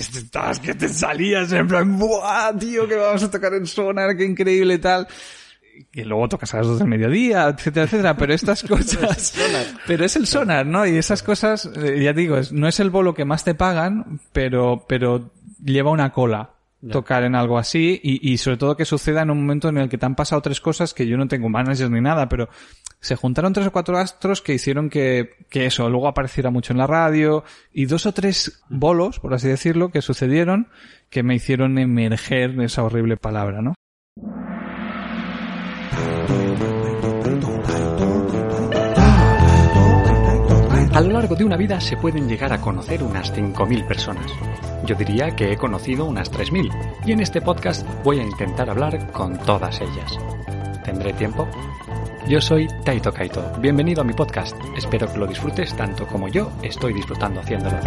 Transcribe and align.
estabas 0.00 0.60
que 0.60 0.74
te 0.74 0.88
salías 0.88 1.52
en 1.52 1.66
plan, 1.68 1.98
¡buah, 1.98 2.56
tío, 2.58 2.86
que 2.88 2.96
vamos 2.96 3.22
a 3.22 3.30
tocar 3.30 3.54
en 3.54 3.66
Sonar, 3.66 4.16
qué 4.16 4.24
increíble 4.24 4.78
tal! 4.78 5.06
que 5.92 6.04
luego 6.04 6.28
tocas 6.28 6.52
a 6.54 6.58
las 6.58 6.66
dos 6.66 6.78
del 6.80 6.88
mediodía, 6.88 7.46
etcétera, 7.48 7.86
etcétera, 7.86 8.16
pero 8.16 8.34
estas 8.34 8.62
cosas, 8.68 9.34
pero 9.86 10.04
es 10.04 10.16
el 10.16 10.26
sonar, 10.26 10.66
¿no? 10.66 10.84
Y 10.86 10.96
esas 10.96 11.22
cosas, 11.22 11.70
eh, 11.76 12.02
ya 12.02 12.12
digo, 12.12 12.36
es, 12.36 12.52
no 12.52 12.66
es 12.66 12.80
el 12.80 12.90
bolo 12.90 13.14
que 13.14 13.24
más 13.24 13.44
te 13.44 13.54
pagan, 13.54 14.20
pero, 14.32 14.84
pero 14.88 15.30
lleva 15.62 15.90
una 15.90 16.12
cola 16.12 16.57
tocar 16.90 17.24
en 17.24 17.34
algo 17.34 17.58
así 17.58 18.00
y, 18.02 18.32
y 18.32 18.38
sobre 18.38 18.56
todo 18.56 18.76
que 18.76 18.84
suceda 18.84 19.22
en 19.22 19.30
un 19.30 19.40
momento 19.40 19.68
en 19.68 19.78
el 19.78 19.88
que 19.88 19.98
te 19.98 20.06
han 20.06 20.14
pasado 20.14 20.40
tres 20.42 20.60
cosas 20.60 20.94
que 20.94 21.06
yo 21.06 21.16
no 21.16 21.26
tengo 21.26 21.48
managers 21.48 21.90
ni 21.90 22.00
nada, 22.00 22.28
pero 22.28 22.48
se 23.00 23.16
juntaron 23.16 23.52
tres 23.52 23.66
o 23.66 23.72
cuatro 23.72 23.98
astros 23.98 24.42
que 24.42 24.54
hicieron 24.54 24.88
que, 24.88 25.30
que 25.50 25.66
eso 25.66 25.88
luego 25.90 26.08
apareciera 26.08 26.50
mucho 26.50 26.72
en 26.72 26.78
la 26.78 26.86
radio 26.86 27.44
y 27.72 27.86
dos 27.86 28.06
o 28.06 28.12
tres 28.12 28.62
bolos, 28.68 29.18
por 29.18 29.34
así 29.34 29.48
decirlo, 29.48 29.90
que 29.90 30.02
sucedieron 30.02 30.68
que 31.10 31.22
me 31.22 31.34
hicieron 31.34 31.78
emerger 31.78 32.60
esa 32.60 32.84
horrible 32.84 33.16
palabra, 33.16 33.62
¿no? 33.62 33.74
A 40.98 41.00
lo 41.00 41.10
largo 41.10 41.36
de 41.36 41.44
una 41.44 41.56
vida 41.56 41.80
se 41.80 41.96
pueden 41.96 42.28
llegar 42.28 42.52
a 42.52 42.60
conocer 42.60 43.04
unas 43.04 43.32
5.000 43.32 43.86
personas. 43.86 44.32
Yo 44.84 44.96
diría 44.96 45.30
que 45.36 45.52
he 45.52 45.56
conocido 45.56 46.04
unas 46.04 46.28
3.000 46.32 47.06
y 47.06 47.12
en 47.12 47.20
este 47.20 47.40
podcast 47.40 47.86
voy 48.02 48.18
a 48.18 48.24
intentar 48.24 48.68
hablar 48.68 49.12
con 49.12 49.38
todas 49.38 49.80
ellas. 49.80 50.18
¿Tendré 50.84 51.12
tiempo? 51.12 51.48
Yo 52.28 52.40
soy 52.40 52.66
Taito 52.84 53.12
Kaito. 53.12 53.48
Bienvenido 53.60 54.00
a 54.00 54.04
mi 54.04 54.12
podcast. 54.12 54.56
Espero 54.76 55.06
que 55.06 55.18
lo 55.18 55.28
disfrutes 55.28 55.72
tanto 55.76 56.04
como 56.04 56.26
yo 56.26 56.50
estoy 56.64 56.92
disfrutando 56.92 57.42
haciéndolo. 57.42 57.78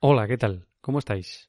Hola, 0.00 0.28
¿qué 0.28 0.36
tal? 0.36 0.66
¿Cómo 0.82 0.98
estáis? 0.98 1.48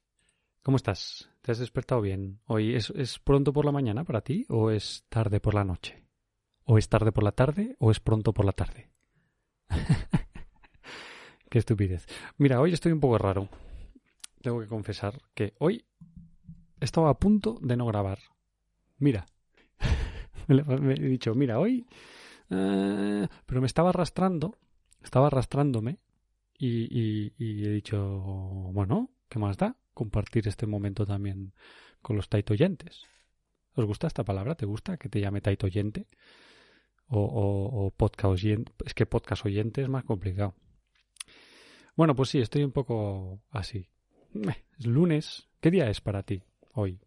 ¿Cómo 0.62 0.78
estás? 0.78 1.28
¿Te 1.42 1.52
has 1.52 1.58
despertado 1.58 2.00
bien? 2.00 2.40
¿Hoy 2.46 2.74
es, 2.74 2.88
es 2.96 3.18
pronto 3.18 3.52
por 3.52 3.66
la 3.66 3.72
mañana 3.72 4.04
para 4.04 4.22
ti 4.22 4.46
o 4.48 4.70
es 4.70 5.04
tarde 5.10 5.38
por 5.38 5.52
la 5.52 5.64
noche? 5.64 5.99
¿O 6.72 6.78
es 6.78 6.88
tarde 6.88 7.10
por 7.10 7.24
la 7.24 7.32
tarde 7.32 7.74
o 7.80 7.90
es 7.90 7.98
pronto 7.98 8.32
por 8.32 8.44
la 8.44 8.52
tarde? 8.52 8.92
Qué 11.50 11.58
estupidez. 11.58 12.06
Mira, 12.38 12.60
hoy 12.60 12.72
estoy 12.72 12.92
un 12.92 13.00
poco 13.00 13.18
raro. 13.18 13.48
Tengo 14.40 14.60
que 14.60 14.68
confesar 14.68 15.20
que 15.34 15.52
hoy 15.58 15.84
estaba 16.78 17.10
a 17.10 17.18
punto 17.18 17.58
de 17.60 17.76
no 17.76 17.86
grabar. 17.86 18.20
Mira. 18.98 19.26
me 20.46 20.94
he 20.94 21.08
dicho, 21.08 21.34
mira, 21.34 21.58
hoy... 21.58 21.88
eh, 22.50 23.26
pero 23.46 23.60
me 23.60 23.66
estaba 23.66 23.88
arrastrando, 23.88 24.56
estaba 25.02 25.26
arrastrándome 25.26 25.98
y, 26.56 27.32
he 27.36 27.70
dicho, 27.70 27.98
bueno, 28.72 29.10
¿qué 29.28 29.40
más 29.40 29.56
da? 29.56 29.76
Compartir 29.92 30.46
este 30.46 30.68
momento 30.68 31.04
también 31.04 31.52
con 32.00 32.14
los 32.14 32.28
taitoyentes. 32.28 33.06
¿Os 33.74 33.86
gusta 33.86 34.06
esta 34.06 34.22
palabra? 34.22 34.54
¿Te 34.54 34.66
gusta 34.66 34.98
que 34.98 35.08
te 35.08 35.20
llame 35.20 35.40
taitoyente? 35.40 36.06
O, 37.12 37.20
o, 37.86 37.90
podcast 37.90 38.32
oyente. 38.32 38.72
Es 38.86 38.94
que 38.94 39.04
podcast 39.06 39.44
oyente 39.44 39.82
es 39.82 39.88
más 39.88 40.04
complicado. 40.04 40.54
Bueno, 41.96 42.14
pues 42.14 42.30
sí, 42.30 42.38
estoy 42.38 42.62
un 42.62 42.72
poco 42.72 43.40
así. 43.50 43.88
Es 44.78 44.86
lunes. 44.86 45.48
¿Qué 45.60 45.70
día 45.70 45.90
es 45.90 46.00
para 46.00 46.22
ti 46.22 46.42
hoy? 46.74 47.00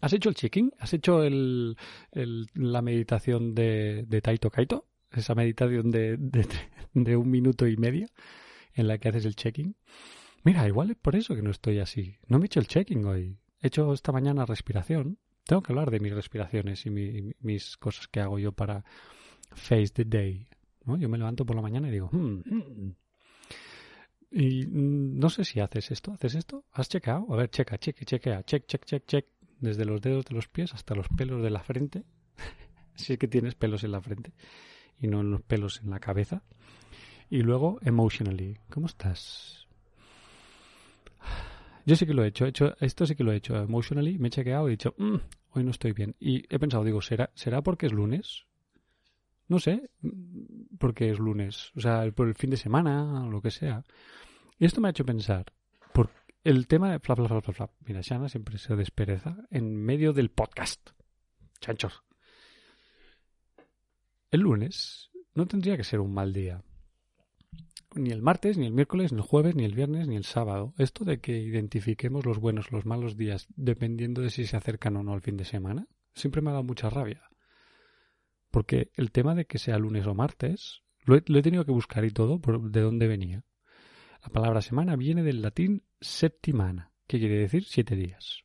¿Has 0.00 0.12
hecho 0.12 0.28
el 0.28 0.34
check-in? 0.34 0.72
¿Has 0.78 0.92
hecho 0.92 1.22
el, 1.22 1.76
el- 2.10 2.46
la 2.54 2.82
meditación 2.82 3.54
de, 3.54 4.04
de 4.08 4.20
Taito 4.20 4.50
Kaito? 4.50 4.86
Esa 5.12 5.34
meditación 5.34 5.90
de, 5.90 6.16
de, 6.16 6.46
de 6.94 7.16
un 7.16 7.30
minuto 7.30 7.66
y 7.68 7.76
medio 7.76 8.08
en 8.74 8.88
la 8.88 8.98
que 8.98 9.08
haces 9.10 9.24
el 9.24 9.36
check-in. 9.36 9.76
Mira, 10.42 10.66
igual 10.66 10.90
es 10.90 10.96
por 10.96 11.14
eso 11.14 11.36
que 11.36 11.42
no 11.42 11.50
estoy 11.52 11.78
así. 11.78 12.16
No 12.26 12.38
me 12.38 12.44
he 12.44 12.46
hecho 12.46 12.58
el 12.58 12.66
check-in 12.66 13.04
hoy. 13.04 13.38
He 13.60 13.68
hecho 13.68 13.92
esta 13.92 14.10
mañana 14.10 14.44
respiración. 14.46 15.18
Tengo 15.44 15.62
que 15.62 15.72
hablar 15.72 15.90
de 15.90 16.00
mis 16.00 16.12
respiraciones 16.14 16.86
y 16.86 16.90
mi- 16.90 17.32
mis 17.40 17.76
cosas 17.76 18.08
que 18.08 18.20
hago 18.20 18.38
yo 18.38 18.52
para 18.52 18.84
face 19.54 19.88
the 19.88 20.04
day. 20.04 20.46
¿no? 20.84 20.96
Yo 20.96 21.08
me 21.08 21.18
levanto 21.18 21.44
por 21.44 21.56
la 21.56 21.62
mañana 21.62 21.88
y 21.88 21.92
digo, 21.92 22.08
"Hmm, 22.12 22.40
hmm". 22.44 22.94
y 24.30 24.66
mm, 24.66 25.18
no 25.18 25.28
sé 25.30 25.44
si 25.44 25.60
haces 25.60 25.90
esto. 25.90 26.12
¿Haces 26.12 26.34
esto? 26.36 26.64
¿Has 26.72 26.88
checado? 26.88 27.26
A 27.32 27.36
ver, 27.36 27.50
checa, 27.50 27.76
cheque, 27.78 28.04
chequea, 28.04 28.42
check, 28.44 28.66
check, 28.66 28.84
check, 28.84 29.04
check. 29.06 29.26
Desde 29.60 29.84
los 29.84 30.00
dedos 30.00 30.24
de 30.24 30.34
los 30.34 30.48
pies 30.48 30.74
hasta 30.74 30.94
los 30.94 31.06
pelos 31.08 31.42
de 31.42 31.50
la 31.50 31.60
frente. 31.62 32.02
si 32.94 33.12
es 33.14 33.18
que 33.18 33.28
tienes 33.28 33.54
pelos 33.54 33.84
en 33.84 33.92
la 33.92 34.00
frente 34.00 34.32
y 35.00 35.06
no 35.06 35.22
los 35.22 35.42
pelos 35.42 35.80
en 35.82 35.90
la 35.90 36.00
cabeza. 36.00 36.42
Y 37.30 37.42
luego, 37.42 37.78
emotionally. 37.82 38.58
¿Cómo 38.70 38.86
estás? 38.86 39.66
Yo 41.84 41.96
sí 41.96 42.06
que 42.06 42.14
lo 42.14 42.24
he 42.24 42.28
hecho. 42.28 42.44
he 42.46 42.48
hecho 42.48 42.74
esto 42.80 43.06
sí 43.06 43.14
que 43.16 43.24
lo 43.24 43.32
he 43.32 43.36
hecho. 43.36 43.56
Emotionally 43.56 44.18
me 44.18 44.28
he 44.28 44.30
chequeado 44.30 44.66
y 44.68 44.72
he 44.72 44.76
dicho, 44.76 44.94
"Mm, 44.98 45.16
hoy 45.50 45.64
no 45.64 45.70
estoy 45.70 45.92
bien. 45.92 46.14
Y 46.20 46.44
he 46.54 46.58
pensado, 46.58 46.84
digo, 46.84 47.02
¿será, 47.02 47.30
¿será 47.34 47.62
porque 47.62 47.86
es 47.86 47.92
lunes? 47.92 48.46
No 49.48 49.58
sé, 49.58 49.90
mm, 50.00 50.76
porque 50.78 51.10
es 51.10 51.18
lunes. 51.18 51.72
O 51.76 51.80
sea, 51.80 52.10
por 52.12 52.28
el 52.28 52.34
fin 52.34 52.50
de 52.50 52.56
semana 52.56 53.24
o 53.24 53.30
lo 53.30 53.42
que 53.42 53.50
sea. 53.50 53.84
Y 54.58 54.64
esto 54.64 54.80
me 54.80 54.88
ha 54.88 54.90
hecho 54.92 55.04
pensar, 55.04 55.52
por 55.92 56.10
el 56.44 56.66
tema 56.66 56.92
de 56.92 57.00
flap, 57.00 57.18
flap, 57.18 57.42
flap, 57.42 57.56
flap. 57.56 57.70
Mira, 57.86 58.00
Shana 58.00 58.28
siempre 58.28 58.58
se 58.58 58.76
despereza 58.76 59.36
en 59.50 59.74
medio 59.76 60.12
del 60.12 60.30
podcast. 60.30 60.90
Chanchos. 61.60 62.02
El 64.30 64.40
lunes 64.40 65.10
no 65.34 65.46
tendría 65.46 65.76
que 65.76 65.84
ser 65.84 66.00
un 66.00 66.14
mal 66.14 66.32
día. 66.32 66.62
Ni 67.94 68.10
el 68.10 68.22
martes, 68.22 68.56
ni 68.56 68.66
el 68.66 68.72
miércoles, 68.72 69.12
ni 69.12 69.18
el 69.18 69.24
jueves, 69.24 69.54
ni 69.54 69.64
el 69.64 69.74
viernes, 69.74 70.08
ni 70.08 70.16
el 70.16 70.24
sábado. 70.24 70.72
Esto 70.78 71.04
de 71.04 71.20
que 71.20 71.38
identifiquemos 71.38 72.24
los 72.24 72.38
buenos, 72.38 72.72
los 72.72 72.86
malos 72.86 73.16
días, 73.16 73.46
dependiendo 73.54 74.22
de 74.22 74.30
si 74.30 74.46
se 74.46 74.56
acercan 74.56 74.96
o 74.96 75.02
no 75.02 75.12
al 75.12 75.20
fin 75.20 75.36
de 75.36 75.44
semana, 75.44 75.86
siempre 76.14 76.40
me 76.40 76.50
ha 76.50 76.54
dado 76.54 76.64
mucha 76.64 76.88
rabia. 76.88 77.22
Porque 78.50 78.90
el 78.94 79.12
tema 79.12 79.34
de 79.34 79.46
que 79.46 79.58
sea 79.58 79.78
lunes 79.78 80.06
o 80.06 80.14
martes, 80.14 80.82
lo 81.04 81.16
he, 81.16 81.20
tenido 81.20 81.64
que 81.64 81.72
buscar 81.72 82.04
y 82.04 82.10
todo, 82.10 82.40
por 82.40 82.70
de 82.70 82.80
dónde 82.80 83.08
venía. 83.08 83.44
La 84.22 84.28
palabra 84.28 84.62
semana 84.62 84.96
viene 84.96 85.22
del 85.22 85.42
latín 85.42 85.82
septimana, 86.00 86.92
que 87.06 87.18
quiere 87.18 87.38
decir 87.38 87.64
siete 87.64 87.96
días. 87.96 88.44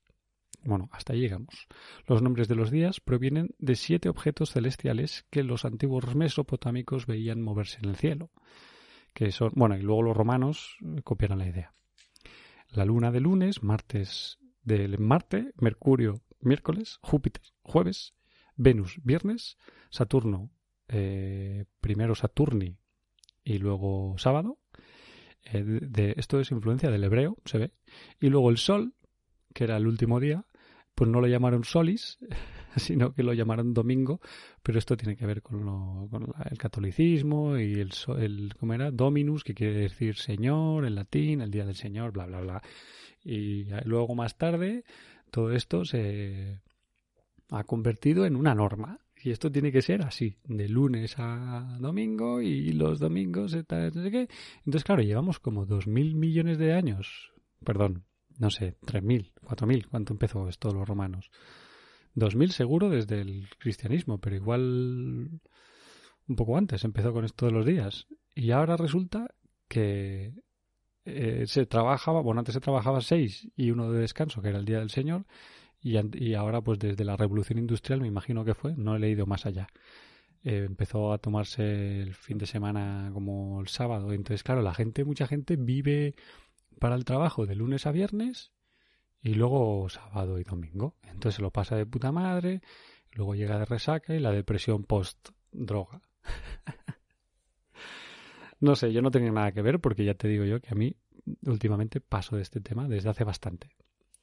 Bueno, 0.64 0.90
hasta 0.92 1.14
ahí 1.14 1.20
llegamos. 1.20 1.68
Los 2.08 2.22
nombres 2.22 2.48
de 2.48 2.56
los 2.56 2.72
días 2.72 3.00
provienen 3.00 3.56
de 3.60 3.76
siete 3.76 4.10
objetos 4.10 4.52
celestiales 4.52 5.26
que 5.30 5.44
los 5.44 5.66
antiguos 5.66 6.16
mesopotámicos 6.16 7.06
veían 7.06 7.42
moverse 7.42 7.78
en 7.84 7.90
el 7.90 7.96
cielo. 7.96 8.32
Que 9.18 9.32
son, 9.32 9.52
bueno, 9.56 9.76
y 9.76 9.82
luego 9.82 10.04
los 10.04 10.16
romanos 10.16 10.78
eh, 10.86 11.02
copiaron 11.02 11.40
la 11.40 11.48
idea. 11.48 11.74
La 12.70 12.86
luna 12.86 13.12
de 13.12 13.20
lunes, 13.20 13.64
martes 13.64 14.38
del 14.62 15.00
Marte, 15.00 15.54
Mercurio 15.56 16.22
miércoles, 16.40 17.00
Júpiter 17.02 17.42
jueves, 17.64 18.14
Venus 18.58 19.00
viernes, 19.04 19.58
Saturno 19.90 20.52
eh, 20.88 21.66
primero 21.82 22.14
Saturni 22.14 22.78
y 23.44 23.58
luego 23.58 24.14
sábado. 24.20 24.60
Eh, 25.46 25.64
de, 25.64 26.14
esto 26.18 26.40
es 26.40 26.52
influencia 26.52 26.92
del 26.92 27.04
hebreo, 27.04 27.38
se 27.44 27.58
ve. 27.58 27.72
Y 28.20 28.30
luego 28.30 28.52
el 28.52 28.58
Sol, 28.58 28.94
que 29.52 29.64
era 29.64 29.78
el 29.78 29.88
último 29.88 30.20
día, 30.20 30.46
pues 30.94 31.10
no 31.10 31.22
lo 31.22 31.28
llamaron 31.28 31.64
Solis, 31.64 32.20
sino 32.80 33.14
que 33.14 33.24
lo 33.24 33.34
llamaron 33.34 33.74
Domingo, 33.74 34.20
pero 34.64 34.80
esto 34.80 34.96
tiene 34.98 35.16
que 35.16 35.26
ver 35.26 35.42
con, 35.42 35.66
lo- 35.66 36.08
con 36.10 36.24
la- 36.24 36.48
el 36.50 36.58
catolicismo 36.58 37.58
y 37.58 37.74
el, 37.80 37.92
el, 38.20 38.54
¿cómo 38.60 38.74
era? 38.74 38.92
Dominus, 38.92 39.44
que 39.44 39.54
quiere 39.54 39.74
decir 39.74 40.16
Señor 40.18 40.86
en 40.86 40.96
latín, 40.96 41.42
el 41.42 41.52
día 41.52 41.66
del 41.66 41.76
Señor, 41.76 42.12
bla, 42.12 42.26
bla, 42.26 42.42
bla. 42.42 42.62
Y 43.24 43.66
luego 43.86 44.16
más 44.16 44.38
tarde 44.38 44.84
todo 45.32 45.52
esto 45.52 45.84
se 45.86 46.62
ha 47.50 47.64
convertido 47.64 48.26
en 48.26 48.36
una 48.36 48.56
norma. 48.56 49.00
Y 49.24 49.32
esto 49.32 49.52
tiene 49.52 49.72
que 49.72 49.82
ser 49.82 50.04
así, 50.04 50.38
de 50.46 50.70
lunes 50.70 51.16
a 51.18 51.78
domingo 51.80 52.40
y 52.40 52.72
los 52.74 53.00
domingos, 53.00 53.56
no 53.56 53.92
sé 54.04 54.12
qué. 54.12 54.28
Entonces, 54.60 54.84
claro, 54.84 55.02
llevamos 55.02 55.40
como 55.40 55.66
dos 55.66 55.88
mil 55.88 56.14
millones 56.16 56.60
de 56.60 56.74
años. 56.74 57.32
Perdón, 57.66 58.04
no 58.38 58.52
sé, 58.52 58.76
tres 58.86 59.02
mil, 59.02 59.32
cuatro 59.44 59.66
mil. 59.66 59.88
¿Cuánto 59.88 60.14
empezó 60.14 60.48
esto 60.48 60.72
los 60.72 60.88
romanos? 60.88 61.32
Dos 62.18 62.36
mil 62.36 62.52
seguro 62.52 62.90
desde 62.90 63.22
el 63.22 63.48
cristianismo, 63.60 64.18
pero 64.18 64.36
igual 64.36 65.30
un 66.28 66.36
poco 66.36 66.58
antes 66.58 66.84
empezó 66.84 67.14
con 67.14 67.26
esto 67.26 67.46
de 67.46 67.52
los 67.52 67.64
días. 67.64 68.08
Y 68.34 68.50
ahora 68.50 68.76
resulta 68.76 69.36
que 69.68 70.34
eh, 71.06 71.44
se 71.46 71.68
trabajaba, 71.68 72.22
bueno, 72.22 72.40
antes 72.40 72.56
se 72.56 72.60
trabajaba 72.60 73.02
seis 73.02 73.48
y 73.56 73.70
uno 73.70 73.92
de 73.92 74.00
descanso, 74.00 74.42
que 74.42 74.50
era 74.50 74.58
el 74.58 74.66
Día 74.66 74.80
del 74.80 74.90
Señor, 74.90 75.28
y, 75.80 76.00
y 76.18 76.34
ahora 76.34 76.62
pues 76.62 76.80
desde 76.80 77.06
la 77.06 77.18
Revolución 77.18 77.60
Industrial, 77.60 78.02
me 78.02 78.08
imagino 78.08 78.44
que 78.44 78.56
fue, 78.56 78.76
no 78.76 78.96
he 78.96 79.00
leído 79.00 79.28
más 79.28 79.46
allá. 79.46 79.68
Eh, 80.44 80.64
empezó 80.66 81.14
a 81.14 81.20
tomarse 81.20 82.02
el 82.02 82.16
fin 82.16 82.40
de 82.40 82.48
semana 82.48 83.12
como 83.14 83.62
el 83.62 83.68
sábado, 83.68 84.12
entonces 84.12 84.42
claro, 84.42 84.64
la 84.64 84.74
gente, 84.74 85.06
mucha 85.06 85.28
gente 85.28 85.56
vive 85.56 86.16
para 86.80 86.96
el 86.96 87.06
trabajo 87.06 87.46
de 87.46 87.54
lunes 87.54 87.86
a 87.86 87.92
viernes 87.92 88.57
y 89.22 89.34
luego 89.34 89.88
sábado 89.90 90.40
y 90.40 90.44
domingo. 90.44 90.96
Entonces 91.04 91.36
se 91.36 91.42
lo 91.42 91.52
pasa 91.52 91.76
de 91.76 91.86
puta 91.86 92.12
madre, 92.12 92.62
luego 93.12 93.36
llega 93.36 93.58
de 93.60 93.66
resaca 93.66 94.16
y 94.16 94.20
la 94.20 94.32
depresión 94.32 94.84
post 94.84 95.30
droga. 95.52 96.02
No 98.60 98.76
sé, 98.76 98.92
yo 98.92 99.02
no 99.02 99.12
tenía 99.12 99.32
nada 99.32 99.52
que 99.52 99.62
ver 99.62 99.80
porque 99.80 100.04
ya 100.04 100.16
te 100.16 100.28
digo 100.28 100.44
yo 100.44 100.60
que 100.60 100.70
a 100.72 100.76
mí 100.76 100.96
últimamente 101.46 102.02
paso 102.02 102.36
de 102.36 102.42
este 102.42 102.60
tema 102.60 102.88
desde 102.88 103.10
hace 103.10 103.24
bastante. 103.24 103.76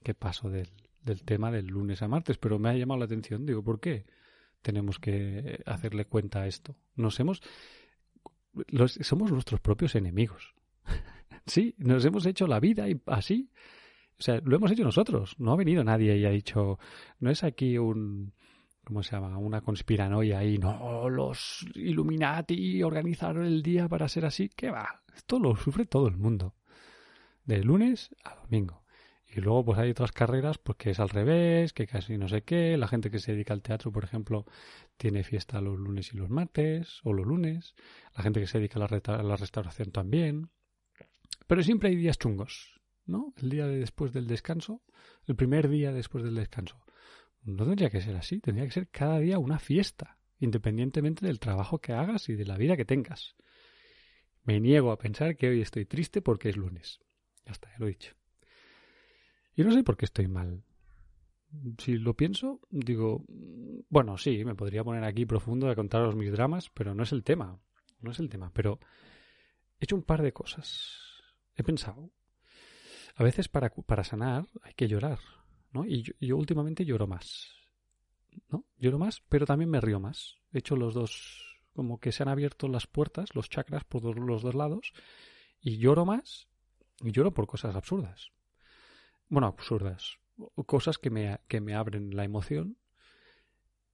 Que 0.03 0.15
paso 0.15 0.51
del, 0.51 0.71
del 1.03 1.23
tema 1.23 1.51
del 1.51 1.67
lunes 1.67 2.03
a 2.03 2.09
martes, 2.09 2.39
pero 2.39 2.59
me 2.59 2.71
ha 2.71 2.75
llamado 2.75 2.99
la 2.99 3.05
atención. 3.05 3.47
Digo, 3.47 3.63
¿por 3.63 3.81
qué 3.81 4.07
tenemos 4.63 4.99
que 4.99 5.63
hacerle 5.67 6.07
cuenta 6.07 6.43
a 6.43 6.47
esto? 6.47 6.77
Nos 6.97 7.19
hemos. 7.21 7.43
Los, 8.69 8.99
somos 9.03 9.31
nuestros 9.31 9.61
propios 9.61 9.95
enemigos. 9.95 10.55
sí, 11.47 11.75
nos 11.79 12.05
hemos 12.05 12.27
hecho 12.27 12.47
la 12.47 12.61
vida 12.61 12.89
y 12.89 13.01
así. 13.07 13.51
O 14.19 14.23
sea, 14.23 14.41
lo 14.45 14.57
hemos 14.57 14.71
hecho 14.71 14.85
nosotros. 14.85 15.35
No 15.39 15.53
ha 15.53 15.57
venido 15.57 15.83
nadie 15.83 16.17
y 16.17 16.25
ha 16.25 16.31
dicho, 16.31 16.79
no 17.19 17.31
es 17.31 17.43
aquí 17.45 17.79
un, 17.79 18.33
¿cómo 18.85 19.03
se 19.03 19.13
llama? 19.13 19.39
Una 19.39 19.61
conspiranoia 19.61 20.39
ahí. 20.39 20.59
No, 20.59 21.09
los 21.09 21.67
Illuminati 21.75 22.83
organizaron 22.83 23.47
el 23.47 23.63
día 23.63 23.89
para 23.89 24.09
ser 24.09 24.27
así. 24.27 24.51
¿Qué 24.55 24.71
va? 24.71 25.03
Esto 25.15 25.39
lo 25.39 25.57
sufre 25.57 25.87
todo 25.87 26.09
el 26.09 26.17
mundo. 26.17 26.55
De 27.45 27.63
lunes 27.63 28.15
a 28.25 28.37
domingo. 28.37 28.85
Y 29.27 29.41
luego 29.41 29.65
pues 29.65 29.79
hay 29.79 29.91
otras 29.91 30.13
carreras 30.13 30.59
pues 30.59 30.79
que 30.79 30.91
es 30.91 31.01
al 31.01 31.09
revés, 31.09 31.73
que 31.73 31.89
casi 31.89 32.17
no 32.19 32.29
sé 32.29 32.43
qué. 32.43 32.77
La 32.77 32.87
gente 32.87 33.11
que 33.11 33.19
se 33.19 33.33
dedica 33.33 33.53
al 33.53 33.63
teatro, 33.63 33.91
por 33.91 34.05
ejemplo, 34.05 34.47
tiene 34.97 35.25
fiesta 35.25 35.61
los 35.61 35.77
lunes 35.77 36.13
y 36.13 36.17
los 36.17 36.31
martes, 36.31 37.01
o 37.03 37.13
los 37.13 37.27
lunes. 37.27 37.75
La 38.17 38.23
gente 38.23 38.41
que 38.41 38.47
se 38.47 38.59
dedica 38.59 38.79
a 38.79 38.89
la, 38.89 39.19
a 39.19 39.23
la 39.25 39.37
restauración 39.37 39.91
también. 39.91 40.51
Pero 41.49 41.63
siempre 41.63 41.89
hay 41.89 41.97
días 41.97 42.17
chungos, 42.17 42.74
¿no? 43.07 43.35
El 43.37 43.51
día 43.51 43.67
de 43.67 43.79
después 43.79 44.13
del 44.13 44.27
descanso, 44.27 44.83
el 45.27 45.37
primer 45.37 45.69
día 45.69 45.93
después 45.93 46.25
del 46.25 46.35
descanso. 46.35 46.85
No 47.43 47.65
tendría 47.67 47.91
que 47.91 48.01
ser 48.01 48.17
así, 48.17 48.41
tendría 48.41 48.67
que 48.67 48.73
ser 48.73 48.89
cada 48.89 49.19
día 49.19 49.39
una 49.39 49.59
fiesta, 49.59 50.19
independientemente 50.39 51.27
del 51.27 51.39
trabajo 51.39 51.79
que 51.79 51.93
hagas 51.93 52.29
y 52.29 52.35
de 52.35 52.47
la 52.47 52.57
vida 52.57 52.77
que 52.77 52.85
tengas. 52.85 53.37
Me 54.45 54.61
niego 54.61 54.93
a 54.93 54.99
pensar 54.99 55.37
que 55.37 55.49
hoy 55.49 55.61
estoy 55.61 55.87
triste 55.87 56.23
porque 56.23 56.49
es 56.49 56.57
lunes. 56.57 57.01
Ya 57.45 57.53
está, 57.53 57.71
ya 57.71 57.79
lo 57.79 57.87
he 57.87 57.91
dicho. 57.91 58.15
Y 59.57 59.63
no 59.65 59.73
sé 59.73 59.83
por 59.83 59.97
qué 59.97 60.05
estoy 60.05 60.29
mal. 60.29 60.65
Si 61.79 61.97
lo 61.99 62.15
pienso, 62.15 62.61
digo, 62.71 63.25
bueno, 63.89 64.19
sí, 64.19 64.45
me 64.45 64.55
podría 64.55 64.83
poner 64.83 65.05
aquí 65.05 65.25
profundo 65.25 65.69
a 65.69 65.77
contaros 65.77 66.17
mis 66.17 66.33
dramas, 66.33 66.71
pero 66.71 66.95
no 66.95 67.05
es 67.05 67.13
el 67.13 67.23
tema. 67.23 67.61
No 68.01 68.11
es 68.11 68.19
el 68.19 68.29
tema. 68.29 68.51
Pero 68.53 68.81
he 69.79 69.85
hecho 69.85 69.97
un 69.97 70.03
par 70.03 70.23
de 70.23 70.33
cosas. 70.33 71.23
He 71.55 71.63
pensado. 71.63 72.11
A 73.15 73.23
veces 73.23 73.49
para, 73.49 73.71
para 73.71 74.05
sanar 74.05 74.47
hay 74.63 74.75
que 74.75 74.89
llorar, 74.89 75.19
¿no? 75.73 75.85
Y 75.87 76.05
yo, 76.21 76.37
últimamente 76.37 76.85
lloro 76.85 77.07
más. 77.07 77.55
¿No? 78.49 78.65
Lloro 78.79 78.99
más, 78.99 79.23
pero 79.29 79.47
también 79.47 79.71
me 79.71 79.81
río 79.81 80.01
más. 80.01 80.37
He 80.53 80.59
hecho 80.59 80.77
los 80.77 80.95
dos, 80.95 81.61
como 81.73 82.01
que 82.01 82.11
se 82.11 82.23
han 82.25 82.29
abierto 82.29 82.67
las 82.69 82.87
puertas, 82.87 83.35
los 83.35 83.49
chakras 83.49 83.85
por 83.85 84.19
los 84.19 84.43
dos 84.43 84.55
lados, 84.55 84.93
y 85.61 85.79
lloro 85.79 86.05
más, 86.05 86.49
y 87.01 87.13
lloro 87.13 87.33
por 87.33 87.47
cosas 87.47 87.77
absurdas 87.77 88.33
bueno, 89.29 89.47
absurdas, 89.49 90.19
cosas 90.67 90.99
que 90.99 91.11
me, 91.11 91.41
que 91.49 91.61
me 91.61 91.75
abren 91.75 92.15
la 92.15 92.25
emoción 92.25 92.77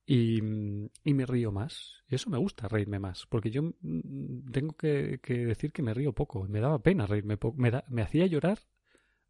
y, 0.07 0.39
y, 1.05 1.15
me 1.15 1.25
río 1.27 1.53
más. 1.53 2.03
Y 2.09 2.17
eso 2.17 2.31
me 2.31 2.39
gusta, 2.39 2.69
reírme 2.69 2.99
más, 2.99 3.27
porque 3.27 3.51
yo 3.51 3.63
mm, 3.81 4.51
tengo 4.51 4.75
que, 4.75 5.21
que 5.23 5.47
decir 5.47 5.73
que 5.73 5.83
me 5.83 5.95
río 5.95 6.13
poco. 6.13 6.47
Me 6.49 6.61
daba 6.61 6.81
pena 6.81 7.07
reírme 7.07 7.37
poco. 7.37 7.57
Me, 7.59 7.71
da, 7.71 7.85
me 7.89 8.03
hacía 8.03 8.27
llorar 8.27 8.59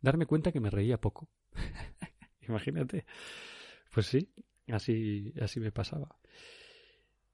darme 0.00 0.26
cuenta 0.26 0.52
que 0.52 0.60
me 0.60 0.70
reía 0.70 1.00
poco. 1.00 1.28
Imagínate. 2.48 3.06
Pues 3.92 4.06
sí, 4.06 4.32
así, 4.68 5.32
así 5.40 5.60
me 5.60 5.72
pasaba. 5.72 6.08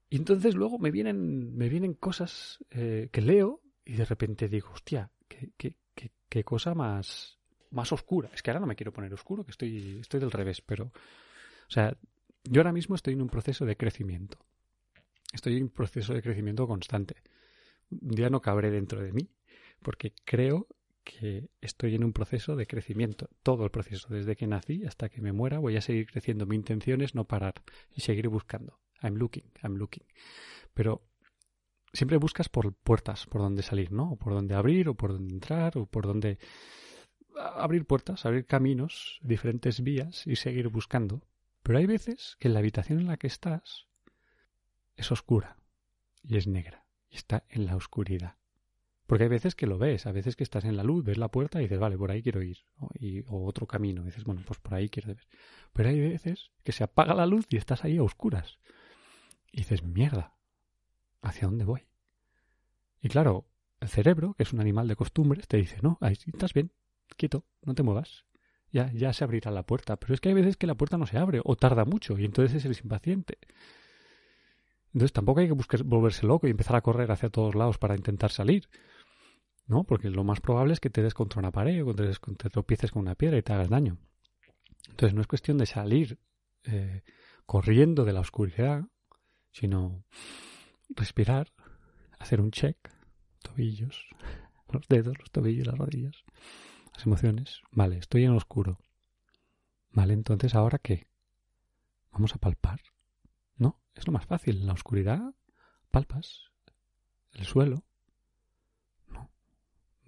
Y 0.09 0.17
entonces 0.17 0.55
luego 0.55 0.79
me 0.79 0.91
vienen, 0.91 1.55
me 1.55 1.69
vienen 1.69 1.93
cosas 1.93 2.63
eh, 2.71 3.09
que 3.11 3.21
leo 3.21 3.61
y 3.85 3.93
de 3.93 4.05
repente 4.05 4.47
digo, 4.47 4.69
hostia, 4.73 5.11
qué, 5.27 5.51
qué, 5.57 5.75
qué, 6.29 6.43
cosa 6.43 6.73
más, 6.73 7.39
más 7.71 7.91
oscura. 7.91 8.29
Es 8.33 8.41
que 8.41 8.51
ahora 8.51 8.61
no 8.61 8.67
me 8.67 8.75
quiero 8.75 8.93
poner 8.93 9.13
oscuro, 9.13 9.43
que 9.43 9.51
estoy, 9.51 9.99
estoy 9.99 10.19
del 10.19 10.31
revés, 10.31 10.61
pero. 10.61 10.85
O 10.85 11.71
sea, 11.71 11.97
yo 12.43 12.61
ahora 12.61 12.71
mismo 12.71 12.95
estoy 12.95 13.13
en 13.13 13.21
un 13.21 13.29
proceso 13.29 13.65
de 13.65 13.75
crecimiento. 13.75 14.37
Estoy 15.33 15.57
en 15.57 15.63
un 15.63 15.69
proceso 15.69 16.13
de 16.13 16.21
crecimiento 16.21 16.65
constante. 16.67 17.15
Un 17.89 18.11
día 18.11 18.29
no 18.29 18.41
cabré 18.41 18.71
dentro 18.71 19.01
de 19.01 19.11
mí, 19.11 19.29
porque 19.81 20.13
creo 20.23 20.67
que 21.07 21.49
estoy 21.61 21.95
en 21.95 22.03
un 22.03 22.11
proceso 22.11 22.57
de 22.57 22.67
crecimiento. 22.67 23.29
Todo 23.41 23.63
el 23.63 23.71
proceso, 23.71 24.13
desde 24.13 24.35
que 24.35 24.45
nací 24.45 24.83
hasta 24.85 25.07
que 25.07 25.21
me 25.21 25.31
muera, 25.31 25.59
voy 25.59 25.77
a 25.77 25.81
seguir 25.81 26.05
creciendo. 26.07 26.45
Mi 26.45 26.57
intención 26.57 27.01
es 27.01 27.15
no 27.15 27.23
parar 27.23 27.53
y 27.95 28.01
seguir 28.01 28.27
buscando. 28.27 28.79
I'm 29.01 29.15
looking, 29.15 29.45
I'm 29.63 29.75
looking. 29.77 30.05
Pero 30.73 31.01
siempre 31.93 32.17
buscas 32.17 32.49
por 32.49 32.73
puertas, 32.73 33.25
por 33.25 33.41
donde 33.41 33.63
salir, 33.63 33.91
¿no? 33.91 34.11
O 34.11 34.15
por 34.17 34.33
dónde 34.33 34.55
abrir, 34.55 34.89
o 34.89 34.95
por 34.95 35.13
dónde 35.13 35.33
entrar, 35.33 35.77
o 35.77 35.85
por 35.85 36.05
dónde 36.05 36.39
abrir 37.37 37.85
puertas, 37.85 38.25
abrir 38.25 38.45
caminos, 38.45 39.19
diferentes 39.23 39.81
vías 39.81 40.27
y 40.27 40.35
seguir 40.35 40.67
buscando. 40.67 41.21
Pero 41.63 41.79
hay 41.79 41.85
veces 41.85 42.35
que 42.39 42.49
la 42.49 42.59
habitación 42.59 42.99
en 42.99 43.07
la 43.07 43.17
que 43.17 43.27
estás 43.27 43.87
es 44.97 45.11
oscura 45.11 45.57
y 46.21 46.35
es 46.35 46.47
negra 46.47 46.85
y 47.09 47.15
está 47.15 47.45
en 47.47 47.65
la 47.65 47.77
oscuridad. 47.77 48.35
Porque 49.07 49.23
hay 49.23 49.29
veces 49.29 49.55
que 49.55 49.67
lo 49.67 49.77
ves, 49.77 50.05
a 50.05 50.11
veces 50.11 50.35
que 50.35 50.43
estás 50.43 50.65
en 50.65 50.75
la 50.75 50.83
luz, 50.83 51.03
ves 51.03 51.17
la 51.17 51.29
puerta 51.29 51.59
y 51.59 51.63
dices, 51.63 51.79
vale, 51.79 51.97
por 51.97 52.11
ahí 52.11 52.21
quiero 52.21 52.43
ir. 52.43 52.57
O, 52.77 52.89
o 53.29 53.45
otro 53.45 53.65
camino, 53.65 54.03
dices, 54.03 54.25
bueno, 54.25 54.43
pues 54.45 54.59
por 54.59 54.75
ahí 54.75 54.89
quiero 54.89 55.11
ir. 55.11 55.25
Pero 55.73 55.89
hay 55.89 55.99
veces 55.99 56.51
que 56.63 56.73
se 56.73 56.83
apaga 56.83 57.13
la 57.13 57.25
luz 57.25 57.45
y 57.49 57.57
estás 57.57 57.85
ahí 57.85 57.97
a 57.97 58.03
oscuras. 58.03 58.59
Y 59.51 59.59
dices, 59.59 59.81
mierda, 59.81 60.35
¿hacia 61.21 61.47
dónde 61.47 61.63
voy? 61.63 61.87
Y 63.01 63.07
claro, 63.07 63.47
el 63.79 63.87
cerebro, 63.87 64.33
que 64.33 64.43
es 64.43 64.51
un 64.51 64.59
animal 64.59 64.87
de 64.87 64.97
costumbres, 64.97 65.47
te 65.47 65.57
dice, 65.57 65.77
no, 65.81 65.97
ahí 66.01 66.13
estás 66.13 66.53
bien, 66.53 66.71
quieto, 67.15 67.45
no 67.63 67.75
te 67.75 67.83
muevas. 67.83 68.25
Ya, 68.71 68.91
ya 68.91 69.13
se 69.13 69.23
abrirá 69.23 69.51
la 69.51 69.63
puerta. 69.63 69.95
Pero 69.95 70.13
es 70.13 70.19
que 70.19 70.29
hay 70.29 70.35
veces 70.35 70.57
que 70.57 70.67
la 70.67 70.75
puerta 70.75 70.97
no 70.97 71.05
se 71.05 71.17
abre 71.17 71.39
o 71.43 71.55
tarda 71.55 71.85
mucho 71.85 72.17
y 72.19 72.25
entonces 72.25 72.65
eres 72.65 72.81
impaciente. 72.83 73.37
Entonces 74.87 75.13
tampoco 75.13 75.39
hay 75.39 75.47
que 75.47 75.53
buscar 75.53 75.83
volverse 75.83 76.25
loco 76.25 76.47
y 76.47 76.51
empezar 76.51 76.75
a 76.75 76.81
correr 76.81 77.11
hacia 77.11 77.29
todos 77.29 77.55
lados 77.55 77.77
para 77.77 77.95
intentar 77.95 78.31
salir. 78.31 78.67
¿No? 79.67 79.83
Porque 79.83 80.09
lo 80.09 80.23
más 80.23 80.39
probable 80.39 80.73
es 80.73 80.79
que 80.79 80.89
te 80.89 81.03
des 81.03 81.13
contra 81.13 81.39
una 81.39 81.51
pared 81.51 81.85
o 81.85 81.93
te, 81.93 82.09
te 82.09 82.49
tropieces 82.49 82.91
con 82.91 83.01
una 83.01 83.15
piedra 83.15 83.37
y 83.37 83.41
te 83.41 83.53
hagas 83.53 83.69
daño. 83.69 83.97
Entonces 84.89 85.13
no 85.13 85.21
es 85.21 85.27
cuestión 85.27 85.57
de 85.57 85.65
salir 85.65 86.19
eh, 86.63 87.03
corriendo 87.45 88.05
de 88.05 88.13
la 88.13 88.21
oscuridad, 88.21 88.85
sino 89.51 90.05
respirar, 90.89 91.51
hacer 92.19 92.39
un 92.39 92.51
check, 92.51 92.77
tobillos, 93.41 94.07
los 94.71 94.87
dedos, 94.87 95.17
los 95.19 95.31
tobillos, 95.31 95.67
las 95.67 95.77
rodillas, 95.77 96.23
las 96.93 97.05
emociones. 97.05 97.61
Vale, 97.71 97.97
estoy 97.97 98.23
en 98.23 98.31
oscuro. 98.31 98.79
Vale, 99.91 100.13
entonces 100.13 100.55
ahora 100.55 100.77
qué? 100.79 101.07
Vamos 102.11 102.33
a 102.33 102.37
palpar. 102.37 102.81
¿No? 103.57 103.81
Es 103.95 104.07
lo 104.07 104.13
más 104.13 104.25
fácil. 104.25 104.61
En 104.61 104.67
la 104.67 104.73
oscuridad 104.73 105.33
palpas 105.91 106.51
el 107.33 107.45
suelo. 107.45 107.83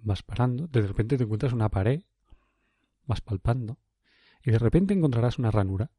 Vas 0.02 0.22
parando. 0.22 0.66
De 0.66 0.82
repente 0.82 1.16
te 1.16 1.24
encuentras 1.24 1.52
una 1.52 1.68
pared. 1.68 2.02
Vas 3.06 3.20
palpando. 3.20 3.78
Y 4.42 4.50
de 4.50 4.58
repente 4.58 4.94
encontrarás 4.94 5.38
una 5.38 5.50
ranura. 5.50 5.90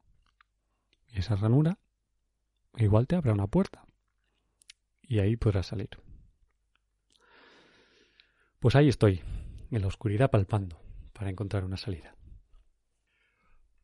Y 1.08 1.18
esa 1.18 1.36
ranura 1.36 1.78
igual 2.76 3.06
te 3.06 3.16
abre 3.16 3.32
una 3.32 3.46
puerta. 3.46 3.84
Y 5.02 5.18
ahí 5.18 5.36
podrás 5.36 5.66
salir. 5.66 5.90
Pues 8.60 8.76
ahí 8.76 8.88
estoy, 8.88 9.22
en 9.70 9.82
la 9.82 9.88
oscuridad 9.88 10.30
palpando 10.30 10.80
para 11.12 11.30
encontrar 11.30 11.64
una 11.64 11.76
salida. 11.76 12.14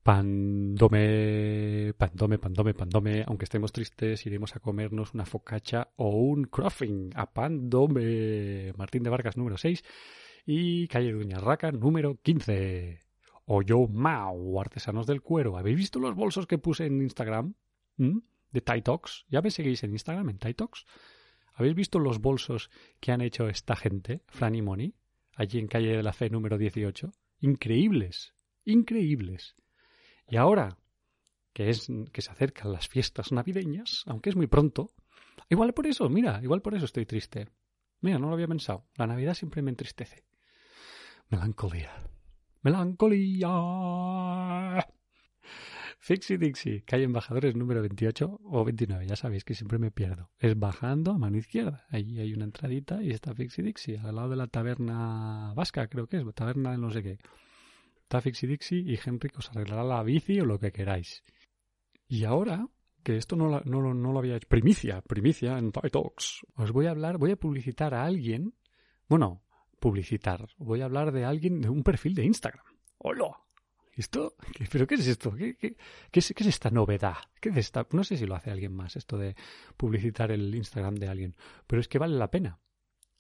Pandome, 0.09 1.93
pandome, 1.93 2.39
pandome, 2.39 2.73
pandome. 2.73 3.25
Aunque 3.27 3.45
estemos 3.45 3.73
tristes, 3.73 4.25
iremos 4.25 4.57
a 4.57 4.59
comernos 4.59 5.13
una 5.13 5.27
focacha 5.27 5.91
o 5.97 6.09
un 6.09 6.45
croffing 6.45 7.11
a 7.15 7.31
Pandome. 7.31 8.73
Martín 8.79 9.03
de 9.03 9.11
Vargas, 9.11 9.37
número 9.37 9.59
6. 9.59 9.85
Y 10.47 10.89
calle 10.89 11.13
Duña 11.13 11.37
Raca, 11.41 11.71
número 11.73 12.19
15. 12.23 13.01
O 13.45 13.61
yo 13.61 13.87
Mao, 13.87 14.59
artesanos 14.59 15.07
del 15.07 15.21
cuero. 15.21 15.59
¿Habéis 15.59 15.77
visto 15.77 15.99
los 15.99 16.15
bolsos 16.15 16.47
que 16.47 16.57
puse 16.57 16.87
en 16.87 17.03
Instagram? 17.03 17.53
¿Mm? 17.99 18.21
De 18.51 18.61
Talks. 18.63 19.27
¿Ya 19.29 19.43
me 19.43 19.51
seguís 19.51 19.85
en 19.85 19.93
Instagram, 19.93 20.31
en 20.31 20.39
Talks? 20.39 20.87
¿Habéis 21.53 21.75
visto 21.75 21.99
los 21.99 22.19
bolsos 22.19 22.71
que 22.99 23.13
han 23.13 23.21
hecho 23.21 23.47
esta 23.47 23.77
gente, 23.77 24.23
Fran 24.29 24.55
y 24.55 24.63
Moni? 24.63 24.95
allí 25.35 25.59
en 25.59 25.69
calle 25.69 25.99
de 25.99 26.03
la 26.03 26.15
Fe 26.15 26.31
número 26.31 26.57
18. 26.57 27.13
Increíbles, 27.41 28.33
increíbles. 28.65 29.55
Y 30.29 30.37
ahora 30.37 30.79
que 31.53 31.71
es 31.71 31.89
que 32.13 32.23
se 32.23 32.31
acercan 32.31 32.73
las 32.73 32.87
fiestas 32.87 33.33
navideñas, 33.33 34.05
aunque 34.07 34.31
es 34.31 34.37
muy 34.37 34.47
pronto, 34.47 34.93
igual 35.49 35.75
por 35.75 35.87
eso, 35.89 36.09
mira, 36.09 36.41
igual 36.43 36.63
por 36.63 36.75
eso 36.75 36.85
estoy 36.85 37.05
triste. 37.05 37.49
Mira, 38.01 38.19
no 38.21 38.29
lo 38.29 38.35
había 38.35 38.47
pensado. 38.47 38.87
La 38.95 39.09
Navidad 39.09 39.35
siempre 39.35 39.61
me 39.61 39.71
entristece. 39.71 40.25
Melancolía. 41.31 41.91
Melancolía. 42.63 43.49
Fixie 45.99 46.39
Dixie, 46.39 46.85
calle 46.85 47.05
Embajadores 47.05 47.57
número 47.57 47.81
28 47.81 48.41
o 48.45 48.65
29, 48.65 49.07
ya 49.07 49.17
sabéis 49.17 49.45
que 49.45 49.55
siempre 49.55 49.79
me 49.79 49.91
pierdo. 49.91 50.31
Es 50.39 50.57
bajando 50.57 51.11
a 51.11 51.19
mano 51.19 51.39
izquierda. 51.39 51.87
Allí 51.91 52.21
hay 52.21 52.33
una 52.33 52.45
entradita 52.45 53.03
y 53.03 53.11
está 53.11 53.35
Fixie 53.35 53.65
Dixie, 53.65 53.99
al 53.99 54.15
lado 54.15 54.29
de 54.29 54.37
la 54.37 54.47
taberna 54.47 55.53
vasca, 55.55 55.89
creo 55.89 56.07
que 56.07 56.19
es, 56.19 56.25
taberna 56.35 56.71
de 56.71 56.79
no 56.79 56.91
sé 56.91 57.03
qué. 57.03 57.19
Está 58.09 58.23
Fixie 58.23 58.49
Dixie 58.49 58.79
y 58.79 58.99
Henry 59.05 59.29
os 59.37 59.51
arreglará 59.51 59.85
la 59.85 60.03
bici 60.03 60.41
o 60.41 60.47
lo 60.47 60.59
que 60.59 60.73
queráis. 60.73 61.23
Y 62.09 62.25
ahora, 62.25 62.67
que 63.03 63.19
esto 63.19 63.37
no, 63.37 63.61
lo 63.61 64.19
había 64.19 64.37
hecho, 64.37 64.49
primicia, 64.49 65.03
primicia 65.03 65.59
en 65.59 65.73
Toy 65.73 65.91
Talks, 65.91 66.47
os 66.55 66.73
voy 66.73 66.87
a 66.87 66.93
hablar, 66.93 67.19
voy 67.19 67.33
a 67.33 67.37
publicitar 67.37 67.93
a 67.93 68.07
alguien, 68.07 68.55
bueno, 69.11 69.45
publicitar, 69.79 70.49
voy 70.57 70.81
a 70.81 70.87
hablar 70.87 71.13
de 71.13 71.27
alguien 71.27 71.61
de 71.61 71.69
un 71.69 71.83
perfil 71.83 72.15
de 72.15 72.25
Instagram. 72.25 72.65
¡Hola! 72.97 73.37
¿Esto? 73.93 74.37
¿Pero 74.73 74.87
qué 74.87 74.95
es 74.95 75.07
esto? 75.07 75.35
¿Qué, 75.35 75.59
es, 75.61 76.33
qué 76.35 76.43
es, 76.45 76.47
esta 76.47 76.71
novedad? 76.71 77.19
¿Qué 77.43 77.51
es? 77.51 77.71
No 77.93 78.05
sé 78.05 78.17
si 78.17 78.25
lo 78.25 78.37
hace 78.37 78.51
alguien 78.51 78.73
más, 78.73 78.97
esto 78.97 79.19
de 79.19 79.37
publicitar 79.77 80.31
el 80.31 80.55
Instagram 80.55 80.95
de 80.95 81.09
alguien, 81.09 81.37
pero 81.67 81.79
es 81.79 81.89
que 81.89 81.99
vale 81.99 82.17
la 82.17 82.31
pena. 82.31 82.59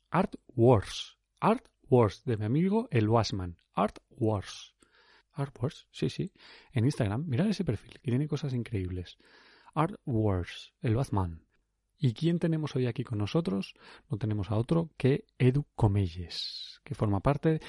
Art 0.08 0.36
Wars. 0.56 1.18
Art 1.40 1.68
Wars, 1.90 2.24
de 2.24 2.38
mi 2.38 2.46
amigo 2.46 2.88
el 2.90 3.06
Wasman. 3.06 3.58
Art 3.74 3.98
Wars. 4.08 4.77
Art 5.38 5.56
Wars, 5.60 5.86
sí, 5.90 6.10
sí. 6.10 6.32
En 6.72 6.84
Instagram, 6.84 7.24
mirad 7.26 7.48
ese 7.48 7.64
perfil, 7.64 7.92
que 7.92 8.10
tiene 8.10 8.28
cosas 8.28 8.52
increíbles. 8.52 9.18
Art 9.74 9.94
Wars, 10.04 10.74
el 10.80 10.96
Wasman. 10.96 11.44
¿Y 12.00 12.12
quién 12.12 12.38
tenemos 12.38 12.76
hoy 12.76 12.86
aquí 12.86 13.02
con 13.02 13.18
nosotros? 13.18 13.74
No 14.08 14.18
tenemos 14.18 14.50
a 14.50 14.56
otro 14.56 14.90
que 14.96 15.24
Edu 15.36 15.66
Comelles, 15.74 16.80
que 16.84 16.94
forma 16.94 17.20
parte 17.20 17.60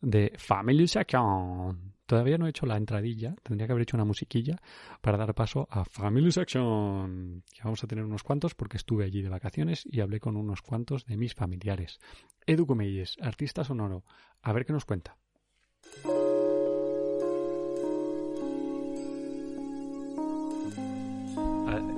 de 0.00 0.32
Family 0.36 0.88
Section. 0.88 1.94
Todavía 2.04 2.36
no 2.36 2.46
he 2.46 2.50
hecho 2.50 2.66
la 2.66 2.76
entradilla, 2.76 3.34
tendría 3.42 3.66
que 3.66 3.72
haber 3.72 3.82
hecho 3.82 3.96
una 3.96 4.04
musiquilla 4.04 4.60
para 5.00 5.16
dar 5.16 5.34
paso 5.34 5.68
a 5.70 5.84
Family 5.84 6.32
Section. 6.32 7.44
Que 7.52 7.62
vamos 7.62 7.82
a 7.82 7.86
tener 7.86 8.04
unos 8.04 8.24
cuantos 8.24 8.54
porque 8.54 8.76
estuve 8.76 9.04
allí 9.04 9.22
de 9.22 9.28
vacaciones 9.28 9.86
y 9.86 10.00
hablé 10.00 10.18
con 10.18 10.36
unos 10.36 10.62
cuantos 10.62 11.06
de 11.06 11.16
mis 11.16 11.34
familiares. 11.34 12.00
Edu 12.44 12.66
Comelles, 12.66 13.16
artista 13.20 13.62
sonoro. 13.62 14.04
A 14.42 14.52
ver 14.52 14.66
qué 14.66 14.72
nos 14.72 14.84
cuenta. 14.84 15.16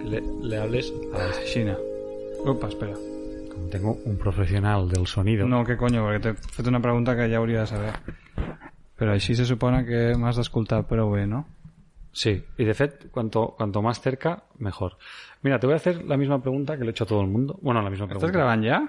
Le, 0.09 0.23
le 0.43 0.57
hables 0.59 0.93
a 1.15 1.45
China. 1.45 1.77
Opa, 2.47 2.69
espera. 2.69 2.95
Como 3.53 3.69
tengo 3.69 3.99
un 4.05 4.17
profesional 4.17 4.89
del 4.89 5.07
sonido. 5.07 5.47
No, 5.47 5.65
què 5.67 5.77
conyo, 5.77 6.05
perquè 6.07 6.21
t'he 6.23 6.55
fet 6.55 6.67
una 6.71 6.81
pregunta 6.81 7.17
que 7.19 7.27
ja 7.29 7.39
hauria 7.41 7.61
de 7.65 7.67
saber. 7.71 7.93
Però 8.99 9.13
així 9.15 9.35
se 9.39 9.45
supone 9.47 9.85
que 9.87 10.15
m'has 10.19 10.39
d'escoltar 10.39 10.85
prou 10.89 11.11
bé, 11.13 11.27
¿no? 11.27 11.45
Sí, 12.13 12.33
y 12.57 12.65
de 12.65 12.75
fet, 12.75 13.11
cuanto, 13.13 13.55
cuanto 13.57 13.83
más 13.83 14.01
cerca, 14.01 14.43
mejor. 14.59 14.97
Mira, 15.43 15.61
te 15.61 15.67
voy 15.67 15.75
a 15.75 15.77
hacer 15.77 16.05
la 16.05 16.17
misma 16.17 16.41
pregunta 16.43 16.77
que 16.77 16.83
le 16.83 16.91
he 16.91 16.91
hecho 16.91 17.05
a 17.05 17.07
todo 17.07 17.21
el 17.21 17.29
mundo. 17.29 17.59
Bueno, 17.63 17.83
la 17.83 17.91
misma 17.91 18.07
pregunta. 18.07 18.27
¿Estás 18.27 18.37
grabando 18.37 18.67
ya? 18.67 18.89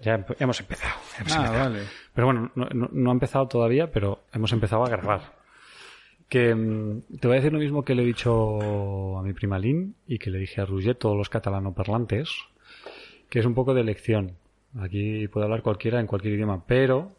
Ya, 0.00 0.24
hemos 0.38 0.60
empezado. 0.60 0.94
ya 1.12 1.18
hemos 1.20 1.32
Ah, 1.36 1.44
empezado. 1.46 1.70
vale. 1.70 1.82
Pero 2.14 2.26
bueno, 2.26 2.50
no, 2.54 2.66
no- 2.72 2.88
no 2.92 3.10
ha 3.10 3.12
empezado 3.12 3.48
todavía, 3.48 3.90
pero 3.90 4.20
hemos 4.32 4.50
empezado 4.52 4.84
a 4.84 4.88
grabar. 4.88 5.39
Que 6.30 6.54
mm, 6.54 7.02
te 7.20 7.26
voy 7.28 7.36
a 7.36 7.40
decir 7.40 7.52
lo 7.52 7.58
mismo 7.58 7.84
que 7.84 7.94
le 7.94 8.02
he 8.02 8.06
dicho 8.06 9.18
a 9.18 9.22
mi 9.22 9.34
prima 9.34 9.58
Lynn 9.58 9.94
y 10.06 10.18
que 10.18 10.30
le 10.30 10.38
dije 10.38 10.62
a 10.62 10.64
Roger, 10.64 10.94
todos 10.94 11.16
los 11.16 11.28
catalanoparlantes, 11.28 12.30
que 13.28 13.40
es 13.40 13.44
un 13.44 13.54
poco 13.54 13.74
de 13.74 13.82
elección. 13.82 14.36
Aquí 14.80 15.26
puede 15.28 15.44
hablar 15.44 15.60
cualquiera 15.62 16.00
en 16.00 16.06
cualquier 16.06 16.34
idioma, 16.34 16.64
pero 16.64 17.10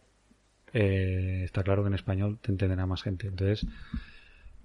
eh, 0.73 1.41
está 1.43 1.61
claro 1.63 1.83
que 1.83 1.89
en 1.89 1.95
español 1.95 2.39
te 2.41 2.51
entenderá 2.51 2.85
más 2.85 3.03
gente. 3.03 3.27
Entonces, 3.27 3.67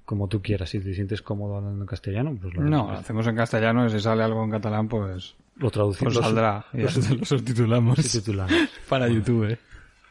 como 0.05 0.29
tú 0.29 0.41
quieras, 0.41 0.71
si 0.71 0.79
te 0.79 0.95
sientes 0.95 1.21
cómodo 1.23 1.57
hablando 1.57 1.81
en 1.83 1.87
castellano, 1.89 2.39
pues 2.41 2.55
lo, 2.55 2.63
No, 2.63 2.93
lo 2.93 2.99
hacemos 2.99 3.27
en 3.27 3.35
castellano 3.35 3.85
y 3.87 3.91
si 3.91 3.99
sale 3.99 4.23
algo 4.23 4.45
en 4.45 4.51
catalán, 4.53 4.87
pues, 4.87 5.35
lo 5.57 5.71
traducimos. 5.73 6.15
pues 6.15 6.25
saldrá. 6.25 6.65
Y 6.73 6.79
ya 6.79 6.85
lo 6.85 6.91
subtitulamos 7.25 7.99
subtitulamos. 7.99 8.55
para 8.89 9.09
YouTube. 9.09 9.51
¿eh? 9.51 9.59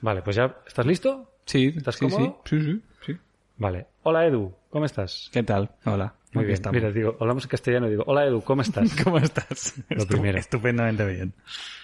Vale, 0.02 0.22
pues 0.22 0.36
ya, 0.36 0.58
¿estás 0.68 0.86
listo? 0.86 1.32
Sí, 1.46 1.74
¿Estás 1.78 1.96
sí, 1.96 2.06
cómodo? 2.10 2.42
Sí, 2.44 2.62
sí, 2.62 2.82
sí. 3.06 3.14
Vale. 3.58 3.88
Hola 4.08 4.28
Edu, 4.28 4.54
¿cómo 4.70 4.86
estás? 4.86 5.30
¿Qué 5.34 5.42
tal? 5.42 5.72
Hola. 5.84 6.14
Muy 6.34 6.44
bien. 6.46 6.54
estamos. 6.54 6.76
Mira, 6.80 6.92
digo, 6.92 7.18
hablamos 7.20 7.46
en 7.46 7.50
castellano 7.50 7.88
y 7.88 7.92
digo, 7.92 8.04
hola 8.06 8.26
Edu, 8.26 8.42
¿cómo 8.42 8.62
estás? 8.62 8.96
¿Cómo 9.04 9.18
estás? 9.18 9.74
Lo 9.90 10.06
primero. 10.06 10.38
Estupendamente 10.38 11.06
bien. 11.08 11.34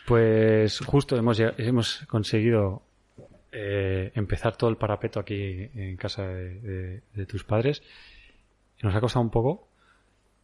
Pues 0.05 0.79
justo 0.79 1.17
hemos, 1.17 1.39
hemos 1.39 2.05
conseguido 2.07 2.83
eh, 3.51 4.11
empezar 4.13 4.55
todo 4.55 4.69
el 4.69 4.77
parapeto 4.77 5.19
aquí 5.19 5.67
en 5.73 5.97
casa 5.97 6.27
de, 6.27 6.59
de- 6.59 7.01
de 7.13 7.25
tus 7.25 7.43
padres. 7.43 7.81
Y 8.81 8.85
nos 8.85 8.93
ha 8.95 9.01
costado 9.01 9.23
un 9.23 9.31
poco 9.31 9.67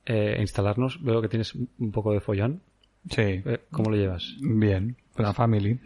eh, 0.06 0.38
instalarnos. 0.40 1.04
Veo 1.04 1.22
que 1.22 1.28
tienes 1.28 1.54
un 1.54 1.92
poco 1.92 2.12
de 2.12 2.22
follón. 2.22 2.62
Sí. 3.10 3.22
Eh, 3.22 3.62
¿Cómo 3.72 3.92
lo 3.92 3.98
llevas? 3.98 4.36
Bien. 4.42 4.98
La 5.18 5.34
family. 5.34 5.80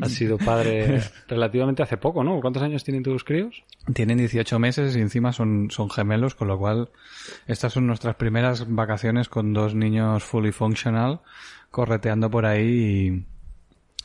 Has 0.00 0.12
sido 0.12 0.38
padre 0.38 1.02
relativamente 1.28 1.82
hace 1.82 1.96
poco, 1.96 2.24
¿no? 2.24 2.40
¿Cuántos 2.40 2.62
años 2.62 2.84
tienen 2.84 3.02
tus 3.02 3.24
críos? 3.24 3.64
Tienen 3.92 4.18
18 4.18 4.58
meses 4.58 4.96
y 4.96 5.00
encima 5.00 5.32
son, 5.32 5.70
son 5.70 5.90
gemelos, 5.90 6.34
con 6.34 6.48
lo 6.48 6.58
cual 6.58 6.90
estas 7.46 7.72
son 7.72 7.86
nuestras 7.86 8.16
primeras 8.16 8.66
vacaciones 8.68 9.28
con 9.28 9.52
dos 9.52 9.74
niños 9.74 10.24
fully 10.24 10.52
functional 10.52 11.20
correteando 11.70 12.30
por 12.30 12.46
ahí 12.46 13.24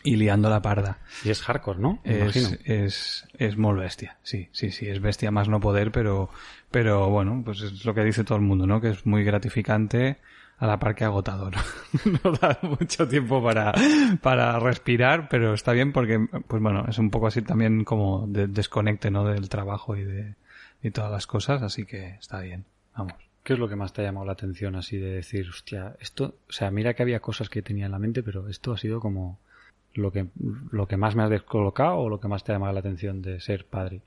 y, 0.04 0.12
y 0.12 0.16
liando 0.16 0.50
la 0.50 0.62
parda. 0.62 1.00
Y 1.24 1.30
es 1.30 1.44
hardcore, 1.44 1.80
¿no? 1.80 2.00
Me 2.04 2.20
imagino. 2.20 2.48
Es, 2.48 2.60
es, 2.64 3.28
es 3.38 3.58
muy 3.58 3.78
bestia, 3.78 4.18
sí, 4.24 4.50
sí, 4.52 4.72
sí, 4.72 4.88
es 4.88 5.00
bestia 5.02 5.30
más 5.32 5.50
no 5.50 5.60
poder, 5.60 5.92
pero, 5.92 6.30
pero 6.72 7.10
bueno, 7.10 7.42
pues 7.46 7.62
es 7.62 7.86
lo 7.86 7.94
que 7.94 8.04
dice 8.04 8.24
todo 8.24 8.38
el 8.38 8.44
mundo, 8.44 8.66
¿no? 8.66 8.82
Que 8.82 8.90
es 8.90 9.06
muy 9.06 9.24
gratificante 9.24 10.18
a 10.58 10.68
la 10.68 10.80
par 10.80 10.96
que 10.96 11.04
agotador. 11.04 11.54
no 12.24 12.32
da 12.32 12.60
mucho 12.62 13.08
tiempo 13.08 13.44
para, 13.44 13.74
para 14.22 14.60
respirar, 14.60 15.28
pero 15.30 15.54
está 15.54 15.72
bien 15.74 15.92
porque, 15.94 16.20
pues 16.48 16.62
bueno, 16.62 16.86
es 16.88 16.98
un 16.98 17.10
poco 17.10 17.28
así 17.28 17.42
también 17.42 17.84
como 17.84 18.26
de 18.28 18.48
desconecte, 18.48 19.12
¿no? 19.12 19.26
Del 19.26 19.50
trabajo 19.50 19.96
y 19.96 20.04
de, 20.04 20.36
y 20.82 20.92
todas 20.92 21.12
las 21.12 21.28
cosas, 21.28 21.62
así 21.62 21.86
que 21.86 22.16
está 22.20 22.42
bien, 22.42 22.66
vamos. 22.96 23.14
¿Qué 23.44 23.54
es 23.54 23.60
lo 23.60 23.70
que 23.70 23.78
más 23.78 23.94
te 23.94 24.02
ha 24.02 24.06
llamado 24.06 24.26
la 24.26 24.34
atención 24.34 24.76
así 24.76 24.98
de 24.98 25.12
decir, 25.12 25.48
hostia, 25.50 25.96
esto, 26.02 26.36
o 26.50 26.52
sea, 26.52 26.70
mira 26.70 26.94
que 26.96 27.04
había 27.04 27.22
cosas 27.22 27.50
que 27.50 27.62
tenía 27.62 27.86
en 27.86 27.94
la 27.94 28.00
mente, 28.00 28.22
pero 28.22 28.50
esto 28.50 28.74
ha 28.74 28.78
sido 28.78 29.00
como 29.00 29.40
lo 29.94 30.12
que, 30.12 30.28
lo 30.72 30.88
que 30.88 30.98
más 30.98 31.16
me 31.16 31.24
ha 31.24 31.30
descolocado 31.30 31.98
o 31.98 32.10
lo 32.10 32.20
que 32.20 32.28
más 32.28 32.44
te 32.44 32.52
ha 32.52 32.56
llamado 32.56 32.74
la 32.74 32.82
atención 32.82 33.22
de 33.22 33.40
ser 33.40 33.66
padre? 33.66 34.02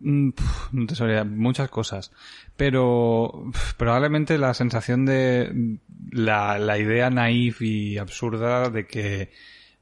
Mm, 0.00 0.30
No 0.72 0.86
te 0.86 0.94
sabría, 0.94 1.24
muchas 1.24 1.68
cosas. 1.70 2.12
Pero 2.56 3.50
probablemente 3.76 4.38
la 4.38 4.54
sensación 4.54 5.04
de 5.06 5.78
la, 6.10 6.58
la 6.58 6.78
idea 6.78 7.10
naif 7.10 7.62
y 7.62 7.98
absurda 7.98 8.70
de 8.70 8.86
que, 8.86 9.30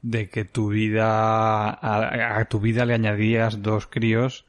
de 0.01 0.29
que 0.29 0.45
tu 0.45 0.69
vida, 0.69 1.69
a, 1.69 2.39
a 2.39 2.45
tu 2.45 2.59
vida 2.59 2.85
le 2.85 2.93
añadías 2.93 3.61
dos 3.61 3.87
críos 3.87 4.45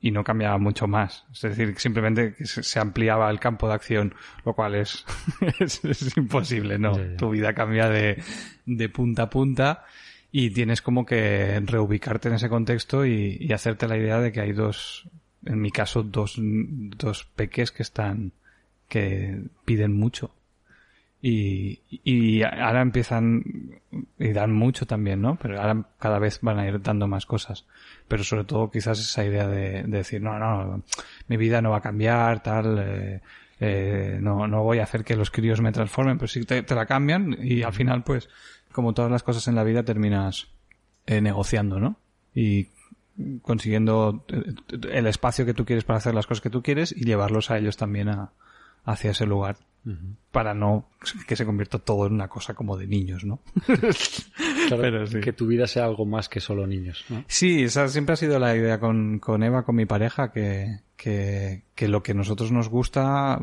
y 0.00 0.12
no 0.12 0.22
cambiaba 0.22 0.58
mucho 0.58 0.86
más. 0.86 1.24
Es 1.32 1.42
decir, 1.42 1.74
simplemente 1.78 2.34
que 2.34 2.46
se, 2.46 2.78
ampliaba 2.78 3.30
el 3.30 3.40
campo 3.40 3.68
de 3.68 3.74
acción, 3.74 4.14
lo 4.44 4.54
cual 4.54 4.76
es, 4.76 5.04
es, 5.58 5.84
es 5.84 6.16
imposible, 6.16 6.78
¿no? 6.78 6.96
Tu 7.16 7.30
vida 7.30 7.52
cambia 7.52 7.88
de, 7.88 8.22
de 8.64 8.88
punta 8.88 9.24
a 9.24 9.30
punta 9.30 9.84
y 10.30 10.50
tienes 10.50 10.82
como 10.82 11.06
que 11.06 11.60
reubicarte 11.64 12.28
en 12.28 12.34
ese 12.34 12.48
contexto 12.48 13.06
y, 13.06 13.50
hacerte 13.52 13.88
la 13.88 13.96
idea 13.96 14.20
de 14.20 14.32
que 14.32 14.40
hay 14.40 14.52
dos, 14.52 15.08
en 15.44 15.60
mi 15.60 15.70
caso, 15.70 16.02
dos, 16.02 16.34
dos 16.38 17.24
peques 17.34 17.72
que 17.72 17.82
están, 17.82 18.32
que 18.88 19.40
piden 19.64 19.94
mucho. 19.94 20.34
Y, 21.20 21.80
y 21.90 22.42
ahora 22.42 22.80
empiezan, 22.80 23.42
y 24.18 24.28
dan 24.32 24.52
mucho 24.52 24.86
también, 24.86 25.20
¿no? 25.20 25.36
Pero 25.36 25.60
ahora 25.60 25.84
cada 25.98 26.20
vez 26.20 26.38
van 26.42 26.60
a 26.60 26.68
ir 26.68 26.80
dando 26.80 27.08
más 27.08 27.26
cosas. 27.26 27.64
Pero 28.06 28.22
sobre 28.22 28.44
todo 28.44 28.70
quizás 28.70 29.00
esa 29.00 29.24
idea 29.24 29.48
de, 29.48 29.82
de 29.82 29.96
decir, 29.98 30.22
no, 30.22 30.38
no, 30.38 30.84
mi 31.26 31.36
vida 31.36 31.60
no 31.60 31.70
va 31.70 31.78
a 31.78 31.82
cambiar, 31.82 32.40
tal, 32.42 32.78
eh, 32.78 33.20
eh, 33.60 34.18
no, 34.20 34.46
no 34.46 34.62
voy 34.62 34.78
a 34.78 34.84
hacer 34.84 35.02
que 35.02 35.16
los 35.16 35.30
críos 35.32 35.60
me 35.60 35.72
transformen, 35.72 36.18
pero 36.18 36.28
sí 36.28 36.44
te 36.44 36.74
la 36.74 36.86
cambian 36.86 37.36
y 37.40 37.62
al 37.62 37.72
final, 37.72 38.04
pues, 38.04 38.28
como 38.78 38.94
todas 38.94 39.10
las 39.10 39.24
cosas 39.24 39.48
en 39.48 39.56
la 39.56 39.64
vida, 39.64 39.82
terminas 39.82 40.46
eh, 41.04 41.20
negociando, 41.20 41.80
¿no? 41.80 41.98
Y 42.32 42.68
consiguiendo 43.42 44.24
eh, 44.28 44.54
el 44.92 45.08
espacio 45.08 45.44
que 45.44 45.52
tú 45.52 45.64
quieres 45.64 45.82
para 45.82 45.96
hacer 45.96 46.14
las 46.14 46.28
cosas 46.28 46.42
que 46.42 46.48
tú 46.48 46.62
quieres 46.62 46.94
y 46.96 47.02
llevarlos 47.04 47.50
a 47.50 47.58
ellos 47.58 47.76
también 47.76 48.08
a, 48.08 48.30
hacia 48.84 49.10
ese 49.10 49.26
lugar 49.26 49.56
para 50.30 50.54
no 50.54 50.90
que 51.26 51.34
se 51.34 51.44
convierta 51.44 51.80
todo 51.80 52.06
en 52.06 52.12
una 52.12 52.28
cosa 52.28 52.54
como 52.54 52.76
de 52.76 52.86
niños, 52.86 53.24
¿no? 53.24 53.40
Claro, 54.68 54.82
Pero 54.82 55.06
sí. 55.08 55.18
que 55.18 55.32
tu 55.32 55.48
vida 55.48 55.66
sea 55.66 55.84
algo 55.84 56.06
más 56.06 56.28
que 56.28 56.38
solo 56.38 56.64
niños, 56.64 57.04
¿no? 57.08 57.24
Sí, 57.26 57.64
esa 57.64 57.88
siempre 57.88 58.12
ha 58.12 58.16
sido 58.16 58.38
la 58.38 58.54
idea 58.54 58.78
con, 58.78 59.18
con 59.18 59.42
Eva, 59.42 59.64
con 59.64 59.74
mi 59.74 59.86
pareja, 59.86 60.30
que, 60.30 60.82
que, 60.98 61.62
que 61.76 61.86
lo 61.86 62.02
que 62.02 62.10
a 62.10 62.14
nosotros 62.14 62.50
nos 62.50 62.68
gusta, 62.68 63.38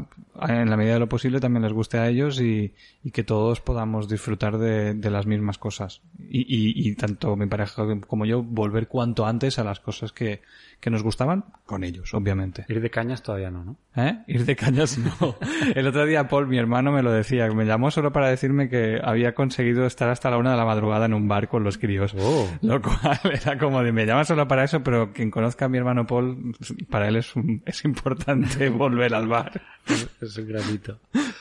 en 0.47 0.69
la 0.69 0.75
medida 0.75 0.95
de 0.95 1.00
lo 1.00 1.07
posible, 1.07 1.39
también 1.39 1.63
les 1.63 1.71
guste 1.71 1.97
a 1.97 2.09
ellos 2.09 2.39
y, 2.41 2.74
y 3.01 3.12
que 3.12 3.24
todos 3.24 3.62
podamos 3.62 4.09
disfrutar 4.09 4.57
de, 4.57 4.93
de 4.93 5.09
las 5.09 5.25
mismas 5.25 5.57
cosas. 5.57 6.01
Y, 6.19 6.41
y, 6.41 6.88
y, 6.88 6.95
tanto 6.95 7.35
mi 7.38 7.47
pareja 7.47 7.83
como 8.07 8.25
yo 8.25 8.43
volver 8.43 8.89
cuanto 8.89 9.25
antes 9.25 9.57
a 9.57 9.63
las 9.63 9.79
cosas 9.79 10.12
que, 10.12 10.41
que 10.79 10.89
nos 10.89 11.01
gustaban 11.01 11.45
con 11.65 11.83
ellos, 11.83 12.13
obviamente. 12.13 12.65
Ir 12.67 12.81
de 12.81 12.89
cañas 12.89 13.24
todavía 13.24 13.50
no, 13.50 13.63
¿no? 13.63 13.77
¿Eh? 13.95 14.19
Ir 14.27 14.45
de 14.45 14.55
cañas 14.55 14.97
no. 14.97 15.38
El 15.75 15.88
otro 15.88 16.05
día 16.05 16.27
Paul, 16.27 16.47
mi 16.47 16.57
hermano, 16.57 16.91
me 16.91 17.01
lo 17.01 17.12
decía. 17.12 17.47
Me 17.47 17.65
llamó 17.65 17.89
solo 17.89 18.12
para 18.12 18.29
decirme 18.29 18.69
que 18.69 19.00
había 19.01 19.33
conseguido 19.33 19.85
estar 19.85 20.09
hasta 20.09 20.29
la 20.29 20.38
una 20.38 20.51
de 20.51 20.57
la 20.57 20.65
madrugada 20.65 21.05
en 21.05 21.13
un 21.13 21.27
bar 21.27 21.47
con 21.47 21.63
los 21.63 21.77
críos. 21.77 22.13
Oh. 22.19 22.47
Lo 22.62 22.81
cual 22.81 23.19
era 23.24 23.57
como 23.57 23.81
de, 23.81 23.91
me 23.91 24.05
llama 24.05 24.25
solo 24.25 24.47
para 24.47 24.63
eso, 24.63 24.83
pero 24.83 25.13
quien 25.13 25.31
conozca 25.31 25.65
a 25.65 25.69
mi 25.69 25.77
hermano 25.77 26.05
Paul, 26.05 26.55
para 26.89 27.07
él 27.07 27.15
es, 27.15 27.35
un, 27.35 27.44
es 27.65 27.85
importante 27.85 28.69
volver 28.69 29.13
al 29.13 29.27
bar. 29.27 29.61
Es 30.21 30.37
un 30.37 30.47
granito. 30.47 30.99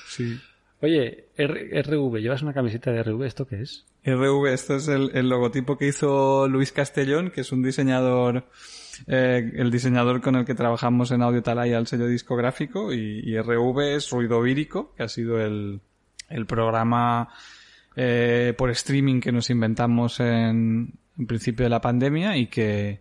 Sí. 0.08 0.38
Oye, 0.80 1.28
R 1.36 1.82
RV, 1.82 2.20
¿llevas 2.20 2.42
una 2.42 2.52
camiseta 2.52 2.92
de 2.92 3.02
RV? 3.02 3.22
¿Esto 3.24 3.46
qué 3.46 3.62
es? 3.62 3.86
RV, 4.04 4.46
esto 4.52 4.76
es 4.76 4.88
el, 4.88 5.10
el 5.14 5.28
logotipo 5.28 5.78
que 5.78 5.88
hizo 5.88 6.46
Luis 6.46 6.72
Castellón, 6.72 7.30
que 7.30 7.40
es 7.40 7.52
un 7.52 7.62
diseñador, 7.62 8.44
eh, 9.06 9.50
el 9.54 9.70
diseñador 9.70 10.20
con 10.20 10.36
el 10.36 10.44
que 10.44 10.54
trabajamos 10.54 11.10
en 11.10 11.22
Audio 11.22 11.42
Talaya, 11.42 11.78
el 11.78 11.86
sello 11.86 12.06
discográfico, 12.06 12.92
y, 12.92 13.20
y 13.24 13.40
RV 13.40 13.96
es 13.96 14.10
Ruido 14.10 14.42
Vírico, 14.42 14.92
que 14.94 15.04
ha 15.04 15.08
sido 15.08 15.40
el, 15.40 15.80
el 16.28 16.46
programa 16.46 17.30
eh, 17.96 18.52
por 18.58 18.70
streaming 18.70 19.20
que 19.20 19.32
nos 19.32 19.48
inventamos 19.48 20.20
en, 20.20 20.98
en 21.18 21.26
principio 21.26 21.64
de 21.64 21.70
la 21.70 21.80
pandemia 21.80 22.36
y 22.36 22.48
que, 22.48 23.00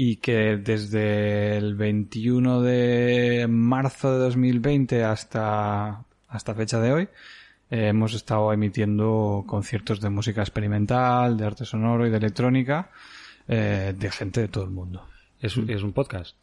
y 0.00 0.18
que 0.18 0.56
desde 0.58 1.56
el 1.56 1.74
21 1.74 2.62
de 2.62 3.46
marzo 3.50 4.12
de 4.12 4.18
2020 4.20 5.02
hasta, 5.02 6.04
hasta 6.28 6.54
fecha 6.54 6.78
de 6.78 6.92
hoy 6.92 7.02
eh, 7.68 7.88
hemos 7.88 8.14
estado 8.14 8.52
emitiendo 8.52 9.42
conciertos 9.44 10.00
de 10.00 10.08
música 10.08 10.42
experimental, 10.42 11.36
de 11.36 11.44
arte 11.44 11.64
sonoro 11.64 12.06
y 12.06 12.10
de 12.10 12.16
electrónica 12.16 12.92
eh, 13.48 13.92
de 13.98 14.10
gente 14.12 14.42
de 14.42 14.46
todo 14.46 14.62
el 14.62 14.70
mundo. 14.70 15.04
Es 15.40 15.56
un, 15.56 15.68
es 15.68 15.82
un 15.82 15.92
podcast. 15.92 16.36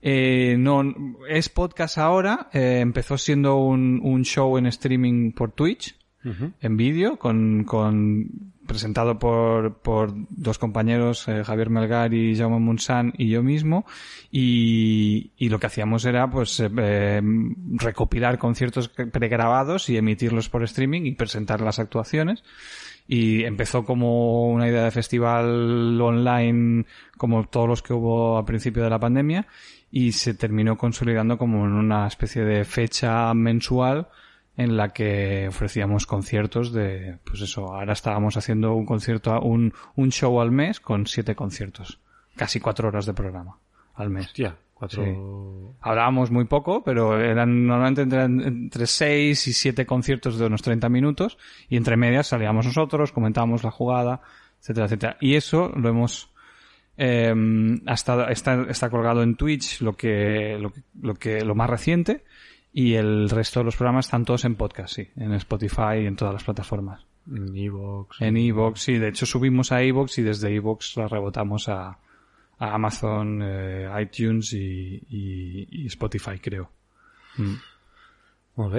Eh, 0.00 0.54
no, 0.56 0.84
es 1.28 1.48
podcast 1.48 1.98
ahora. 1.98 2.48
Eh, 2.52 2.78
empezó 2.78 3.18
siendo 3.18 3.56
un, 3.56 4.02
un 4.04 4.22
show 4.24 4.56
en 4.56 4.66
streaming 4.66 5.32
por 5.32 5.50
Twitch, 5.50 5.96
en 6.22 6.76
vídeo, 6.76 7.18
con, 7.18 7.64
con, 7.64 8.53
presentado 8.66 9.18
por, 9.18 9.78
por 9.78 10.12
dos 10.30 10.58
compañeros, 10.58 11.28
eh, 11.28 11.44
Javier 11.44 11.70
Melgar 11.70 12.14
y 12.14 12.36
Jaume 12.36 12.58
Munsan 12.58 13.12
y 13.16 13.28
yo 13.28 13.42
mismo. 13.42 13.84
Y, 14.30 15.32
y 15.36 15.48
lo 15.48 15.58
que 15.58 15.66
hacíamos 15.66 16.04
era, 16.04 16.28
pues, 16.30 16.60
eh, 16.60 16.70
eh, 16.76 17.22
recopilar 17.74 18.38
conciertos 18.38 18.88
pregrabados 18.88 19.88
y 19.88 19.96
emitirlos 19.96 20.48
por 20.48 20.62
streaming 20.64 21.02
y 21.02 21.12
presentar 21.12 21.60
las 21.60 21.78
actuaciones 21.78 22.42
y 23.06 23.44
empezó 23.44 23.84
como 23.84 24.50
una 24.50 24.68
idea 24.68 24.84
de 24.84 24.90
festival 24.90 26.00
online 26.00 26.86
como 27.18 27.46
todos 27.46 27.68
los 27.68 27.82
que 27.82 27.92
hubo 27.92 28.38
al 28.38 28.44
principio 28.46 28.82
de 28.82 28.90
la 28.90 28.98
pandemia 28.98 29.46
y 29.90 30.12
se 30.12 30.34
terminó 30.34 30.78
consolidando 30.78 31.36
como 31.36 31.66
en 31.66 31.72
una 31.72 32.06
especie 32.06 32.44
de 32.44 32.64
fecha 32.64 33.32
mensual 33.34 34.08
en 34.56 34.76
la 34.76 34.90
que 34.90 35.48
ofrecíamos 35.48 36.06
conciertos 36.06 36.72
de, 36.72 37.18
pues 37.24 37.40
eso, 37.40 37.74
ahora 37.74 37.92
estábamos 37.92 38.36
haciendo 38.36 38.74
un 38.74 38.86
concierto, 38.86 39.40
un, 39.40 39.74
un 39.96 40.12
show 40.12 40.40
al 40.40 40.52
mes 40.52 40.80
con 40.80 41.06
siete 41.06 41.34
conciertos. 41.34 41.98
Casi 42.36 42.60
cuatro 42.60 42.88
horas 42.88 43.06
de 43.06 43.14
programa 43.14 43.58
al 43.94 44.10
mes. 44.10 44.26
Hostia, 44.26 44.56
cuatro... 44.72 45.04
Sí. 45.04 45.76
Hablábamos 45.80 46.30
muy 46.30 46.44
poco, 46.44 46.82
pero 46.84 47.20
eran 47.20 47.66
normalmente 47.66 48.02
entre, 48.02 48.22
entre 48.22 48.86
6 48.86 49.48
y 49.48 49.52
7 49.52 49.86
conciertos 49.86 50.38
de 50.38 50.46
unos 50.46 50.62
30 50.62 50.88
minutos 50.88 51.36
y 51.68 51.76
entre 51.76 51.96
medias 51.96 52.28
salíamos 52.28 52.66
nosotros, 52.66 53.12
comentábamos 53.12 53.64
la 53.64 53.70
jugada, 53.70 54.20
etcétera, 54.60 54.86
etcétera. 54.86 55.16
Y 55.20 55.34
eso 55.34 55.72
lo 55.76 55.88
hemos 55.88 56.30
eh, 56.96 57.34
hasta 57.86 58.30
está, 58.30 58.66
está 58.68 58.88
colgado 58.88 59.22
en 59.22 59.34
Twitch 59.34 59.80
lo 59.80 59.94
que, 59.94 60.56
lo 60.60 60.70
que 60.70 60.82
lo 61.02 61.14
que 61.14 61.44
lo 61.44 61.56
más 61.56 61.68
reciente 61.68 62.24
y 62.76 62.94
el 62.94 63.30
resto 63.30 63.60
de 63.60 63.64
los 63.64 63.76
programas 63.76 64.06
están 64.06 64.24
todos 64.24 64.44
en 64.44 64.56
podcast, 64.56 64.96
sí, 64.96 65.08
en 65.14 65.32
Spotify 65.34 66.00
y 66.02 66.06
en 66.06 66.16
todas 66.16 66.34
las 66.34 66.42
plataformas. 66.42 67.06
En 67.30 67.56
Evox. 67.56 68.20
En 68.20 68.36
Evox, 68.36 68.80
sí, 68.80 68.98
de 68.98 69.08
hecho 69.08 69.26
subimos 69.26 69.70
a 69.70 69.80
Evox 69.80 70.18
y 70.18 70.22
desde 70.22 70.52
Evox 70.52 70.96
la 70.96 71.06
rebotamos 71.06 71.68
a, 71.68 71.96
a 72.58 72.74
Amazon, 72.74 73.40
eh, 73.42 73.88
iTunes 74.02 74.52
y, 74.54 75.00
y, 75.08 75.68
y, 75.70 75.86
Spotify, 75.86 76.40
creo. 76.40 76.68
Mm. 77.36 77.54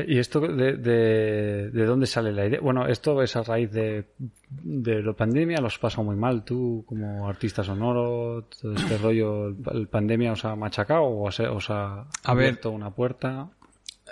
¿Y 0.08 0.20
esto 0.20 0.42
de, 0.42 0.78
de, 0.78 1.70
de, 1.70 1.86
dónde 1.86 2.06
sale 2.06 2.34
la 2.34 2.46
idea? 2.46 2.60
Bueno, 2.62 2.88
esto 2.88 3.22
es 3.22 3.36
a 3.36 3.44
raíz 3.44 3.72
de, 3.72 4.08
de 4.50 5.04
la 5.04 5.14
pandemia, 5.14 5.60
los 5.60 5.80
pasa 5.80 6.02
muy 6.02 6.16
mal. 6.18 6.44
Tú, 6.44 6.84
como 6.86 7.28
artista 7.28 7.64
sonoro, 7.64 8.44
todo 8.62 8.74
este 8.74 8.98
rollo, 8.98 9.48
¿el 9.48 9.88
pandemia 9.88 10.34
os 10.34 10.46
ha 10.46 10.56
machacado 10.56 11.04
o 11.04 11.28
os, 11.28 11.40
os 11.40 11.70
ha 11.70 12.02
A 12.02 12.08
abierto 12.24 12.70
ver, 12.70 12.76
una 12.76 12.92
puerta? 12.92 13.50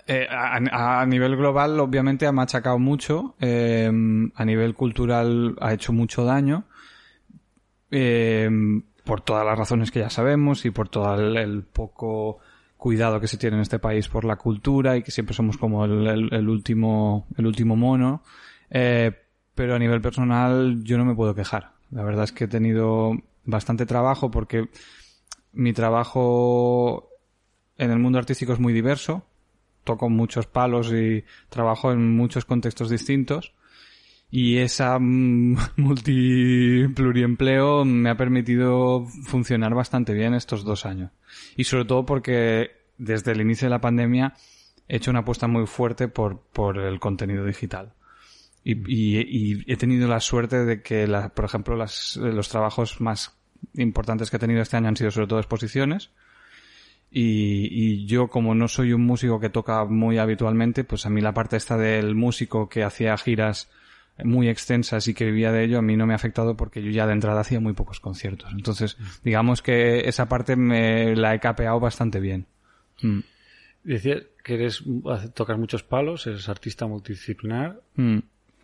Eh, 0.05 0.27
a, 0.29 1.05
nivel 1.05 1.35
global, 1.37 1.79
obviamente, 1.79 2.27
ha 2.27 2.31
machacado 2.31 2.79
mucho. 2.79 3.35
Eh, 3.39 3.89
a 4.35 4.45
nivel 4.45 4.73
cultural, 4.75 5.55
ha 5.61 5.73
hecho 5.73 5.93
mucho 5.93 6.25
daño. 6.25 6.65
Eh, 7.91 8.49
por 9.03 9.21
todas 9.21 9.45
las 9.45 9.57
razones 9.57 9.91
que 9.91 9.99
ya 9.99 10.09
sabemos 10.09 10.65
y 10.65 10.71
por 10.71 10.89
todo 10.89 11.15
el, 11.15 11.63
poco 11.63 12.39
cuidado 12.77 13.19
que 13.19 13.27
se 13.27 13.37
tiene 13.37 13.57
en 13.57 13.61
este 13.61 13.79
país 13.79 14.07
por 14.07 14.25
la 14.25 14.35
cultura 14.35 14.97
y 14.97 15.03
que 15.03 15.11
siempre 15.11 15.35
somos 15.35 15.57
como 15.57 15.85
el 15.85 16.49
último 16.49 17.27
el 17.37 17.45
último 17.45 17.75
mono 17.75 18.23
eh, 18.69 19.11
pero 19.55 19.75
a 19.75 19.79
nivel 19.79 20.01
personal 20.01 20.83
yo 20.83 20.97
no 20.97 21.05
me 21.05 21.15
puedo 21.15 21.33
quejar 21.33 21.71
la 21.91 22.03
verdad 22.03 22.25
es 22.25 22.31
que 22.33 22.45
he 22.45 22.47
tenido 22.47 23.13
bastante 23.45 23.85
trabajo 23.85 24.31
porque 24.31 24.69
mi 25.53 25.71
trabajo 25.71 27.09
en 27.77 27.91
el 27.91 27.99
mundo 27.99 28.19
artístico 28.19 28.51
es 28.53 28.59
muy 28.59 28.73
diverso 28.73 29.25
toco 29.83 30.09
muchos 30.09 30.47
palos 30.47 30.91
y 30.93 31.23
trabajo 31.49 31.91
en 31.91 32.15
muchos 32.15 32.45
contextos 32.45 32.89
distintos 32.89 33.53
y 34.35 34.57
esa 34.57 34.97
multi 34.99 36.87
pluriempleo 36.87 37.85
me 37.85 38.09
ha 38.09 38.17
permitido 38.17 39.05
funcionar 39.25 39.75
bastante 39.75 40.13
bien 40.13 40.33
estos 40.33 40.63
dos 40.63 40.87
años. 40.87 41.11
Y 41.55 41.65
sobre 41.65 41.85
todo 41.85 42.03
porque 42.03 42.71
desde 42.97 43.33
el 43.33 43.41
inicio 43.41 43.67
de 43.67 43.69
la 43.69 43.81
pandemia 43.81 44.33
he 44.87 44.95
hecho 44.95 45.11
una 45.11 45.19
apuesta 45.19 45.45
muy 45.45 45.67
fuerte 45.67 46.07
por, 46.07 46.39
por 46.51 46.79
el 46.79 46.99
contenido 46.99 47.45
digital. 47.45 47.93
Y, 48.63 48.73
y, 48.91 49.21
y 49.21 49.71
he 49.71 49.77
tenido 49.77 50.07
la 50.07 50.19
suerte 50.19 50.65
de 50.65 50.81
que, 50.81 51.05
la, 51.05 51.29
por 51.29 51.45
ejemplo, 51.45 51.75
las, 51.75 52.15
los 52.17 52.49
trabajos 52.49 53.01
más 53.01 53.37
importantes 53.75 54.31
que 54.31 54.37
he 54.37 54.39
tenido 54.39 54.63
este 54.63 54.77
año 54.77 54.87
han 54.87 54.97
sido 54.97 55.11
sobre 55.11 55.27
todo 55.27 55.37
exposiciones. 55.37 56.09
Y, 57.15 57.67
y, 57.69 58.05
yo, 58.07 58.27
como 58.27 58.55
no 58.55 58.67
soy 58.67 58.91
un 58.91 59.05
músico 59.05 59.39
que 59.39 59.49
toca 59.49 59.85
muy 59.85 60.17
habitualmente, 60.17 60.83
pues 60.83 61.05
a 61.05 61.11
mí 61.11 61.21
la 61.21 61.33
parte 61.33 61.57
esta 61.57 61.77
del 61.77 62.15
músico 62.15 62.67
que 62.67 62.83
hacía 62.83 63.15
giras 63.17 63.69
muy 64.23 64.47
extensas 64.47 65.07
y 65.07 65.13
que 65.13 65.25
vivía 65.25 65.51
de 65.51 65.63
ello, 65.63 65.79
a 65.79 65.81
mí 65.81 65.97
no 65.97 66.05
me 66.05 66.13
ha 66.13 66.15
afectado 66.15 66.55
porque 66.55 66.83
yo 66.83 66.91
ya 66.91 67.07
de 67.07 67.13
entrada 67.13 67.41
hacía 67.41 67.59
muy 67.59 67.73
pocos 67.73 67.99
conciertos. 67.99 68.51
Entonces, 68.51 68.97
digamos 69.23 69.61
que 69.61 70.07
esa 70.07 70.27
parte 70.27 70.55
me 70.55 71.15
la 71.15 71.33
he 71.33 71.39
capeado 71.39 71.79
bastante 71.79 72.19
bien. 72.19 72.45
Mm. 73.01 73.19
Decía 73.83 74.17
que 74.43 74.53
eres, 74.53 74.83
tocas 75.33 75.57
muchos 75.57 75.83
palos, 75.83 76.27
eres 76.27 76.47
artista 76.47 76.85
multidisciplinar. 76.85 77.81
Mm. 77.95 78.19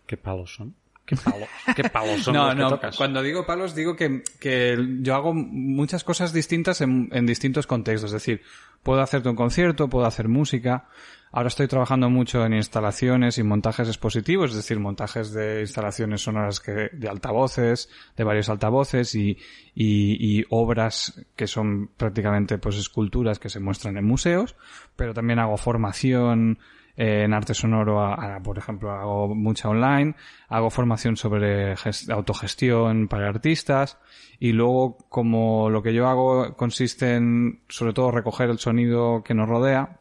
¿Qué 0.06 0.16
palos 0.16 0.54
son? 0.54 0.74
¿Qué, 1.10 1.16
palo, 1.16 1.46
¿Qué 1.76 1.84
palos 1.88 2.22
son 2.22 2.34
no, 2.34 2.46
los 2.46 2.54
que 2.54 2.60
no, 2.60 2.68
tocas? 2.70 2.96
Cuando 2.96 3.22
digo 3.22 3.44
palos, 3.44 3.74
digo 3.74 3.96
que, 3.96 4.22
que 4.38 4.78
yo 5.00 5.14
hago 5.14 5.34
muchas 5.34 6.04
cosas 6.04 6.32
distintas 6.32 6.80
en, 6.80 7.08
en 7.12 7.26
distintos 7.26 7.66
contextos. 7.66 8.10
Es 8.10 8.14
decir, 8.14 8.42
puedo 8.82 9.02
hacerte 9.02 9.28
un 9.28 9.36
concierto, 9.36 9.88
puedo 9.88 10.06
hacer 10.06 10.28
música, 10.28 10.86
Ahora 11.32 11.46
estoy 11.46 11.68
trabajando 11.68 12.10
mucho 12.10 12.44
en 12.44 12.54
instalaciones 12.54 13.38
y 13.38 13.44
montajes 13.44 13.86
expositivos, 13.86 14.50
es 14.50 14.56
decir, 14.56 14.80
montajes 14.80 15.32
de 15.32 15.60
instalaciones 15.60 16.22
sonoras 16.22 16.58
que, 16.58 16.90
de 16.92 17.08
altavoces, 17.08 17.88
de 18.16 18.24
varios 18.24 18.48
altavoces 18.48 19.14
y, 19.14 19.38
y, 19.72 20.40
y, 20.40 20.44
obras 20.50 21.24
que 21.36 21.46
son 21.46 21.88
prácticamente 21.96 22.58
pues 22.58 22.76
esculturas 22.76 23.38
que 23.38 23.48
se 23.48 23.60
muestran 23.60 23.96
en 23.96 24.04
museos, 24.06 24.56
pero 24.96 25.14
también 25.14 25.38
hago 25.38 25.56
formación 25.56 26.58
eh, 26.96 27.22
en 27.24 27.34
arte 27.34 27.54
sonoro, 27.54 28.16
por 28.42 28.58
ejemplo, 28.58 28.90
hago 28.90 29.34
mucha 29.34 29.68
online, 29.68 30.14
hago 30.48 30.70
formación 30.70 31.16
sobre 31.16 31.74
autogestión 32.10 33.08
para 33.08 33.28
artistas 33.28 33.98
y 34.38 34.52
luego 34.52 34.98
como 35.08 35.70
lo 35.70 35.82
que 35.82 35.94
yo 35.94 36.08
hago 36.08 36.56
consiste 36.56 37.16
en 37.16 37.60
sobre 37.68 37.92
todo 37.92 38.10
recoger 38.10 38.50
el 38.50 38.58
sonido 38.58 39.22
que 39.22 39.34
nos 39.34 39.48
rodea, 39.48 40.00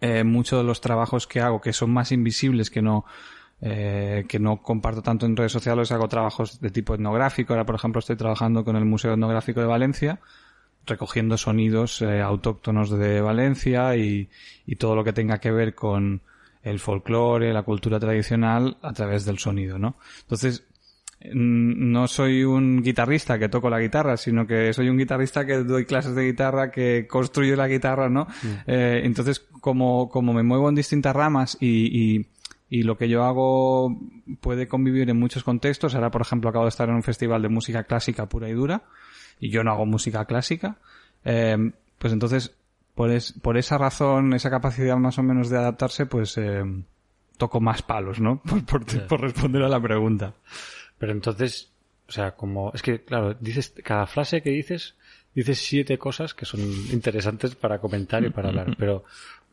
eh, 0.00 0.24
muchos 0.24 0.60
de 0.60 0.64
los 0.64 0.80
trabajos 0.80 1.26
que 1.26 1.40
hago 1.40 1.60
que 1.60 1.72
son 1.72 1.90
más 1.90 2.10
invisibles 2.10 2.70
que 2.70 2.80
no 2.80 3.04
eh, 3.60 4.24
que 4.26 4.38
no 4.38 4.62
comparto 4.62 5.02
tanto 5.02 5.26
en 5.26 5.36
redes 5.36 5.52
sociales 5.52 5.92
hago 5.92 6.08
trabajos 6.08 6.60
de 6.60 6.70
tipo 6.70 6.94
etnográfico. 6.94 7.52
Ahora 7.52 7.66
por 7.66 7.74
ejemplo 7.74 7.98
estoy 7.98 8.16
trabajando 8.16 8.64
con 8.64 8.76
el 8.76 8.86
Museo 8.86 9.12
Etnográfico 9.12 9.60
de 9.60 9.66
Valencia 9.66 10.20
recogiendo 10.86 11.36
sonidos 11.36 12.02
eh, 12.02 12.20
autóctonos 12.20 12.90
de 12.90 13.20
Valencia 13.20 13.96
y, 13.96 14.28
y 14.66 14.76
todo 14.76 14.94
lo 14.94 15.04
que 15.04 15.12
tenga 15.12 15.38
que 15.38 15.50
ver 15.50 15.74
con 15.74 16.20
el 16.62 16.78
folclore, 16.78 17.52
la 17.52 17.62
cultura 17.62 17.98
tradicional 17.98 18.76
a 18.82 18.92
través 18.92 19.24
del 19.24 19.38
sonido, 19.38 19.78
¿no? 19.78 19.96
Entonces, 20.22 20.64
no 21.32 22.08
soy 22.08 22.44
un 22.44 22.82
guitarrista 22.82 23.38
que 23.38 23.48
toco 23.50 23.68
la 23.68 23.78
guitarra, 23.78 24.16
sino 24.16 24.46
que 24.46 24.72
soy 24.72 24.88
un 24.88 24.96
guitarrista 24.96 25.44
que 25.44 25.58
doy 25.58 25.84
clases 25.84 26.14
de 26.14 26.24
guitarra, 26.24 26.70
que 26.70 27.06
construyo 27.06 27.56
la 27.56 27.68
guitarra, 27.68 28.08
¿no? 28.08 28.26
Eh, 28.66 29.02
entonces, 29.04 29.40
como, 29.60 30.08
como 30.08 30.32
me 30.32 30.42
muevo 30.42 30.68
en 30.68 30.74
distintas 30.74 31.14
ramas 31.14 31.58
y, 31.60 32.16
y, 32.16 32.26
y 32.70 32.84
lo 32.84 32.96
que 32.96 33.08
yo 33.08 33.24
hago 33.24 33.98
puede 34.40 34.66
convivir 34.66 35.10
en 35.10 35.18
muchos 35.18 35.44
contextos. 35.44 35.94
Ahora, 35.94 36.10
por 36.10 36.22
ejemplo, 36.22 36.48
acabo 36.48 36.64
de 36.64 36.70
estar 36.70 36.88
en 36.88 36.94
un 36.94 37.02
festival 37.02 37.42
de 37.42 37.48
música 37.50 37.84
clásica 37.84 38.26
pura 38.26 38.48
y 38.48 38.54
dura 38.54 38.82
y 39.40 39.50
yo 39.50 39.64
no 39.64 39.72
hago 39.72 39.86
música 39.86 40.24
clásica. 40.26 40.76
Eh, 41.24 41.72
pues 41.98 42.12
entonces, 42.12 42.54
por, 42.94 43.10
es- 43.10 43.32
por 43.32 43.56
esa 43.56 43.78
razón, 43.78 44.32
esa 44.34 44.50
capacidad 44.50 44.96
más 44.96 45.18
o 45.18 45.22
menos 45.22 45.48
de 45.50 45.58
adaptarse, 45.58 46.06
pues 46.06 46.36
eh, 46.38 46.62
toco 47.36 47.60
más 47.60 47.82
palos, 47.82 48.20
¿no? 48.20 48.40
Por, 48.48 48.64
por, 48.64 49.06
por 49.06 49.20
responder 49.20 49.62
a 49.62 49.68
la 49.68 49.80
pregunta. 49.80 50.34
Pero 50.98 51.12
entonces, 51.12 51.70
o 52.08 52.12
sea, 52.12 52.32
como, 52.32 52.70
es 52.74 52.82
que, 52.82 53.02
claro, 53.02 53.34
dices, 53.40 53.72
cada 53.82 54.06
frase 54.06 54.42
que 54.42 54.50
dices, 54.50 54.94
dices 55.34 55.58
siete 55.58 55.96
cosas 55.96 56.34
que 56.34 56.44
son 56.44 56.60
interesantes 56.92 57.54
para 57.54 57.78
comentar 57.78 58.22
y 58.24 58.30
para 58.30 58.48
hablar. 58.50 58.76
Pero 58.78 59.04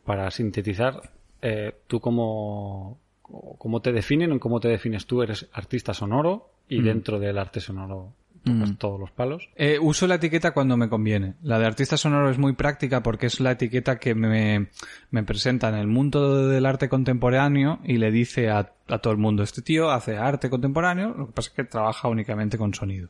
para 0.04 0.30
sintetizar, 0.30 1.00
eh, 1.40 1.74
tú 1.86 2.00
cómo, 2.00 2.98
cómo 3.22 3.80
te 3.80 3.92
definen 3.92 4.32
o 4.32 4.40
cómo 4.40 4.60
te 4.60 4.68
defines 4.68 5.06
tú, 5.06 5.22
eres 5.22 5.46
artista 5.52 5.94
sonoro 5.94 6.50
y 6.68 6.82
dentro 6.82 7.18
del 7.18 7.38
arte 7.38 7.60
sonoro 7.60 8.12
tocas 8.48 8.78
todos 8.78 9.00
los 9.00 9.10
palos. 9.10 9.48
Eh, 9.56 9.78
uso 9.80 10.06
la 10.06 10.16
etiqueta 10.16 10.52
cuando 10.52 10.76
me 10.76 10.88
conviene. 10.88 11.34
La 11.42 11.58
de 11.58 11.66
artista 11.66 11.96
sonoro 11.96 12.30
es 12.30 12.38
muy 12.38 12.54
práctica 12.54 13.02
porque 13.02 13.26
es 13.26 13.40
la 13.40 13.52
etiqueta 13.52 13.98
que 13.98 14.14
me, 14.14 14.68
me 15.10 15.22
presenta 15.22 15.68
en 15.68 15.76
el 15.76 15.86
mundo 15.86 16.48
del 16.48 16.66
arte 16.66 16.88
contemporáneo 16.88 17.80
y 17.84 17.98
le 17.98 18.10
dice 18.10 18.50
a, 18.50 18.72
a 18.88 18.98
todo 18.98 19.12
el 19.12 19.18
mundo, 19.18 19.42
este 19.42 19.62
tío 19.62 19.90
hace 19.90 20.16
arte 20.16 20.50
contemporáneo, 20.50 21.14
lo 21.16 21.26
que 21.26 21.32
pasa 21.32 21.50
es 21.50 21.54
que 21.54 21.64
trabaja 21.64 22.08
únicamente 22.08 22.58
con 22.58 22.74
sonido. 22.74 23.08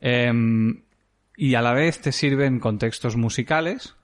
Em, 0.00 0.82
y 1.36 1.54
a 1.54 1.62
la 1.62 1.72
vez 1.72 2.00
te 2.00 2.12
sirve 2.12 2.46
en 2.46 2.58
contextos 2.58 3.16
musicales, 3.16 3.94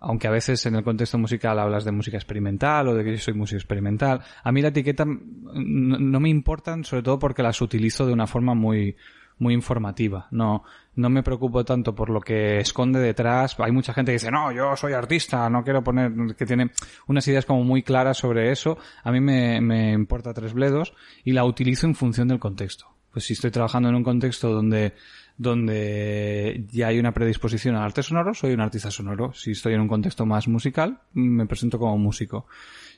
aunque 0.00 0.28
a 0.28 0.30
veces 0.30 0.64
en 0.66 0.76
el 0.76 0.84
contexto 0.84 1.18
musical 1.18 1.58
hablas 1.58 1.84
de 1.84 1.92
música 1.92 2.16
experimental 2.16 2.88
o 2.88 2.94
de 2.94 3.04
que 3.04 3.12
yo 3.12 3.18
soy 3.18 3.34
músico 3.34 3.58
experimental. 3.58 4.22
A 4.42 4.52
mí 4.52 4.62
la 4.62 4.68
etiqueta 4.68 5.04
mm, 5.04 5.18
no, 5.54 5.98
no 5.98 6.20
me 6.20 6.28
importan, 6.28 6.84
sobre 6.84 7.02
todo 7.02 7.18
porque 7.18 7.42
las 7.42 7.60
utilizo 7.60 8.06
de 8.06 8.12
una 8.12 8.26
forma 8.26 8.54
muy, 8.54 8.96
muy 9.38 9.54
informativa. 9.54 10.28
No, 10.30 10.64
no 10.94 11.10
me 11.10 11.22
preocupo 11.22 11.64
tanto 11.64 11.94
por 11.94 12.10
lo 12.10 12.20
que 12.20 12.58
esconde 12.58 13.00
detrás. 13.00 13.58
Hay 13.58 13.72
mucha 13.72 13.94
gente 13.94 14.10
que 14.10 14.14
dice, 14.14 14.30
no, 14.30 14.52
yo 14.52 14.76
soy 14.76 14.92
artista, 14.92 15.48
no 15.48 15.64
quiero 15.64 15.82
poner, 15.82 16.12
que 16.36 16.46
tiene 16.46 16.70
unas 17.06 17.26
ideas 17.28 17.46
como 17.46 17.64
muy 17.64 17.82
claras 17.82 18.18
sobre 18.18 18.50
eso. 18.50 18.78
A 19.04 19.12
mí 19.12 19.20
me, 19.20 19.60
me 19.60 19.92
importa 19.92 20.34
tres 20.34 20.52
bledos 20.52 20.94
y 21.24 21.32
la 21.32 21.44
utilizo 21.44 21.86
en 21.86 21.94
función 21.94 22.28
del 22.28 22.38
contexto. 22.38 22.86
Pues 23.12 23.24
si 23.24 23.32
estoy 23.32 23.50
trabajando 23.50 23.88
en 23.88 23.94
un 23.94 24.04
contexto 24.04 24.50
donde 24.52 24.94
donde 25.38 26.64
ya 26.72 26.88
hay 26.88 26.98
una 26.98 27.14
predisposición 27.14 27.76
al 27.76 27.84
arte 27.84 28.02
sonoro, 28.02 28.34
soy 28.34 28.52
un 28.52 28.60
artista 28.60 28.90
sonoro. 28.90 29.32
Si 29.32 29.52
estoy 29.52 29.74
en 29.74 29.80
un 29.80 29.88
contexto 29.88 30.26
más 30.26 30.48
musical, 30.48 31.00
me 31.12 31.46
presento 31.46 31.78
como 31.78 31.96
músico. 31.96 32.46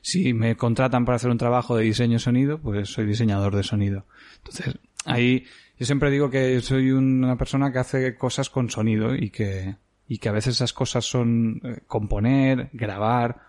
Si 0.01 0.33
me 0.33 0.57
contratan 0.57 1.05
para 1.05 1.17
hacer 1.17 1.29
un 1.29 1.37
trabajo 1.37 1.77
de 1.77 1.83
diseño 1.83 2.17
sonido, 2.17 2.57
pues 2.59 2.89
soy 2.89 3.05
diseñador 3.05 3.55
de 3.55 3.61
sonido. 3.61 4.05
Entonces, 4.37 4.79
ahí 5.05 5.45
yo 5.81 5.85
siempre 5.87 6.11
digo 6.11 6.29
que 6.29 6.61
soy 6.61 6.91
una 6.91 7.35
persona 7.37 7.71
que 7.73 7.79
hace 7.79 8.15
cosas 8.15 8.51
con 8.51 8.69
sonido 8.69 9.15
y 9.15 9.31
que, 9.31 9.77
y 10.07 10.19
que 10.19 10.29
a 10.29 10.31
veces 10.31 10.53
esas 10.57 10.73
cosas 10.73 11.05
son 11.05 11.59
eh, 11.63 11.79
componer, 11.87 12.69
grabar, 12.71 13.39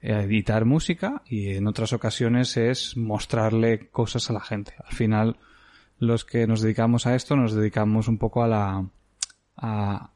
eh, 0.00 0.22
editar 0.22 0.64
música 0.64 1.20
y 1.26 1.50
en 1.50 1.66
otras 1.66 1.92
ocasiones 1.92 2.56
es 2.56 2.96
mostrarle 2.96 3.90
cosas 3.90 4.30
a 4.30 4.32
la 4.32 4.40
gente. 4.40 4.72
Al 4.82 4.94
final, 4.94 5.36
los 5.98 6.24
que 6.24 6.46
nos 6.46 6.62
dedicamos 6.62 7.06
a 7.06 7.14
esto 7.14 7.36
nos 7.36 7.52
dedicamos 7.52 8.08
un 8.08 8.16
poco 8.16 8.42
a 8.42 8.48
la 8.48 8.86
a, 9.58 10.10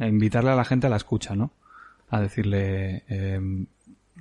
a- 0.00 0.04
invitarle 0.04 0.50
a 0.50 0.56
la 0.56 0.64
gente 0.64 0.88
a 0.88 0.90
la 0.90 0.96
escucha, 0.96 1.36
¿no? 1.36 1.52
A 2.10 2.20
decirle 2.20 3.04
em, 3.06 3.66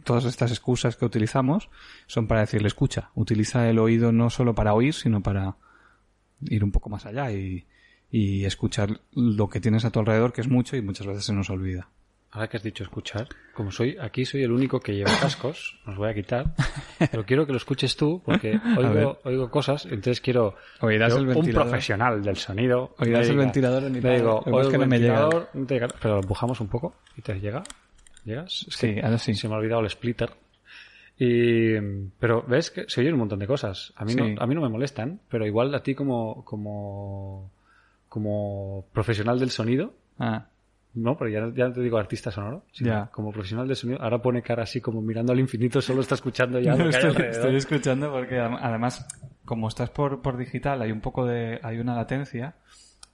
todas 0.03 0.25
estas 0.25 0.51
excusas 0.51 0.95
que 0.95 1.05
utilizamos 1.05 1.71
son 2.05 2.27
para 2.27 2.41
decirle 2.41 2.67
escucha, 2.67 3.09
utiliza 3.15 3.67
el 3.67 3.79
oído 3.79 4.11
no 4.11 4.29
solo 4.29 4.53
para 4.53 4.75
oír, 4.75 4.93
sino 4.93 5.23
para 5.23 5.55
ir 6.41 6.63
un 6.63 6.71
poco 6.71 6.89
más 6.89 7.05
allá 7.05 7.31
y, 7.31 7.65
y 8.11 8.45
escuchar 8.45 9.01
lo 9.13 9.49
que 9.49 9.59
tienes 9.59 9.85
a 9.85 9.91
tu 9.91 9.99
alrededor, 9.99 10.33
que 10.33 10.41
es 10.41 10.47
mucho 10.49 10.75
y 10.77 10.81
muchas 10.81 11.07
veces 11.07 11.25
se 11.25 11.33
nos 11.33 11.49
olvida. 11.49 11.89
Ahora 12.29 12.49
que 12.49 12.57
has 12.57 12.63
dicho 12.63 12.83
escuchar, 12.83 13.29
como 13.53 13.71
soy, 13.71 13.95
aquí 13.99 14.25
soy 14.25 14.43
el 14.43 14.51
único 14.51 14.81
que 14.81 14.93
lleva 14.93 15.11
cascos, 15.19 15.79
los 15.85 15.95
voy 15.95 16.09
a 16.09 16.13
quitar, 16.13 16.53
pero 17.09 17.25
quiero 17.25 17.45
que 17.45 17.53
lo 17.53 17.57
escuches 17.57 17.95
tú 17.95 18.21
porque 18.25 18.59
oigo, 18.77 19.19
oigo 19.23 19.49
cosas, 19.49 19.85
entonces 19.85 20.19
quiero 20.19 20.55
Oirás 20.81 21.13
un 21.13 21.25
profesional 21.53 22.21
del 22.21 22.35
sonido. 22.35 22.93
Oirás 22.99 23.27
el 23.29 23.35
diga- 23.35 23.39
ventilador 23.39 23.83
en 23.85 23.93
digo, 23.93 24.43
oigo 24.45 24.61
es 24.61 24.67
que 24.67 24.77
no 24.77 24.87
me 24.87 24.99
llega, 24.99 25.29
pero 26.01 26.15
lo 26.15 26.19
empujamos 26.21 26.59
un 26.59 26.67
poco 26.67 26.95
y 27.15 27.21
te 27.21 27.39
llega. 27.39 27.63
¿Llegas? 28.25 28.65
Es 28.67 28.75
Sí, 28.75 28.95
que 28.95 29.01
ahora 29.01 29.17
sí. 29.17 29.33
Se 29.33 29.47
me 29.47 29.55
ha 29.55 29.57
olvidado 29.57 29.81
el 29.81 29.89
splitter. 29.89 30.29
Y, 31.19 31.79
pero 32.19 32.43
ves 32.47 32.69
que 32.71 32.85
se 32.87 33.01
oyen 33.01 33.13
un 33.13 33.19
montón 33.19 33.39
de 33.39 33.47
cosas. 33.47 33.91
A 33.95 34.05
mí, 34.05 34.11
Sí. 34.13 34.17
no, 34.35 34.41
a 34.41 34.45
mí 34.47 34.53
no 34.55 34.61
me 34.61 34.69
molestan, 34.69 35.19
pero 35.29 35.45
igual 35.47 35.73
a 35.73 35.81
ti 35.81 35.95
como, 35.95 36.43
como, 36.45 37.49
como 38.09 38.85
profesional 38.93 39.39
del 39.39 39.49
sonido, 39.51 39.93
Ah, 40.19 40.47
no, 40.95 41.15
pero 41.15 41.29
ya, 41.29 41.51
ya 41.55 41.67
no 41.67 41.73
te 41.73 41.81
digo 41.81 41.97
artista 41.99 42.31
sonoro. 42.31 42.63
sino 42.71 42.89
Ya. 42.89 43.09
Como 43.11 43.31
profesional 43.31 43.67
de 43.67 43.75
sonido. 43.75 44.01
Ahora 44.01 44.19
pone 44.21 44.41
cara 44.41 44.63
así 44.63 44.81
como 44.81 44.99
mirando 45.01 45.31
al 45.31 45.39
infinito, 45.39 45.79
solo 45.81 46.01
está 46.01 46.15
escuchando 46.15 46.59
ya 46.59 46.75
lo 46.75 46.89
que 46.89 46.97
estoy, 46.97 47.25
estoy 47.25 47.55
escuchando 47.55 48.11
porque 48.11 48.39
adem- 48.39 48.57
además, 48.61 49.07
como 49.45 49.67
estás 49.67 49.89
por, 49.91 50.21
por 50.23 50.37
digital, 50.37 50.81
hay 50.81 50.91
un 50.91 51.01
poco 51.01 51.25
de, 51.25 51.59
hay 51.61 51.77
una 51.79 51.95
latencia. 51.95 52.55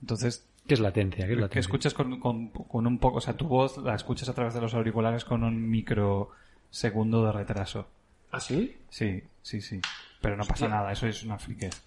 Entonces, 0.01 0.47
¿Qué 0.65 0.75
es 0.75 0.79
latencia? 0.79 1.25
¿Qué 1.25 1.33
es 1.33 1.35
que 1.37 1.41
latencia? 1.41 1.59
escuchas 1.59 1.93
con, 1.93 2.21
con, 2.21 2.49
con 2.51 2.87
un 2.87 2.97
poco, 2.99 3.17
o 3.17 3.21
sea, 3.21 3.35
tu 3.35 3.47
voz 3.49 3.77
la 3.79 3.95
escuchas 3.95 4.29
a 4.29 4.33
través 4.33 4.53
de 4.53 4.61
los 4.61 4.73
auriculares 4.73 5.25
con 5.25 5.43
un 5.43 5.69
microsegundo 6.73 7.25
de 7.25 7.31
retraso. 7.31 7.87
¿Ah, 8.31 8.39
sí? 8.39 8.75
Sí, 8.89 9.21
sí, 9.43 9.61
sí. 9.61 9.79
Pero 10.21 10.35
no 10.35 10.43
pasa 10.43 10.67
nada, 10.67 10.91
eso 10.91 11.05
es 11.07 11.23
una 11.23 11.37
friquez. 11.37 11.83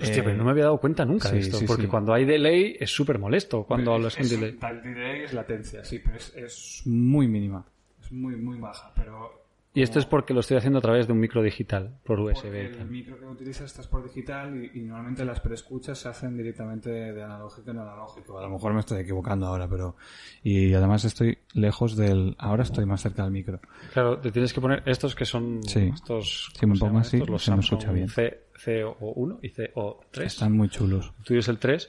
Hostia, 0.00 0.18
Eh, 0.18 0.22
pero 0.22 0.36
no 0.36 0.44
me 0.44 0.50
había 0.52 0.64
dado 0.64 0.78
cuenta 0.78 1.04
nunca 1.04 1.30
de 1.30 1.42
sí, 1.42 1.48
esto. 1.48 1.58
sí, 1.58 1.66
porque 1.66 1.84
sí. 1.84 1.88
cuando 1.88 2.12
hay 2.14 2.24
delay 2.24 2.76
es 2.78 2.90
súper 2.90 3.18
molesto. 3.18 3.64
Cuando 3.64 3.94
hablas 3.94 4.14
con 4.16 4.28
delay. 4.28 4.52
tal 4.52 4.80
delay 4.82 5.22
es 5.22 5.32
latencia, 5.32 5.84
sí, 5.84 5.98
pero 5.98 6.16
es, 6.18 6.32
es 6.36 6.82
muy 6.86 7.26
mínima. 7.26 7.64
Es 8.00 8.12
muy, 8.12 8.36
muy 8.36 8.58
baja, 8.60 8.92
pero 8.94 9.45
Y 9.76 9.82
esto 9.82 9.98
es 9.98 10.06
porque 10.06 10.32
lo 10.32 10.40
estoy 10.40 10.56
haciendo 10.56 10.78
a 10.78 10.82
través 10.82 11.06
de 11.06 11.12
un 11.12 11.20
micro 11.20 11.42
digital 11.42 11.98
por 12.02 12.18
USB. 12.18 12.42
Porque 12.42 12.78
el 12.80 12.88
micro 12.88 13.18
que 13.18 13.26
utilizas 13.26 13.66
estás 13.66 13.86
por 13.86 14.02
digital 14.02 14.56
y, 14.74 14.78
y 14.80 14.82
normalmente 14.82 15.22
las 15.24 15.38
preescuchas 15.40 15.98
se 15.98 16.08
hacen 16.08 16.34
directamente 16.36 16.88
de 16.90 17.22
analógico 17.22 17.70
en 17.70 17.78
analógico. 17.80 18.38
A 18.38 18.42
lo 18.42 18.48
mejor 18.50 18.72
me 18.72 18.80
estoy 18.80 19.02
equivocando 19.02 19.46
ahora, 19.46 19.68
pero... 19.68 19.96
Y 20.42 20.72
además 20.72 21.04
estoy 21.04 21.36
lejos 21.52 21.94
del... 21.94 22.34
Ahora 22.38 22.62
estoy 22.62 22.86
más 22.86 23.02
cerca 23.02 23.22
del 23.24 23.32
micro. 23.32 23.60
Claro, 23.92 24.18
te 24.18 24.32
tienes 24.32 24.54
que 24.54 24.62
poner 24.62 24.82
estos 24.86 25.14
que 25.14 25.26
son 25.26 25.62
Sí. 25.64 25.90
estos, 25.94 26.50
Si 26.58 26.66
me 26.66 26.72
¿cómo 26.72 26.74
se 26.74 26.80
pongo 26.80 26.86
llaman 26.92 27.00
así, 27.02 27.16
estos? 27.18 27.28
los 27.28 27.44
se 27.44 27.50
me 27.52 27.60
escucha 27.60 27.92
bien. 27.92 28.08
C, 28.08 28.40
CO1 28.64 29.38
y 29.42 29.50
CO3. 29.50 30.22
Están 30.22 30.52
muy 30.56 30.70
chulos. 30.70 31.12
Tuyo 31.22 31.40
es 31.40 31.48
el 31.48 31.58
3. 31.58 31.88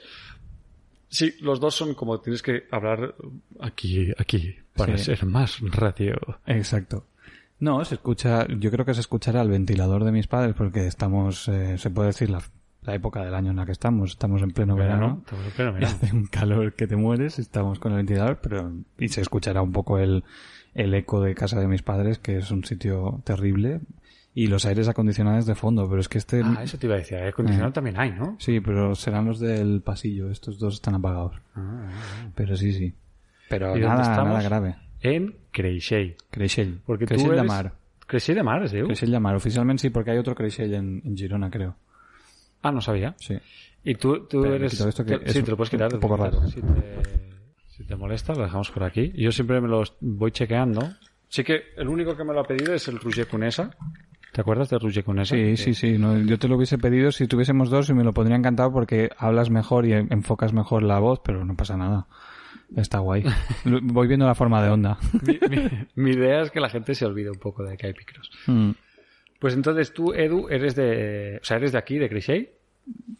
Sí, 1.10 1.36
los 1.40 1.62
dos 1.62 1.74
son 1.74 1.94
como 1.94 2.20
tienes 2.20 2.42
que 2.42 2.64
hablar 2.70 3.16
aquí, 3.62 4.12
aquí, 4.18 4.56
para 4.76 4.98
Sí. 4.98 5.06
ser 5.06 5.26
más 5.26 5.60
radio. 5.62 6.16
Exacto. 6.46 7.06
No, 7.60 7.84
se 7.86 7.96
escucha... 7.96 8.46
Yo 8.48 8.70
creo 8.72 8.86
que 8.86 8.94
se 8.94 9.00
escuchará 9.02 9.42
el 9.42 9.50
ventilador 9.50 10.04
de 10.04 10.12
mis 10.12 10.28
padres 10.28 10.54
porque 10.56 10.86
estamos... 10.88 11.48
eh, 11.48 11.78
se 11.78 11.90
puede 11.90 12.08
decir 12.10 12.30
la, 12.30 12.42
la 12.84 12.94
época 12.94 13.24
del 13.24 13.34
año 13.34 13.52
en 13.52 13.58
la 13.58 13.66
que 13.66 13.72
estamos. 13.72 14.12
Estamos 14.12 14.42
en 14.44 14.52
pleno 14.52 14.76
verano. 14.76 15.24
Estamos 15.26 15.46
en 15.46 15.52
pleno 15.52 15.72
Y 15.72 15.74
verano. 15.76 15.96
hace 16.02 16.16
un 16.16 16.26
calor 16.28 16.74
que 16.74 16.88
te 16.88 16.96
mueres, 16.96 17.40
estamos 17.40 17.80
con 17.80 17.92
el 17.94 17.98
ventilador, 17.98 18.40
pero 18.42 18.72
y 19.00 19.10
se 19.10 19.22
escuchará 19.22 19.62
un 19.62 19.72
poco 19.72 19.98
el, 19.98 20.24
el 20.76 20.94
eco 20.94 21.22
de 21.22 21.34
casa 21.36 21.60
de 21.60 21.68
mis 21.68 21.82
padres, 21.82 22.20
que 22.20 22.38
es 22.38 22.52
un 22.52 22.64
sitio 22.64 23.22
terrible, 23.24 23.82
y 24.36 24.48
los 24.48 24.66
aires 24.68 24.88
acondicionados 24.88 25.48
de 25.48 25.56
fondo, 25.56 25.90
pero 25.90 26.00
es 26.00 26.10
que 26.10 26.20
este... 26.20 26.44
Ah, 26.46 26.60
eso 26.64 26.78
te 26.78 26.86
iba 26.86 26.94
a 26.94 27.00
decir. 27.00 27.18
Aire 27.18 27.30
acondicionado 27.30 27.74
también 27.74 28.00
hay, 28.00 28.12
¿no? 28.12 28.36
Sí, 28.40 28.60
pero 28.60 28.94
serán 28.94 29.26
los 29.26 29.40
del 29.40 29.82
pasillo, 29.82 30.30
estos 30.30 30.60
dos 30.60 30.76
están 30.76 30.94
apagados. 30.94 31.36
Ah, 31.56 31.88
ah. 31.90 32.30
Pero 32.36 32.56
sí, 32.56 32.72
sí. 32.72 32.94
Pero 33.50 33.76
¿Y 33.76 33.82
dónde 33.82 33.98
nada, 33.98 34.24
nada 34.24 34.42
grave. 34.44 34.76
En 35.02 35.36
Creixell. 35.52 36.16
Creixell. 36.32 36.80
Porque 36.86 37.06
tú 37.06 37.10
Creixell 37.16 37.36
de. 37.36 37.44
Mar. 37.44 37.74
Creixell 38.08 38.36
de 38.36 38.44
Mar, 38.44 38.64
es 38.64 38.72
diu? 38.72 38.86
Creixell 38.86 39.12
de 39.12 39.20
Mar. 39.20 39.36
Oficialmente 39.36 39.82
sí, 39.82 39.90
porque 39.90 40.12
hay 40.12 40.18
otro 40.18 40.34
Creixell 40.36 40.74
en, 40.74 41.02
en 41.06 41.18
Girona, 41.18 41.50
creo. 41.50 41.76
Ah, 42.62 42.72
no 42.72 42.82
sabía. 42.82 43.16
Sí. 43.20 43.38
Y 43.84 43.96
tú, 43.96 44.26
tú 44.28 44.44
eres... 44.46 44.80
esto 44.80 45.06
que 45.06 45.18
te- 45.20 45.26
es 45.30 45.34
sí, 45.34 45.44
te 45.44 45.52
lo 45.52 45.58
puedes 45.58 45.70
quitar. 45.70 45.94
un 45.94 46.00
poco 46.00 46.18
raro. 46.18 46.46
Si 46.48 46.62
te, 46.62 46.68
si 47.68 47.84
te 47.84 47.96
molesta, 47.96 48.34
lo 48.34 48.44
dejamos 48.44 48.72
por 48.72 48.84
aquí. 48.84 49.12
Yo 49.16 49.32
siempre 49.32 49.62
me 49.62 49.68
los 49.68 49.94
voy 50.02 50.32
chequeando. 50.32 50.82
Sí 51.30 51.44
que 51.44 51.62
el 51.78 51.88
único 51.88 52.16
que 52.18 52.24
me 52.24 52.34
lo 52.34 52.40
ha 52.42 52.44
pedido 52.44 52.74
es 52.74 52.88
el 52.88 53.00
Roger 53.00 53.28
Cunesa. 53.28 53.70
¿Te 54.34 54.42
acuerdas 54.42 54.70
de 54.70 54.80
Roger 54.80 55.04
Conesa? 55.04 55.36
Sí, 55.36 55.42
Que- 55.42 55.58
sí, 55.58 55.74
sí. 55.74 55.98
No, 55.98 56.18
yo 56.18 56.38
te 56.40 56.48
lo 56.48 56.56
hubiese 56.58 56.78
pedido 56.78 57.12
si 57.12 57.28
tuviésemos 57.28 57.70
dos 57.70 57.90
y 57.90 57.94
me 57.94 58.04
lo 58.04 58.14
pondría 58.14 58.38
encantado 58.38 58.72
porque 58.72 59.10
hablas 59.18 59.50
mejor 59.50 59.86
y 59.86 59.94
enfocas 59.94 60.54
mejor 60.54 60.84
la 60.84 61.00
voz, 61.00 61.22
pero 61.24 61.46
no 61.46 61.56
pasa 61.56 61.78
nada. 61.78 62.08
Está 62.76 63.00
guay. 63.00 63.24
Voy 63.66 64.08
viendo 64.08 64.26
la 64.26 64.36
forma 64.36 64.62
de 64.64 64.70
onda. 64.70 64.98
mi, 65.26 65.40
mi- 65.50 65.70
mi 65.96 66.12
idea 66.12 66.42
es 66.42 66.52
que 66.52 66.60
la 66.60 66.70
gente 66.70 66.96
se 66.96 67.06
olvide 67.06 67.30
un 67.32 67.40
poco 67.40 67.64
de 67.64 67.78
que 67.78 67.88
hay 67.88 67.94
picros. 67.94 68.30
Mm. 68.48 68.72
Pues 69.40 69.54
entonces 69.54 69.94
tú, 69.94 70.14
Edu, 70.14 70.48
eres 70.50 70.76
de, 70.76 71.40
o 71.42 71.46
sea, 71.46 71.58
eres 71.58 71.72
de 71.72 71.78
aquí, 71.78 71.98
de 71.98 72.10
Creixell. 72.10 72.50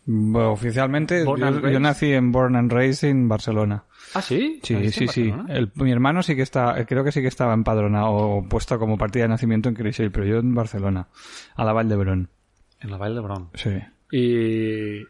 Bueno, 0.06 0.52
oficialmente, 0.54 1.26
yo, 1.26 1.80
nací 1.80 2.14
en 2.14 2.32
Born 2.32 2.56
and 2.56 2.72
Raised 2.72 3.08
en 3.10 3.28
Barcelona. 3.28 3.84
Ah, 4.14 4.22
sí. 4.22 4.60
Sí, 4.64 4.74
¿Naciste 4.76 5.08
sí, 5.10 5.26
sí. 5.26 5.34
El- 5.50 5.72
mi 5.76 5.92
hermano 5.92 6.24
sí 6.24 6.36
que 6.36 6.42
está, 6.42 6.86
creo 6.86 7.04
que 7.04 7.12
sí 7.12 7.22
que 7.22 7.28
estaba 7.28 7.54
empadronado 7.54 8.12
o 8.14 8.44
puesto 8.48 8.80
como 8.80 8.98
partida 8.98 9.24
de 9.24 9.30
nacimiento 9.30 9.68
en 9.70 9.76
Creixell, 9.76 10.10
pero 10.12 10.26
yo 10.26 10.38
en 10.40 10.56
Barcelona, 10.56 11.08
a 11.56 11.66
la 11.66 11.74
Vall 11.74 11.90
d'Hebron. 11.90 12.30
En 12.80 12.90
la 12.92 12.98
Vall 12.98 13.14
d'Hebron. 13.16 13.50
Sí. 13.56 13.72
Y, 14.12 15.04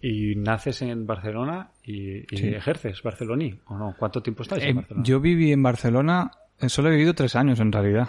y 0.00 0.34
naces 0.36 0.82
en 0.82 1.06
Barcelona 1.06 1.70
y, 1.84 2.18
y 2.34 2.36
Sí. 2.36 2.48
ejerces 2.48 3.02
barceloní, 3.02 3.58
¿o 3.66 3.76
no? 3.76 3.94
¿Cuánto 3.98 4.22
tiempo 4.22 4.42
estáis 4.42 4.62
en 4.64 4.70
Eh, 4.70 4.74
Barcelona? 4.74 5.04
yo 5.04 5.20
viví 5.20 5.52
en 5.52 5.62
Barcelona, 5.62 6.30
eh, 6.60 6.68
solo 6.68 6.88
he 6.88 6.92
vivido 6.92 7.14
tres 7.14 7.34
años 7.36 7.58
en 7.60 7.72
realidad. 7.72 8.08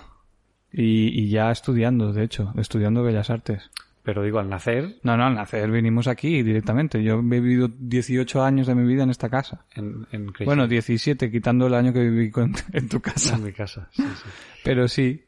Y, 0.71 1.07
y 1.23 1.29
ya 1.29 1.49
estudiando, 1.51 2.13
de 2.13 2.23
hecho, 2.23 2.53
estudiando 2.57 3.01
Bellas 3.01 3.31
Artes. 3.31 3.71
Pero 4.03 4.23
digo, 4.23 4.39
al 4.39 4.49
nacer 4.49 4.97
No, 5.03 5.17
no, 5.17 5.25
al 5.25 5.35
nacer 5.35 5.69
vinimos 5.71 6.07
aquí 6.07 6.41
directamente. 6.43 7.03
Yo 7.03 7.19
he 7.19 7.21
vivido 7.21 7.69
18 7.77 8.43
años 8.43 8.67
de 8.67 8.75
mi 8.75 8.87
vida 8.87 9.03
en 9.03 9.09
esta 9.09 9.29
casa. 9.29 9.65
en. 9.75 10.05
Bueno, 10.45 10.67
17, 10.67 11.29
quitando 11.31 11.67
el 11.67 11.73
año 11.73 11.91
que 11.91 12.01
viví 12.07 12.29
con- 12.31 12.53
en 12.73 12.87
tu 12.87 13.01
casa. 13.01 13.35
en 13.35 13.43
mi 13.43 13.51
casa. 13.51 13.89
Sí, 13.91 14.03
sí. 14.03 14.29
Pero 14.63 14.87
sí. 14.87 15.25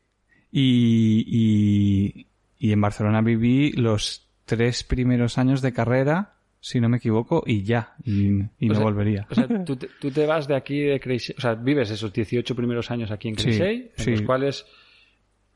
Y, 0.52 1.26
y, 1.28 2.28
y 2.60 2.72
en 2.72 2.82
Barcelona 2.82 3.22
viví 3.22 3.72
los 3.74 4.28
tres 4.46 4.84
primeros 4.84 5.38
años 5.38 5.62
de 5.62 5.74
carrera, 5.74 6.36
si 6.64 6.80
no 6.80 6.88
me 6.88 6.98
equivoco, 6.98 7.44
y 7.46 7.64
ya. 7.64 7.96
Y, 8.06 8.30
no 8.30 8.76
sea, 8.76 8.84
volvería. 8.84 9.28
O 9.30 9.36
sea, 9.36 9.48
tú 9.66 9.76
te, 9.76 9.90
tú 10.00 10.12
te 10.12 10.26
vas 10.26 10.48
de 10.48 10.56
aquí 10.56 10.80
de 10.80 11.00
Creixell, 11.00 11.36
o 11.38 11.42
sea, 11.42 11.56
vives 11.56 11.90
esos 11.92 12.14
18 12.14 12.56
primeros 12.56 12.90
años 12.92 13.12
aquí 13.12 13.28
en 13.30 13.36
Sí, 13.38 13.44
Creixell, 13.46 13.92
en 13.98 14.04
sí. 14.04 14.12
los 14.12 14.22
cuales 14.22 14.66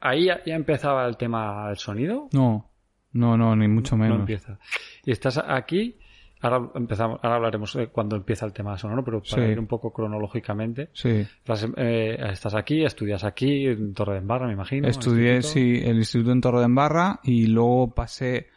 ahí 0.02 0.26
ya, 0.26 0.44
ya 0.46 0.56
empezaba 0.56 1.08
el 1.08 1.16
tema 1.18 1.68
del 1.70 1.78
sonido, 1.78 2.28
No, 2.34 2.70
no, 3.14 3.38
no, 3.38 3.56
ni 3.56 3.68
mucho 3.68 3.96
no 3.96 4.04
menos. 4.04 4.20
empieza. 4.20 4.60
Y 5.06 5.12
estás 5.12 5.38
aquí, 5.38 5.98
ahora 6.42 6.70
empezamos, 6.76 7.20
ahora 7.24 7.36
hablaremos 7.38 7.74
de 7.76 7.88
cuando 7.88 8.16
empieza 8.16 8.46
el 8.46 8.54
tema 8.54 8.78
sonoro, 8.78 9.04
pero 9.04 9.22
para 9.22 9.46
Sí. 9.46 9.52
ir 9.52 9.60
un 9.60 9.68
poco 9.68 9.94
cronológicamente, 9.94 10.90
Sí. 10.94 11.10
estás, 11.10 11.68
eh, 11.78 12.18
estás 12.32 12.56
aquí, 12.56 12.84
estudias 12.84 13.24
aquí 13.24 13.68
en 13.68 13.94
Torre 13.94 14.14
de 14.14 14.20
Embarra, 14.20 14.48
me 14.48 14.54
imagino. 14.54 14.88
Estudié, 14.88 15.36
instituto. 15.38 15.54
sí, 15.54 15.82
el 15.86 15.98
instituto 15.98 16.32
en 16.32 16.42
Torre 16.42 16.60
de 16.60 16.66
Embarra 16.66 17.20
y 17.24 17.48
luego 17.48 17.94
pasé, 17.94 18.38
eh, 18.38 18.48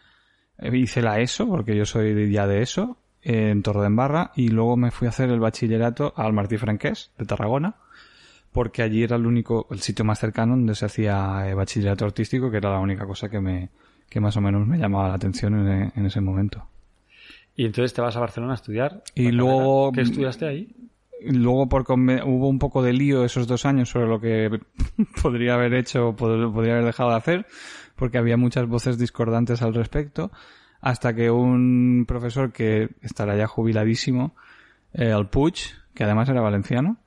hice 0.62 1.02
la 1.02 1.20
ESO, 1.20 1.46
porque 1.48 1.76
yo 1.76 1.84
soy 1.84 2.30
ya 2.30 2.46
de 2.46 2.62
ESO, 2.62 2.96
en 3.22 3.62
Torre 3.62 3.80
de 3.80 3.86
Embarra, 3.88 4.32
y 4.36 4.48
luego 4.48 4.76
me 4.76 4.90
fui 4.90 5.06
a 5.06 5.10
hacer 5.10 5.28
el 5.30 5.40
bachillerato 5.40 6.12
al 6.16 6.32
Martí 6.32 6.56
Franqués, 6.56 7.10
de 7.18 7.24
Tarragona, 7.26 7.74
porque 8.52 8.82
allí 8.82 9.02
era 9.02 9.16
el 9.16 9.26
único, 9.26 9.66
el 9.70 9.80
sitio 9.80 10.04
más 10.04 10.18
cercano 10.18 10.56
donde 10.56 10.74
se 10.74 10.86
hacía 10.86 11.48
eh, 11.48 11.54
bachillerato 11.54 12.04
artístico, 12.04 12.50
que 12.50 12.56
era 12.56 12.70
la 12.70 12.80
única 12.80 13.06
cosa 13.06 13.28
que 13.28 13.40
me, 13.40 13.68
que 14.08 14.20
más 14.20 14.36
o 14.36 14.40
menos 14.40 14.66
me 14.66 14.78
llamaba 14.78 15.08
la 15.08 15.14
atención 15.14 15.54
en, 15.68 15.92
en 15.94 16.06
ese 16.06 16.20
momento. 16.20 16.66
Y 17.54 17.66
entonces 17.66 17.92
te 17.92 18.00
vas 18.00 18.16
a 18.16 18.20
Barcelona 18.20 18.52
a 18.52 18.56
estudiar. 18.56 19.02
Y 19.14 19.32
luego- 19.32 19.90
carrera. 19.90 19.94
¿Qué 20.04 20.10
estudiaste 20.10 20.46
ahí? 20.46 20.76
Luego 21.22 21.68
por 21.68 21.84
hubo 22.22 22.48
un 22.48 22.58
poco 22.58 22.82
de 22.82 22.92
lío 22.92 23.24
esos 23.24 23.46
dos 23.46 23.66
años 23.66 23.88
sobre 23.90 24.06
lo 24.06 24.20
que 24.20 24.60
podría 25.22 25.54
haber 25.54 25.74
hecho 25.74 26.08
o 26.08 26.16
pod- 26.16 26.52
podría 26.52 26.74
haber 26.74 26.84
dejado 26.86 27.10
de 27.10 27.16
hacer, 27.16 27.46
porque 27.96 28.18
había 28.18 28.36
muchas 28.36 28.66
voces 28.68 28.98
discordantes 28.98 29.62
al 29.62 29.74
respecto, 29.74 30.30
hasta 30.80 31.14
que 31.14 31.30
un 31.30 32.04
profesor 32.06 32.52
que 32.52 32.90
estará 33.02 33.36
ya 33.36 33.46
jubiladísimo, 33.48 34.34
eh, 34.92 35.12
Puig, 35.28 35.56
que 35.94 36.04
además 36.04 36.28
era 36.28 36.40
valenciano, 36.40 36.98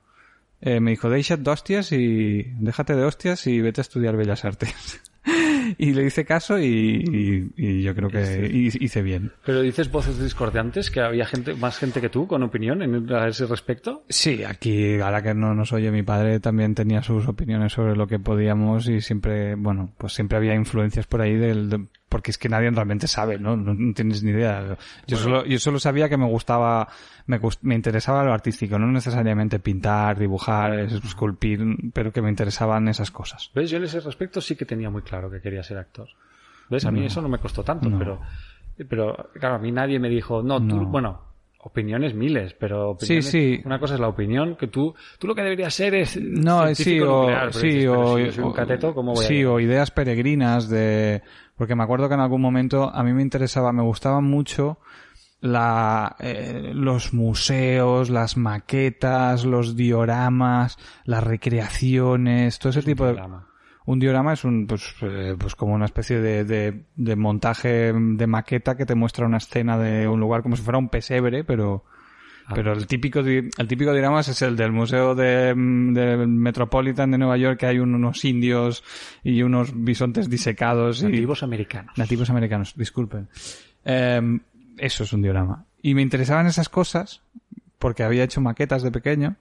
eh, 0.60 0.78
me 0.80 0.90
dijo, 0.92 1.08
déjate 1.08 1.40
de 1.42 1.50
hostias 1.50 1.90
y 1.92 2.42
déjate 2.60 2.94
de 2.94 3.04
hostias 3.04 3.46
y 3.46 3.60
vete 3.60 3.80
a 3.80 3.82
estudiar 3.82 4.16
Bellas 4.16 4.44
Artes. 4.44 5.00
y 5.78 5.92
le 5.92 6.04
hice 6.04 6.24
caso 6.24 6.58
y, 6.58 6.66
y- 6.66 7.50
y 7.56 7.82
yo 7.82 7.94
creo 7.94 8.08
que 8.10 8.50
hi- 8.52 8.70
hice 8.84 9.02
bien. 9.02 9.32
Pero 9.44 9.60
dices 9.62 9.90
voces 9.90 10.18
discordantes, 10.20 10.90
que 10.90 11.00
había 11.00 11.26
gente, 11.26 11.54
más 11.54 11.78
gente 11.78 12.00
que 12.00 12.08
tú 12.08 12.26
con 12.26 12.42
opinión 12.42 12.82
en, 12.82 13.12
a 13.12 13.28
ese 13.28 13.46
respecto. 13.46 14.04
Sí, 14.08 14.44
aquí, 14.44 14.98
ahora 15.00 15.22
que 15.22 15.34
no 15.34 15.54
nos 15.54 15.72
oye 15.72 15.90
mi 15.90 16.02
padre, 16.02 16.40
también 16.40 16.74
tenía 16.74 17.02
sus 17.02 17.26
opiniones 17.28 17.72
sobre 17.72 17.96
lo 17.96 18.06
que 18.06 18.18
podíamos 18.18 18.88
y 18.88 19.00
siempre, 19.00 19.54
bueno, 19.54 19.92
pues 19.98 20.12
siempre 20.12 20.38
había 20.38 20.54
influencias 20.54 21.06
por 21.06 21.20
ahí 21.20 21.34
del, 21.36 21.70
de- 21.70 21.86
porque 22.12 22.30
es 22.30 22.36
que 22.36 22.50
nadie 22.50 22.70
realmente 22.70 23.08
sabe, 23.08 23.38
¿no? 23.38 23.56
No, 23.56 23.72
no 23.72 23.94
tienes 23.94 24.22
ni 24.22 24.32
idea. 24.32 24.76
Yo 25.06 25.16
solo, 25.16 25.46
yo 25.46 25.58
solo 25.58 25.78
sabía 25.80 26.10
que 26.10 26.18
me 26.18 26.26
gustaba, 26.26 26.86
me, 27.26 27.40
me 27.62 27.74
interesaba 27.74 28.22
lo 28.22 28.34
artístico, 28.34 28.78
no 28.78 28.86
necesariamente 28.92 29.58
pintar, 29.60 30.18
dibujar, 30.18 30.78
es- 30.78 30.92
esculpir, 30.92 31.60
pero 31.94 32.12
que 32.12 32.20
me 32.20 32.28
interesaban 32.28 32.86
esas 32.88 33.10
cosas. 33.10 33.50
¿Ves? 33.54 33.70
Yo 33.70 33.78
en 33.78 33.84
ese 33.84 34.00
respecto 34.00 34.42
sí 34.42 34.54
que 34.56 34.66
tenía 34.66 34.90
muy 34.90 35.00
claro 35.00 35.30
que 35.30 35.40
quería 35.40 35.62
ser 35.62 35.78
actor. 35.78 36.08
¿Ves? 36.68 36.84
A 36.84 36.90
mí 36.90 37.00
No. 37.00 37.06
eso 37.06 37.22
no 37.22 37.28
me 37.30 37.38
costó 37.38 37.64
tanto, 37.64 37.88
No. 37.88 37.98
pero, 37.98 38.20
pero 38.88 39.30
claro, 39.40 39.54
a 39.54 39.58
mí 39.58 39.72
nadie 39.72 39.98
me 39.98 40.10
dijo, 40.10 40.42
no, 40.42 40.58
tú, 40.58 40.76
No. 40.82 40.86
bueno, 40.86 41.32
opiniones 41.64 42.12
miles, 42.14 42.54
pero 42.58 42.90
opiniones- 42.90 43.26
Sí, 43.30 43.56
sí. 43.56 43.62
una 43.64 43.78
cosa 43.78 43.94
es 43.94 44.00
la 44.00 44.08
opinión, 44.08 44.56
que 44.56 44.66
tú, 44.66 44.94
tú 45.18 45.28
lo 45.28 45.34
que 45.34 45.42
deberías 45.42 45.72
ser 45.72 45.94
es 45.94 46.16
No, 46.20 46.74
sí, 46.74 46.98
o, 46.98 47.20
nuclear, 47.20 47.52
sí, 47.54 47.66
dices, 47.68 47.88
o, 47.88 48.16
si 48.18 48.24
yo 48.24 48.32
soy 48.32 48.44
un 48.44 48.52
cateto, 48.52 48.92
¿cómo 48.94 49.12
voy 49.14 49.24
sí, 49.24 49.44
o 49.44 49.60
ideas 49.60 49.92
peregrinas 49.92 50.68
de, 50.68 51.22
porque 51.56 51.74
me 51.74 51.82
acuerdo 51.82 52.08
que 52.08 52.14
en 52.14 52.20
algún 52.20 52.40
momento 52.40 52.90
a 52.94 53.02
mí 53.02 53.12
me 53.12 53.22
interesaba, 53.22 53.72
me 53.72 53.82
gustaban 53.82 54.24
mucho 54.24 54.78
la, 55.40 56.16
eh, 56.20 56.72
los 56.74 57.12
museos, 57.12 58.10
las 58.10 58.36
maquetas, 58.36 59.44
los 59.44 59.76
dioramas, 59.76 60.78
las 61.04 61.24
recreaciones, 61.24 62.58
todo 62.58 62.70
ese 62.70 62.82
tipo 62.82 63.06
de, 63.06 63.20
un 63.84 63.98
diorama 63.98 64.32
es 64.32 64.44
un, 64.44 64.66
pues, 64.66 64.94
eh, 65.02 65.34
pues 65.38 65.56
como 65.56 65.74
una 65.74 65.86
especie 65.86 66.20
de, 66.20 66.44
de, 66.44 66.86
de 66.94 67.16
montaje 67.16 67.92
de 67.92 68.26
maqueta 68.26 68.76
que 68.76 68.86
te 68.86 68.94
muestra 68.94 69.26
una 69.26 69.38
escena 69.38 69.76
de 69.76 70.06
un 70.06 70.20
lugar 70.20 70.42
como 70.42 70.56
si 70.56 70.62
fuera 70.62 70.78
un 70.78 70.88
pesebre, 70.88 71.42
pero, 71.44 71.84
Ah. 72.46 72.52
pero 72.54 72.72
el 72.72 72.86
típico, 72.86 73.20
el 73.20 73.50
típico 73.68 73.92
diorama 73.92 74.20
es 74.20 74.42
el 74.42 74.56
del 74.56 74.72
Museo 74.72 75.14
de, 75.14 75.54
mm, 75.54 75.92
del 75.94 76.26
Metropolitan 76.28 77.10
de 77.10 77.18
Nueva 77.18 77.36
York, 77.36 77.60
que 77.60 77.66
hay 77.66 77.78
un- 77.78 77.94
unos 77.94 78.24
indios 78.24 78.82
y 79.22 79.42
unos 79.42 79.72
bisontes 79.74 80.28
disecados 80.28 81.02
y, 81.02 81.06
Nativos 81.06 81.42
americanos. 81.42 81.96
nativos 81.96 82.30
americanos, 82.30 82.74
disculpen. 82.76 83.28
Eh, 83.84 84.38
eso 84.78 85.04
es 85.04 85.12
un 85.12 85.22
diorama. 85.22 85.64
Y 85.82 85.94
me 85.94 86.02
interesaban 86.02 86.46
esas 86.46 86.68
cosas 86.68 87.22
porque 87.78 88.02
había 88.02 88.24
hecho 88.24 88.40
maquetas 88.40 88.82
de 88.82 88.90
pequeño 88.92 89.36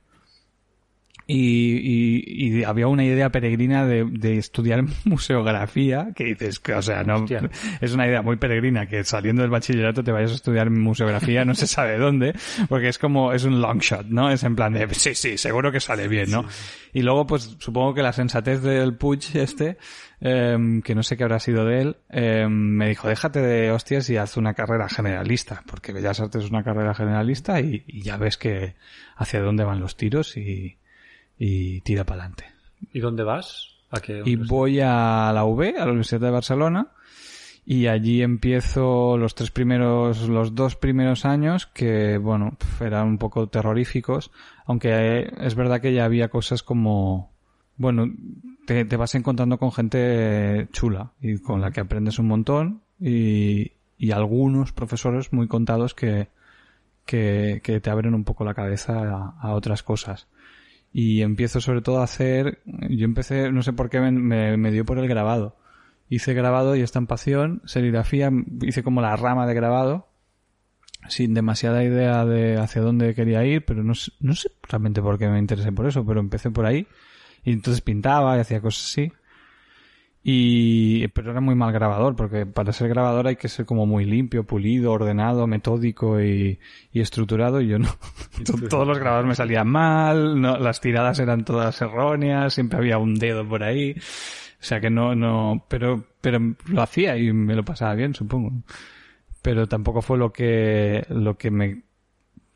y, 1.27 1.77
y- 1.77 2.59
y 2.59 2.63
había 2.63 2.87
una 2.87 3.03
idea 3.05 3.29
peregrina 3.29 3.85
de, 3.85 4.05
de 4.05 4.37
estudiar 4.37 4.83
museografía 5.05 6.09
que 6.15 6.25
dices 6.25 6.59
que, 6.59 6.73
o 6.73 6.81
sea, 6.81 7.03
no, 7.03 7.17
Hostia. 7.23 7.49
es 7.79 7.93
una 7.93 8.07
idea 8.07 8.21
muy 8.21 8.35
peregrina 8.37 8.87
que 8.87 9.03
saliendo 9.03 9.41
del 9.41 9.51
bachillerato 9.51 10.03
te 10.03 10.11
vayas 10.11 10.31
a 10.31 10.35
estudiar 10.35 10.69
museografía 10.69 11.45
no 11.45 11.53
se 11.55 11.67
sabe 11.67 11.97
dónde 11.97 12.33
porque 12.69 12.89
es 12.89 12.97
como, 12.97 13.33
es 13.33 13.43
un 13.45 13.61
long 13.61 13.79
shot, 13.79 14.07
¿no? 14.07 14.29
Es 14.31 14.43
en 14.43 14.55
plan 14.55 14.73
de, 14.73 14.87
sí, 14.93 15.15
sí, 15.15 15.37
seguro 15.37 15.71
que 15.71 15.79
sale 15.79 16.07
bien, 16.07 16.29
¿no? 16.31 16.45
Y 16.93 17.03
luego, 17.03 17.25
pues 17.25 17.55
supongo 17.59 17.93
que 17.93 18.01
la 18.01 18.11
sensatez 18.11 18.61
del 18.61 18.95
Puig 18.95 19.21
este, 19.35 19.77
em, 20.19 20.81
que 20.81 20.93
no 20.93 21.03
sé 21.03 21.15
qué 21.15 21.23
habrá 21.23 21.39
sido 21.39 21.65
de 21.65 21.81
él, 21.81 21.97
em, 22.09 22.51
me 22.51 22.89
dijo, 22.89 23.07
déjate 23.07 23.39
de 23.41 23.71
hostias 23.71 24.09
y 24.09 24.17
haz 24.17 24.35
una 24.35 24.53
carrera 24.53 24.89
generalista, 24.89 25.63
porque 25.67 25.93
Bellas 25.93 26.19
Artes 26.19 26.43
es 26.43 26.49
una 26.49 26.63
carrera 26.63 26.93
generalista 26.93 27.61
y, 27.61 27.83
y 27.87 28.01
ya 28.01 28.17
ves 28.17 28.37
que 28.37 28.75
hacia 29.15 29.39
dónde 29.41 29.63
van 29.63 29.79
los 29.79 29.95
tiros 29.95 30.35
y, 30.35 30.77
y 31.43 31.81
tira 31.81 32.03
para 32.03 32.21
adelante. 32.21 32.45
¿Y 32.93 32.99
dónde 32.99 33.23
vas? 33.23 33.69
¿A 33.89 33.99
qué 33.99 34.21
Y 34.25 34.35
voy 34.35 34.79
a 34.79 35.31
la 35.33 35.43
UB, 35.43 35.73
a 35.75 35.85
la 35.85 35.87
Universidad 35.87 36.21
de 36.21 36.29
Barcelona, 36.29 36.89
y 37.65 37.87
allí 37.87 38.21
empiezo 38.21 39.17
los 39.17 39.33
tres 39.33 39.49
primeros, 39.49 40.29
los 40.29 40.53
dos 40.53 40.75
primeros 40.75 41.25
años 41.25 41.65
que, 41.65 42.19
bueno, 42.19 42.57
eran 42.79 43.07
un 43.07 43.17
poco 43.17 43.47
terroríficos, 43.47 44.29
aunque 44.67 44.89
eh, 44.91 45.33
es 45.39 45.55
verdad 45.55 45.81
que 45.81 45.95
ya 45.95 46.05
había 46.05 46.29
cosas 46.29 46.61
como, 46.61 47.31
bueno, 47.75 48.05
te, 48.67 48.85
te 48.85 48.95
vas 48.95 49.15
encontrando 49.15 49.57
con 49.57 49.71
gente 49.71 50.67
chula 50.71 51.13
y 51.21 51.39
con 51.39 51.59
la 51.59 51.71
que 51.71 51.81
aprendes 51.81 52.19
un 52.19 52.27
montón 52.27 52.81
y, 52.99 53.71
y 53.97 54.11
algunos 54.11 54.73
profesores 54.73 55.33
muy 55.33 55.47
contados 55.47 55.95
que, 55.95 56.27
que, 57.03 57.61
que 57.63 57.79
te 57.79 57.89
abren 57.89 58.13
un 58.13 58.25
poco 58.25 58.45
la 58.45 58.53
cabeza 58.53 58.93
a, 58.93 59.35
a 59.41 59.55
otras 59.55 59.81
cosas 59.81 60.27
y 60.93 61.21
empiezo 61.21 61.61
sobre 61.61 61.81
todo 61.81 61.99
a 62.01 62.03
hacer, 62.03 62.61
yo 62.65 63.05
empecé, 63.05 63.51
no 63.51 63.63
sé 63.63 63.73
por 63.73 63.89
qué 63.89 63.99
me, 63.99 64.57
me, 64.57 64.71
dio 64.71 64.85
por 64.85 64.99
el 64.99 65.07
grabado. 65.07 65.57
Hice 66.09 66.33
grabado 66.33 66.75
y 66.75 66.81
estampación, 66.81 67.61
serigrafía, 67.65 68.29
hice 68.61 68.83
como 68.83 69.01
la 69.01 69.15
rama 69.15 69.47
de 69.47 69.53
grabado, 69.53 70.09
sin 71.07 71.33
demasiada 71.33 71.83
idea 71.83 72.25
de 72.25 72.57
hacia 72.57 72.81
dónde 72.81 73.15
quería 73.15 73.45
ir, 73.45 73.63
pero 73.65 73.83
no, 73.83 73.93
no 74.19 74.35
sé 74.35 74.51
realmente 74.63 75.01
por 75.01 75.17
qué 75.17 75.29
me 75.29 75.39
interesé 75.39 75.71
por 75.71 75.87
eso, 75.87 76.05
pero 76.05 76.19
empecé 76.19 76.51
por 76.51 76.65
ahí 76.65 76.87
y 77.43 77.53
entonces 77.53 77.81
pintaba 77.81 78.37
y 78.37 78.41
hacía 78.41 78.61
cosas 78.61 78.85
así. 78.85 79.11
Y, 80.23 81.07
pero 81.09 81.31
era 81.31 81.41
muy 81.41 81.55
mal 81.55 81.73
grabador, 81.73 82.15
porque 82.15 82.45
para 82.45 82.73
ser 82.73 82.89
grabador 82.89 83.25
hay 83.27 83.37
que 83.37 83.47
ser 83.47 83.65
como 83.65 83.87
muy 83.87 84.05
limpio, 84.05 84.43
pulido, 84.43 84.91
ordenado, 84.91 85.47
metódico 85.47 86.21
y, 86.21 86.59
y 86.91 87.01
estructurado. 87.01 87.59
Y 87.59 87.67
yo 87.67 87.79
no. 87.79 87.89
Todos 88.69 88.87
los 88.87 88.99
grabadores 88.99 89.29
me 89.29 89.35
salían 89.35 89.67
mal, 89.67 90.39
no, 90.39 90.57
las 90.57 90.79
tiradas 90.79 91.19
eran 91.19 91.43
todas 91.43 91.81
erróneas, 91.81 92.53
siempre 92.53 92.77
había 92.77 92.99
un 92.99 93.15
dedo 93.15 93.47
por 93.47 93.63
ahí. 93.63 93.95
O 93.97 94.63
sea 94.63 94.79
que 94.79 94.91
no, 94.91 95.15
no, 95.15 95.65
pero, 95.67 96.03
pero 96.21 96.39
lo 96.67 96.81
hacía 96.83 97.17
y 97.17 97.33
me 97.33 97.55
lo 97.55 97.65
pasaba 97.65 97.95
bien, 97.95 98.13
supongo. 98.13 98.51
Pero 99.41 99.67
tampoco 99.67 100.03
fue 100.03 100.19
lo 100.19 100.31
que, 100.31 101.03
lo 101.09 101.35
que 101.35 101.49
me, 101.49 101.81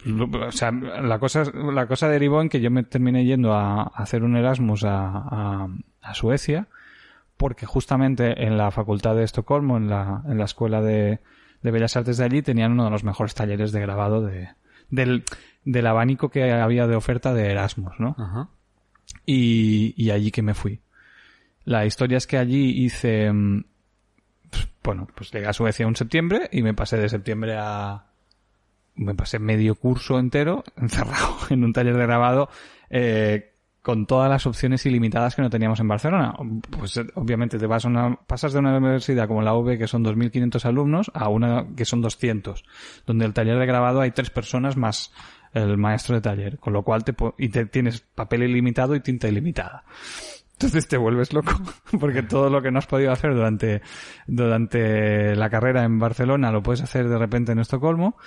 o 0.05 0.51
sea, 0.51 0.71
la 0.71 1.17
cosa, 1.17 1.45
la 1.51 1.87
cosa 1.87 2.07
derivó 2.09 2.43
en 2.43 2.49
que 2.49 2.61
yo 2.61 2.69
me 2.69 2.83
terminé 2.83 3.25
yendo 3.25 3.53
a, 3.53 3.81
a 3.81 3.87
hacer 3.87 4.23
un 4.23 4.37
Erasmus 4.37 4.83
a, 4.83 5.07
a, 5.07 5.67
a 6.03 6.13
Suecia, 6.13 6.67
porque 7.37 7.65
justamente 7.65 8.45
en 8.45 8.57
la 8.57 8.71
facultad 8.71 9.15
de 9.15 9.23
Estocolmo, 9.23 9.77
en 9.77 9.89
la, 9.89 10.23
en 10.27 10.37
la 10.37 10.45
escuela 10.45 10.81
de, 10.81 11.19
de 11.61 11.71
Bellas 11.71 11.95
Artes 11.95 12.17
de 12.17 12.25
allí, 12.25 12.41
tenían 12.41 12.71
uno 12.71 12.85
de 12.85 12.91
los 12.91 13.03
mejores 13.03 13.35
talleres 13.35 13.71
de 13.71 13.81
grabado 13.81 14.21
de, 14.21 14.49
del, 14.89 15.23
del 15.63 15.87
abanico 15.87 16.29
que 16.29 16.51
había 16.51 16.87
de 16.87 16.95
oferta 16.95 17.33
de 17.33 17.51
Erasmus, 17.51 17.99
¿no? 17.99 18.15
Ajá. 18.17 18.49
y, 19.25 19.93
y 19.97 20.11
allí 20.11 20.31
que 20.31 20.41
me 20.41 20.53
fui. 20.53 20.81
La 21.65 21.85
historia 21.85 22.17
es 22.17 22.27
que 22.27 22.37
allí 22.37 22.85
hice, 22.85 23.31
mm, 23.31 23.65
pues, 24.49 24.67
bueno, 24.83 25.07
pues 25.15 25.31
llegué 25.31 25.47
a 25.47 25.53
Suecia 25.53 25.85
en 25.85 25.95
septiembre 25.95 26.49
y 26.51 26.61
me 26.61 26.73
pasé 26.73 26.97
de 26.97 27.09
septiembre 27.09 27.55
a, 27.57 28.05
me 28.95 29.15
pasé 29.15 29.39
medio 29.39 29.75
curso 29.75 30.19
entero 30.19 30.63
encerrado 30.77 31.35
en 31.49 31.63
un 31.63 31.73
taller 31.73 31.97
de 31.97 32.05
grabado 32.05 32.49
eh, 32.89 33.54
con 33.85 34.07
todas 34.07 34.31
las 34.31 34.47
opciones 34.47 34.83
ilimitadas 34.87 35.35
que 35.35 35.43
no 35.43 35.49
teníamos 35.51 35.79
en 35.79 35.87
Barcelona. 35.87 36.33
Pues 36.71 36.97
eh, 36.97 37.05
obviamente 37.13 37.59
te 37.59 37.67
vas 37.67 37.85
a 37.85 37.87
una, 37.87 38.15
pasas 38.15 38.51
de 38.51 38.57
una 38.57 38.75
universidad 38.75 39.27
como 39.27 39.43
la 39.43 39.53
UV 39.53 39.77
que 39.77 39.85
son 39.85 40.03
2.500 40.03 40.65
alumnos 40.65 41.11
a 41.13 41.29
una 41.29 41.67
que 41.77 41.85
son 41.85 42.01
200, 42.01 42.65
donde 43.05 43.25
el 43.25 43.33
taller 43.35 43.59
de 43.59 43.65
grabado 43.67 44.01
hay 44.01 44.09
tres 44.09 44.31
personas 44.31 44.75
más 44.75 45.13
el 45.53 45.77
maestro 45.77 46.15
de 46.15 46.21
taller, 46.21 46.57
con 46.57 46.73
lo 46.73 46.81
cual 46.81 47.03
te, 47.03 47.13
y 47.37 47.49
tienes 47.49 48.01
papel 48.01 48.41
ilimitado 48.41 48.95
y 48.95 49.01
tinta 49.01 49.27
ilimitada. 49.27 49.83
Entonces 50.53 50.87
te 50.87 50.97
vuelves 50.97 51.31
loco, 51.31 51.51
porque 51.99 52.23
todo 52.23 52.49
lo 52.49 52.63
que 52.63 52.71
no 52.71 52.79
has 52.79 52.87
podido 52.87 53.11
hacer 53.11 53.35
durante, 53.35 53.83
durante 54.25 55.35
la 55.35 55.51
carrera 55.51 55.83
en 55.83 55.99
Barcelona 55.99 56.51
lo 56.51 56.63
puedes 56.63 56.81
hacer 56.81 57.07
de 57.07 57.19
repente 57.19 57.51
en 57.51 57.59
Estocolmo 57.59 58.17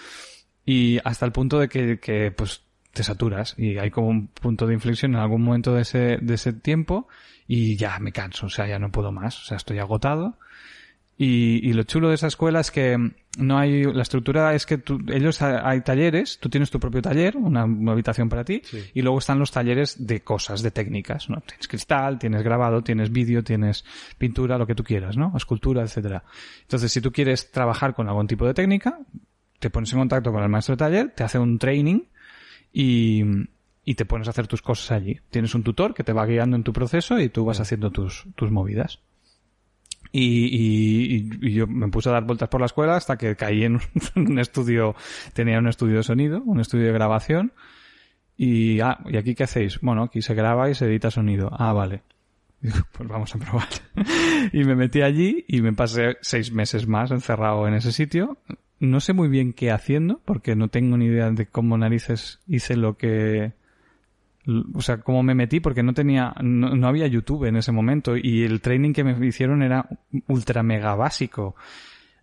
y 0.64 1.00
hasta 1.02 1.26
el 1.26 1.32
punto 1.32 1.58
de 1.58 1.68
que, 1.68 1.98
que 1.98 2.30
pues 2.30 2.67
te 2.92 3.02
saturas 3.02 3.54
y 3.58 3.78
hay 3.78 3.90
como 3.90 4.08
un 4.08 4.26
punto 4.28 4.66
de 4.66 4.74
inflexión 4.74 5.12
en 5.14 5.20
algún 5.20 5.42
momento 5.42 5.74
de 5.74 5.82
ese, 5.82 6.18
de 6.20 6.34
ese 6.34 6.52
tiempo 6.52 7.08
y 7.46 7.76
ya 7.76 7.98
me 7.98 8.12
canso, 8.12 8.46
o 8.46 8.50
sea, 8.50 8.66
ya 8.66 8.78
no 8.78 8.90
puedo 8.90 9.12
más, 9.12 9.40
o 9.40 9.44
sea, 9.44 9.56
estoy 9.56 9.78
agotado. 9.78 10.36
Y, 11.20 11.68
y 11.68 11.72
lo 11.72 11.82
chulo 11.82 12.10
de 12.10 12.14
esa 12.14 12.28
escuela 12.28 12.60
es 12.60 12.70
que 12.70 12.96
no 13.38 13.58
hay, 13.58 13.82
la 13.82 14.02
estructura 14.02 14.54
es 14.54 14.66
que 14.66 14.78
tú, 14.78 15.00
ellos 15.08 15.42
ha- 15.42 15.68
hay 15.68 15.80
talleres, 15.80 16.38
tú 16.38 16.48
tienes 16.48 16.70
tu 16.70 16.78
propio 16.78 17.02
taller, 17.02 17.36
una, 17.36 17.64
una 17.64 17.90
habitación 17.90 18.28
para 18.28 18.44
ti, 18.44 18.62
Sí. 18.64 18.84
y 18.94 19.02
luego 19.02 19.18
están 19.18 19.40
los 19.40 19.50
talleres 19.50 20.06
de 20.06 20.20
cosas, 20.20 20.62
de 20.62 20.70
técnicas, 20.70 21.28
¿no? 21.28 21.40
Tienes 21.40 21.66
cristal, 21.66 22.20
tienes 22.20 22.42
grabado, 22.44 22.82
tienes 22.82 23.10
vídeo, 23.10 23.42
tienes 23.42 23.84
pintura, 24.16 24.58
lo 24.58 24.66
que 24.68 24.76
tú 24.76 24.84
quieras, 24.84 25.16
¿no? 25.16 25.32
Escultura, 25.36 25.82
etcétera. 25.82 26.22
Entonces, 26.62 26.92
si 26.92 27.00
tú 27.00 27.10
quieres 27.10 27.50
trabajar 27.50 27.94
con 27.96 28.06
algún 28.08 28.28
tipo 28.28 28.46
de 28.46 28.54
técnica, 28.54 28.96
te 29.58 29.70
pones 29.70 29.92
en 29.92 29.98
contacto 29.98 30.30
con 30.30 30.44
el 30.44 30.48
maestro 30.48 30.74
de 30.76 30.78
taller, 30.78 31.10
te 31.16 31.24
hace 31.24 31.40
un 31.40 31.58
training 31.58 31.98
y, 32.72 33.22
y 33.84 33.94
te 33.94 34.04
pones 34.04 34.26
a 34.28 34.30
hacer 34.30 34.46
tus 34.46 34.62
cosas 34.62 34.90
allí. 34.92 35.18
Tienes 35.30 35.54
un 35.54 35.62
tutor 35.62 35.94
que 35.94 36.04
te 36.04 36.12
va 36.12 36.26
guiando 36.26 36.56
en 36.56 36.62
tu 36.64 36.72
proceso 36.72 37.18
y 37.20 37.28
tú 37.28 37.44
vas 37.44 37.60
haciendo 37.60 37.90
tus, 37.90 38.26
tus 38.34 38.50
movidas. 38.50 39.00
Y, 40.10 40.46
y- 40.46 41.30
y 41.48 41.52
yo 41.52 41.66
me 41.66 41.88
puse 41.88 42.08
a 42.08 42.12
dar 42.12 42.24
vueltas 42.24 42.48
por 42.48 42.60
la 42.60 42.66
escuela 42.66 42.96
hasta 42.96 43.18
que 43.18 43.36
caí 43.36 43.64
en 43.64 43.78
un, 44.16 44.38
estudio, 44.38 44.94
tenía 45.34 45.58
un 45.58 45.68
estudio 45.68 45.96
de 45.98 46.02
sonido, 46.02 46.42
un 46.44 46.60
estudio 46.60 46.86
de 46.86 46.92
grabación. 46.92 47.52
Y, 48.36 48.80
ah, 48.80 48.98
¿y 49.06 49.16
aquí 49.16 49.34
qué 49.34 49.44
hacéis? 49.44 49.80
Bueno, 49.80 50.04
aquí 50.04 50.22
se 50.22 50.34
graba 50.34 50.70
y 50.70 50.74
se 50.74 50.86
edita 50.86 51.10
sonido. 51.10 51.50
Ah, 51.52 51.72
vale. 51.72 52.02
Digo, 52.60 52.78
pues 52.92 53.08
vamos 53.08 53.34
a 53.34 53.38
probar. 53.38 53.68
y 54.52 54.64
me 54.64 54.74
metí 54.76 55.02
allí 55.02 55.44
y 55.48 55.60
me 55.60 55.72
pasé 55.72 56.16
seis 56.22 56.52
meses 56.52 56.86
más 56.88 57.10
encerrado 57.10 57.66
en 57.68 57.74
ese 57.74 57.92
sitio. 57.92 58.38
No 58.80 59.00
sé 59.00 59.12
muy 59.12 59.28
bien 59.28 59.52
qué 59.52 59.70
haciendo, 59.70 60.20
porque 60.24 60.54
no 60.54 60.68
tengo 60.68 60.96
ni 60.96 61.06
idea 61.06 61.30
de 61.30 61.46
cómo 61.46 61.76
narices 61.76 62.40
hice 62.46 62.76
lo 62.76 62.96
que, 62.96 63.52
o 64.74 64.80
sea, 64.80 64.98
cómo 64.98 65.22
me 65.22 65.34
metí, 65.34 65.60
porque 65.60 65.82
no 65.82 65.92
tenía, 65.94 66.34
no, 66.42 66.74
no 66.74 66.86
había 66.88 67.06
YouTube 67.06 67.44
en 67.46 67.56
ese 67.56 67.72
momento 67.72 68.16
y 68.16 68.44
el 68.44 68.60
training 68.60 68.92
que 68.92 69.04
me 69.04 69.26
hicieron 69.26 69.62
era 69.62 69.86
ultra 70.28 70.62
mega 70.62 70.94
básico. 70.94 71.56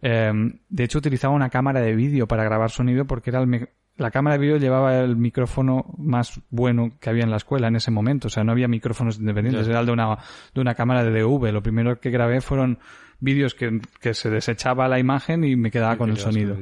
Eh, 0.02 0.32
de 0.70 0.84
hecho, 0.84 1.00
utilizaba 1.00 1.34
una 1.34 1.50
cámara 1.50 1.82
de 1.82 1.96
vídeo 1.96 2.28
para 2.28 2.44
grabar 2.44 2.70
sonido 2.72 3.06
porque 3.06 3.30
era 3.32 3.40
el 3.42 3.48
me- 3.48 3.70
la 3.98 4.12
cámara 4.12 4.36
de 4.38 4.42
vídeo 4.42 4.58
llevaba 4.58 4.98
el 5.00 5.16
micrófono 5.16 5.86
más 5.98 6.42
bueno 6.50 6.92
que 7.00 7.10
había 7.10 7.24
en 7.24 7.32
la 7.32 7.38
escuela 7.38 7.68
en 7.70 7.78
ese 7.78 7.92
momento. 7.92 8.28
O 8.28 8.30
sea, 8.30 8.44
no 8.44 8.52
había 8.52 8.68
micrófonos 8.68 9.20
independientes, 9.20 9.68
era 9.68 9.80
el 9.80 9.86
de 9.86 9.92
una, 9.94 10.18
de 10.54 10.62
una 10.62 10.76
cámara 10.76 11.04
de 11.04 11.12
DV. 11.22 11.52
Lo 11.54 11.64
primero 11.64 12.00
que 12.00 12.10
grabé 12.10 12.42
fueron 12.42 12.78
vídeos 13.20 13.56
que, 13.56 13.80
que 14.02 14.14
se 14.14 14.30
desechaba 14.30 14.88
la 14.88 15.00
imagen 15.00 15.44
y 15.44 15.56
me 15.56 15.72
quedaba 15.72 15.98
con 15.98 16.10
el 16.10 16.18
sonido. 16.18 16.56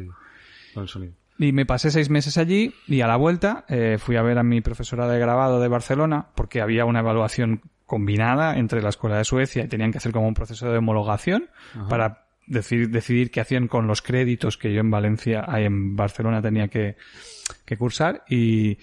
Con 0.74 0.84
el 0.84 0.90
sonido. 0.90 1.14
Y 1.40 1.52
me 1.52 1.66
pasé 1.66 1.90
seis 1.92 2.10
meses 2.10 2.38
allí 2.38 2.74
y 2.88 3.02
a 3.02 3.08
la 3.08 3.16
vuelta 3.16 3.66
eh, 3.68 3.98
fui 4.00 4.16
a 4.18 4.22
ver 4.22 4.38
a 4.38 4.44
mi 4.44 4.62
profesora 4.62 5.08
de 5.08 5.20
grabado 5.20 5.60
de 5.60 5.68
Barcelona 5.68 6.28
porque 6.36 6.62
había 6.62 6.86
una 6.86 7.00
evaluación 7.00 7.62
combinada 7.86 8.58
entre 8.58 8.82
la 8.82 8.90
escuela 8.90 9.18
de 9.18 9.26
Suecia 9.26 9.64
y 9.64 9.68
tenían 9.68 9.92
que 9.92 9.98
hacer 9.98 10.12
como 10.12 10.28
un 10.28 10.34
proceso 10.36 10.72
de 10.72 10.78
homologación 10.78 11.50
Ajá. 11.76 11.88
para 11.88 12.26
decidir, 12.46 12.90
decidir 12.90 13.32
qué 13.32 13.42
hacían 13.42 13.68
con 13.68 13.88
los 13.88 14.02
créditos 14.02 14.58
que 14.58 14.74
yo 14.74 14.80
en 14.82 14.92
Valencia, 14.92 15.44
ahí 15.48 15.66
en 15.66 15.96
Barcelona 15.96 16.42
tenía 16.42 16.68
que, 16.68 16.98
que 17.66 17.78
cursar 17.78 18.24
y, 18.30 18.78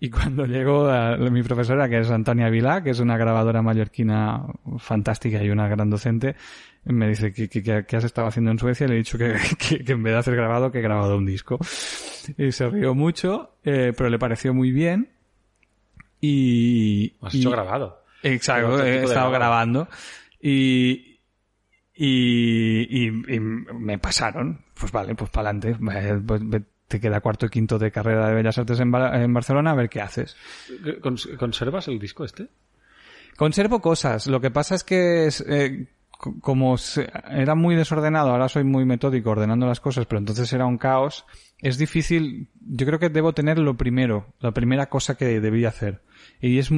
y 0.00 0.10
cuando 0.10 0.46
llegó 0.46 0.88
a- 0.88 1.16
mi 1.18 1.42
profesora, 1.42 1.88
que 1.88 2.00
es 2.00 2.10
Antonia 2.10 2.48
Vilá, 2.48 2.82
que 2.82 2.90
es 2.90 3.00
una 3.00 3.16
grabadora 3.18 3.60
mallorquina 3.62 4.44
fantástica 4.78 5.42
y 5.44 5.50
una 5.50 5.68
gran 5.68 5.90
docente, 5.90 6.36
me 6.84 7.08
dice 7.08 7.32
que, 7.32 7.48
que, 7.48 7.62
que- 7.62 7.96
has 7.96 8.04
estado 8.04 8.26
haciendo 8.28 8.50
en 8.50 8.58
Suecia 8.58 8.84
y 8.86 8.88
le 8.88 8.94
he 8.94 8.98
dicho 8.98 9.16
que, 9.18 9.34
que, 9.58 9.84
que 9.84 9.92
en 9.92 10.02
vez 10.02 10.12
de 10.14 10.18
hacer 10.18 10.34
grabado, 10.36 10.70
que 10.72 10.78
he 10.78 10.82
grabado 10.82 11.16
un 11.16 11.26
disco. 11.26 11.58
Y 12.38 12.52
se 12.52 12.68
rió 12.68 12.94
mucho, 12.94 13.56
eh, 13.64 13.92
pero 13.96 14.08
le 14.10 14.18
pareció 14.18 14.52
muy 14.54 14.70
bien. 14.72 15.10
Y, 16.20 17.14
Has 17.20 17.34
y- 17.34 17.40
hecho 17.40 17.50
grabado. 17.50 18.02
Exacto, 18.22 18.84
he 18.84 19.02
estado 19.02 19.30
grabado. 19.30 19.32
grabando. 19.32 19.88
Y, 20.40 21.18
y, 21.94 22.86
y, 22.88 23.06
y 23.34 23.40
me 23.40 23.98
pasaron. 23.98 24.64
Pues 24.78 24.92
vale, 24.92 25.14
pues 25.14 25.30
para 25.30 25.50
adelante. 25.50 25.76
Pues 26.26 26.48
ve- 26.48 26.62
te 26.86 27.00
queda 27.00 27.20
cuarto 27.20 27.46
y 27.46 27.48
quinto 27.48 27.78
de 27.78 27.90
carrera 27.90 28.28
de 28.28 28.34
Bellas 28.34 28.58
Artes 28.58 28.78
en, 28.78 28.90
Ba- 28.90 29.20
en 29.22 29.32
Barcelona, 29.32 29.70
a 29.72 29.74
ver 29.74 29.88
qué 29.88 30.00
haces. 30.00 30.36
¿Cons- 31.00 31.36
¿Conservas 31.36 31.88
el 31.88 31.98
disco 31.98 32.24
este? 32.24 32.48
Conservo 33.36 33.80
cosas. 33.80 34.26
Lo 34.26 34.40
que 34.40 34.50
pasa 34.50 34.74
es 34.74 34.84
que 34.84 35.26
es, 35.26 35.40
eh, 35.48 35.86
como 36.40 36.76
era 37.30 37.54
muy 37.54 37.74
desordenado, 37.74 38.30
ahora 38.30 38.48
soy 38.48 38.64
muy 38.64 38.84
metódico 38.84 39.30
ordenando 39.30 39.66
las 39.66 39.80
cosas, 39.80 40.06
pero 40.06 40.18
entonces 40.20 40.52
era 40.52 40.66
un 40.66 40.78
caos. 40.78 41.24
Es 41.58 41.78
difícil. 41.78 42.48
Yo 42.60 42.86
creo 42.86 42.98
que 42.98 43.08
debo 43.08 43.32
tener 43.32 43.58
lo 43.58 43.76
primero, 43.76 44.34
la 44.40 44.52
primera 44.52 44.86
cosa 44.88 45.16
que 45.16 45.40
debía 45.40 45.68
hacer. 45.68 46.02
Y 46.40 46.58
es 46.58 46.70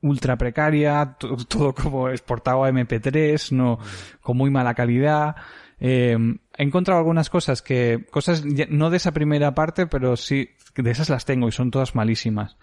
ultra 0.00 0.36
precaria, 0.36 1.16
to- 1.18 1.36
todo 1.48 1.74
como 1.74 2.08
exportado 2.08 2.64
a 2.64 2.70
MP3, 2.70 3.50
no, 3.52 3.78
con 4.20 4.36
muy 4.36 4.50
mala 4.50 4.74
calidad. 4.74 5.34
Eh, 5.80 6.16
he 6.56 6.62
encontrado 6.62 6.98
algunas 6.98 7.28
cosas 7.28 7.62
que, 7.62 8.06
cosas 8.10 8.44
no 8.70 8.88
de 8.90 8.96
esa 8.96 9.12
primera 9.12 9.54
parte, 9.54 9.86
pero 9.86 10.16
sí, 10.16 10.50
de 10.76 10.90
esas 10.90 11.10
las 11.10 11.24
tengo 11.24 11.48
y 11.48 11.52
son 11.52 11.70
todas 11.70 11.94
malísimas 11.94 12.56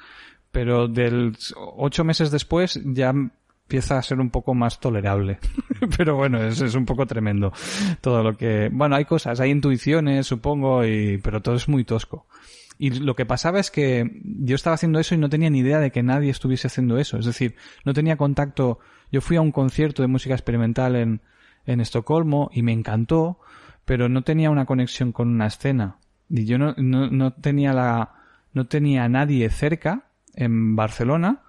pero 0.51 0.87
del 0.87 1.35
ocho 1.55 2.03
meses 2.03 2.29
después 2.29 2.79
ya 2.85 3.11
empieza 3.73 3.97
a 3.97 4.03
ser 4.03 4.19
un 4.19 4.29
poco 4.29 4.53
más 4.53 4.79
tolerable. 4.79 5.39
pero 5.97 6.15
bueno, 6.15 6.43
es, 6.43 6.61
un 6.75 6.85
poco 6.85 7.07
tremendo 7.07 7.51
todo 8.01 8.21
lo 8.21 8.37
que... 8.37 8.69
Bueno, 8.71 8.95
hay 8.95 9.05
cosas, 9.05 9.39
hay 9.39 9.49
intuiciones, 9.49 10.27
supongo, 10.27 10.85
y... 10.85 11.17
pero 11.17 11.41
todo 11.41 11.55
es 11.55 11.67
muy 11.67 11.83
tosco. 11.83 12.27
Y 12.77 12.91
lo 12.91 13.15
que 13.15 13.25
pasaba 13.25 13.59
es 13.59 13.71
que 13.71 14.21
yo 14.23 14.53
estaba 14.53 14.75
haciendo 14.75 14.99
eso 14.99 15.15
y 15.15 15.17
no 15.17 15.27
tenía 15.27 15.49
ni 15.49 15.59
idea 15.59 15.79
de 15.79 15.91
que 15.91 16.03
nadie 16.03 16.29
estuviese 16.29 16.67
haciendo 16.67 16.99
eso. 16.99 17.17
Es 17.17 17.25
decir, 17.25 17.55
no 17.83 17.93
tenía 17.93 18.15
contacto. 18.15 18.77
Yo 19.11 19.21
fui 19.21 19.37
a 19.37 19.41
un 19.41 19.51
concierto 19.51 20.03
de 20.03 20.07
música 20.07 20.35
experimental 20.35 20.95
en, 20.95 21.21
en 21.65 21.79
Estocolmo 21.81 22.51
y 22.53 22.61
me 22.61 22.73
encantó, 22.73 23.39
pero 23.85 24.07
no 24.07 24.21
tenía 24.21 24.51
una 24.51 24.67
conexión 24.67 25.11
con 25.11 25.29
una 25.29 25.47
escena. 25.47 25.97
Y 26.29 26.45
yo 26.45 26.59
no, 26.59 26.75
no, 26.77 27.09
no 27.09 27.33
tenía 27.33 27.73
la, 27.73 28.13
no 28.53 28.67
tenía 28.67 29.05
a 29.05 29.09
nadie 29.09 29.49
cerca 29.49 30.09
en 30.35 30.75
Barcelona 30.75 31.42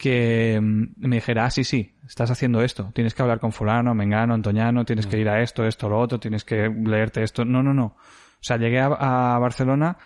que 0.00 0.58
mm, 0.60 0.84
me 0.96 1.16
dijera, 1.16 1.44
ah, 1.44 1.50
sí, 1.50 1.62
sí, 1.62 1.94
estás 2.08 2.30
haciendo 2.30 2.62
esto, 2.62 2.90
tienes 2.94 3.14
que 3.14 3.20
hablar 3.22 3.38
con 3.38 3.52
fulano, 3.52 3.94
mengano, 3.94 4.32
antoñano, 4.34 4.84
tienes 4.86 5.06
que 5.06 5.18
ir 5.18 5.28
a 5.28 5.42
esto, 5.42 5.66
esto, 5.66 5.88
lo 5.88 5.98
otro, 6.00 6.18
tienes 6.18 6.42
que 6.44 6.68
leerte 6.68 7.22
esto. 7.22 7.44
No, 7.44 7.62
no, 7.62 7.74
no. 7.74 7.84
O 7.84 8.42
sea, 8.42 8.56
llegué 8.56 8.80
a, 8.80 8.86
a 9.34 9.38
Barcelona 9.38 9.98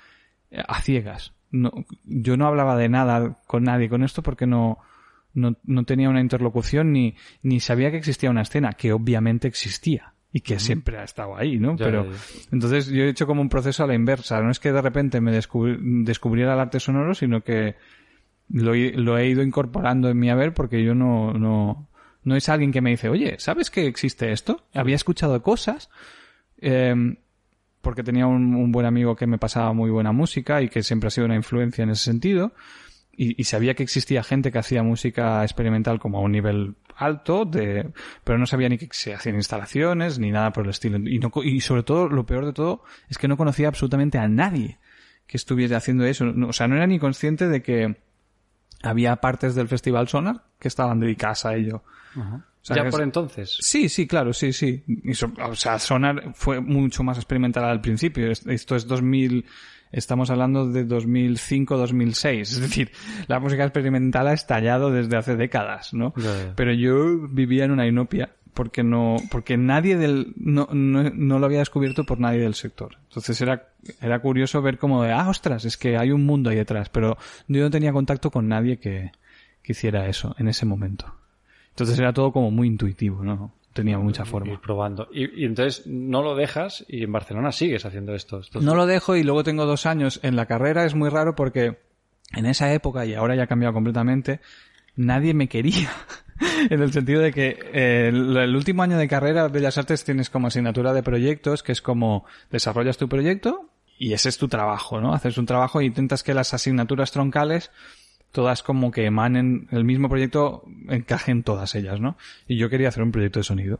eh, 0.50 0.62
a 0.66 0.80
ciegas. 0.82 1.32
No, 1.52 1.70
yo 2.04 2.36
no 2.36 2.46
hablaba 2.48 2.76
de 2.76 2.88
nada 2.88 3.38
con 3.46 3.62
nadie 3.62 3.88
con 3.88 4.02
esto 4.02 4.22
porque 4.22 4.44
no, 4.46 4.78
no, 5.34 5.56
no 5.62 5.84
tenía 5.84 6.10
una 6.10 6.20
interlocución 6.20 6.92
ni, 6.92 7.14
ni 7.42 7.60
sabía 7.60 7.92
que 7.92 7.98
existía 7.98 8.30
una 8.30 8.42
escena, 8.42 8.72
que 8.72 8.92
obviamente 8.92 9.46
existía 9.46 10.14
y 10.32 10.40
que 10.40 10.58
siempre 10.58 10.98
ha 10.98 11.04
estado 11.04 11.36
ahí, 11.36 11.60
¿no? 11.60 11.76
Ya, 11.76 11.84
Pero 11.84 12.04
ya, 12.06 12.10
ya. 12.10 12.18
entonces 12.50 12.88
yo 12.88 13.04
he 13.04 13.08
hecho 13.08 13.28
como 13.28 13.40
un 13.40 13.48
proceso 13.48 13.84
a 13.84 13.86
la 13.86 13.94
inversa. 13.94 14.40
No 14.40 14.50
es 14.50 14.58
que 14.58 14.72
de 14.72 14.82
repente 14.82 15.20
me 15.20 15.30
descubri- 15.30 15.78
descubriera 16.04 16.54
el 16.54 16.58
arte 16.60 16.80
sonoro, 16.80 17.14
sino 17.14 17.42
que 17.42 17.76
lo, 18.48 18.74
he- 18.74 18.92
lo 18.92 19.18
he 19.18 19.28
ido 19.28 19.42
incorporando 19.42 20.08
en 20.08 20.18
mi 20.18 20.30
haber 20.30 20.54
porque 20.54 20.82
yo 20.84 20.94
no, 20.94 21.32
no, 21.32 21.88
no 22.22 22.36
es 22.36 22.48
alguien 22.48 22.72
que 22.72 22.80
me 22.80 22.90
dice, 22.90 23.08
oye, 23.08 23.36
¿sabes 23.38 23.70
que 23.70 23.86
existe 23.86 24.32
esto? 24.32 24.64
Había 24.72 24.96
escuchado 24.96 25.42
cosas, 25.42 25.90
eh, 26.58 26.94
porque 27.80 28.02
tenía 28.02 28.26
un, 28.26 28.72
buen 28.72 28.86
amigo 28.86 29.14
que 29.14 29.26
me 29.26 29.38
pasaba 29.38 29.72
muy 29.72 29.90
buena 29.90 30.10
música 30.10 30.62
y 30.62 30.68
que 30.68 30.82
siempre 30.82 31.08
ha 31.08 31.10
sido 31.10 31.26
una 31.26 31.36
influencia 31.36 31.84
en 31.84 31.90
ese 31.90 32.04
sentido. 32.04 32.52
Y, 33.16 33.44
sabía 33.44 33.74
que 33.74 33.84
existía 33.84 34.24
gente 34.24 34.50
que 34.50 34.58
hacía 34.58 34.82
música 34.82 35.44
experimental 35.44 36.00
como 36.00 36.18
a 36.18 36.22
un 36.22 36.32
nivel 36.32 36.74
alto, 36.96 37.44
de, 37.44 37.90
pero 38.24 38.38
no 38.38 38.46
sabía 38.46 38.68
ni 38.68 38.76
que 38.76 38.88
se 38.90 39.14
hacían 39.14 39.36
instalaciones 39.36 40.18
ni 40.18 40.32
nada 40.32 40.52
por 40.52 40.64
el 40.64 40.70
estilo. 40.70 40.96
Y, 40.98 41.20
no, 41.20 41.30
y 41.44 41.60
sobre 41.60 41.84
todo, 41.84 42.08
lo 42.08 42.26
peor 42.26 42.44
de 42.44 42.52
todo, 42.52 42.82
es 43.08 43.16
que 43.16 43.28
no 43.28 43.36
conocía 43.36 43.68
absolutamente 43.68 44.18
a 44.18 44.26
nadie 44.26 44.78
que 45.28 45.36
estuviese 45.36 45.76
haciendo 45.76 46.04
eso. 46.06 46.26
O 46.48 46.52
sea, 46.52 46.66
no 46.66 46.74
era 46.74 46.88
ni 46.88 46.98
consciente 46.98 47.46
de 47.48 47.62
que 47.62 47.96
había 48.84 49.16
partes 49.16 49.54
del 49.54 49.68
Festival 49.68 50.08
Sonar 50.08 50.42
que 50.58 50.68
estaban 50.68 51.00
dedicadas 51.00 51.44
a 51.46 51.54
ello. 51.54 51.82
O 52.16 52.66
sea, 52.66 52.76
ya 52.76 52.88
por 52.90 53.00
es- 53.00 53.04
entonces. 53.04 53.56
Sí, 53.60 53.88
sí, 53.88 54.06
claro, 54.06 54.32
sí, 54.32 54.52
sí. 54.52 54.82
So- 55.12 55.32
o 55.44 55.54
sea, 55.54 55.78
Sonar 55.78 56.32
fue 56.34 56.60
mucho 56.60 57.02
más 57.02 57.18
experimental 57.18 57.64
al 57.64 57.80
principio. 57.80 58.30
Es- 58.30 58.46
Esto 58.46 58.76
es 58.76 58.86
2000, 58.86 59.44
estamos 59.92 60.30
hablando 60.30 60.68
de 60.70 60.84
2005, 60.84 61.76
2006. 61.76 62.52
Es 62.52 62.60
decir, 62.60 62.90
la 63.26 63.38
música 63.40 63.64
experimental 63.64 64.28
ha 64.28 64.32
estallado 64.32 64.90
desde 64.90 65.16
hace 65.16 65.36
décadas, 65.36 65.92
¿no? 65.92 66.14
Pero 66.56 66.72
yo 66.72 67.28
vivía 67.28 67.64
en 67.64 67.72
una 67.72 67.86
inopia 67.86 68.30
porque 68.54 68.82
no, 68.82 69.16
porque 69.30 69.56
nadie 69.56 69.96
del, 69.96 70.32
no, 70.36 70.68
no, 70.72 71.10
no 71.10 71.38
lo 71.38 71.46
había 71.46 71.58
descubierto 71.58 72.04
por 72.04 72.20
nadie 72.20 72.40
del 72.40 72.54
sector. 72.54 72.96
Entonces 73.08 73.40
era, 73.40 73.68
era 74.00 74.20
curioso 74.20 74.62
ver 74.62 74.78
como 74.78 75.02
de, 75.02 75.12
ah, 75.12 75.28
ostras, 75.28 75.64
es 75.64 75.76
que 75.76 75.96
hay 75.96 76.10
un 76.12 76.24
mundo 76.24 76.50
ahí 76.50 76.56
detrás, 76.56 76.88
pero 76.88 77.18
yo 77.48 77.62
no 77.62 77.70
tenía 77.70 77.92
contacto 77.92 78.30
con 78.30 78.48
nadie 78.48 78.78
que, 78.78 79.12
que 79.62 79.72
hiciera 79.72 80.06
eso 80.08 80.34
en 80.38 80.48
ese 80.48 80.64
momento. 80.66 81.12
Entonces 81.70 81.98
era 81.98 82.12
todo 82.12 82.32
como 82.32 82.50
muy 82.52 82.68
intuitivo, 82.68 83.24
¿no? 83.24 83.52
Tenía 83.72 83.98
mucha 83.98 84.22
Ir 84.22 84.28
forma. 84.28 84.60
probando. 84.60 85.08
Y, 85.12 85.42
y 85.42 85.44
entonces 85.46 85.84
no 85.88 86.22
lo 86.22 86.36
dejas 86.36 86.84
y 86.88 87.02
en 87.02 87.10
Barcelona 87.10 87.50
sigues 87.50 87.84
haciendo 87.84 88.14
esto. 88.14 88.38
Esto- 88.38 88.60
No 88.60 88.76
lo 88.76 88.86
dejo 88.86 89.16
y 89.16 89.24
luego 89.24 89.42
tengo 89.42 89.66
dos 89.66 89.84
años 89.84 90.20
en 90.22 90.36
la 90.36 90.46
carrera. 90.46 90.84
Es 90.84 90.94
muy 90.94 91.08
raro 91.10 91.34
porque 91.34 91.78
en 92.32 92.46
esa 92.46 92.72
época, 92.72 93.04
y 93.04 93.14
ahora 93.14 93.34
ya 93.34 93.42
ha 93.42 93.46
cambiado 93.48 93.74
completamente, 93.74 94.38
nadie 94.94 95.34
me 95.34 95.48
quería. 95.48 95.90
en 96.70 96.82
el 96.82 96.92
sentido 96.92 97.20
de 97.20 97.32
que 97.32 97.58
eh, 97.72 98.08
el, 98.08 98.56
último 98.56 98.82
año 98.82 98.98
de 98.98 99.08
carrera, 99.08 99.48
Bellas 99.48 99.78
Artes, 99.78 100.04
tienes 100.04 100.30
como 100.30 100.48
asignatura 100.48 100.92
de 100.92 101.02
proyectos, 101.02 101.62
que 101.62 101.72
es 101.72 101.82
como 101.82 102.24
desarrollas 102.50 102.96
tu 102.96 103.08
proyecto 103.08 103.68
y 103.98 104.12
ese 104.12 104.28
es 104.28 104.38
tu 104.38 104.48
trabajo, 104.48 105.00
¿no? 105.00 105.14
Haces 105.14 105.38
un 105.38 105.46
trabajo 105.46 105.80
e 105.80 105.84
intentas 105.84 106.22
que 106.22 106.34
las 106.34 106.54
asignaturas 106.54 107.12
troncales 107.12 107.70
todas 108.34 108.64
como 108.64 108.90
que 108.90 109.06
emanen, 109.06 109.68
el 109.70 109.84
mismo 109.84 110.08
proyecto 110.08 110.64
encajen 110.88 111.44
todas 111.44 111.76
ellas, 111.76 112.00
¿no? 112.00 112.16
Y 112.48 112.56
yo 112.56 112.68
quería 112.68 112.88
hacer 112.88 113.04
un 113.04 113.12
proyecto 113.12 113.38
de 113.38 113.44
sonido. 113.44 113.78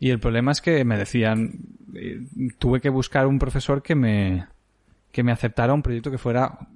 Y 0.00 0.10
el 0.10 0.18
problema 0.18 0.50
es 0.50 0.60
que 0.60 0.84
me 0.84 0.98
decían, 0.98 1.52
eh, 1.94 2.20
tuve 2.58 2.80
que 2.80 2.90
buscar 2.90 3.28
un 3.28 3.38
profesor 3.38 3.82
que 3.82 3.94
me, 3.94 4.46
que 5.12 5.22
me 5.22 5.30
aceptara 5.30 5.72
un 5.72 5.82
proyecto 5.82 6.10
que 6.10 6.18
fuera 6.18 6.68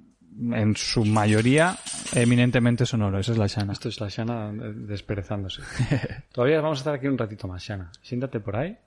en 0.53 0.75
su 0.75 1.05
mayoría 1.05 1.77
eminentemente 2.13 2.85
sonoro. 2.85 3.19
Esa 3.19 3.31
es 3.33 3.37
la 3.37 3.47
Shana. 3.47 3.73
Esto 3.73 3.89
es 3.89 3.99
la 3.99 4.07
Shana 4.09 4.49
eh, 4.51 4.73
desperezándose. 4.75 5.61
Todavía 6.31 6.61
vamos 6.61 6.79
a 6.79 6.81
estar 6.81 6.93
aquí 6.95 7.07
un 7.07 7.17
ratito 7.17 7.47
más, 7.47 7.63
Shana. 7.63 7.91
Siéntate 8.01 8.39
por 8.39 8.55
ahí. 8.55 8.77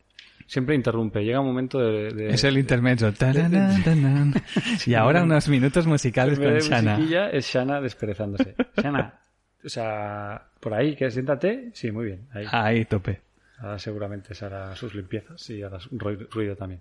Siempre 0.46 0.74
interrumpe. 0.74 1.24
Llega 1.24 1.40
un 1.40 1.46
momento 1.46 1.78
de... 1.78 2.12
de- 2.12 2.28
Es 2.34 2.44
el 2.44 2.58
intermedio. 2.58 3.12
Y 4.86 4.94
ahora 4.94 5.22
unos 5.22 5.48
minutos 5.48 5.86
musicales 5.86 6.38
con 6.38 6.58
Shana. 6.58 6.94
musiquilla, 6.96 7.30
es 7.30 7.46
Shana 7.46 7.80
desperezándose. 7.80 8.54
Shana, 8.76 9.20
o 9.64 9.68
sea, 9.68 10.42
por 10.60 10.74
ahí, 10.74 10.96
que 10.96 11.10
siéntate. 11.10 11.70
Sí, 11.72 11.90
muy 11.90 12.06
bien. 12.06 12.28
Ahí. 12.32 12.46
Ahí, 12.50 12.84
tope. 12.84 13.20
Ahora 13.58 13.78
seguramente 13.78 14.34
se 14.34 14.44
hará 14.44 14.74
sus 14.76 14.94
limpiezas 14.94 15.48
y 15.48 15.62
hará 15.62 15.78
ruido, 15.92 16.26
ruido 16.30 16.56
también. 16.56 16.80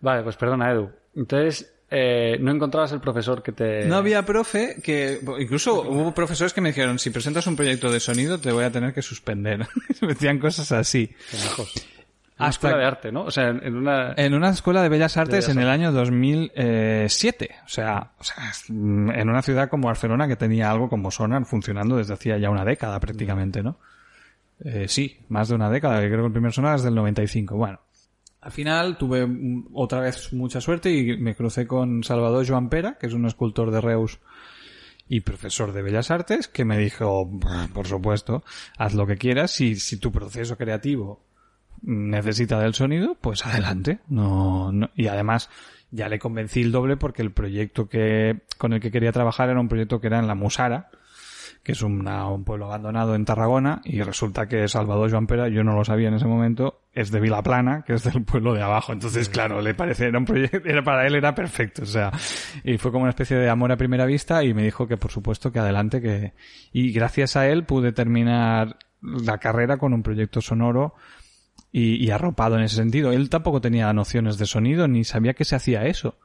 Vale, 0.00 0.22
pues 0.22 0.36
perdona, 0.36 0.70
Edu. 0.70 0.90
Entonces, 1.16 1.74
eh, 1.90 2.36
no 2.40 2.50
encontrabas 2.50 2.90
el 2.92 3.00
profesor 3.00 3.42
que 3.42 3.52
te... 3.52 3.86
No 3.86 3.96
había 3.96 4.24
profe 4.24 4.76
que, 4.82 5.20
incluso 5.38 5.82
hubo 5.82 6.12
profesores 6.12 6.52
que 6.52 6.60
me 6.60 6.70
dijeron, 6.70 6.98
si 6.98 7.10
presentas 7.10 7.46
un 7.46 7.54
proyecto 7.56 7.90
de 7.90 8.00
sonido 8.00 8.38
te 8.38 8.50
voy 8.52 8.64
a 8.64 8.72
tener 8.72 8.92
que 8.92 9.02
suspender. 9.02 9.66
me 10.00 10.08
decían 10.08 10.38
cosas 10.38 10.72
así. 10.72 11.14
Una 12.38 12.48
Hasta- 12.48 12.48
escuela 12.48 12.76
de 12.78 12.84
arte, 12.84 13.12
¿no? 13.12 13.22
O 13.22 13.30
sea, 13.30 13.48
en 13.48 13.76
una... 13.76 14.12
En 14.16 14.34
una 14.34 14.50
escuela 14.50 14.82
de 14.82 14.88
bellas 14.88 15.16
artes 15.16 15.46
Bellas 15.46 15.56
en 15.56 15.62
el 15.62 15.68
año 15.68 15.92
2007. 15.92 17.50
O 17.64 17.68
sea, 17.68 18.10
o 18.18 18.24
sea, 18.24 18.36
mm, 18.68 19.10
en 19.10 19.28
una 19.30 19.42
ciudad 19.42 19.68
como 19.70 19.86
Barcelona 19.86 20.28
que 20.28 20.36
tenía 20.36 20.70
algo 20.70 20.88
como 20.88 21.10
Sonar 21.10 21.44
funcionando 21.46 21.96
desde 21.96 22.14
hacía 22.14 22.36
ya 22.36 22.50
una 22.50 22.64
década 22.64 22.98
prácticamente, 23.00 23.62
¿no? 23.62 23.78
Eh, 24.64 24.86
sí, 24.88 25.20
más 25.28 25.48
de 25.48 25.54
una 25.54 25.70
década, 25.70 26.00
que 26.00 26.08
creo 26.08 26.20
que 26.22 26.26
el 26.26 26.32
primer 26.32 26.52
Sonar 26.52 26.76
es 26.76 26.82
del 26.82 26.94
95. 26.94 27.56
Bueno, 27.56 27.80
al 28.46 28.52
final 28.52 28.96
tuve 28.96 29.26
otra 29.74 29.98
vez 30.00 30.32
mucha 30.32 30.60
suerte 30.60 30.92
y 30.92 31.16
me 31.16 31.34
crucé 31.34 31.66
con 31.66 32.04
Salvador 32.04 32.46
Joan 32.46 32.68
Pera, 32.68 32.96
que 32.96 33.08
es 33.08 33.12
un 33.12 33.26
escultor 33.26 33.72
de 33.72 33.80
Reus 33.80 34.20
y 35.08 35.20
profesor 35.22 35.72
de 35.72 35.82
Bellas 35.82 36.12
Artes, 36.12 36.46
que 36.46 36.64
me 36.64 36.78
dijo, 36.78 37.26
"Bah, 37.26 37.66
por 37.74 37.88
supuesto, 37.88 38.44
haz 38.78 38.94
lo 38.94 39.04
que 39.04 39.16
quieras, 39.16 39.50
si, 39.50 39.74
si 39.74 39.98
tu 39.98 40.12
proceso 40.12 40.56
creativo 40.56 41.24
necesita 41.82 42.60
del 42.60 42.74
sonido, 42.74 43.16
pues 43.20 43.44
adelante. 43.46 43.98
No, 44.08 44.70
no- 44.70 44.90
y 44.94 45.08
además 45.08 45.50
ya 45.90 46.08
le 46.08 46.18
convencí 46.20 46.62
el 46.62 46.70
doble 46.72 46.96
porque 46.96 47.22
el 47.22 47.32
proyecto 47.32 47.88
que 47.88 48.42
con 48.58 48.72
el 48.72 48.80
que 48.80 48.92
quería 48.92 49.10
trabajar 49.12 49.50
era 49.50 49.60
un 49.60 49.68
proyecto 49.68 50.00
que 50.00 50.06
era 50.06 50.20
en 50.20 50.26
la 50.28 50.34
Musara, 50.36 50.88
que 51.66 51.72
es 51.72 51.82
una- 51.82 52.28
un 52.28 52.44
pueblo 52.44 52.66
abandonado 52.66 53.16
en 53.16 53.24
Tarragona, 53.24 53.80
y 53.82 54.00
resulta 54.00 54.46
que 54.46 54.68
Salvador 54.68 55.10
Joan 55.10 55.26
Pera, 55.26 55.48
yo 55.48 55.64
no 55.64 55.74
lo 55.74 55.84
sabía 55.84 56.06
en 56.06 56.14
ese 56.14 56.26
momento, 56.26 56.82
es 56.92 57.10
de 57.10 57.18
Vilaplana, 57.18 57.82
que 57.84 57.94
es 57.94 58.04
del 58.04 58.22
pueblo 58.22 58.54
de 58.54 58.62
abajo. 58.62 58.92
Entonces, 58.92 59.28
claro, 59.28 59.60
le 59.60 59.74
parece, 59.74 60.06
era 60.06 60.16
un 60.16 60.24
proyecto, 60.26 60.58
era 60.64 60.84
para 60.84 61.08
él 61.08 61.16
era 61.16 61.34
perfecto, 61.34 61.82
o 61.82 61.86
sea, 61.86 62.12
y 62.62 62.78
fue 62.78 62.92
como 62.92 63.02
una 63.02 63.10
especie 63.10 63.36
de 63.36 63.50
amor 63.50 63.72
a 63.72 63.76
primera 63.76 64.06
vista 64.06 64.44
y 64.44 64.54
me 64.54 64.62
dijo 64.62 64.86
que 64.86 64.96
por 64.96 65.10
supuesto 65.10 65.50
que 65.50 65.58
adelante, 65.58 66.00
que, 66.00 66.34
y 66.72 66.92
gracias 66.92 67.34
a 67.34 67.48
él 67.48 67.64
pude 67.64 67.90
terminar 67.92 68.76
la 69.02 69.38
carrera 69.38 69.76
con 69.76 69.92
un 69.92 70.04
proyecto 70.04 70.40
sonoro 70.40 70.94
y, 71.72 71.96
y 71.96 72.12
arropado 72.12 72.56
en 72.58 72.62
ese 72.62 72.76
sentido. 72.76 73.10
Él 73.10 73.28
tampoco 73.28 73.60
tenía 73.60 73.92
nociones 73.92 74.38
de 74.38 74.46
sonido 74.46 74.86
ni 74.86 75.02
sabía 75.02 75.34
que 75.34 75.44
se 75.44 75.56
hacía 75.56 75.84
eso. 75.86 76.16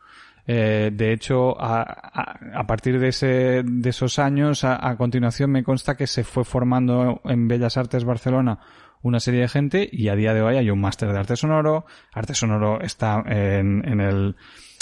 Eh, 0.48 0.90
de 0.94 1.14
hecho, 1.14 1.60
a, 1.62 1.82
a- 1.82 2.60
a 2.60 2.68
partir 2.68 3.00
de, 3.00 3.10
ese, 3.10 3.64
de 3.64 3.90
esos 3.90 4.20
años, 4.20 4.64
a, 4.64 4.88
a 4.90 4.98
continuación 4.98 5.52
me 5.52 5.64
consta 5.64 5.96
que 5.96 6.08
se 6.08 6.24
fue 6.24 6.44
formando 6.44 7.22
en 7.26 7.48
Bellas 7.48 7.78
Artes 7.78 8.04
Barcelona 8.06 8.60
una 9.04 9.20
serie 9.20 9.42
de 9.42 9.48
gente 9.48 9.90
y 9.92 10.10
a 10.10 10.16
día 10.16 10.34
de 10.34 10.42
hoy 10.42 10.58
hay 10.58 10.70
un 10.70 10.80
máster 10.82 11.12
de 11.12 11.18
arte 11.20 11.36
sonoro. 11.36 11.86
Arte 12.14 12.34
sonoro 12.36 12.82
está 12.82 13.24
en, 13.26 13.84
en 13.88 14.00
el, 14.00 14.36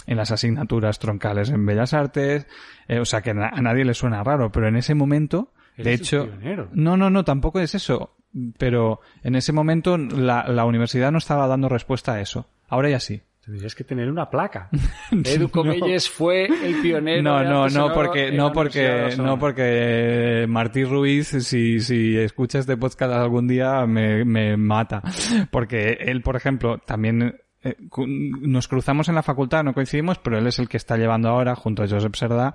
en 0.07 0.17
las 0.17 0.31
asignaturas 0.31 0.99
troncales 0.99 1.49
en 1.49 1.65
Bellas 1.65 1.93
Artes. 1.93 2.45
Eh, 2.87 2.99
o 2.99 3.05
sea 3.05 3.21
que 3.21 3.29
a 3.31 3.33
nadie 3.61 3.85
le 3.85 3.93
suena 3.93 4.23
raro, 4.23 4.51
pero 4.51 4.67
en 4.67 4.75
ese 4.75 4.93
momento, 4.95 5.53
de 5.77 5.93
hecho, 5.93 6.25
pionero. 6.27 6.69
no, 6.73 6.97
no, 6.97 7.09
no, 7.09 7.23
tampoco 7.23 7.59
es 7.61 7.75
eso. 7.75 8.15
Pero 8.57 8.99
en 9.23 9.35
ese 9.35 9.53
momento 9.53 9.97
la, 9.97 10.47
la 10.49 10.65
universidad 10.65 11.11
no 11.11 11.17
estaba 11.17 11.47
dando 11.47 11.67
respuesta 11.69 12.13
a 12.13 12.21
eso. 12.21 12.47
Ahora 12.67 12.89
ya 12.89 12.99
sí. 12.99 13.21
Tendrías 13.49 13.73
que 13.73 13.83
tener 13.83 14.11
una 14.11 14.29
placa. 14.29 14.69
Edu 15.11 15.49
Comelles 15.49 16.07
fue 16.07 16.45
el 16.45 16.81
pionero. 16.83 17.23
No, 17.23 17.43
no, 17.43 17.67
no 17.67 17.91
porque, 17.91 18.31
no 18.31 18.53
porque, 18.53 19.15
no 19.17 19.39
porque 19.39 20.45
Martí 20.47 20.83
Ruiz, 20.83 21.29
si, 21.29 21.79
si 21.79 22.15
escucha 22.15 22.59
este 22.59 22.77
podcast 22.77 23.11
algún 23.11 23.47
día, 23.47 23.87
me, 23.87 24.23
me 24.23 24.55
mata. 24.55 25.01
Porque 25.49 25.97
él, 25.99 26.21
por 26.21 26.35
ejemplo, 26.35 26.77
también 26.77 27.39
eh, 27.63 27.75
nos 27.97 28.67
cruzamos 28.67 29.09
en 29.09 29.15
la 29.15 29.23
facultad, 29.23 29.63
no 29.63 29.73
coincidimos, 29.73 30.19
pero 30.19 30.37
él 30.37 30.45
es 30.45 30.59
el 30.59 30.69
que 30.69 30.77
está 30.77 30.95
llevando 30.97 31.29
ahora, 31.29 31.55
junto 31.55 31.81
a 31.81 31.87
Josep 31.87 32.13
Serdá, 32.13 32.53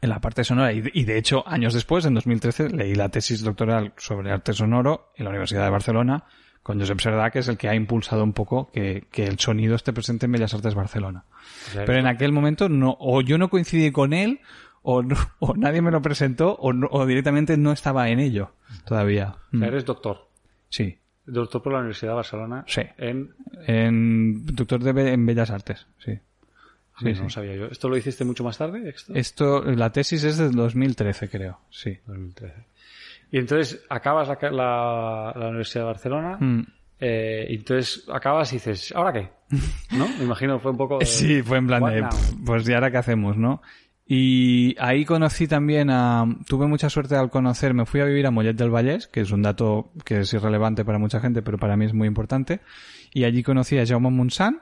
en 0.00 0.08
la 0.08 0.20
parte 0.20 0.42
sonora. 0.42 0.72
Y 0.72 1.04
de 1.04 1.16
hecho, 1.16 1.46
años 1.46 1.74
después, 1.74 2.04
en 2.06 2.14
2013, 2.14 2.70
leí 2.70 2.96
la 2.96 3.08
tesis 3.08 3.40
doctoral 3.40 3.92
sobre 3.98 4.32
arte 4.32 4.52
sonoro 4.52 5.12
en 5.14 5.26
la 5.26 5.30
Universidad 5.30 5.62
de 5.62 5.70
Barcelona 5.70 6.24
con 6.66 6.80
Josep 6.80 6.98
Serdá, 7.00 7.30
que 7.30 7.38
es 7.38 7.46
el 7.46 7.56
que 7.56 7.68
ha 7.68 7.76
impulsado 7.76 8.24
un 8.24 8.32
poco 8.32 8.70
que, 8.72 9.04
que 9.12 9.24
el 9.24 9.38
sonido 9.38 9.76
esté 9.76 9.92
presente 9.92 10.26
en 10.26 10.32
Bellas 10.32 10.52
Artes 10.52 10.74
Barcelona. 10.74 11.22
Pero 11.72 11.94
en 11.94 12.08
aquel 12.08 12.32
momento 12.32 12.68
no, 12.68 12.96
o 12.98 13.20
yo 13.20 13.38
no 13.38 13.48
coincidí 13.50 13.92
con 13.92 14.12
él, 14.12 14.40
o, 14.82 15.00
no- 15.04 15.14
o 15.38 15.54
nadie 15.54 15.80
me 15.80 15.92
lo 15.92 16.02
presentó, 16.02 16.54
o, 16.56 16.72
no- 16.72 16.88
o 16.90 17.06
directamente 17.06 17.56
no 17.56 17.70
estaba 17.70 18.08
en 18.08 18.18
ello 18.18 18.50
todavía. 18.84 19.28
o 19.28 19.32
sea, 19.32 19.60
Mm, 19.60 19.62
eres 19.62 19.84
doctor. 19.84 20.28
Sí. 20.68 20.98
Doctor 21.24 21.62
por 21.62 21.72
la 21.72 21.78
Universidad 21.78 22.10
de 22.10 22.16
Barcelona. 22.16 22.64
Sí. 22.66 22.82
En... 22.98 23.30
En 23.68 24.44
doctor 24.46 24.82
de 24.82 24.92
Be- 24.92 25.12
en 25.12 25.24
Bellas 25.24 25.50
Artes, 25.50 25.86
sí. 25.98 26.18
Sí, 26.98 27.12
no 27.12 27.28
sabía 27.30 27.54
yo. 27.54 27.66
¿Esto 27.66 27.88
lo 27.90 27.96
hiciste 27.96 28.24
mucho 28.24 28.42
más 28.42 28.56
tarde? 28.58 28.88
Esto, 28.88 29.14
esto 29.14 29.62
la 29.62 29.92
tesis 29.92 30.24
es 30.24 30.38
del 30.38 30.52
2013, 30.52 31.28
creo. 31.28 31.60
Sí. 31.70 31.98
2013. 32.06 32.54
Y 33.30 33.38
entonces 33.38 33.84
acabas 33.88 34.28
la, 34.28 34.38
la, 34.50 35.32
la 35.36 35.48
Universidad 35.48 35.82
de 35.82 35.86
Barcelona. 35.86 36.36
Mm. 36.38 36.66
Eh, 36.98 37.46
y 37.50 37.56
entonces 37.56 38.04
acabas 38.12 38.52
y 38.52 38.56
dices, 38.56 38.92
¿ahora 38.96 39.12
qué? 39.12 39.30
¿No? 39.96 40.08
Me 40.18 40.24
imagino 40.24 40.58
fue 40.58 40.70
un 40.70 40.78
poco. 40.78 40.98
De, 40.98 41.06
sí, 41.06 41.42
fue 41.42 41.58
en 41.58 41.66
plan 41.66 41.84
de, 41.84 42.06
pues, 42.44 42.68
¿y 42.68 42.72
ahora 42.72 42.90
qué 42.90 42.96
hacemos, 42.98 43.36
no? 43.36 43.60
Y 44.08 44.76
ahí 44.78 45.04
conocí 45.04 45.48
también 45.48 45.90
a, 45.90 46.24
tuve 46.46 46.66
mucha 46.68 46.88
suerte 46.88 47.16
al 47.16 47.28
conocer, 47.28 47.74
me 47.74 47.86
fui 47.86 48.00
a 48.00 48.04
vivir 48.04 48.26
a 48.26 48.30
Mollet 48.30 48.54
del 48.54 48.70
Vallés, 48.70 49.08
que 49.08 49.20
es 49.20 49.32
un 49.32 49.42
dato 49.42 49.90
que 50.04 50.20
es 50.20 50.32
irrelevante 50.32 50.84
para 50.84 50.98
mucha 50.98 51.20
gente, 51.20 51.42
pero 51.42 51.58
para 51.58 51.76
mí 51.76 51.86
es 51.86 51.92
muy 51.92 52.06
importante. 52.06 52.60
Y 53.12 53.24
allí 53.24 53.42
conocí 53.42 53.78
a 53.78 53.84
Jaume 53.84 54.10
Monsan, 54.10 54.60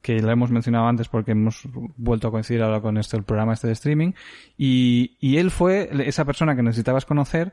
que 0.00 0.20
lo 0.20 0.30
hemos 0.30 0.50
mencionado 0.50 0.86
antes 0.86 1.08
porque 1.08 1.32
hemos 1.32 1.62
vuelto 1.96 2.28
a 2.28 2.30
coincidir 2.30 2.62
ahora 2.62 2.80
con 2.80 2.96
este, 2.96 3.18
el 3.18 3.24
programa 3.24 3.52
este 3.52 3.66
de 3.66 3.74
streaming. 3.74 4.12
Y, 4.56 5.18
y 5.20 5.36
él 5.36 5.50
fue 5.50 5.90
esa 6.06 6.24
persona 6.24 6.56
que 6.56 6.62
necesitabas 6.62 7.04
conocer 7.04 7.52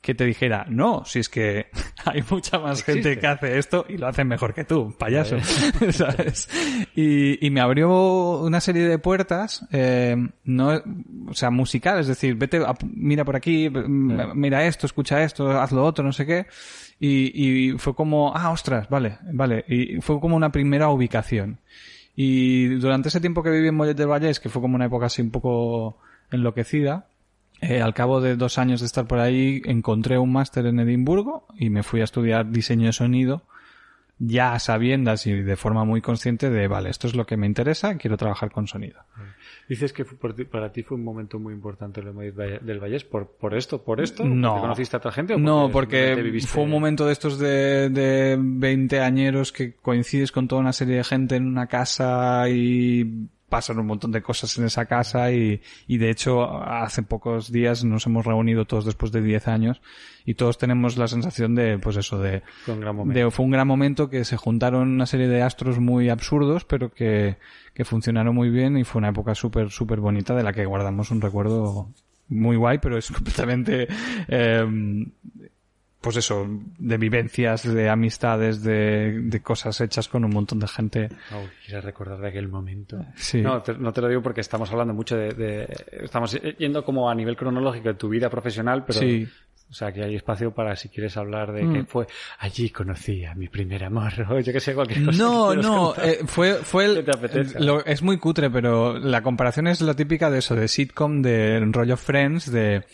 que 0.00 0.14
te 0.14 0.24
dijera, 0.24 0.64
no, 0.68 1.04
si 1.04 1.18
es 1.18 1.28
que 1.28 1.66
hay 2.06 2.22
mucha 2.30 2.58
más 2.58 2.82
gente 2.82 3.18
que 3.18 3.26
hace 3.26 3.58
esto 3.58 3.84
y 3.88 3.98
lo 3.98 4.06
hacen 4.06 4.28
mejor 4.28 4.54
que 4.54 4.64
tú, 4.64 4.94
payaso, 4.98 5.36
¿sabes? 5.90 6.48
Y, 6.94 7.44
y, 7.44 7.50
me 7.50 7.60
abrió 7.60 8.40
una 8.40 8.60
serie 8.60 8.88
de 8.88 8.98
puertas, 8.98 9.66
eh, 9.72 10.16
no, 10.44 10.82
o 11.28 11.34
sea, 11.34 11.50
musical, 11.50 12.00
es 12.00 12.06
decir, 12.06 12.34
vete, 12.36 12.60
mira 12.94 13.24
por 13.24 13.36
aquí, 13.36 13.68
mira 13.70 14.64
esto, 14.64 14.86
escucha 14.86 15.22
esto, 15.22 15.50
haz 15.60 15.72
lo 15.72 15.84
otro, 15.84 16.04
no 16.04 16.12
sé 16.12 16.24
qué. 16.24 16.46
Y, 16.98 17.70
y 17.70 17.78
fue 17.78 17.94
como, 17.94 18.34
ah, 18.34 18.50
ostras, 18.50 18.88
vale, 18.88 19.18
vale. 19.32 19.64
Y 19.68 20.00
fue 20.00 20.20
como 20.20 20.36
una 20.36 20.52
primera 20.52 20.88
ubicación. 20.90 21.58
Y 22.14 22.66
durante 22.76 23.08
ese 23.08 23.20
tiempo 23.20 23.42
que 23.42 23.50
viví 23.50 23.68
en 23.68 23.74
Mollet 23.74 23.96
del 23.96 24.08
Vallés, 24.08 24.40
que 24.40 24.50
fue 24.50 24.60
como 24.60 24.76
una 24.76 24.86
época 24.86 25.06
así 25.06 25.22
un 25.22 25.30
poco 25.30 25.98
enloquecida, 26.30 27.06
eh, 27.60 27.82
al 27.82 27.92
cabo 27.92 28.20
de 28.20 28.36
dos 28.36 28.58
años 28.58 28.80
de 28.80 28.86
estar 28.86 29.06
por 29.06 29.18
ahí, 29.18 29.60
encontré 29.66 30.18
un 30.18 30.32
máster 30.32 30.66
en 30.66 30.80
Edimburgo 30.80 31.46
y 31.58 31.68
me 31.68 31.82
fui 31.82 32.00
a 32.00 32.04
estudiar 32.04 32.50
diseño 32.50 32.86
de 32.86 32.92
sonido, 32.92 33.42
ya 34.18 34.58
sabiendas 34.58 35.26
y 35.26 35.32
de 35.32 35.56
forma 35.56 35.84
muy 35.84 36.00
consciente 36.00 36.48
de, 36.48 36.68
vale, 36.68 36.90
esto 36.90 37.06
es 37.06 37.14
lo 37.14 37.26
que 37.26 37.36
me 37.36 37.46
interesa, 37.46 37.96
quiero 37.96 38.16
trabajar 38.16 38.50
con 38.50 38.66
sonido. 38.66 39.00
Dices 39.68 39.92
que 39.92 40.04
para 40.04 40.72
ti 40.72 40.82
fue 40.82 40.96
un 40.96 41.04
momento 41.04 41.38
muy 41.38 41.54
importante 41.54 42.00
el 42.00 42.34
del 42.34 42.80
Vallés, 42.80 43.04
¿por, 43.04 43.28
por 43.28 43.54
esto? 43.54 43.82
¿Por 43.82 44.00
esto? 44.00 44.24
No. 44.24 44.60
conociste 44.60 44.96
a 44.96 44.98
otra 44.98 45.12
gente? 45.12 45.34
O 45.34 45.38
no, 45.38 45.70
porque 45.70 46.40
fue 46.46 46.64
un 46.64 46.70
momento 46.70 47.06
de 47.06 47.12
estos 47.12 47.38
de, 47.38 47.88
de 47.90 48.36
20 48.38 49.00
añeros 49.00 49.52
que 49.52 49.74
coincides 49.74 50.32
con 50.32 50.48
toda 50.48 50.62
una 50.62 50.72
serie 50.72 50.96
de 50.96 51.04
gente 51.04 51.36
en 51.36 51.46
una 51.46 51.66
casa 51.66 52.48
y 52.48 53.28
pasan 53.50 53.78
un 53.78 53.86
montón 53.86 54.12
de 54.12 54.22
cosas 54.22 54.56
en 54.56 54.64
esa 54.64 54.86
casa 54.86 55.30
y, 55.30 55.60
y 55.86 55.98
de 55.98 56.08
hecho 56.08 56.62
hace 56.62 57.02
pocos 57.02 57.52
días 57.52 57.84
nos 57.84 58.06
hemos 58.06 58.24
reunido 58.24 58.64
todos 58.64 58.86
después 58.86 59.12
de 59.12 59.20
10 59.20 59.48
años 59.48 59.82
y 60.24 60.34
todos 60.34 60.56
tenemos 60.56 60.96
la 60.96 61.08
sensación 61.08 61.54
de, 61.54 61.78
pues 61.78 61.96
eso, 61.96 62.18
de, 62.18 62.42
fue 62.64 62.74
un 62.74 62.80
gran 62.80 62.96
momento, 62.96 63.30
fue 63.30 63.44
un 63.44 63.50
gran 63.50 63.66
momento 63.66 64.08
que 64.08 64.24
se 64.24 64.38
juntaron 64.38 64.88
una 64.88 65.04
serie 65.04 65.28
de 65.28 65.42
astros 65.42 65.78
muy 65.78 66.08
absurdos 66.08 66.64
pero 66.64 66.90
que, 66.90 67.36
que 67.74 67.84
funcionaron 67.84 68.34
muy 68.34 68.48
bien 68.48 68.78
y 68.78 68.84
fue 68.84 69.00
una 69.00 69.10
época 69.10 69.34
súper, 69.34 69.70
súper 69.70 70.00
bonita 70.00 70.34
de 70.34 70.42
la 70.42 70.54
que 70.54 70.64
guardamos 70.64 71.10
un 71.10 71.20
recuerdo 71.20 71.90
muy 72.30 72.56
guay, 72.56 72.78
pero 72.78 72.96
es 72.96 73.10
completamente 73.10 73.88
eh, 74.28 74.64
pues 76.00 76.16
eso, 76.16 76.46
de 76.78 76.96
vivencias, 76.96 77.62
de 77.62 77.90
amistades, 77.90 78.62
de, 78.62 79.20
de, 79.22 79.42
cosas 79.42 79.80
hechas 79.80 80.08
con 80.08 80.24
un 80.24 80.30
montón 80.30 80.58
de 80.58 80.66
gente. 80.66 81.08
Oh, 81.32 81.44
quieres 81.64 81.84
recordar 81.84 82.18
de 82.20 82.28
aquel 82.28 82.48
momento. 82.48 83.04
Sí. 83.16 83.42
No 83.42 83.60
te, 83.60 83.74
no 83.74 83.92
te 83.92 84.00
lo 84.00 84.08
digo 84.08 84.22
porque 84.22 84.40
estamos 84.40 84.70
hablando 84.70 84.94
mucho 84.94 85.16
de, 85.16 85.34
de, 85.34 85.68
Estamos 85.92 86.38
yendo 86.58 86.84
como 86.84 87.10
a 87.10 87.14
nivel 87.14 87.36
cronológico 87.36 87.88
de 87.88 87.94
tu 87.94 88.08
vida 88.08 88.30
profesional, 88.30 88.84
pero. 88.86 89.00
Sí. 89.00 89.28
O 89.70 89.72
sea, 89.72 89.92
que 89.92 90.02
hay 90.02 90.16
espacio 90.16 90.50
para 90.50 90.74
si 90.74 90.88
quieres 90.88 91.16
hablar 91.16 91.52
de 91.52 91.62
mm. 91.62 91.72
que 91.72 91.84
fue 91.84 92.06
allí 92.40 92.70
conocí 92.70 93.24
a 93.24 93.36
mi 93.36 93.46
primer 93.46 93.84
amor 93.84 94.12
o 94.28 94.40
yo 94.40 94.52
que 94.52 94.58
sé, 94.58 94.74
cualquier 94.74 95.04
cosa. 95.04 95.18
No, 95.18 95.54
no, 95.54 95.94
eh, 95.94 96.22
fue, 96.26 96.54
fue 96.54 96.86
el, 96.86 97.04
lo, 97.60 97.84
es 97.84 98.02
muy 98.02 98.18
cutre, 98.18 98.50
pero 98.50 98.98
la 98.98 99.22
comparación 99.22 99.68
es 99.68 99.80
la 99.80 99.94
típica 99.94 100.28
de 100.28 100.40
eso, 100.40 100.56
de 100.56 100.66
sitcom, 100.66 101.22
de 101.22 101.60
rollo 101.70 101.96
Friends, 101.96 102.50
de 102.50 102.84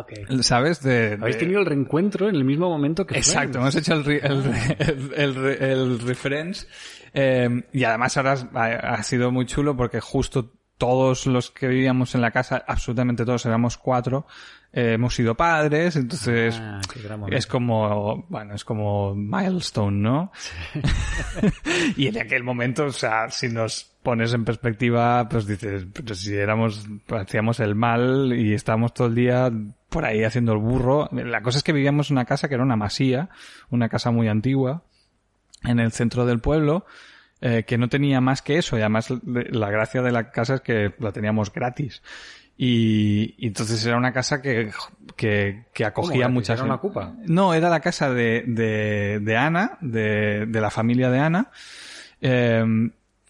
okay. 0.00 0.24
¿Sabes? 0.42 0.82
De, 0.82 1.18
Habéis 1.20 1.38
tenido 1.38 1.60
el 1.60 1.66
reencuentro 1.66 2.28
en 2.28 2.36
el 2.36 2.44
mismo 2.44 2.68
momento 2.68 3.06
que 3.06 3.16
Exacto, 3.16 3.60
Friends. 3.60 3.76
hemos 3.76 3.76
hecho 3.76 3.94
el, 3.94 5.14
el, 5.16 5.36
el, 5.36 5.62
el 5.62 6.00
reference. 6.00 6.66
Eh, 7.12 7.62
y 7.72 7.84
además 7.84 8.16
ahora 8.16 8.36
ha, 8.54 8.64
ha, 8.94 9.02
sido 9.02 9.30
muy 9.30 9.46
chulo 9.46 9.76
porque 9.76 10.00
justo 10.00 10.52
todos 10.78 11.26
los 11.26 11.50
que 11.50 11.68
vivíamos 11.68 12.14
en 12.14 12.20
la 12.20 12.30
casa, 12.30 12.64
absolutamente 12.66 13.24
todos, 13.24 13.46
éramos 13.46 13.78
cuatro, 13.78 14.26
eh, 14.72 14.94
hemos 14.94 15.14
sido 15.14 15.36
padres, 15.36 15.94
entonces 15.94 16.58
ah, 16.60 16.80
es 17.30 17.46
como, 17.46 18.26
bueno, 18.28 18.54
es 18.54 18.64
como 18.64 19.14
milestone, 19.14 19.96
¿no? 19.98 20.32
Sí. 20.34 20.80
y 21.96 22.08
en 22.08 22.18
aquel 22.18 22.42
momento, 22.42 22.86
o 22.86 22.92
sea, 22.92 23.30
si 23.30 23.48
nos 23.48 23.84
pones 24.02 24.34
en 24.34 24.44
perspectiva, 24.44 25.28
pues 25.28 25.46
dices, 25.46 25.86
pero 25.92 26.14
si 26.14 26.34
éramos, 26.34 26.86
hacíamos 27.08 27.60
el 27.60 27.76
mal 27.76 28.32
y 28.36 28.52
estábamos 28.52 28.92
todo 28.92 29.06
el 29.06 29.14
día 29.14 29.52
por 29.94 30.04
ahí 30.04 30.24
haciendo 30.24 30.52
el 30.52 30.58
burro. 30.58 31.08
La 31.12 31.40
cosa 31.40 31.58
es 31.58 31.64
que 31.64 31.72
vivíamos 31.72 32.10
en 32.10 32.16
una 32.16 32.24
casa 32.24 32.48
que 32.48 32.54
era 32.54 32.64
una 32.64 32.74
masía, 32.74 33.28
una 33.70 33.88
casa 33.88 34.10
muy 34.10 34.26
antigua, 34.26 34.82
en 35.62 35.78
el 35.78 35.92
centro 35.92 36.26
del 36.26 36.40
pueblo, 36.40 36.84
eh, 37.40 37.62
que 37.64 37.78
no 37.78 37.88
tenía 37.88 38.20
más 38.20 38.42
que 38.42 38.58
eso, 38.58 38.76
y 38.76 38.80
además 38.80 39.12
la 39.24 39.70
gracia 39.70 40.02
de 40.02 40.10
la 40.10 40.32
casa 40.32 40.56
es 40.56 40.60
que 40.62 40.94
la 40.98 41.12
teníamos 41.12 41.52
gratis. 41.52 42.02
Y, 42.56 43.36
y, 43.38 43.46
entonces 43.46 43.86
era 43.86 43.96
una 43.96 44.12
casa 44.12 44.42
que, 44.42 44.72
que, 45.16 45.66
que 45.72 45.84
acogía 45.84 46.28
muchas 46.28 46.58
¿Era 46.58 46.66
una 46.66 46.78
cupa? 46.78 47.14
No, 47.26 47.54
era 47.54 47.68
la 47.68 47.78
casa 47.78 48.12
de, 48.12 48.42
de, 48.48 49.20
de 49.20 49.36
Ana, 49.36 49.78
de, 49.80 50.46
de 50.46 50.60
la 50.60 50.70
familia 50.70 51.08
de 51.08 51.18
Ana, 51.20 51.50
eh, 52.20 52.64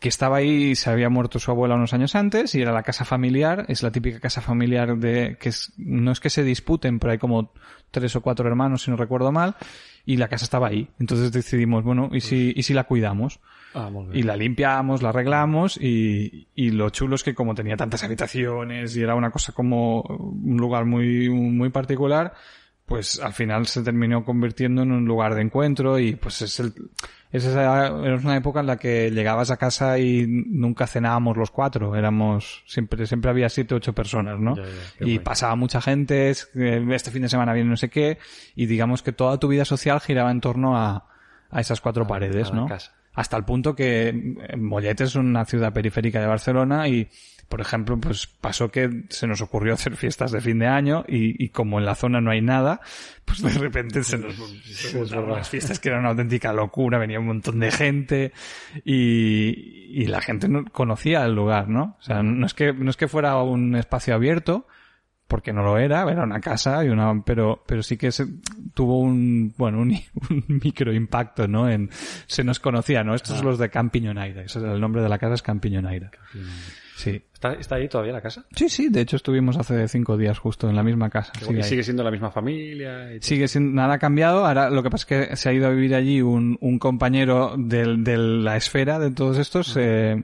que 0.05 0.11
estaba 0.11 0.37
ahí, 0.37 0.75
se 0.75 0.91
había 0.91 1.09
muerto 1.09 1.39
su 1.39 1.51
abuela 1.51 1.77
unos 1.77 1.95
años 1.95 2.15
antes 2.15 2.55
y 2.55 2.61
era 2.61 2.73
la 2.73 2.83
casa 2.83 3.07
familiar, 3.07 3.65
es 3.69 3.83
la 3.83 3.91
típica 3.91 4.21
casa 4.21 4.43
familiar 4.43 4.99
de, 4.99 5.39
que 5.41 5.49
es, 5.49 5.73
no 5.79 6.13
es 6.13 6.21
que 6.21 6.29
se 6.29 6.45
disputen, 6.45 6.99
pero 6.99 7.13
hay 7.13 7.17
como 7.17 7.55
tres 7.91 8.15
o 8.15 8.21
cuatro 8.21 8.47
hermanos, 8.47 8.83
si 8.83 8.91
no 8.91 8.99
recuerdo 8.99 9.33
mal, 9.33 9.57
y 10.05 10.19
la 10.19 10.29
casa 10.29 10.45
estaba 10.45 10.69
ahí. 10.69 10.91
Entonces 11.01 11.33
decidimos, 11.33 11.85
bueno, 11.85 12.11
¿y 12.13 12.21
si, 12.21 12.53
y 12.55 12.65
si 12.65 12.75
la 12.75 12.85
cuidamos? 12.85 13.41
Ah, 13.73 13.91
y 14.13 14.25
la 14.25 14.37
limpiamos, 14.37 15.01
la 15.01 15.09
arreglamos 15.09 15.79
y, 15.79 16.49
y 16.55 16.71
lo 16.73 16.91
chulo 16.91 17.15
es 17.15 17.25
que 17.25 17.35
como 17.35 17.55
tenía 17.55 17.79
tantas 17.79 18.05
habitaciones 18.05 18.95
y 18.95 19.01
era 19.01 19.15
una 19.15 19.31
cosa 19.31 19.53
como 19.55 20.03
un 20.03 20.59
lugar 20.59 20.85
muy, 20.85 21.31
muy 21.31 21.71
particular, 21.71 22.35
pues 22.87 23.19
al 23.21 23.33
final 23.33 23.67
se 23.67 23.83
terminó 23.83 24.25
convirtiendo 24.25 24.83
en 24.83 24.93
un 24.93 25.05
lugar 25.07 25.35
de 25.35 25.41
encuentro 25.43 25.99
y 25.99 26.17
pues 26.17 26.43
es 26.43 26.61
el, 26.61 26.73
es 27.33 27.45
esa, 27.45 27.87
era 27.87 28.17
una 28.17 28.37
época 28.37 28.61
en 28.61 28.67
la 28.67 28.77
que 28.77 29.11
llegabas 29.11 29.51
a 29.51 29.57
casa 29.57 29.99
y 29.99 30.27
nunca 30.29 30.87
cenábamos 30.87 31.37
los 31.37 31.51
cuatro, 31.51 31.97
éramos, 31.97 32.63
siempre, 32.67 33.07
siempre 33.07 33.31
había 33.31 33.49
siete, 33.49 33.75
ocho 33.75 33.95
personas, 33.95 34.39
¿no? 34.39 34.55
Ya, 34.57 34.65
ya, 35.01 35.07
y 35.07 35.19
pasaba 35.19 35.57
mucha 35.57 35.81
gente, 35.81 36.29
este 36.31 37.11
fin 37.11 37.23
de 37.23 37.29
semana 37.31 37.55
viene 37.55 37.71
no 37.71 37.77
sé 37.79 37.89
qué, 37.89 38.19
y 38.55 38.67
digamos 38.67 39.03
que 39.03 39.13
toda 39.13 39.39
tu 39.39 39.49
vida 39.49 39.65
social 39.65 40.01
giraba 40.01 40.31
en 40.31 40.41
torno 40.43 40.77
a, 40.77 41.09
a 41.51 41.61
esas 41.61 41.81
cuatro 41.81 42.05
A- 42.05 42.07
paredes, 42.07 42.51
a 42.51 42.55
¿no? 42.55 42.67
casa. 42.69 42.93
Hasta 43.15 43.37
el 43.37 43.45
punto 43.45 43.75
que 43.75 44.09
eh, 44.09 44.57
Mollet 44.57 45.01
es 45.01 45.15
una 45.15 45.45
ciudad 45.45 45.73
periférica 45.73 46.21
de 46.21 46.27
Barcelona 46.27 46.89
y, 46.89 47.09
por 47.49 47.61
ejemplo, 47.61 47.99
pues 47.99 48.27
pasó 48.27 48.71
que 48.71 49.05
se 49.09 49.27
nos 49.27 49.41
ocurrió 49.41 49.75
hacer 49.75 49.97
fiestas 49.97 50.33
de 50.33 50.41
fin 50.41 50.59
de 50.59 50.67
año 50.67 51.05
y, 51.09 51.43
y 51.43 51.49
como 51.51 51.79
en 51.79 51.87
la 51.87 51.95
zona 51.95 52.21
no 52.21 52.31
hay 52.31 52.41
nada, 52.41 52.81
pues 53.25 53.43
de 53.43 53.51
repente 53.51 54.03
se 54.03 54.19
nos, 54.19 54.37
montaron 54.95 55.31
las 55.31 55.49
fiestas 55.49 55.79
que 55.79 55.89
eran 55.89 56.01
una 56.01 56.11
auténtica 56.11 56.53
locura, 56.53 56.99
venía 56.99 57.21
un 57.21 57.27
montón 57.27 57.61
de 57.61 57.71
gente 57.71 58.33
y, 58.85 60.03
y 60.03 60.07
la 60.07 60.21
gente 60.21 60.49
no 60.49 60.65
conocía 60.65 61.25
el 61.25 61.35
lugar, 61.35 61.69
¿no? 61.69 61.97
O 62.01 62.03
sea, 62.03 62.23
no 62.23 62.47
es 62.47 62.55
que, 62.55 62.73
no 62.73 62.91
es 62.91 62.97
que 62.97 63.09
fuera 63.09 63.37
un 63.43 63.77
espacio 63.77 64.15
abierto, 64.15 64.67
porque 65.29 65.53
no 65.53 65.63
lo 65.63 65.79
era, 65.79 66.03
era 66.11 66.25
una 66.25 66.41
casa 66.41 66.85
y 66.85 66.89
una, 66.89 67.23
pero, 67.25 67.63
pero 67.67 67.83
sí 67.83 67.97
que 67.97 68.13
se, 68.13 68.27
tuvo 68.75 68.99
un, 69.01 69.55
bueno, 69.57 69.81
un, 69.81 69.91
un 70.31 70.45
micro 70.63 70.93
impacto, 70.93 71.49
¿no? 71.49 71.69
En, 71.69 71.91
se 72.27 72.45
nos 72.45 72.61
conocía, 72.61 73.03
¿no? 73.05 73.15
Estos 73.15 73.39
son 73.39 73.47
los 73.47 73.59
de 73.59 73.71
Campiñonaira, 73.71 74.43
ese 74.43 74.59
es 74.59 74.65
el 74.65 74.81
nombre 74.81 75.03
de 75.03 75.09
la 75.09 75.19
casa 75.19 75.35
es 75.35 75.43
Campiñonaira. 75.43 76.11
Sí. 76.97 77.23
¿Está, 77.33 77.55
¿Está 77.55 77.75
ahí 77.75 77.89
todavía 77.89 78.13
la 78.13 78.21
casa? 78.21 78.45
Sí, 78.55 78.69
sí, 78.69 78.89
de 78.89 79.01
hecho 79.01 79.17
estuvimos 79.17 79.57
hace 79.59 79.89
cinco 79.89 80.17
días 80.17 80.39
justo 80.39 80.71
en 80.71 80.77
la 80.77 80.83
misma 80.85 81.11
casa. 81.11 81.33
y 81.41 81.45
Sigue, 81.45 81.57
ahí. 81.63 81.69
sigue 81.69 81.83
siendo 81.83 82.05
la 82.05 82.11
misma 82.13 82.31
familia. 82.31 83.13
y. 83.15 83.21
Sigue 83.21 83.49
sin 83.49 83.75
nada 83.75 83.95
ha 83.95 83.99
cambiado. 83.99 84.47
Ahora 84.47 84.71
lo 84.71 84.83
que 84.83 84.91
pasa 84.91 85.03
es 85.03 85.29
que 85.29 85.37
se 85.37 85.49
ha 85.49 85.53
ido 85.53 85.67
a 85.67 85.71
vivir 85.71 85.95
allí 85.95 86.23
un, 86.23 86.57
un 86.61 86.79
compañero 86.79 87.57
del, 87.59 88.05
de 88.05 88.17
la 88.17 88.57
esfera 88.57 88.99
de 89.01 89.11
todos 89.11 89.39
estos. 89.39 89.77
eh, 89.77 90.23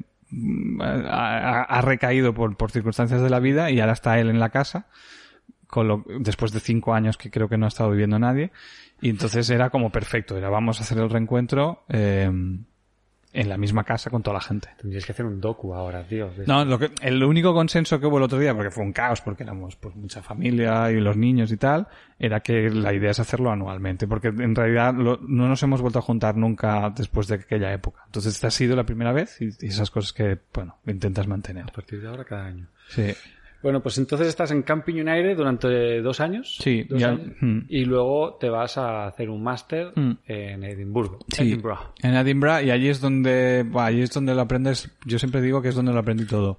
ha, 0.81 1.81
recaído 1.83 2.35
por, 2.35 2.57
por 2.57 2.71
circunstancias 2.71 3.21
de 3.21 3.31
la 3.31 3.41
vida 3.41 3.71
y 3.71 3.81
ahora 3.81 3.93
está 3.93 4.19
él 4.19 4.31
en 4.31 4.41
la 4.41 4.51
casa. 4.51 4.87
Después 6.21 6.53
de 6.53 6.61
cinco 6.61 6.95
años 6.95 7.17
que 7.17 7.31
creo 7.31 7.49
que 7.49 7.57
no 7.57 7.67
ha 7.67 7.69
estado 7.69 7.91
viviendo 7.91 8.19
nadie. 8.19 8.51
Y 9.01 9.11
entonces 9.11 9.49
era 9.51 9.71
como 9.71 9.91
perfecto. 9.91 10.37
Era 10.37 10.51
vamos 10.51 10.81
a 10.81 10.83
hacer 10.83 10.99
el 10.99 11.11
reencuentro. 11.11 11.85
eh, 11.89 12.31
en 13.33 13.49
la 13.49 13.57
misma 13.57 13.85
casa 13.85 14.11
con 14.11 14.23
toda 14.23 14.35
la 14.35 14.41
gente. 14.41 14.69
Tendrías 14.81 15.07
que 15.07 15.13
hacer 15.13 15.25
un 15.25 15.41
docu 15.41 15.73
ahora, 15.73 16.03
tío. 16.03 16.31
No, 16.47 16.65
lo 16.65 16.79
que, 16.79 16.91
el 17.01 17.23
único 17.23 17.55
consenso 17.55 18.01
que 18.01 18.07
hubo 18.07 18.19
el 18.19 18.25
otro 18.25 18.39
día, 18.39 18.55
porque 18.55 18.71
fue 18.73 18.83
un 18.83 18.93
caos, 18.93 19.21
porque 19.21 19.45
éramos 19.45 19.77
pues 19.77 19.95
mucha 19.95 20.21
familia 20.23 20.91
y 20.91 21.01
los 21.01 21.17
niños 21.17 21.53
y 21.53 21.57
tal, 21.57 21.87
era 22.19 22.41
que 22.41 22.69
la 22.71 22.93
idea 22.93 23.13
es 23.13 23.21
hacerlo 23.21 23.51
anualmente, 23.53 24.09
porque 24.09 24.29
en 24.29 24.55
realidad 24.55 24.95
lo- 24.95 25.19
no 25.23 25.49
nos 25.49 25.63
hemos 25.63 25.81
vuelto 25.81 26.01
a 26.01 26.03
juntar 26.03 26.37
nunca 26.37 26.91
después 26.91 27.29
de 27.29 27.37
aquella 27.37 27.73
época. 27.73 28.03
Entonces 28.07 28.35
esta 28.35 28.49
ha 28.49 28.51
sido 28.51 28.75
la 28.75 28.85
primera 28.85 29.13
vez 29.13 29.41
y, 29.41 29.51
y 29.61 29.69
esas 29.69 29.91
cosas 29.91 30.13
que, 30.13 30.39
bueno, 30.53 30.79
intentas 30.87 31.27
mantener. 31.29 31.65
A 31.69 31.73
partir 31.73 32.01
de 32.03 32.09
ahora, 32.09 32.25
cada 32.25 32.47
año. 32.47 32.67
Sí. 32.89 33.13
Bueno, 33.63 33.83
pues 33.83 33.99
entonces 33.99 34.29
estás 34.29 34.51
en 34.53 34.63
Camping 34.63 34.95
United 34.95 35.37
durante 35.37 36.01
dos 36.01 36.21
años. 36.21 36.57
Sí, 36.61 36.85
dos 36.89 36.99
ya- 37.01 37.11
años, 37.11 37.33
mm. 37.41 37.59
y 37.69 37.85
luego 37.85 38.35
te 38.41 38.49
vas 38.49 38.79
a 38.79 39.07
hacer 39.07 39.29
un 39.29 39.43
máster 39.43 39.93
Mm. 39.95 40.13
en 40.27 40.65
Edimburgo. 40.65 41.19
Sí, 41.29 41.43
Edinburgh. 41.43 41.79
en 42.03 42.15
Edinburgh 42.15 42.65
y 42.65 42.71
allí 42.71 42.89
es 42.89 43.01
donde, 43.01 43.65
bah, 43.69 43.87
allí 43.87 44.01
es 44.03 44.11
donde 44.13 44.35
lo 44.35 44.41
aprendes, 44.41 44.91
yo 45.05 45.19
siempre 45.19 45.43
digo 45.43 45.61
que 45.61 45.69
es 45.69 45.75
donde 45.75 45.93
lo 45.93 45.99
aprendí 45.99 46.25
todo. 46.27 46.59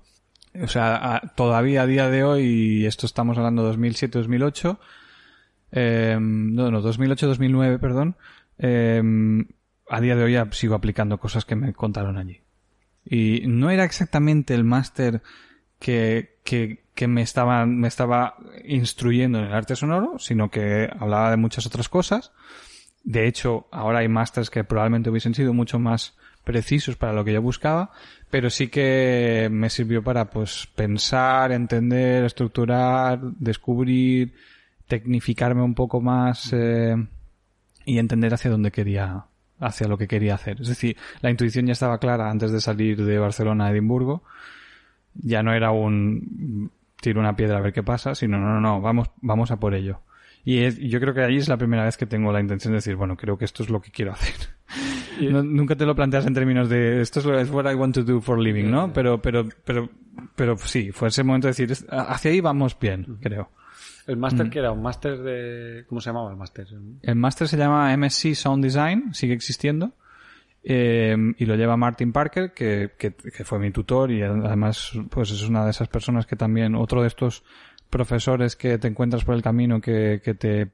O 0.62 0.68
sea, 0.68 1.16
a- 1.16 1.22
todavía 1.36 1.84
a 1.84 1.88
día 1.88 2.10
de 2.10 2.24
hoy, 2.24 2.44
y 2.44 2.86
esto 2.86 3.06
estamos 3.08 3.38
hablando 3.38 3.64
2007-2008, 3.64 4.78
eh, 5.72 6.18
no, 6.20 6.70
no, 6.70 6.82
2008-2009, 6.82 7.80
perdón, 7.80 8.16
eh, 8.60 9.02
a 9.90 10.02
día 10.02 10.16
de 10.16 10.24
hoy 10.24 10.34
ya 10.34 10.48
sigo 10.52 10.76
aplicando 10.76 11.18
cosas 11.18 11.46
que 11.46 11.56
me 11.56 11.74
contaron 11.74 12.18
allí. 12.18 12.42
Y 13.06 13.44
no 13.48 13.72
era 13.72 13.84
exactamente 13.86 14.54
el 14.54 14.64
máster 14.64 15.22
que, 15.80 16.36
que, 16.44 16.84
que 16.96 17.08
me 17.08 17.22
estaba, 17.22 17.66
me 17.66 17.88
estaba 17.88 18.36
instruyendo 18.66 19.40
en 19.40 19.46
el 19.46 19.54
arte 19.54 19.76
sonoro, 19.76 20.20
sino 20.20 20.50
que 20.50 20.90
hablaba 21.00 21.32
de 21.32 21.38
muchas 21.38 21.66
otras 21.66 21.90
cosas. 21.90 22.32
De 23.04 23.28
hecho, 23.28 23.68
ahora 23.72 24.00
hay 24.00 24.08
másters 24.08 24.50
que 24.50 24.64
probablemente 24.64 25.10
hubiesen 25.10 25.34
sido 25.34 25.54
mucho 25.54 25.80
más 25.80 26.16
precisos 26.44 26.96
para 26.96 27.14
lo 27.14 27.24
que 27.24 27.34
yo 27.34 27.42
buscaba, 27.42 27.92
pero 28.30 28.50
sí 28.50 28.68
que 28.68 29.50
me 29.52 29.70
sirvió 29.70 30.04
para 30.04 30.30
pues 30.30 30.68
pensar, 30.76 31.52
entender, 31.52 32.26
estructurar, 32.26 33.20
descubrir, 33.22 34.34
tecnificarme 34.88 35.62
un 35.62 35.76
poco 35.76 36.02
más 36.02 36.52
eh, 36.54 36.96
y 37.86 37.98
entender 37.98 38.34
hacia 38.34 38.52
dónde 38.52 38.72
quería, 38.72 39.26
hacia 39.60 39.88
lo 39.88 39.98
que 39.98 40.08
quería 40.08 40.36
hacer. 40.36 40.62
Es 40.62 40.68
decir, 40.68 40.98
la 41.22 41.30
intuición 41.30 41.68
ya 41.68 41.74
estaba 41.74 42.00
clara 42.00 42.30
antes 42.30 42.52
de 42.52 42.62
salir 42.62 43.04
de 43.04 43.20
Barcelona 43.20 43.68
a 43.68 43.72
Edimburgo. 43.72 44.24
Ya 45.14 45.44
no 45.44 45.54
era 45.54 45.72
un 45.72 46.72
tiro 47.02 47.20
una 47.20 47.36
piedra 47.36 47.58
a 47.58 47.62
ver 47.62 47.74
qué 47.74 47.84
pasa, 47.84 48.16
sino 48.16 48.38
no, 48.40 48.48
no, 48.54 48.62
no, 48.62 48.80
vamos, 48.82 49.10
vamos 49.22 49.52
a 49.52 49.60
por 49.60 49.74
ello. 49.74 50.00
Y 50.46 50.60
es- 50.60 50.80
yo 50.80 51.00
creo 51.00 51.14
que 51.14 51.22
allí 51.22 51.38
es 51.38 51.48
la 51.50 51.58
primera 51.58 51.84
vez 51.84 51.98
que 51.98 52.06
tengo 52.06 52.32
la 52.32 52.40
intención 52.40 52.72
de 52.72 52.78
decir, 52.78 52.96
bueno, 52.96 53.16
creo 53.18 53.38
que 53.38 53.46
esto 53.46 53.62
es 53.64 53.70
lo 53.70 53.82
que 53.82 53.92
quiero 53.92 54.14
hacer. 54.14 54.34
No- 55.20 55.44
nunca 55.44 55.76
te 55.76 55.86
lo 55.86 55.94
planteas 55.96 56.26
en 56.26 56.34
términos 56.34 56.70
de 56.70 57.02
esto 57.02 57.20
es 57.20 57.26
lo 57.26 57.38
es 57.38 57.50
what 57.52 57.70
I 57.70 57.76
want 57.76 57.94
to 57.96 58.04
do 58.04 58.22
for 58.22 58.40
living, 58.40 58.72
¿no? 58.72 58.92
Pero, 58.94 59.22
pero, 59.22 59.48
pero, 59.66 59.90
pero 60.36 60.58
sí, 60.58 60.92
fue 60.92 61.10
ese 61.10 61.24
momento 61.24 61.48
de 61.48 61.52
decir, 61.52 61.72
es- 61.72 61.86
hacia 61.90 62.32
ahí 62.32 62.40
vamos 62.42 62.78
bien, 62.80 63.18
creo. 63.22 63.50
El 64.08 64.18
Mm. 64.18 64.20
máster 64.20 64.50
que 64.50 64.60
era 64.60 64.72
un 64.72 64.82
máster 64.82 65.20
de... 65.20 65.86
¿Cómo 65.88 66.02
se 66.02 66.10
llamaba 66.10 66.32
el 66.32 66.38
máster? 66.38 66.66
El 67.04 67.16
máster 67.18 67.48
se 67.48 67.58
llama 67.58 67.94
MSc 67.96 68.34
Sound 68.34 68.64
Design, 68.64 69.14
sigue 69.14 69.34
existiendo. 69.34 69.92
Eh, 70.64 71.16
y 71.38 71.46
lo 71.46 71.56
lleva 71.56 71.76
Martin 71.78 72.12
Parker, 72.12 72.54
que, 72.54 72.92
que, 72.98 73.12
fue 73.44 73.60
mi 73.60 73.72
tutor 73.72 74.12
y 74.12 74.22
además 74.22 74.92
pues 75.10 75.32
es 75.32 75.44
una 75.48 75.66
de 75.66 75.72
esas 75.72 75.88
personas 75.88 76.26
que 76.26 76.36
también, 76.36 76.76
otro 76.76 77.02
de 77.02 77.08
estos 77.08 77.44
profesores 77.90 78.56
que 78.56 78.78
te 78.78 78.88
encuentras 78.88 79.24
por 79.26 79.36
el 79.36 79.42
camino 79.42 79.82
que, 79.82 80.22
que 80.24 80.34
te 80.34 80.72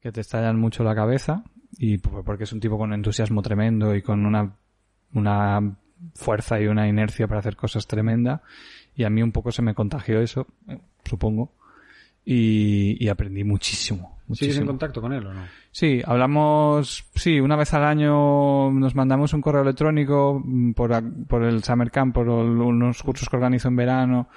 que 0.00 0.10
te 0.10 0.20
estallan 0.20 0.58
mucho 0.58 0.82
la 0.84 0.94
cabeza 0.94 1.44
y 1.78 1.98
p- 1.98 2.10
porque 2.24 2.44
es 2.44 2.52
un 2.52 2.60
tipo 2.60 2.76
con 2.76 2.92
entusiasmo 2.92 3.40
tremendo 3.40 3.94
y 3.94 4.02
con 4.02 4.26
una 4.26 4.56
una 5.14 5.76
fuerza 6.14 6.60
y 6.60 6.66
una 6.66 6.88
inercia 6.88 7.28
para 7.28 7.38
hacer 7.38 7.56
cosas 7.56 7.86
tremenda 7.86 8.42
y 8.96 9.04
a 9.04 9.10
mí 9.10 9.22
un 9.22 9.32
poco 9.32 9.52
se 9.52 9.62
me 9.62 9.74
contagió 9.74 10.20
eso, 10.20 10.46
eh, 10.68 10.78
supongo. 11.04 11.52
Y 12.24 13.08
aprendí 13.08 13.42
muchísimo. 13.42 14.20
¿Sigues 14.34 14.56
en 14.56 14.64
muchísimo. 14.64 14.66
contacto 14.66 15.00
con 15.00 15.12
él 15.12 15.26
o 15.26 15.32
no? 15.34 15.42
Sí, 15.70 16.02
hablamos, 16.04 17.04
sí, 17.14 17.40
una 17.40 17.56
vez 17.56 17.72
al 17.74 17.84
año 17.84 18.70
nos 18.70 18.94
mandamos 18.94 19.32
un 19.34 19.40
correo 19.40 19.62
electrónico 19.62 20.40
mm, 20.44 20.72
por, 20.72 20.92
por 21.26 21.42
el 21.44 21.62
Summer 21.64 21.90
Camp, 21.90 22.14
por 22.14 22.26
el- 22.28 22.32
unos 22.60 23.02
cursos 23.02 23.28
que 23.28 23.36
organizo 23.36 23.68
en 23.68 23.76
verano, 23.76 24.28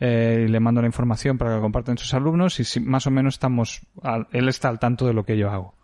eh, 0.00 0.44
y 0.46 0.50
le 0.50 0.60
mando 0.60 0.80
la 0.80 0.86
información 0.88 1.38
para 1.38 1.54
que 1.54 1.60
compartan 1.60 1.96
sus 1.98 2.12
alumnos 2.14 2.58
y 2.60 2.64
sí, 2.64 2.80
más 2.80 3.06
o 3.06 3.10
menos 3.10 3.34
estamos, 3.34 3.82
al- 4.02 4.26
él 4.32 4.48
está 4.48 4.68
al 4.68 4.78
tanto 4.78 5.06
de 5.06 5.14
lo 5.14 5.24
que 5.24 5.36
yo 5.38 5.50
hago. 5.50 5.74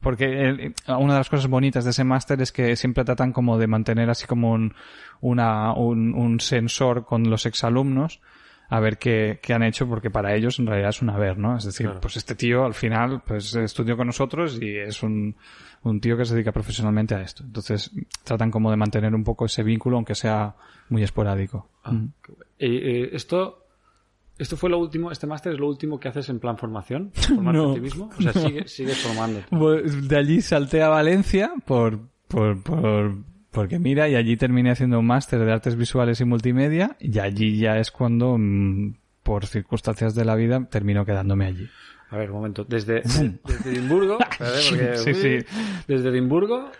Porque 0.00 0.48
él- 0.48 0.74
una 0.88 1.12
de 1.12 1.20
las 1.20 1.30
cosas 1.30 1.46
bonitas 1.48 1.84
de 1.84 1.90
ese 1.90 2.02
máster 2.02 2.42
es 2.42 2.50
que 2.50 2.74
siempre 2.74 3.04
tratan 3.04 3.32
como 3.32 3.56
de 3.56 3.68
mantener 3.68 4.10
así 4.10 4.26
como 4.26 4.50
un, 4.50 4.74
una, 5.20 5.72
un, 5.74 6.12
un 6.14 6.40
sensor 6.40 7.04
con 7.04 7.30
los 7.30 7.46
exalumnos 7.46 8.20
a 8.74 8.80
ver 8.80 8.96
qué, 8.96 9.38
qué 9.42 9.52
han 9.52 9.62
hecho, 9.62 9.86
porque 9.86 10.10
para 10.10 10.34
ellos 10.34 10.58
en 10.58 10.66
realidad 10.66 10.88
es 10.90 11.02
un 11.02 11.10
haber, 11.10 11.36
¿no? 11.36 11.56
Es 11.58 11.64
decir, 11.64 11.86
Claro. 11.86 12.00
pues 12.00 12.16
este 12.16 12.34
tío 12.34 12.64
al 12.64 12.72
final 12.72 13.20
pues 13.26 13.54
estudió 13.54 13.96
con 13.98 14.06
nosotros 14.06 14.58
y 14.62 14.76
es 14.78 15.02
un, 15.02 15.36
un 15.82 16.00
tío 16.00 16.16
que 16.16 16.24
se 16.24 16.32
dedica 16.34 16.52
profesionalmente 16.52 17.14
a 17.14 17.20
esto. 17.20 17.42
Entonces 17.44 17.90
tratan 18.24 18.50
como 18.50 18.70
de 18.70 18.76
mantener 18.78 19.14
un 19.14 19.24
poco 19.24 19.44
ese 19.44 19.62
vínculo, 19.62 19.96
aunque 19.96 20.14
sea 20.14 20.54
muy 20.88 21.02
esporádico. 21.02 21.68
Mm. 21.84 22.04
Eh, 22.58 22.68
eh, 22.68 23.10
esto, 23.12 23.66
esto 24.38 24.56
fue 24.56 24.70
lo 24.70 24.78
último, 24.78 25.10
este 25.12 25.26
máster 25.26 25.52
es 25.52 25.58
lo 25.58 25.68
último 25.68 26.00
que 26.00 26.08
haces 26.08 26.30
en 26.30 26.38
plan 26.40 26.56
formación, 26.56 27.10
formarte 27.14 27.58
No, 27.58 27.70
a 27.72 27.74
ti 27.74 27.80
mismo. 27.80 28.08
O 28.18 28.22
sea, 28.22 28.32
sigue- 28.32 28.66
sigues 28.68 28.98
formándote. 28.98 29.44
Pues 29.50 30.08
de 30.08 30.16
allí 30.16 30.40
salté 30.40 30.82
a 30.82 30.88
Valencia 30.88 31.52
por, 31.66 31.98
por, 32.26 32.62
por, 32.62 33.16
porque 33.52 33.78
mira, 33.78 34.08
y 34.08 34.16
allí 34.16 34.36
terminé 34.36 34.70
haciendo 34.72 34.98
un 34.98 35.06
máster 35.06 35.38
de 35.38 35.52
artes 35.52 35.76
visuales 35.76 36.20
y 36.20 36.24
multimedia, 36.24 36.96
y 36.98 37.18
allí 37.20 37.58
ya 37.58 37.78
es 37.78 37.90
cuando, 37.92 38.36
mm, 38.38 38.94
por 39.22 39.46
circunstancias 39.46 40.14
de 40.16 40.24
la 40.24 40.34
vida, 40.34 40.66
termino 40.68 41.04
quedándome 41.04 41.46
allí. 41.46 41.68
A 42.10 42.16
ver, 42.16 42.30
un 42.30 42.36
momento. 42.38 42.64
Desde, 42.64 43.02
desde 43.44 43.70
Edimburgo, 43.70 44.18
espérate, 44.30 44.68
porque- 44.68 44.96
Sí, 44.96 45.14
sí. 45.14 45.56
desde 45.86 46.08
Edimburgo, 46.08 46.70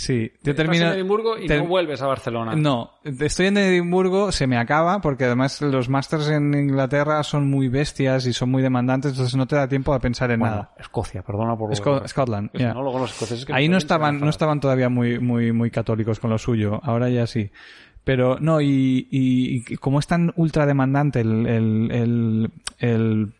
Sí, 0.00 0.32
yo 0.42 0.54
termino... 0.54 0.86
en 0.86 0.92
Edimburgo 0.94 1.36
y 1.36 1.46
ter- 1.46 1.60
no 1.62 1.68
vuelves 1.68 2.00
a 2.00 2.06
Barcelona. 2.06 2.56
No, 2.56 2.92
estoy 3.04 3.48
en 3.48 3.58
Edimburgo, 3.58 4.32
se 4.32 4.46
me 4.46 4.56
acaba, 4.56 5.00
porque 5.02 5.24
además 5.24 5.60
los 5.60 5.90
másters 5.90 6.28
en 6.30 6.54
Inglaterra 6.54 7.22
son 7.22 7.50
muy 7.50 7.68
bestias 7.68 8.24
y 8.26 8.32
son 8.32 8.50
muy 8.50 8.62
demandantes, 8.62 9.10
entonces 9.12 9.36
no 9.36 9.46
te 9.46 9.56
da 9.56 9.68
tiempo 9.68 9.92
a 9.92 9.98
pensar 10.00 10.30
en 10.30 10.40
Bueno, 10.40 10.54
nada. 10.54 10.72
Escocia, 10.78 11.20
perdona 11.22 11.54
por... 11.54 11.70
Esco- 11.70 12.08
Scotland, 12.08 12.50
yeah. 12.52 12.72
no, 12.72 12.82
los 12.82 13.10
escoceses 13.10 13.44
que 13.44 13.52
Ahí 13.52 13.68
no 13.68 13.76
estaban, 13.76 14.20
no 14.20 14.30
estaban 14.30 14.58
todavía 14.58 14.88
muy, 14.88 15.18
muy, 15.18 15.52
muy 15.52 15.70
católicos 15.70 16.18
con 16.18 16.30
lo 16.30 16.38
suyo. 16.38 16.80
Ahora 16.82 17.10
ya 17.10 17.26
sí. 17.26 17.50
Pero 18.02 18.38
no, 18.40 18.62
y, 18.62 19.06
y, 19.10 19.62
y 19.68 19.76
como 19.76 19.98
es 19.98 20.06
tan 20.06 20.32
ultra 20.36 20.64
demandante 20.64 21.20
el, 21.20 21.46
el, 21.46 21.90
el, 21.92 22.50
el- 22.78 23.34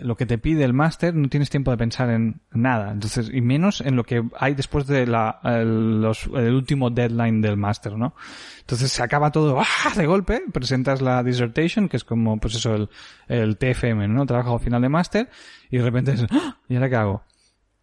lo 0.00 0.16
que 0.16 0.26
te 0.26 0.38
pide 0.38 0.64
el 0.64 0.72
máster, 0.72 1.14
no 1.14 1.28
tienes 1.28 1.50
tiempo 1.50 1.70
de 1.70 1.76
pensar 1.76 2.10
en 2.10 2.40
nada. 2.52 2.92
Entonces, 2.92 3.30
y 3.32 3.40
menos 3.40 3.80
en 3.80 3.96
lo 3.96 4.04
que 4.04 4.22
hay 4.38 4.54
después 4.54 4.86
de 4.86 5.06
la, 5.06 5.40
el, 5.44 6.00
los- 6.00 6.28
el 6.34 6.54
último 6.54 6.90
deadline 6.90 7.40
del 7.40 7.56
máster, 7.56 7.92
¿no? 7.96 8.14
Entonces 8.60 8.90
se 8.92 9.02
acaba 9.02 9.30
todo 9.30 9.60
¡ah! 9.60 9.92
de 9.96 10.06
golpe, 10.06 10.42
presentas 10.52 11.02
la 11.02 11.22
dissertation, 11.22 11.88
que 11.88 11.96
es 11.98 12.04
como, 12.04 12.38
pues 12.38 12.54
eso, 12.54 12.74
el, 12.74 12.88
el 13.28 13.56
TFM, 13.58 14.08
¿no? 14.08 14.24
Trabajo 14.26 14.58
final 14.58 14.80
de 14.82 14.88
máster, 14.88 15.28
y 15.70 15.78
de 15.78 15.84
repente 15.84 16.12
es, 16.12 16.24
¡ah! 16.30 16.56
¿y 16.68 16.74
ahora 16.76 16.88
qué 16.88 16.96
hago? 16.96 17.22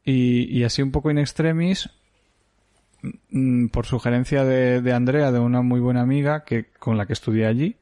Y, 0.04 0.58
y 0.58 0.64
así 0.64 0.82
un 0.82 0.92
poco 0.92 1.12
in 1.12 1.20
extremis, 1.20 1.90
mm, 3.30 3.68
por 3.68 3.86
sugerencia 3.86 4.44
de, 4.44 4.82
de 4.82 4.94
Andrea, 4.94 5.32
de 5.32 5.40
una 5.40 5.62
muy 5.62 5.80
buena 5.80 6.02
amiga 6.02 6.44
que 6.44 6.66
con 6.80 6.98
la 6.98 7.06
que 7.06 7.14
estudié 7.14 7.46
allí, 7.46 7.76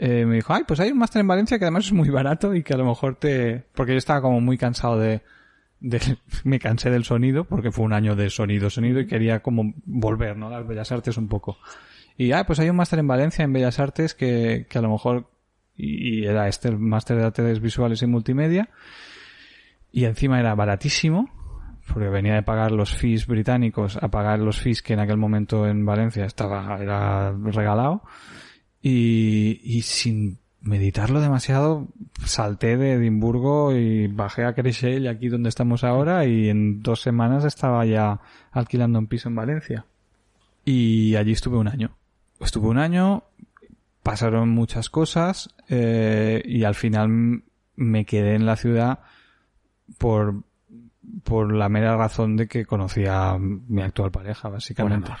eh, 0.00 0.24
me 0.24 0.36
dijo, 0.36 0.54
ay, 0.54 0.62
pues 0.66 0.78
hay 0.78 0.92
un 0.92 0.98
máster 0.98 1.20
en 1.20 1.26
Valencia 1.26 1.58
que 1.58 1.64
además 1.64 1.86
es 1.86 1.92
muy 1.92 2.08
barato 2.08 2.54
y 2.54 2.62
que 2.62 2.72
a 2.72 2.76
lo 2.76 2.84
mejor 2.84 3.16
te... 3.16 3.64
Porque 3.74 3.92
yo 3.92 3.98
estaba 3.98 4.22
como 4.22 4.40
muy 4.40 4.56
cansado 4.56 4.96
de... 4.96 5.22
me 6.44 6.60
cansé 6.60 6.88
del 6.90 7.04
sonido, 7.04 7.44
porque 7.44 7.72
fue 7.72 7.84
un 7.84 7.92
año 7.92 8.14
de 8.14 8.30
sonido, 8.30 8.70
sonido, 8.70 9.00
y 9.00 9.06
quería 9.06 9.40
como 9.40 9.74
volver, 9.84 10.36
¿no? 10.36 10.50
Las 10.50 10.66
Bellas 10.66 10.92
Artes 10.92 11.16
un 11.16 11.26
poco. 11.28 11.58
Y, 12.16 12.30
ah, 12.30 12.44
pues 12.46 12.60
hay 12.60 12.70
un 12.70 12.76
máster 12.76 13.00
en 13.00 13.08
Valencia, 13.08 13.44
en 13.44 13.52
Bellas 13.52 13.80
Artes, 13.80 14.14
que, 14.14 14.66
que 14.70 14.78
a 14.78 14.82
lo 14.82 14.90
mejor... 14.90 15.30
Y, 15.76 16.24
era 16.24 16.46
este, 16.46 16.70
máster 16.70 17.16
de 17.16 17.24
artes 17.24 17.60
visuales 17.60 18.00
y 18.02 18.06
multimedia. 18.06 18.70
Y 19.90 20.04
encima 20.04 20.38
era 20.38 20.54
baratísimo, 20.54 21.28
porque 21.92 22.08
venía 22.08 22.34
de 22.34 22.42
pagar 22.42 22.70
los 22.70 22.94
fees 22.94 23.26
británicos 23.26 23.96
a 24.00 24.08
pagar 24.08 24.38
los 24.38 24.60
fees 24.60 24.82
que 24.82 24.92
en 24.92 25.00
aquel 25.00 25.16
momento 25.16 25.66
en 25.66 25.84
Valencia 25.84 26.24
estaba, 26.24 26.78
era 26.80 27.32
regalado. 27.32 28.02
Y, 28.82 29.60
y 29.64 29.82
sin 29.82 30.38
meditarlo 30.60 31.20
demasiado, 31.20 31.88
salté 32.24 32.76
de 32.76 32.94
Edimburgo 32.94 33.74
y 33.74 34.06
bajé 34.08 34.44
a 34.44 34.54
Creixell, 34.54 35.06
aquí 35.06 35.28
donde 35.28 35.48
estamos 35.48 35.84
ahora, 35.84 36.26
y 36.26 36.48
en 36.48 36.82
dos 36.82 37.00
semanas 37.00 37.44
estaba 37.44 37.84
ya 37.86 38.20
alquilando 38.50 38.98
un 38.98 39.06
piso 39.06 39.28
en 39.28 39.34
Valencia. 39.34 39.86
Y 40.64 41.16
allí 41.16 41.32
estuve 41.32 41.56
un 41.56 41.68
año. 41.68 41.96
Estuve 42.40 42.68
un 42.68 42.78
año, 42.78 43.24
pasaron 44.02 44.50
muchas 44.50 44.90
cosas, 44.90 45.54
eh, 45.68 46.42
y 46.44 46.64
al 46.64 46.74
final 46.74 47.42
me 47.76 48.04
quedé 48.04 48.34
en 48.34 48.44
la 48.44 48.56
ciudad 48.56 49.00
por, 49.96 50.42
por 51.24 51.52
la 51.52 51.68
mera 51.68 51.96
razón 51.96 52.36
de 52.36 52.48
que 52.48 52.66
conocía 52.66 53.30
a 53.30 53.38
mi 53.38 53.82
actual 53.82 54.10
pareja, 54.10 54.48
básicamente. 54.48 55.12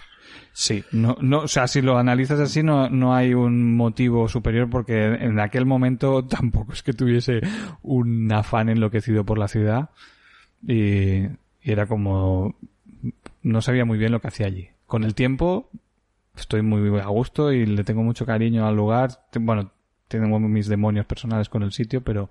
Sí, 0.52 0.82
no, 0.90 1.16
no, 1.20 1.42
o 1.42 1.48
sea, 1.48 1.68
si 1.68 1.82
lo 1.82 1.98
analizas 1.98 2.40
así, 2.40 2.64
no, 2.64 2.90
no 2.90 3.14
hay 3.14 3.32
un 3.32 3.76
motivo 3.76 4.28
superior 4.28 4.68
porque 4.68 5.04
en 5.04 5.38
aquel 5.38 5.66
momento 5.66 6.24
tampoco 6.28 6.72
es 6.72 6.82
que 6.82 6.92
tuviese 6.92 7.40
un 7.82 8.30
afán 8.32 8.68
enloquecido 8.68 9.24
por 9.24 9.38
la 9.38 9.46
ciudad 9.46 9.90
y, 10.66 11.26
y 11.26 11.30
era 11.62 11.86
como, 11.86 12.56
no 13.42 13.62
sabía 13.62 13.84
muy 13.84 13.98
bien 13.98 14.12
lo 14.12 14.20
que 14.20 14.28
hacía 14.28 14.46
allí. 14.46 14.68
Con 14.86 15.04
el 15.04 15.14
tiempo, 15.14 15.70
estoy 16.36 16.62
muy 16.62 16.98
a 16.98 17.06
gusto 17.06 17.52
y 17.52 17.66
le 17.66 17.84
tengo 17.84 18.02
mucho 18.02 18.26
cariño 18.26 18.66
al 18.66 18.74
lugar. 18.76 19.26
Bueno, 19.38 19.70
tengo 20.08 20.40
mis 20.40 20.66
demonios 20.66 21.06
personales 21.06 21.48
con 21.48 21.62
el 21.62 21.72
sitio, 21.72 22.02
pero, 22.02 22.30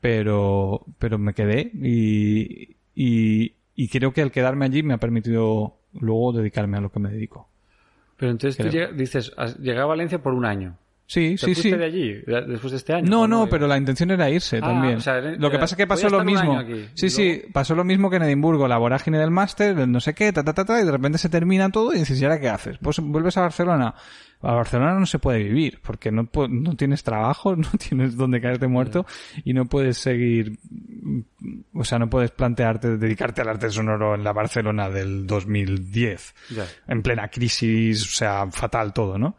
pero, 0.00 0.84
pero 0.98 1.18
me 1.18 1.34
quedé 1.34 1.70
y, 1.74 2.76
y, 2.94 3.54
y 3.74 3.88
creo 3.88 4.12
que 4.12 4.22
al 4.22 4.30
quedarme 4.30 4.66
allí 4.66 4.82
me 4.82 4.94
ha 4.94 4.98
permitido 4.98 5.79
luego 5.98 6.32
dedicarme 6.32 6.78
a 6.78 6.80
lo 6.80 6.90
que 6.90 7.00
me 7.00 7.10
dedico. 7.10 7.48
Pero 8.16 8.32
entonces 8.32 8.56
tú 8.56 8.68
Creo. 8.68 8.72
llega- 8.88 8.92
dices, 8.96 9.32
llegué 9.60 9.78
a 9.80 9.86
Valencia 9.86 10.22
por 10.22 10.34
un 10.34 10.44
año. 10.44 10.76
Sí, 11.12 11.34
¿Te 11.34 11.38
sí, 11.38 11.54
sí. 11.56 11.70
de 11.72 11.84
allí 11.84 12.12
de- 12.24 12.42
después 12.46 12.70
de 12.70 12.76
este 12.76 12.92
año? 12.94 13.10
No, 13.10 13.22
¿O 13.22 13.26
no, 13.26 13.48
pero 13.48 13.66
la 13.66 13.76
intención 13.76 14.12
era 14.12 14.30
irse 14.30 14.58
Ah, 14.58 14.60
también. 14.60 14.98
o 14.98 15.00
sea, 15.00 15.18
era- 15.18 15.32
lo 15.32 15.50
que 15.50 15.56
era- 15.56 15.60
pasa 15.60 15.74
es 15.74 15.76
que 15.76 15.86
pasó 15.88 16.08
lo 16.08 16.24
mismo. 16.24 16.56
aquí, 16.56 16.84
Sí, 16.94 17.10
sí, 17.10 17.42
pasó 17.52 17.74
lo 17.74 17.82
mismo 17.82 18.08
que 18.10 18.16
en 18.18 18.22
Edimburgo, 18.22 18.68
la 18.68 18.78
vorágine 18.78 19.18
del 19.18 19.32
máster, 19.32 19.76
el 19.76 19.90
no 19.90 19.98
sé 19.98 20.14
qué, 20.14 20.32
ta, 20.32 20.44
ta, 20.44 20.52
ta, 20.54 20.64
ta, 20.64 20.80
y 20.80 20.84
de 20.84 20.92
repente 20.92 21.18
se 21.18 21.28
termina 21.28 21.68
todo 21.70 21.92
y 21.92 21.98
dices, 21.98 22.20
¿y 22.20 22.24
ahora 22.24 22.38
qué 22.38 22.48
haces? 22.48 22.78
Pues 22.80 23.00
vuelves 23.00 23.36
a 23.38 23.40
Barcelona. 23.40 23.92
A 24.42 24.52
Barcelona 24.54 24.94
no 24.94 25.04
se 25.04 25.18
puede 25.18 25.42
vivir 25.42 25.80
porque 25.82 26.12
no, 26.12 26.28
no 26.48 26.76
tienes 26.76 27.02
trabajo, 27.02 27.56
no 27.56 27.68
tienes 27.76 28.16
donde 28.16 28.40
caerte 28.40 28.68
muerto 28.68 29.04
y 29.44 29.52
no 29.52 29.64
puedes 29.66 29.98
seguir, 29.98 30.58
o 31.74 31.82
sea, 31.84 31.98
no 31.98 32.08
puedes 32.08 32.30
plantearte 32.30 32.96
dedicarte 32.96 33.40
al 33.42 33.48
arte 33.48 33.68
sonoro 33.68 34.14
en 34.14 34.22
la 34.24 34.32
Barcelona 34.32 34.88
del 34.88 35.26
2010 35.26 36.34
Ya. 36.50 36.66
en 36.88 37.02
plena 37.02 37.28
crisis, 37.28 38.02
o 38.04 38.10
sea, 38.16 38.46
fatal 38.50 38.92
todo, 38.92 39.18
¿no? 39.18 39.36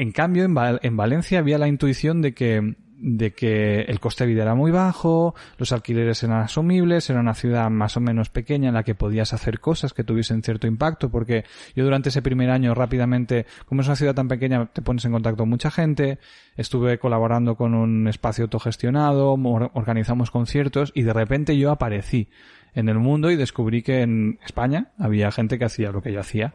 En 0.00 0.12
cambio, 0.12 0.44
en, 0.44 0.56
en 0.82 0.96
Valencia 0.96 1.38
había 1.40 1.58
la 1.58 1.68
intuición 1.68 2.22
de 2.22 2.32
que, 2.32 2.74
de 2.96 3.32
que 3.32 3.82
el 3.82 4.00
coste 4.00 4.24
de 4.24 4.32
vida 4.32 4.44
era 4.44 4.54
muy 4.54 4.70
bajo, 4.70 5.34
los 5.58 5.72
alquileres 5.72 6.22
eran 6.22 6.40
asumibles, 6.40 7.10
era 7.10 7.20
una 7.20 7.34
ciudad 7.34 7.68
más 7.68 7.98
o 7.98 8.00
menos 8.00 8.30
pequeña 8.30 8.68
en 8.68 8.74
la 8.76 8.82
que 8.82 8.94
podías 8.94 9.34
hacer 9.34 9.60
cosas 9.60 9.92
que 9.92 10.02
tuviesen 10.02 10.42
cierto 10.42 10.66
impacto, 10.66 11.10
porque 11.10 11.44
yo 11.76 11.84
durante 11.84 12.08
ese 12.08 12.22
primer 12.22 12.48
año 12.48 12.74
rápidamente, 12.74 13.44
como 13.66 13.82
es 13.82 13.88
una 13.88 13.96
ciudad 13.96 14.14
tan 14.14 14.26
pequeña, 14.28 14.70
te 14.72 14.80
pones 14.80 15.04
en 15.04 15.12
contacto 15.12 15.42
con 15.42 15.50
mucha 15.50 15.70
gente, 15.70 16.18
estuve 16.56 16.98
colaborando 16.98 17.56
con 17.56 17.74
un 17.74 18.08
espacio 18.08 18.44
autogestionado, 18.44 19.34
or- 19.34 19.70
organizamos 19.74 20.30
conciertos 20.30 20.92
y 20.94 21.02
de 21.02 21.12
repente 21.12 21.58
yo 21.58 21.70
aparecí 21.70 22.30
en 22.72 22.88
el 22.88 22.98
mundo 22.98 23.30
y 23.30 23.36
descubrí 23.36 23.82
que 23.82 24.00
en 24.00 24.38
España 24.46 24.92
había 24.98 25.30
gente 25.30 25.58
que 25.58 25.66
hacía 25.66 25.92
lo 25.92 26.00
que 26.00 26.12
yo 26.12 26.20
hacía. 26.20 26.54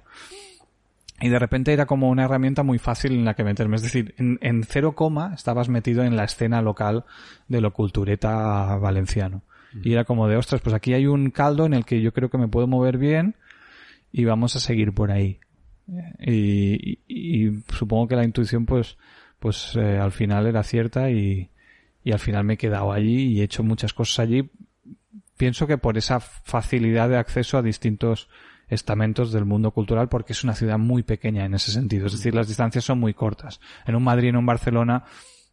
Y 1.22 1.30
de 1.30 1.39
repente 1.39 1.72
era 1.72 1.86
como 1.86 2.09
una 2.09 2.26
herramienta 2.26 2.61
muy 2.63 2.78
fácil 2.78 3.13
en 3.13 3.24
la 3.26 3.36
que 3.36 3.43
meterme. 3.45 3.78
Es 3.78 3.84
decir, 3.84 4.13
en, 4.18 4.38
en 4.41 4.63
cero 4.63 4.95
coma 4.95 5.34
estabas 5.34 5.70
metido 5.70 6.03
en 6.03 6.16
la 6.18 6.26
escena 6.26 6.61
local 6.61 7.05
de 7.47 7.61
lo 7.61 7.72
cultureta 7.72 8.76
valenciano. 8.78 9.41
Y 9.84 9.91
era 9.93 10.03
como 10.05 10.28
de, 10.28 10.38
ostras, 10.38 10.61
pues 10.61 10.74
aquí 10.74 10.93
hay 10.93 11.05
un 11.07 11.32
caldo 11.32 11.66
en 11.66 11.74
el 11.74 11.86
que 11.86 12.01
yo 12.01 12.13
creo 12.13 12.30
que 12.30 12.38
me 12.38 12.47
puedo 12.47 12.68
mover 12.68 12.97
bien 12.97 13.36
y 14.11 14.24
vamos 14.26 14.55
a 14.55 14.59
seguir 14.59 14.93
por 14.93 15.11
ahí. 15.11 15.39
Y, 16.20 16.99
y- 17.07 17.45
y 17.47 17.63
supongo 17.74 18.07
que 18.07 18.16
la 18.16 18.24
intuición, 18.24 18.66
pues, 18.66 18.97
pues 19.39 19.76
eh, 19.76 19.97
al 19.97 20.11
final 20.11 20.47
era 20.47 20.63
cierta 20.63 21.11
y, 21.11 21.49
y 22.03 22.11
al 22.11 22.20
final 22.20 22.43
me 22.45 22.53
he 22.53 22.57
quedado 22.57 22.91
allí 22.91 23.34
y 23.34 23.41
he 23.41 23.43
hecho 23.43 23.63
muchas 23.63 23.93
cosas 23.93 24.20
allí. 24.20 24.49
Pienso 25.38 25.68
que 25.68 25.78
por 25.78 25.97
esa 25.97 26.20
facilidad 26.22 27.09
de 27.09 27.18
acceso 27.18 27.57
a 27.57 27.61
distintos 27.61 28.30
estamentos 28.70 29.32
del 29.32 29.45
mundo 29.45 29.72
cultural 29.72 30.09
porque 30.09 30.34
es 30.34 30.43
una 30.43 30.53
ciudad 30.55 30.78
muy 30.78 31.03
pequeña 31.03 31.45
en 31.45 31.53
ese 31.53 31.72
sentido. 31.72 32.07
Es 32.07 32.13
decir, 32.13 32.34
las 32.36 32.47
distancias 32.47 32.84
son 32.86 32.99
muy 32.99 33.13
cortas. 33.13 33.59
En 33.86 33.95
un 33.95 34.03
Madrid, 34.03 34.30
en 34.30 34.38
un 34.38 34.45
Barcelona, 34.45 35.03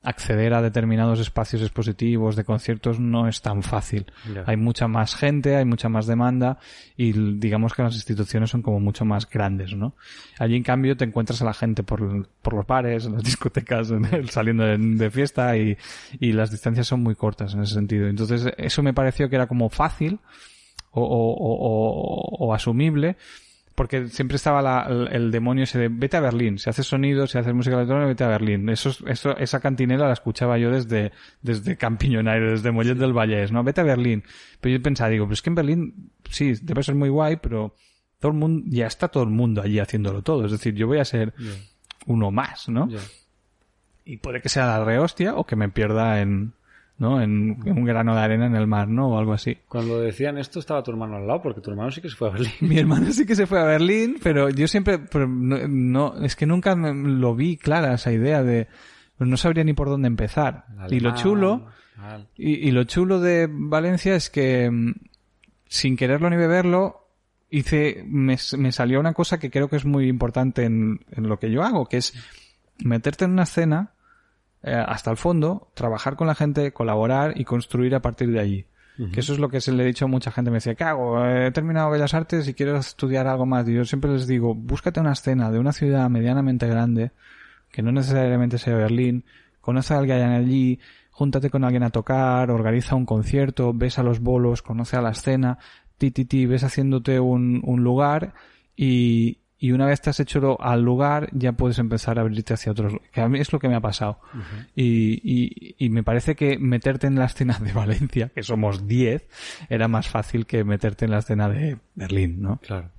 acceder 0.05 0.53
a 0.53 0.61
determinados 0.63 1.21
espacios 1.21 1.63
expositivos 1.63 2.35
de 2.35 2.43
conciertos 2.43 2.99
no 2.99 3.29
es 3.29 3.41
tan 3.41 3.63
fácil. 3.63 4.07
Hay 4.49 4.57
mucha 4.57 4.89
más 4.89 5.15
gente, 5.15 5.55
hay 5.55 5.65
mucha 5.65 5.89
más 5.89 6.09
demanda 6.09 6.59
y 6.97 7.13
digamos 7.39 7.73
que 7.73 7.85
las 7.85 7.95
instituciones 7.95 8.51
son 8.51 8.63
como 8.63 8.81
mucho 8.81 9.05
más 9.05 9.31
grandes, 9.31 9.77
¿no? 9.77 9.95
Allí 10.41 10.57
en 10.57 10.65
cambio 10.65 10.97
te 10.97 11.05
encuentras 11.05 11.41
a 11.43 11.45
la 11.45 11.55
gente 11.55 11.85
por, 11.85 12.27
por 12.43 12.55
los 12.55 12.67
bares, 12.67 13.07
en 13.07 13.13
las 13.13 13.23
discotecas, 13.23 13.93
en 13.93 14.05
el- 14.07 14.29
saliendo 14.31 14.65
de, 14.65 14.77
de 14.77 15.11
fiesta 15.13 15.57
y, 15.57 15.77
y 16.19 16.33
las 16.33 16.51
distancias 16.51 16.89
son 16.89 17.01
muy 17.01 17.15
cortas 17.15 17.55
en 17.55 17.63
ese 17.63 17.75
sentido. 17.75 18.09
Entonces 18.09 18.45
eso 18.57 18.83
me 18.83 18.95
pareció 18.95 19.29
que 19.29 19.37
era 19.37 19.47
como 19.47 19.69
fácil 19.71 20.19
o, 20.93 21.03
o, 21.03 21.33
o, 21.35 21.57
o- 21.67 22.47
o 22.47 22.55
asumible 22.55 23.17
porque 23.75 24.09
siempre 24.09 24.37
estaba 24.37 24.61
la- 24.61 24.87
el, 24.89 25.09
el 25.13 25.31
demonio 25.31 25.65
ese 25.65 25.79
de 25.79 25.89
vete 25.89 26.19
a 26.19 26.21
Berlín, 26.21 26.59
si 26.59 26.69
haces 26.69 26.87
sonido, 26.87 27.27
si 27.27 27.39
haces 27.39 27.55
música 27.55 27.75
electrónica, 27.77 28.07
vete 28.07 28.25
a 28.25 28.29
Berlín. 28.29 28.69
Eso, 28.69 28.91
es- 28.91 29.03
eso, 29.07 29.35
esa 29.39 29.61
cantinela 29.61 30.07
la 30.07 30.13
escuchaba 30.13 30.59
yo 30.59 30.71
desde, 30.71 31.11
desde 31.41 31.79
Campiñonaire, 31.79 32.51
desde 32.51 32.71
Mollet 32.71 32.99
del 32.99 33.15
Vallès, 33.15 33.51
¿no? 33.51 33.65
Vete 33.65 33.81
a 33.81 33.85
Berlín. 33.85 34.25
Pero 34.61 34.77
yo 34.77 34.83
pensaba, 34.83 35.09
digo, 35.09 35.27
pues 35.27 35.39
es 35.39 35.43
que 35.43 35.49
en 35.51 35.55
Berlín, 35.55 36.11
sí, 36.29 36.53
debe 36.63 36.83
ser 36.83 36.95
muy 36.97 37.09
guay, 37.09 37.37
pero 37.37 37.75
todo 38.21 38.31
el 38.33 38.39
mundo, 38.39 38.63
ya 38.69 38.87
está 38.87 39.09
todo 39.09 39.23
el 39.25 39.31
mundo 39.31 39.63
allí 39.63 39.79
haciéndolo 39.79 40.21
todo. 40.21 40.45
Es 40.45 40.53
decir, 40.53 40.75
yo 40.75 40.87
voy 40.87 40.99
a 40.99 41.05
ser 41.07 41.33
uno 42.07 42.31
más, 42.31 42.69
¿no? 42.69 42.89
Y 44.05 44.19
puede 44.19 44.43
que 44.43 44.51
sea 44.51 44.67
la 44.67 44.85
rehostia 44.85 45.35
o 45.35 45.45
que 45.47 45.57
me 45.57 45.71
pierda 45.71 46.21
en, 46.21 46.53
¿no? 47.03 47.21
En, 47.21 47.59
en 47.67 47.79
un 47.79 47.85
grano 47.85 48.15
de 48.15 48.21
arena 48.23 48.47
en 48.47 48.55
el 48.57 48.67
mar, 48.67 48.89
¿no? 48.89 49.09
O 49.09 49.19
algo 49.19 49.33
así. 49.35 49.59
Cuando 49.69 50.01
decían 50.01 50.39
esto 50.39 50.59
estaba 50.61 50.83
tu 50.83 50.91
hermano 50.93 51.17
al 51.17 51.27
lado, 51.27 51.43
porque 51.43 51.61
tu 51.61 51.71
hermano 51.71 51.91
sí 51.91 52.01
que 52.01 52.09
se 52.09 52.17
fue 52.17 52.29
a 52.29 52.33
Berlín. 52.33 52.53
Mi 52.61 52.79
hermano 52.79 53.13
sí 53.13 53.27
que 53.27 53.35
se 53.37 53.47
fue 53.47 53.61
a 53.61 53.65
Berlín, 53.65 54.17
pero 54.23 54.49
yo 54.49 54.67
siempre, 54.69 54.99
pero 55.01 55.27
no, 55.29 55.59
no- 55.69 56.25
es 56.25 56.37
que 56.37 56.47
nunca 56.47 56.75
lo 56.77 57.35
vi 57.35 57.57
clara 57.59 57.93
esa 57.95 58.13
idea 58.13 58.43
de, 58.43 58.69
no 59.19 59.37
sabría 59.37 59.65
ni 59.65 59.73
por 59.75 59.89
dónde 59.89 60.07
empezar. 60.09 60.65
Y 60.91 61.01
lo 61.01 61.11
chulo, 61.17 61.67
y, 62.37 62.69
y 62.69 62.71
lo 62.71 62.85
chulo 62.85 63.21
de 63.21 63.49
Valencia 63.51 64.15
es 64.15 64.31
que, 64.31 64.71
mm, 64.71 64.93
sin 65.69 65.97
quererlo 65.97 66.31
ni 66.31 66.37
beberlo, 66.37 67.09
hice, 67.51 68.05
me, 68.07 68.37
me 68.59 68.73
salió 68.73 68.99
una 69.01 69.13
cosa 69.13 69.39
que 69.39 69.51
creo 69.51 69.69
que 69.69 69.77
es 69.77 69.85
muy 69.85 70.09
importante 70.09 70.65
en, 70.65 71.01
en 71.11 71.29
lo 71.29 71.39
que 71.39 71.51
yo 71.51 71.63
hago, 71.63 71.87
que 71.87 71.99
es 71.99 72.15
meterte 72.83 73.25
en 73.27 73.33
una 73.33 73.43
escena, 73.43 73.91
eh, 74.63 74.73
hasta 74.75 75.11
el 75.11 75.17
fondo, 75.17 75.69
trabajar 75.75 76.17
con 76.17 76.27
la 76.27 76.35
gente, 76.35 76.73
colaborar 76.73 77.39
y 77.39 77.45
construir 77.45 77.95
a 77.95 78.03
partir 78.03 78.31
de 78.31 78.41
allí. 78.41 78.67
Que 79.13 79.21
eso 79.21 79.33
es 79.33 79.41
lo 79.41 79.49
que 79.49 79.61
se 79.61 79.73
le 79.73 79.83
he 79.83 79.87
dicho 79.87 80.05
a 80.05 80.09
mucha 80.09 80.31
gente. 80.31 80.51
Me 80.51 80.59
decía, 80.59 80.77
¿qué 80.77 80.85
hago? 80.85 81.27
He 81.27 81.51
terminado 81.51 81.91
Bellas 81.91 82.15
Artes 82.15 82.47
y 82.47 82.55
quiero 82.55 82.77
estudiar 82.77 83.27
algo 83.27 83.47
más. 83.47 83.67
Y 83.69 83.75
yo 83.75 83.85
siempre 83.85 84.13
les 84.13 84.29
digo, 84.29 84.55
búscate 84.55 85.01
una 85.01 85.13
escena 85.13 85.51
de 85.51 85.59
una 85.59 85.73
ciudad 85.73 86.09
medianamente 86.09 86.69
grande, 86.69 87.11
que 87.71 87.83
no 87.83 87.91
necesariamente 87.91 88.59
sea 88.59 88.77
Berlín, 88.77 89.25
conoce 89.61 89.95
a 89.95 89.99
alguien 89.99 90.21
allí, 90.21 90.79
júntate 91.11 91.51
con 91.51 91.65
alguien 91.65 91.83
a 91.83 91.91
tocar, 91.91 92.51
organiza 92.51 92.95
un 92.95 93.07
concierto, 93.07 93.73
ves 93.75 93.99
a 93.99 94.05
los 94.05 94.21
bolos, 94.21 94.63
conoce 94.63 94.97
a 94.97 95.03
la 95.03 95.11
escena, 95.11 95.59
ti, 95.99 96.13
ti, 96.13 96.25
ti, 96.25 96.47
ves 96.47 96.63
haciéndote 96.63 97.19
un, 97.19 97.61
un 97.65 97.83
lugar 97.83 98.35
y, 98.77 99.39
y 99.65 99.71
una 99.73 99.87
vez 99.87 100.01
te 100.01 100.11
has 100.11 100.19
hecho 100.19 100.41
lo- 100.41 100.61
al 100.61 100.83
lugar 100.83 101.29
ya 101.33 101.53
puedes 101.53 101.79
empezar 101.79 102.19
a 102.19 102.23
abrirte 102.23 102.53
hacia 102.55 102.73
otros. 102.73 102.95
Que 103.13 103.21
a 103.21 103.29
mí 103.29 103.39
es 103.39 103.53
lo 103.53 103.59
que 103.61 103.69
me 103.69 103.77
ha 103.77 103.81
pasado. 103.81 104.19
y, 104.75 105.21
y, 105.23 105.77
y 105.79 105.89
me 105.89 106.03
parece 106.03 106.35
que 106.35 106.59
meterte 106.59 107.07
en 107.07 107.15
la 107.15 107.27
escena 107.27 107.59
de 107.61 107.73
Valencia, 107.73 108.31
que 108.35 108.43
somos 108.43 108.87
10, 108.89 109.27
era 109.71 109.87
más 109.89 110.09
fácil 110.09 110.47
que 110.47 110.65
meterte 110.65 111.05
en 111.05 111.13
la 111.13 111.19
escena 111.19 111.49
de 111.49 111.79
Berlín, 111.95 112.43
¿no? 112.43 112.59
Claro. 112.59 112.91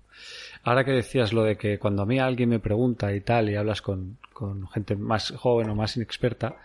Ahora 0.64 0.86
que 0.86 0.92
decías 0.92 1.34
lo 1.34 1.44
de 1.44 1.58
que 1.58 1.78
cuando 1.80 2.04
a 2.04 2.06
mí 2.06 2.20
alguien 2.20 2.48
me 2.50 2.60
pregunta 2.60 3.14
y 3.14 3.20
tal, 3.20 3.50
y 3.50 3.56
hablas 3.56 3.82
con, 3.82 4.18
con 4.32 4.68
gente 4.70 4.96
más 4.96 5.32
joven 5.36 5.70
o 5.70 5.76
más 5.76 5.98
inexperta, 5.98 6.56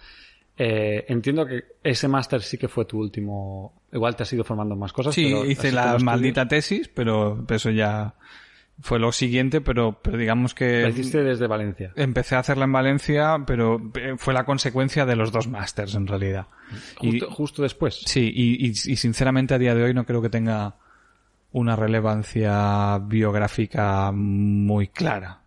eh, 0.57 1.05
entiendo 1.09 1.45
que 1.47 1.65
ese 1.83 2.07
máster 2.07 2.41
sí 2.43 2.57
que 2.59 2.69
fue 2.69 2.85
tu 2.85 2.99
último. 3.01 3.73
Igual 3.93 4.15
te 4.15 4.23
has 4.23 4.33
ido 4.33 4.45
formando 4.45 4.77
más 4.77 4.93
cosas. 4.93 5.15
Sí, 5.15 5.25
pero 5.25 5.45
hice 5.45 5.73
la 5.73 5.99
maldita 5.99 6.47
tesis, 6.47 6.89
pero 6.89 7.45
eso 7.49 7.71
ya 7.71 8.15
fue 8.81 8.99
lo 8.99 9.11
siguiente, 9.13 9.61
pero, 9.61 9.99
pero 10.03 10.17
digamos 10.19 10.55
que... 10.55 10.83
La 10.83 10.89
hiciste 10.91 11.23
desde 11.25 11.47
Valencia. 11.47 11.93
Empecé 11.97 12.37
a 12.37 12.41
hacerla 12.41 12.65
en 12.65 12.73
Valencia, 12.73 13.37
pero 13.47 13.81
eh, 13.97 14.15
fue 14.17 14.33
la 14.35 14.45
consecuencia 14.45 15.05
de 15.05 15.17
los 15.17 15.33
dos 15.33 15.49
másters 15.49 15.95
en 15.97 16.07
realidad. 16.07 16.47
Y- 17.01 17.19
Justo, 17.19 17.31
justo 17.31 17.63
después. 17.63 18.01
Sí, 18.07 18.31
y, 18.35 18.67
y, 18.67 18.71
y 18.71 18.97
sinceramente 18.97 19.55
a 19.55 19.59
día 19.59 19.75
de 19.75 19.83
hoy 19.83 19.95
no 19.95 20.05
creo 20.07 20.23
que 20.23 20.29
tenga 20.31 20.77
una 21.51 21.75
relevancia 21.77 22.99
biográfica 22.99 24.11
muy 24.13 24.89
clara. 24.89 25.41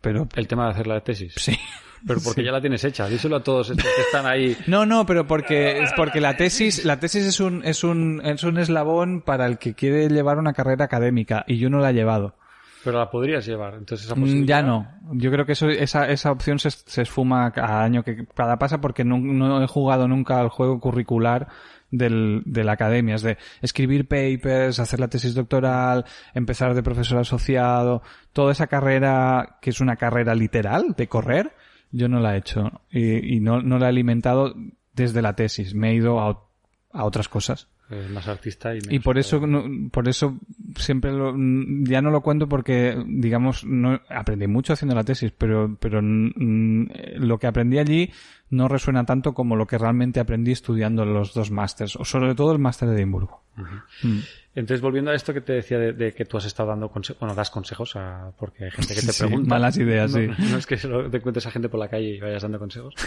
Pero 0.00 0.28
El 0.34 0.46
tema 0.46 0.66
de 0.66 0.70
hacer 0.72 0.86
la 0.86 1.00
tesis. 1.00 1.32
sí. 1.36 1.58
Pero 2.06 2.20
porque 2.22 2.44
ya 2.44 2.52
la 2.52 2.60
tienes 2.60 2.84
hecha. 2.84 3.08
Díselo 3.08 3.36
a 3.36 3.42
todos 3.42 3.70
estos 3.70 3.84
que 3.84 4.02
están 4.02 4.26
ahí. 4.26 4.56
No, 4.68 4.86
no, 4.86 5.06
pero 5.06 5.26
porque 5.26 5.84
porque 5.96 6.20
la 6.20 6.36
tesis, 6.36 6.84
la 6.84 7.00
tesis 7.00 7.24
es 7.24 7.40
un 7.40 7.64
es 7.64 7.82
un 7.82 8.20
es 8.24 8.44
un 8.44 8.58
eslabón 8.58 9.22
para 9.22 9.46
el 9.46 9.58
que 9.58 9.74
quiere 9.74 10.08
llevar 10.08 10.38
una 10.38 10.52
carrera 10.52 10.84
académica 10.84 11.44
y 11.48 11.58
yo 11.58 11.68
no 11.68 11.80
la 11.80 11.90
he 11.90 11.94
llevado. 11.94 12.36
Pero 12.86 13.00
la 13.00 13.10
podrías 13.10 13.44
llevar, 13.44 13.74
entonces 13.74 14.06
esa 14.06 14.14
Mm, 14.14 14.20
posibilidad... 14.20 14.60
Ya 14.60 14.62
no. 14.62 14.88
Yo 15.14 15.32
creo 15.32 15.44
que 15.44 15.52
eso, 15.52 15.68
esa, 15.68 16.08
esa 16.08 16.30
opción 16.30 16.60
se, 16.60 16.70
se 16.70 17.02
esfuma 17.02 17.50
cada 17.50 17.82
año 17.82 18.04
que 18.04 18.26
cada 18.32 18.60
pasa 18.60 18.80
porque 18.80 19.04
no, 19.04 19.18
no 19.18 19.60
he 19.60 19.66
jugado 19.66 20.06
nunca 20.06 20.38
al 20.38 20.50
juego 20.50 20.78
curricular 20.78 21.48
del, 21.90 22.42
de 22.46 22.62
la 22.62 22.74
academia. 22.74 23.16
Es 23.16 23.22
de 23.22 23.38
escribir 23.60 24.06
papers, 24.06 24.78
hacer 24.78 25.00
la 25.00 25.08
tesis 25.08 25.34
doctoral, 25.34 26.04
empezar 26.32 26.74
de 26.74 26.82
profesor 26.84 27.18
asociado, 27.18 28.02
toda 28.32 28.52
esa 28.52 28.68
carrera 28.68 29.58
que 29.60 29.70
es 29.70 29.80
una 29.80 29.96
carrera 29.96 30.36
literal 30.36 30.94
de 30.96 31.08
correr, 31.08 31.56
yo 31.90 32.06
no 32.08 32.20
la 32.20 32.36
he 32.36 32.38
hecho 32.38 32.82
y, 32.88 33.36
y 33.36 33.40
no, 33.40 33.62
no 33.62 33.78
la 33.78 33.86
he 33.86 33.88
alimentado 33.88 34.54
desde 34.92 35.22
la 35.22 35.34
tesis. 35.34 35.74
Me 35.74 35.90
he 35.90 35.94
ido 35.94 36.20
a, 36.20 36.40
a 36.92 37.04
otras 37.04 37.28
cosas. 37.28 37.66
Eh, 37.88 38.08
más 38.12 38.26
artista 38.26 38.74
y 38.74 38.98
por 38.98 39.16
eso, 39.16 39.46
no- 39.46 39.64
por 39.92 40.08
eso 40.08 40.36
siempre 40.76 41.12
lo- 41.12 41.34
ya 41.84 42.02
no 42.02 42.10
lo 42.10 42.20
cuento 42.20 42.48
porque, 42.48 42.96
digamos, 43.06 43.64
no 43.64 44.00
aprendí 44.08 44.48
mucho 44.48 44.72
haciendo 44.72 44.96
la 44.96 45.04
tesis, 45.04 45.30
pero, 45.30 45.76
pero 45.78 46.00
mm, 46.02 46.86
lo 47.18 47.38
que 47.38 47.46
aprendí 47.46 47.78
allí 47.78 48.10
no 48.50 48.66
resuena 48.66 49.04
tanto 49.04 49.34
como 49.34 49.54
lo 49.54 49.66
que 49.68 49.78
realmente 49.78 50.18
aprendí 50.18 50.50
estudiando 50.50 51.04
los 51.04 51.32
dos 51.32 51.52
másters, 51.52 51.94
o 51.94 52.04
sobre 52.04 52.34
todo 52.34 52.50
el 52.52 52.58
máster 52.58 52.88
de 52.88 52.96
Edimburgo. 52.96 53.42
Mm. 54.02 54.18
Entonces, 54.56 54.80
volviendo 54.80 55.10
a 55.10 55.14
esto 55.14 55.32
que 55.34 55.40
te 55.40 55.52
decía 55.52 55.78
de, 55.78 55.92
de 55.92 56.12
que 56.12 56.24
tú 56.24 56.38
has 56.38 56.44
estado 56.46 56.70
dando 56.70 56.88
consejos, 56.90 57.20
bueno, 57.20 57.34
das 57.36 57.50
consejos 57.50 57.94
a, 57.94 58.32
porque 58.38 58.64
hay 58.64 58.70
gente 58.72 58.94
que 58.94 59.00
te 59.00 59.06
Sí, 59.12 59.24
pregunta. 59.26 59.48
malas 59.48 59.76
ideas, 59.76 60.10
no, 60.12 60.18
sí. 60.34 60.42
No 60.50 60.56
es 60.58 60.66
que 60.66 60.76
te 60.76 61.16
encuentres 61.18 61.46
a 61.46 61.50
gente 61.52 61.68
por 61.68 61.78
la 61.78 61.88
calle 61.88 62.16
y 62.16 62.20
vayas 62.20 62.42
dando 62.42 62.58
consejos. 62.58 62.94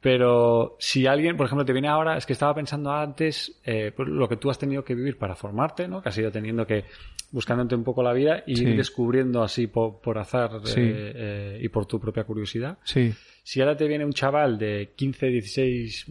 Pero 0.00 0.76
si 0.78 1.06
alguien, 1.06 1.36
por 1.36 1.46
ejemplo, 1.46 1.64
te 1.64 1.72
viene 1.72 1.88
ahora, 1.88 2.16
es 2.16 2.26
que 2.26 2.32
estaba 2.34 2.54
pensando 2.54 2.92
antes 2.92 3.60
eh, 3.64 3.92
pues, 3.96 4.08
lo 4.08 4.28
que 4.28 4.36
tú 4.36 4.50
has 4.50 4.58
tenido 4.58 4.84
que 4.84 4.94
vivir 4.94 5.18
para 5.18 5.34
formarte, 5.34 5.88
¿no? 5.88 6.02
Que 6.02 6.10
has 6.10 6.18
ido 6.18 6.30
teniendo 6.30 6.66
que, 6.66 6.84
buscándote 7.32 7.74
un 7.74 7.82
poco 7.82 8.02
la 8.02 8.12
vida 8.12 8.44
y 8.46 8.56
Sí. 8.56 8.64
ir 8.64 8.76
descubriendo 8.76 9.42
así 9.42 9.66
por, 9.66 10.00
por 10.00 10.18
azar 10.18 10.50
eh, 10.64 10.68
Sí. 10.68 10.80
eh, 10.84 11.58
y 11.62 11.68
por 11.70 11.86
tu 11.86 11.98
propia 11.98 12.24
curiosidad. 12.24 12.78
Sí, 12.84 13.12
Si 13.42 13.60
ahora 13.60 13.76
te 13.76 13.86
viene 13.88 14.04
un 14.04 14.12
chaval 14.12 14.58
de 14.58 14.92
15, 14.96 15.26
16, 15.26 16.06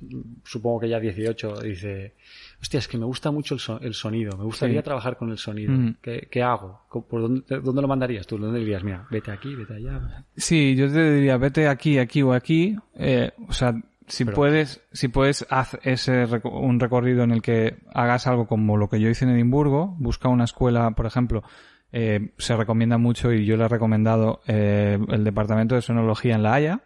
supongo 0.45 0.79
que 0.81 0.89
ya 0.89 0.99
18, 0.99 1.65
y 1.65 1.69
dice, 1.69 2.13
hostia, 2.61 2.79
es 2.79 2.87
que 2.87 2.97
me 2.97 3.05
gusta 3.05 3.31
mucho 3.31 3.53
el, 3.55 3.59
so- 3.59 3.79
el 3.81 3.93
sonido, 3.93 4.37
me 4.37 4.43
gustaría 4.43 4.79
Sí. 4.81 4.83
trabajar 4.85 5.17
con 5.17 5.29
el 5.31 5.37
sonido. 5.37 5.71
Mm. 5.73 5.95
¿Qué, 6.01 6.27
qué 6.31 6.41
hago? 6.43 6.81
¿Por 6.89 7.21
dónde, 7.21 7.43
dónde 7.61 7.81
lo 7.81 7.87
mandarías 7.87 8.25
tú? 8.27 8.37
¿Dónde 8.37 8.59
dirías, 8.59 8.83
mira, 8.83 9.05
vete 9.11 9.31
aquí, 9.31 9.53
vete 9.55 9.75
allá? 9.75 10.23
Sí, 10.35 10.75
yo 10.75 10.91
te 10.91 11.11
diría, 11.15 11.37
vete 11.37 11.67
aquí, 11.67 11.97
aquí 11.99 12.21
o 12.21 12.33
aquí. 12.33 12.75
Eh, 12.95 13.31
o 13.47 13.53
sea, 13.53 13.73
si 14.07 14.23
Pero- 14.25 14.35
puedes, 14.35 14.81
si 14.91 15.07
puedes, 15.07 15.45
haz 15.49 15.77
ese 15.83 16.25
un 16.43 16.79
recorrido 16.79 17.23
en 17.23 17.31
el 17.31 17.41
que 17.41 17.77
hagas 17.93 18.27
algo 18.27 18.47
como 18.47 18.77
lo 18.77 18.87
que 18.89 18.99
yo 18.99 19.09
hice 19.09 19.25
en 19.25 19.31
Edimburgo. 19.31 19.95
Busca 19.99 20.29
una 20.29 20.43
escuela, 20.45 20.91
por 20.91 21.05
ejemplo, 21.05 21.43
eh, 21.91 22.31
se 22.37 22.55
recomienda 22.55 22.97
mucho 22.97 23.31
y 23.31 23.45
yo 23.45 23.57
le 23.57 23.65
he 23.65 23.67
recomendado 23.67 24.41
eh, 24.47 24.97
el 25.09 25.23
departamento 25.23 25.75
de 25.75 25.81
sonología 25.81 26.35
en 26.35 26.43
La 26.43 26.53
Haya. 26.53 26.81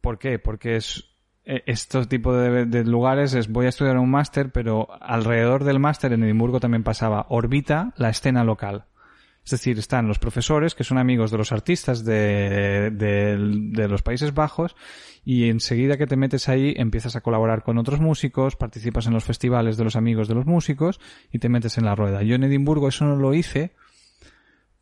¿Por 0.00 0.18
qué? 0.18 0.38
Porque 0.38 0.76
es 0.76 1.04
estos 1.46 2.08
tipos 2.08 2.36
de, 2.36 2.66
de 2.66 2.84
lugares 2.84 3.32
es 3.34 3.48
voy 3.48 3.66
a 3.66 3.68
estudiar 3.68 3.98
un 3.98 4.10
máster, 4.10 4.50
pero 4.50 4.88
alrededor 5.00 5.64
del 5.64 5.78
máster 5.78 6.12
en 6.12 6.24
Edimburgo 6.24 6.60
también 6.60 6.82
pasaba 6.82 7.26
orbita 7.28 7.92
la 7.96 8.10
escena 8.10 8.44
local. 8.44 8.86
Es 9.44 9.52
decir, 9.52 9.78
están 9.78 10.08
los 10.08 10.18
profesores 10.18 10.74
que 10.74 10.82
son 10.82 10.98
amigos 10.98 11.30
de 11.30 11.38
los 11.38 11.52
artistas 11.52 12.04
de, 12.04 12.90
de, 12.92 13.36
de 13.38 13.88
los 13.88 14.02
Países 14.02 14.34
Bajos 14.34 14.74
y 15.24 15.48
enseguida 15.48 15.96
que 15.96 16.08
te 16.08 16.16
metes 16.16 16.48
ahí 16.48 16.74
empiezas 16.76 17.14
a 17.14 17.20
colaborar 17.20 17.62
con 17.62 17.78
otros 17.78 18.00
músicos, 18.00 18.56
participas 18.56 19.06
en 19.06 19.12
los 19.12 19.22
festivales 19.22 19.76
de 19.76 19.84
los 19.84 19.94
amigos 19.94 20.26
de 20.26 20.34
los 20.34 20.46
músicos 20.46 20.98
y 21.30 21.38
te 21.38 21.48
metes 21.48 21.78
en 21.78 21.84
la 21.84 21.94
rueda. 21.94 22.24
Yo 22.24 22.34
en 22.34 22.42
Edimburgo 22.42 22.88
eso 22.88 23.04
no 23.04 23.14
lo 23.14 23.34
hice 23.34 23.70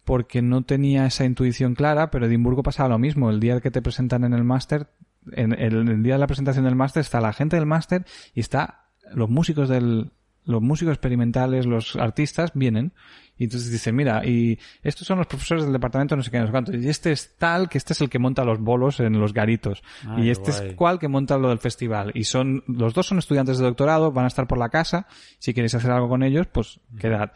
porque 0.05 0.41
no 0.41 0.63
tenía 0.63 1.05
esa 1.05 1.27
intuición 1.27 1.75
clara, 1.75 2.11
pero 2.11 2.25
Edimburgo 2.25 2.63
pasaba 2.63 2.89
lo 2.89 2.99
mismo. 2.99 3.29
El 3.29 3.41
día 3.41 3.61
que 3.61 3.71
te 3.71 3.83
presentan 3.83 4.25
en 4.25 4.33
el 4.33 4.45
máster, 4.45 4.89
en 5.33 5.53
el, 5.53 5.89
el 5.89 6.03
día 6.03 6.15
de 6.15 6.19
la 6.21 6.27
presentación 6.27 6.65
del 6.65 6.77
máster 6.77 7.01
está 7.01 7.21
la 7.21 7.33
gente 7.33 7.57
del 7.57 7.67
máster 7.67 8.05
y 8.35 8.41
está 8.41 8.89
los 9.13 9.29
músicos 9.29 9.69
del 9.69 10.11
los 10.47 10.61
músicos 10.61 10.93
experimentales, 10.93 11.67
los 11.67 11.97
artistas 11.97 12.53
vienen 12.55 12.93
y 13.37 13.45
entonces 13.45 13.73
dicen, 13.73 13.97
mira, 13.97 14.25
y 14.25 14.59
estos 14.83 15.07
son 15.07 15.19
los 15.19 15.27
profesores 15.27 15.65
del 15.65 15.73
departamento 15.73 16.15
no 16.15 16.23
sé 16.23 16.31
qué, 16.31 16.39
no 16.39 16.47
sé 16.47 16.53
cuánto, 16.53 16.77
y 16.77 16.89
este 16.89 17.11
es 17.11 17.35
tal, 17.37 17.69
que 17.69 17.79
este 17.79 17.93
es 17.93 18.01
el 18.01 18.09
que 18.09 18.21
monta 18.21 18.45
los 18.45 18.61
bolos 18.61 19.01
en 19.01 19.19
los 19.19 19.33
garitos, 19.33 19.83
y 20.19 20.31
este 20.31 20.53
guay. 20.53 20.69
es 20.69 20.75
cual 20.75 20.99
que 21.01 21.09
monta 21.09 21.37
lo 21.37 21.49
del 21.49 21.59
festival, 21.59 22.13
y 22.15 22.25
son, 22.25 22.63
los 22.69 22.95
dos 22.95 23.07
son 23.07 23.19
estudiantes 23.19 23.59
de 23.59 23.65
doctorado, 23.65 24.13
van 24.13 24.27
a 24.27 24.29
estar 24.29 24.47
por 24.47 24.59
la 24.59 24.69
casa, 24.69 25.09
si 25.39 25.53
queréis 25.53 25.75
hacer 25.75 25.91
algo 25.91 26.09
con 26.09 26.23
ellos, 26.23 26.47
pues 26.47 26.79
quedad. 26.99 27.33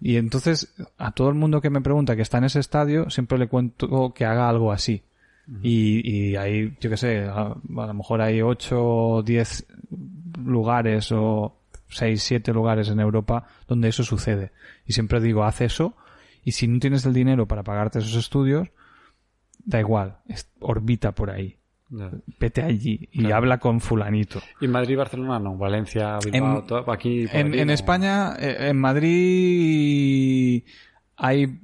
Y 0.00 0.16
entonces, 0.16 0.74
a 0.98 1.12
todo 1.12 1.28
el 1.28 1.34
mundo 1.34 1.60
que 1.60 1.70
me 1.70 1.82
pregunta 1.82 2.16
que 2.16 2.22
está 2.22 2.38
en 2.38 2.44
ese 2.44 2.58
estadio, 2.58 3.08
siempre 3.10 3.38
le 3.38 3.48
cuento 3.48 4.12
que 4.14 4.24
haga 4.24 4.48
algo 4.48 4.72
así. 4.72 5.04
Y, 5.62 6.08
y 6.08 6.36
hay, 6.36 6.76
yo 6.80 6.90
qué 6.90 6.96
sé, 6.96 7.24
a, 7.24 7.42
a 7.42 7.56
lo 7.86 7.94
mejor 7.94 8.20
hay 8.22 8.40
8 8.40 8.76
o 8.80 9.22
10 9.22 9.66
lugares 10.44 11.10
o 11.12 11.56
6, 11.88 12.22
7 12.22 12.52
lugares 12.52 12.88
en 12.88 13.00
Europa 13.00 13.46
donde 13.66 13.88
eso 13.88 14.04
sucede. 14.04 14.52
Y 14.86 14.92
siempre 14.92 15.20
digo, 15.20 15.42
haz 15.44 15.60
eso 15.60 15.96
y 16.44 16.52
si 16.52 16.68
no 16.68 16.78
tienes 16.78 17.04
el 17.04 17.12
dinero 17.12 17.46
para 17.46 17.62
pagarte 17.64 17.98
esos 17.98 18.14
estudios, 18.14 18.68
da 19.64 19.80
igual, 19.80 20.18
es- 20.28 20.48
orbita 20.60 21.12
por 21.12 21.30
ahí. 21.30 21.56
Ya. 21.92 22.08
Vete 22.38 22.62
allí 22.62 23.08
y 23.10 23.18
Claro. 23.18 23.34
habla 23.36 23.58
con 23.58 23.80
fulanito. 23.80 24.40
Y 24.60 24.68
Madrid, 24.68 24.96
Barcelona, 24.96 25.40
no. 25.40 25.56
Valencia, 25.56 26.18
Bilbao, 26.24 26.60
En- 26.60 26.66
todo, 26.68 26.92
aquí. 26.92 27.26
por 27.26 27.34
En, 27.36 27.48
aquí, 27.48 27.58
en 27.58 27.66
no. 27.66 27.72
España, 27.72 28.36
eh, 28.38 28.68
en 28.68 28.76
Madrid, 28.78 30.62
hay 31.16 31.60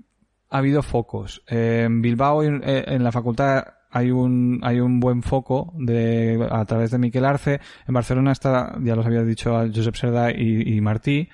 ha 0.51 0.59
habido 0.59 0.83
focos. 0.83 1.43
En 1.47 2.03
Bilbao, 2.03 2.43
en, 2.43 2.63
eh, 2.65 2.85
en 2.87 3.05
la 3.05 3.13
facultad, 3.13 3.65
hay 3.91 4.11
un 4.11 4.61
hay 4.63 4.81
un 4.81 5.01
buen 5.01 5.23
foco 5.23 5.73
de 5.79 6.47
a 6.51 6.65
través 6.65 6.91
de 6.91 6.99
Miquel 6.99 7.25
Arce. 7.25 7.61
En 7.89 7.95
Barcelona 7.95 8.33
está, 8.33 8.77
ya 8.83 8.95
los 8.95 9.07
había 9.07 9.23
dicho 9.23 9.57
Josep 9.75 9.95
Serda 9.95 10.31
y, 10.33 10.81
Martí. 10.81 11.29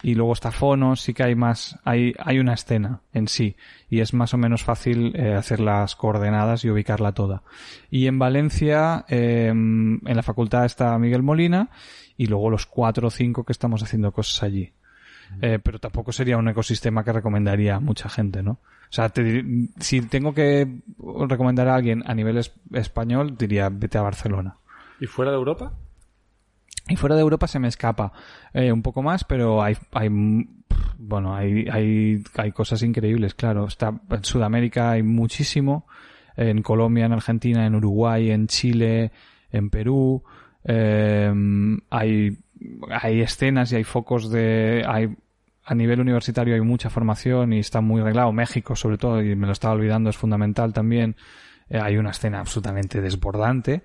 Y 0.00 0.14
luego 0.14 0.32
está 0.32 0.52
Fonos, 0.52 1.00
sí 1.00 1.12
que 1.12 1.24
hay 1.24 1.34
más, 1.34 1.76
hay, 1.84 2.14
hay 2.20 2.38
una 2.38 2.54
escena 2.54 3.02
en 3.12 3.26
sí. 3.26 3.56
Y 3.90 3.98
es 3.98 4.14
más 4.14 4.32
o 4.32 4.38
menos 4.38 4.62
fácil 4.62 5.12
eh, 5.16 5.34
hacer 5.34 5.58
las 5.58 5.96
coordenadas 5.96 6.64
y 6.64 6.70
ubicarla 6.70 7.12
toda. 7.12 7.42
Y 7.90 8.06
en 8.06 8.16
Valencia, 8.16 9.04
eh, 9.08 9.48
en 9.48 10.00
la 10.04 10.22
facultad 10.22 10.64
está 10.66 10.96
Miguel 11.00 11.24
Molina 11.24 11.70
y 12.16 12.26
luego 12.26 12.48
los 12.48 12.64
cuatro 12.66 13.08
o 13.08 13.10
cinco 13.10 13.44
que 13.44 13.52
estamos 13.52 13.82
haciendo 13.82 14.12
cosas 14.12 14.44
allí. 14.44 14.72
Eh, 15.40 15.58
pero 15.62 15.78
tampoco 15.78 16.10
sería 16.12 16.36
un 16.36 16.48
ecosistema 16.48 17.04
que 17.04 17.12
recomendaría 17.12 17.76
a 17.76 17.80
mucha 17.80 18.08
gente, 18.08 18.42
¿no? 18.42 18.52
O 18.52 18.90
sea, 18.92 19.08
te 19.10 19.44
si 19.78 20.00
tengo 20.00 20.32
que 20.34 20.80
recomendar 21.28 21.68
a 21.68 21.74
alguien 21.74 22.02
a 22.06 22.14
nivel 22.14 22.38
es- 22.38 22.52
español, 22.72 23.36
diría 23.36 23.68
vete 23.70 23.98
a 23.98 24.02
Barcelona. 24.02 24.56
¿Y 25.00 25.06
fuera 25.06 25.30
de 25.30 25.36
Europa? 25.36 25.72
Y 26.88 26.96
fuera 26.96 27.14
de 27.14 27.20
Europa 27.20 27.46
se 27.46 27.58
me 27.58 27.68
escapa 27.68 28.12
eh, 28.54 28.72
un 28.72 28.80
poco 28.82 29.02
más, 29.02 29.24
pero 29.24 29.62
hay, 29.62 29.76
hay 29.92 30.08
bueno, 30.98 31.34
hay, 31.36 31.66
hay, 31.70 32.22
hay 32.36 32.52
cosas 32.52 32.82
increíbles, 32.82 33.34
claro. 33.34 33.66
Está, 33.66 33.92
en 34.10 34.24
Sudamérica 34.24 34.92
hay 34.92 35.02
muchísimo, 35.02 35.86
en 36.36 36.62
Colombia, 36.62 37.04
en 37.06 37.12
Argentina, 37.12 37.66
en 37.66 37.74
Uruguay, 37.74 38.30
en 38.30 38.46
Chile, 38.46 39.12
en 39.52 39.68
Perú, 39.70 40.22
eh, 40.64 41.32
hay, 41.90 42.38
hay 42.90 43.20
escenas 43.20 43.72
y 43.72 43.76
hay 43.76 43.84
focos 43.84 44.30
de, 44.30 44.84
hay, 44.86 45.16
a 45.64 45.74
nivel 45.74 46.00
universitario 46.00 46.54
hay 46.54 46.60
mucha 46.60 46.90
formación 46.90 47.52
y 47.52 47.58
está 47.58 47.80
muy 47.80 48.00
arreglado. 48.00 48.32
México, 48.32 48.74
sobre 48.74 48.98
todo, 48.98 49.22
y 49.22 49.36
me 49.36 49.46
lo 49.46 49.52
estaba 49.52 49.74
olvidando, 49.74 50.10
es 50.10 50.16
fundamental 50.16 50.72
también. 50.72 51.16
Eh, 51.68 51.78
hay 51.78 51.96
una 51.96 52.10
escena 52.10 52.40
absolutamente 52.40 53.00
desbordante. 53.00 53.82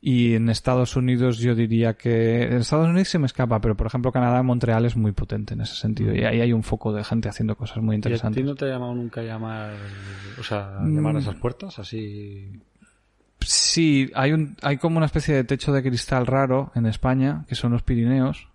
Y 0.00 0.34
en 0.34 0.50
Estados 0.50 0.94
Unidos 0.94 1.38
yo 1.38 1.54
diría 1.54 1.94
que... 1.94 2.44
En 2.44 2.58
Estados 2.58 2.88
Unidos 2.88 3.08
se 3.08 3.18
me 3.18 3.26
escapa, 3.26 3.60
pero 3.60 3.76
por 3.76 3.88
ejemplo 3.88 4.12
Canadá, 4.12 4.42
Montreal 4.42 4.84
es 4.84 4.96
muy 4.96 5.12
potente 5.12 5.54
en 5.54 5.62
ese 5.62 5.74
sentido. 5.74 6.14
Y 6.14 6.22
ahí 6.22 6.40
hay 6.40 6.52
un 6.52 6.62
foco 6.62 6.92
de 6.92 7.02
gente 7.02 7.28
haciendo 7.28 7.56
cosas 7.56 7.78
muy 7.78 7.96
¿Y 7.96 7.98
a 7.98 8.02
ti 8.02 8.08
interesantes. 8.08 8.44
no 8.44 8.54
te 8.54 8.66
ha 8.66 8.68
llamado 8.68 8.94
nunca 8.94 9.22
llamar, 9.22 9.72
o 10.38 10.44
sea, 10.44 10.78
llamar 10.82 11.16
a 11.16 11.18
esas 11.18 11.34
puertas 11.36 11.78
así? 11.80 12.52
Sí, 13.48 14.10
hay 14.14 14.32
un, 14.32 14.56
hay 14.62 14.76
como 14.78 14.96
una 14.96 15.06
especie 15.06 15.34
de 15.34 15.44
techo 15.44 15.72
de 15.72 15.82
cristal 15.82 16.26
raro 16.26 16.72
en 16.74 16.86
España, 16.86 17.44
que 17.48 17.54
son 17.54 17.72
los 17.72 17.82
Pirineos, 17.82 18.48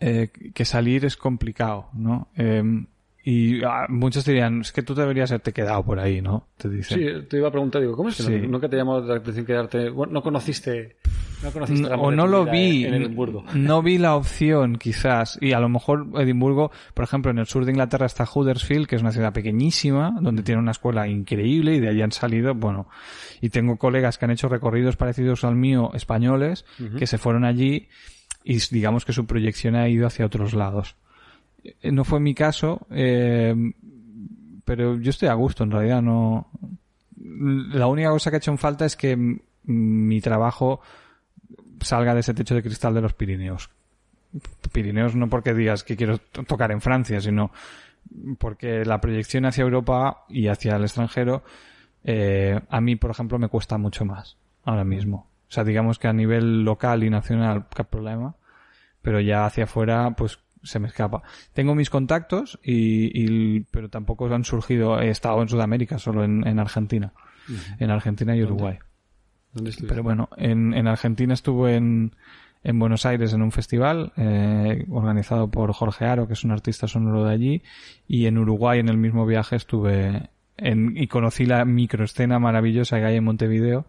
eh, 0.00 0.30
que 0.54 0.64
salir 0.64 1.04
es 1.04 1.16
complicado, 1.16 1.88
¿no? 1.92 2.28
Eh, 2.36 2.62
y 3.24 3.62
ah, 3.64 3.86
muchos 3.88 4.24
dirían, 4.24 4.60
es 4.62 4.72
que 4.72 4.82
tú 4.82 4.94
deberías 4.94 5.30
haberte 5.30 5.52
quedado 5.52 5.84
por 5.84 5.98
ahí, 5.98 6.20
¿no? 6.20 6.46
Te 6.56 6.68
dicen. 6.68 6.98
Sí, 6.98 7.26
te 7.28 7.36
iba 7.36 7.48
a 7.48 7.52
preguntar, 7.52 7.80
digo, 7.80 7.96
¿cómo 7.96 8.08
es 8.08 8.16
que 8.16 8.22
Sí. 8.24 8.32
no- 8.40 8.48
nunca 8.48 8.68
te 8.68 8.76
llamó 8.76 9.00
la 9.00 9.16
atención 9.16 9.44
quedarte, 9.46 9.90
bueno, 9.90 10.12
no 10.12 10.22
conociste, 10.22 10.96
no 11.42 11.50
conociste 11.50 11.88
o 11.92 12.10
no 12.10 12.26
lo 12.26 12.44
vi, 12.44 12.84
en 12.84 12.94
Edimburgo? 12.94 13.44
no 13.54 13.82
vi 13.82 13.98
la 13.98 14.16
opción 14.16 14.76
quizás, 14.76 15.38
y 15.40 15.52
a 15.52 15.60
lo 15.60 15.68
mejor 15.68 16.06
Edimburgo, 16.16 16.70
por 16.94 17.04
ejemplo, 17.04 17.30
en 17.30 17.38
el 17.38 17.46
sur 17.46 17.64
de 17.64 17.72
Inglaterra 17.72 18.06
está 18.06 18.26
Huddersfield, 18.32 18.86
que 18.86 18.96
es 18.96 19.02
una 19.02 19.12
ciudad 19.12 19.32
pequeñísima, 19.32 20.12
donde 20.20 20.42
tiene 20.42 20.60
una 20.60 20.72
escuela 20.72 21.08
increíble 21.08 21.74
y 21.74 21.80
de 21.80 21.88
allí 21.88 22.02
han 22.02 22.12
salido, 22.12 22.54
bueno, 22.54 22.88
y 23.40 23.50
tengo 23.50 23.76
colegas 23.76 24.18
que 24.18 24.24
han 24.24 24.30
hecho 24.30 24.48
recorridos 24.48 24.96
parecidos 24.96 25.44
al 25.44 25.56
mío, 25.56 25.90
españoles, 25.94 26.64
que 26.98 27.06
se 27.06 27.18
fueron 27.18 27.44
allí 27.44 27.88
y 28.44 28.58
digamos 28.70 29.04
que 29.04 29.12
su 29.12 29.26
proyección 29.26 29.76
ha 29.76 29.88
ido 29.88 30.06
hacia 30.06 30.26
otros 30.26 30.54
lados. 30.54 30.96
Eh, 31.64 31.92
No 31.92 32.04
fue 32.04 32.20
mi 32.20 32.34
caso, 32.34 32.86
eh, 32.90 33.54
pero 34.64 34.98
yo 34.98 35.10
estoy 35.10 35.28
a 35.28 35.34
gusto, 35.34 35.64
en 35.64 35.70
realidad 35.70 36.02
no. 36.02 36.48
La 37.16 37.86
única 37.86 38.10
cosa 38.10 38.30
que 38.30 38.36
ha 38.36 38.38
hecho 38.38 38.50
en 38.50 38.58
falta 38.58 38.84
es 38.84 38.96
que 38.96 39.16
mi 39.64 40.20
trabajo 40.20 40.80
salga 41.80 42.14
de 42.14 42.20
ese 42.20 42.34
techo 42.34 42.54
de 42.54 42.62
cristal 42.62 42.94
de 42.94 43.00
los 43.00 43.14
Pirineos. 43.14 43.70
Pirineos 44.72 45.14
no 45.14 45.28
porque 45.28 45.52
digas 45.54 45.84
que 45.84 45.96
quiero 45.96 46.18
to- 46.18 46.44
tocar 46.44 46.72
en 46.72 46.80
Francia, 46.80 47.20
sino 47.20 47.50
porque 48.38 48.84
la 48.84 49.00
proyección 49.00 49.44
hacia 49.46 49.62
Europa 49.62 50.24
y 50.28 50.48
hacia 50.48 50.76
el 50.76 50.82
extranjero, 50.82 51.42
eh, 52.04 52.60
a 52.68 52.80
mí, 52.80 52.96
por 52.96 53.10
ejemplo, 53.10 53.38
me 53.38 53.48
cuesta 53.48 53.78
mucho 53.78 54.04
más 54.04 54.36
ahora 54.64 54.84
mismo. 54.84 55.28
O 55.48 55.52
sea, 55.54 55.64
digamos 55.64 55.98
que 55.98 56.08
a 56.08 56.12
nivel 56.12 56.62
local 56.64 57.04
y 57.04 57.10
nacional, 57.10 57.66
qué 57.74 57.84
problema, 57.84 58.34
pero 59.02 59.20
ya 59.20 59.44
hacia 59.44 59.64
afuera, 59.64 60.14
pues 60.16 60.38
se 60.62 60.78
me 60.78 60.88
escapa. 60.88 61.22
Tengo 61.52 61.74
mis 61.74 61.90
contactos 61.90 62.58
y, 62.62 63.10
y- 63.56 63.60
pero 63.70 63.88
tampoco 63.90 64.26
han 64.32 64.44
surgido, 64.44 64.98
he 65.00 65.10
estado 65.10 65.42
en 65.42 65.48
Sudamérica, 65.48 65.98
solo 65.98 66.24
en, 66.24 66.46
en 66.46 66.58
Argentina, 66.58 67.12
en 67.78 67.90
Argentina 67.90 68.34
y 68.34 68.42
Uruguay. 68.42 68.78
¿Dónde 68.78 68.91
Pero 69.88 70.02
bueno, 70.02 70.28
en, 70.36 70.74
en 70.74 70.86
Argentina 70.86 71.34
estuve 71.34 71.76
en, 71.76 72.14
en 72.64 72.78
Buenos 72.78 73.04
Aires 73.06 73.32
en 73.32 73.42
un 73.42 73.52
festival 73.52 74.12
eh, 74.16 74.84
organizado 74.90 75.50
por 75.50 75.72
Jorge 75.72 76.04
Aro, 76.04 76.26
que 76.26 76.34
es 76.34 76.44
un 76.44 76.52
artista 76.52 76.88
sonoro 76.88 77.24
de 77.24 77.32
allí, 77.32 77.62
y 78.08 78.26
en 78.26 78.38
Uruguay 78.38 78.78
en 78.78 78.88
el 78.88 78.96
mismo 78.96 79.26
viaje 79.26 79.56
estuve 79.56 80.30
en, 80.56 80.96
y 80.96 81.06
conocí 81.08 81.44
la 81.44 81.64
microescena 81.64 82.38
maravillosa 82.38 82.98
que 82.98 83.04
hay 83.04 83.16
en 83.16 83.24
Montevideo, 83.24 83.86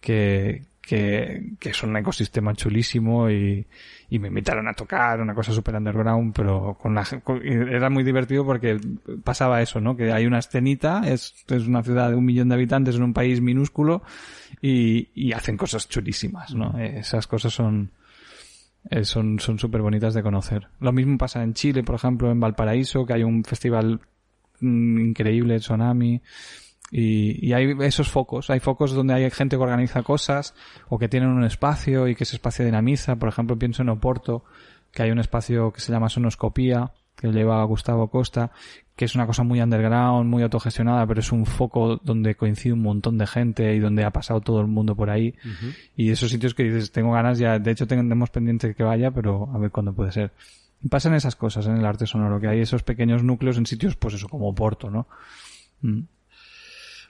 que, 0.00 0.64
que, 0.80 1.52
que 1.58 1.70
es 1.70 1.82
un 1.82 1.96
ecosistema 1.96 2.54
chulísimo 2.54 3.30
y, 3.30 3.66
y 4.08 4.18
me 4.18 4.28
invitaron 4.28 4.68
a 4.68 4.72
tocar 4.72 5.20
una 5.20 5.34
cosa 5.34 5.52
super 5.52 5.74
underground, 5.74 6.32
pero 6.34 6.76
con 6.80 6.94
la, 6.94 7.04
con- 7.24 7.44
era 7.46 7.90
muy 7.90 8.04
divertido 8.04 8.44
porque 8.44 8.78
pasaba 9.24 9.60
eso, 9.62 9.80
¿no? 9.80 9.96
Que 9.96 10.12
hay 10.12 10.26
una 10.26 10.38
escenita, 10.38 11.02
es, 11.06 11.34
es 11.48 11.66
una 11.66 11.82
ciudad 11.82 12.10
de 12.10 12.14
un 12.14 12.24
millón 12.24 12.48
de 12.48 12.54
habitantes 12.54 12.94
en 12.96 13.02
un 13.02 13.12
país 13.12 13.40
minúsculo 13.40 14.02
y, 14.62 15.08
y 15.14 15.32
hacen 15.32 15.56
cosas 15.56 15.88
chulísimas, 15.88 16.54
¿no? 16.54 16.78
Esas 16.78 17.26
cosas 17.26 17.52
son, 17.52 17.90
eh, 18.90 19.04
son, 19.04 19.40
son 19.40 19.58
súper 19.58 19.82
bonitas 19.82 20.14
de 20.14 20.22
conocer. 20.22 20.68
Lo 20.80 20.92
mismo 20.92 21.18
pasa 21.18 21.42
en 21.42 21.54
Chile, 21.54 21.82
por 21.82 21.96
ejemplo, 21.96 22.30
en 22.30 22.38
Valparaíso, 22.38 23.04
que 23.04 23.14
hay 23.14 23.24
un 23.24 23.42
festival 23.44 24.00
mm, 24.60 25.00
increíble, 25.00 25.58
Tsunami. 25.58 26.22
Y, 26.90 27.44
y 27.44 27.52
hay 27.52 27.74
esos 27.80 28.08
focos, 28.08 28.48
hay 28.48 28.60
focos 28.60 28.92
donde 28.92 29.14
hay 29.14 29.30
gente 29.30 29.56
que 29.56 29.62
organiza 29.62 30.02
cosas 30.02 30.54
o 30.88 30.98
que 30.98 31.08
tienen 31.08 31.30
un 31.30 31.44
espacio 31.44 32.06
y 32.06 32.14
que 32.14 32.24
ese 32.24 32.36
espacio 32.36 32.64
dinamiza. 32.64 33.16
Por 33.16 33.28
ejemplo, 33.28 33.58
pienso 33.58 33.82
en 33.82 33.88
Oporto, 33.88 34.44
que 34.92 35.02
hay 35.02 35.10
un 35.10 35.18
espacio 35.18 35.72
que 35.72 35.80
se 35.80 35.92
llama 35.92 36.08
Sonoscopía, 36.08 36.92
que 37.16 37.28
lleva 37.28 37.62
Gustavo 37.64 38.08
Costa, 38.08 38.52
que 38.94 39.04
es 39.04 39.14
una 39.14 39.26
cosa 39.26 39.42
muy 39.42 39.60
underground, 39.60 40.28
muy 40.28 40.42
autogestionada, 40.42 41.06
pero 41.06 41.20
es 41.20 41.32
un 41.32 41.44
foco 41.44 41.96
donde 42.02 42.34
coincide 42.34 42.72
un 42.72 42.82
montón 42.82 43.18
de 43.18 43.26
gente 43.26 43.74
y 43.74 43.78
donde 43.78 44.04
ha 44.04 44.10
pasado 44.10 44.40
todo 44.40 44.60
el 44.60 44.66
mundo 44.66 44.94
por 44.94 45.10
ahí. 45.10 45.34
Y 45.96 46.10
esos 46.10 46.30
sitios 46.30 46.54
que 46.54 46.64
dices, 46.64 46.92
tengo 46.92 47.12
ganas 47.12 47.38
ya, 47.38 47.58
de 47.58 47.70
hecho 47.70 47.86
tenemos 47.86 48.30
pendiente 48.30 48.74
que 48.74 48.82
vaya, 48.82 49.10
pero 49.10 49.50
a 49.52 49.58
ver 49.58 49.70
cuándo 49.70 49.92
puede 49.92 50.12
ser. 50.12 50.32
Y 50.82 50.88
pasan 50.88 51.14
esas 51.14 51.36
cosas 51.36 51.66
en 51.66 51.76
el 51.76 51.84
arte 51.84 52.06
sonoro, 52.06 52.40
que 52.40 52.48
hay 52.48 52.60
esos 52.60 52.82
pequeños 52.82 53.22
núcleos 53.22 53.58
en 53.58 53.66
sitios, 53.66 53.96
pues 53.96 54.14
eso, 54.14 54.28
como 54.28 54.48
Oporto, 54.48 54.90
¿no? 54.90 55.06
Mm. 55.82 56.00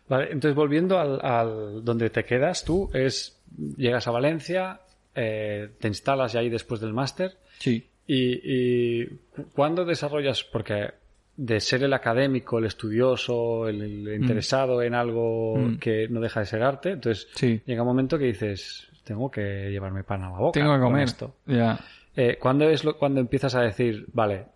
Vale, 0.08 0.26
entonces 0.32 0.54
volviendo 0.54 0.98
al, 0.98 1.18
al 1.24 1.84
donde 1.84 2.10
te 2.10 2.24
quedas 2.24 2.64
tú, 2.64 2.88
es 2.94 3.40
llegas 3.76 4.06
a 4.06 4.10
Valencia, 4.12 4.80
eh, 5.14 5.70
te 5.80 5.88
instalas 5.88 6.32
ya 6.32 6.40
ahí 6.40 6.48
después 6.50 6.80
del 6.80 6.92
máster 6.92 7.36
Sí. 7.58 7.86
y, 8.06 8.40
y 8.44 9.06
cu- 9.06 9.46
¿cuándo 9.54 9.84
desarrollas? 9.84 10.44
Porque 10.44 10.90
de 11.36 11.60
ser 11.60 11.82
el 11.82 11.92
académico, 11.92 12.58
el 12.58 12.64
estudioso, 12.66 13.68
el, 13.68 13.82
el 14.08 14.14
interesado 14.20 14.80
en 14.82 14.94
algo 14.94 15.56
Mm. 15.56 15.76
que 15.78 16.08
no 16.08 16.20
deja 16.20 16.40
de 16.40 16.46
ser 16.46 16.62
arte, 16.62 16.90
entonces 16.92 17.28
Sí. 17.34 17.60
llega 17.66 17.82
un 17.82 17.88
momento 17.88 18.18
que 18.18 18.24
dices, 18.26 18.88
tengo 19.04 19.30
que 19.30 19.70
llevarme 19.70 20.02
pan 20.04 20.22
a 20.24 20.30
la 20.30 20.38
boca. 20.38 20.58
Tengo 20.60 20.74
que 20.74 20.80
comer. 20.80 21.02
esto. 21.04 21.34
Ya. 21.46 21.78
Eh, 22.16 22.38
¿Cuándo 22.40 22.68
es 22.70 22.84
lo, 22.84 22.96
cuando 22.96 23.20
empiezas 23.20 23.54
a 23.54 23.60
decir, 23.60 24.06
vale, 24.12 24.46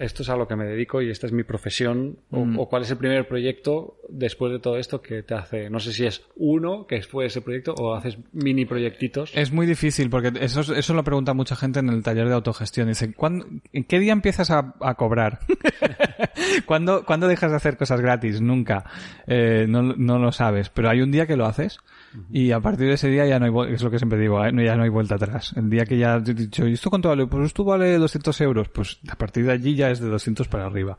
esto 0.00 0.22
es 0.22 0.28
a 0.30 0.36
lo 0.36 0.48
que 0.48 0.56
me 0.56 0.64
dedico 0.64 1.00
y 1.02 1.10
esta 1.10 1.26
es 1.26 1.32
mi 1.32 1.44
profesión? 1.44 2.16
O, 2.30 2.44
Mm. 2.44 2.58
o 2.58 2.68
cuál 2.68 2.82
es 2.82 2.90
el 2.90 2.96
primer 2.96 3.28
proyecto 3.28 3.96
después 4.08 4.50
de 4.52 4.58
todo 4.58 4.76
esto 4.78 5.00
que 5.00 5.22
te 5.22 5.34
hace, 5.34 5.70
no 5.70 5.78
sé 5.78 5.92
si 5.92 6.06
es 6.06 6.22
uno 6.36 6.86
que 6.86 7.02
fue 7.02 7.26
ese 7.26 7.40
proyecto 7.42 7.74
o 7.78 7.94
haces 7.94 8.18
mini 8.32 8.64
proyectitos? 8.64 9.30
Es 9.34 9.52
muy 9.52 9.66
difícil 9.66 10.10
porque 10.10 10.32
eso, 10.40 10.60
eso 10.74 10.94
lo 10.94 11.04
pregunta 11.04 11.34
mucha 11.34 11.54
gente 11.54 11.78
en 11.80 11.88
el 11.90 12.02
taller 12.02 12.26
de 12.28 12.34
autogestión. 12.34 12.88
Dice, 12.88 13.12
¿cuándo, 13.14 13.46
¿en 13.72 13.84
qué 13.84 13.98
día 14.00 14.12
empiezas 14.12 14.50
a, 14.50 14.74
a 14.80 14.94
cobrar? 14.94 15.40
¿Cuándo, 16.66 17.04
¿Cuándo 17.04 17.28
dejas 17.28 17.50
de 17.50 17.56
hacer 17.56 17.76
cosas 17.76 18.00
gratis? 18.00 18.40
Nunca. 18.40 18.84
Eh, 19.26 19.66
no, 19.68 19.82
no 19.82 20.18
lo 20.18 20.32
sabes. 20.32 20.70
Pero 20.70 20.88
hay 20.90 21.00
un 21.02 21.10
día 21.12 21.26
que 21.26 21.36
lo 21.36 21.46
haces 21.46 21.78
y 22.30 22.50
a 22.50 22.60
partir 22.60 22.88
de 22.88 22.94
ese 22.94 23.08
día 23.08 23.26
ya 23.26 23.38
no 23.38 23.62
hay, 23.62 23.72
es 23.72 23.82
lo 23.82 23.90
que 23.90 23.98
siempre 23.98 24.18
digo, 24.18 24.44
¿eh? 24.44 24.52
Ya 24.64 24.76
no 24.76 24.82
hay 24.82 24.88
vuelta 24.88 25.14
atrás. 25.14 25.52
El 25.56 25.70
día 25.70 25.84
que 25.84 25.98
ya 25.98 26.16
he 26.16 26.34
dicho, 26.34 26.66
¿y 26.66 26.72
esto 26.72 26.90
cuánto 26.90 27.08
vale? 27.08 27.26
Pues 27.26 27.46
esto 27.46 27.64
vale 27.64 27.98
200 27.98 28.40
euros. 28.40 28.68
Pues 28.68 28.98
a 29.08 29.16
partir 29.16 29.44
de 29.44 29.52
allí 29.52 29.74
ya 29.74 29.90
es 29.90 30.00
de 30.00 30.08
200 30.08 30.48
para 30.48 30.66
arriba. 30.66 30.98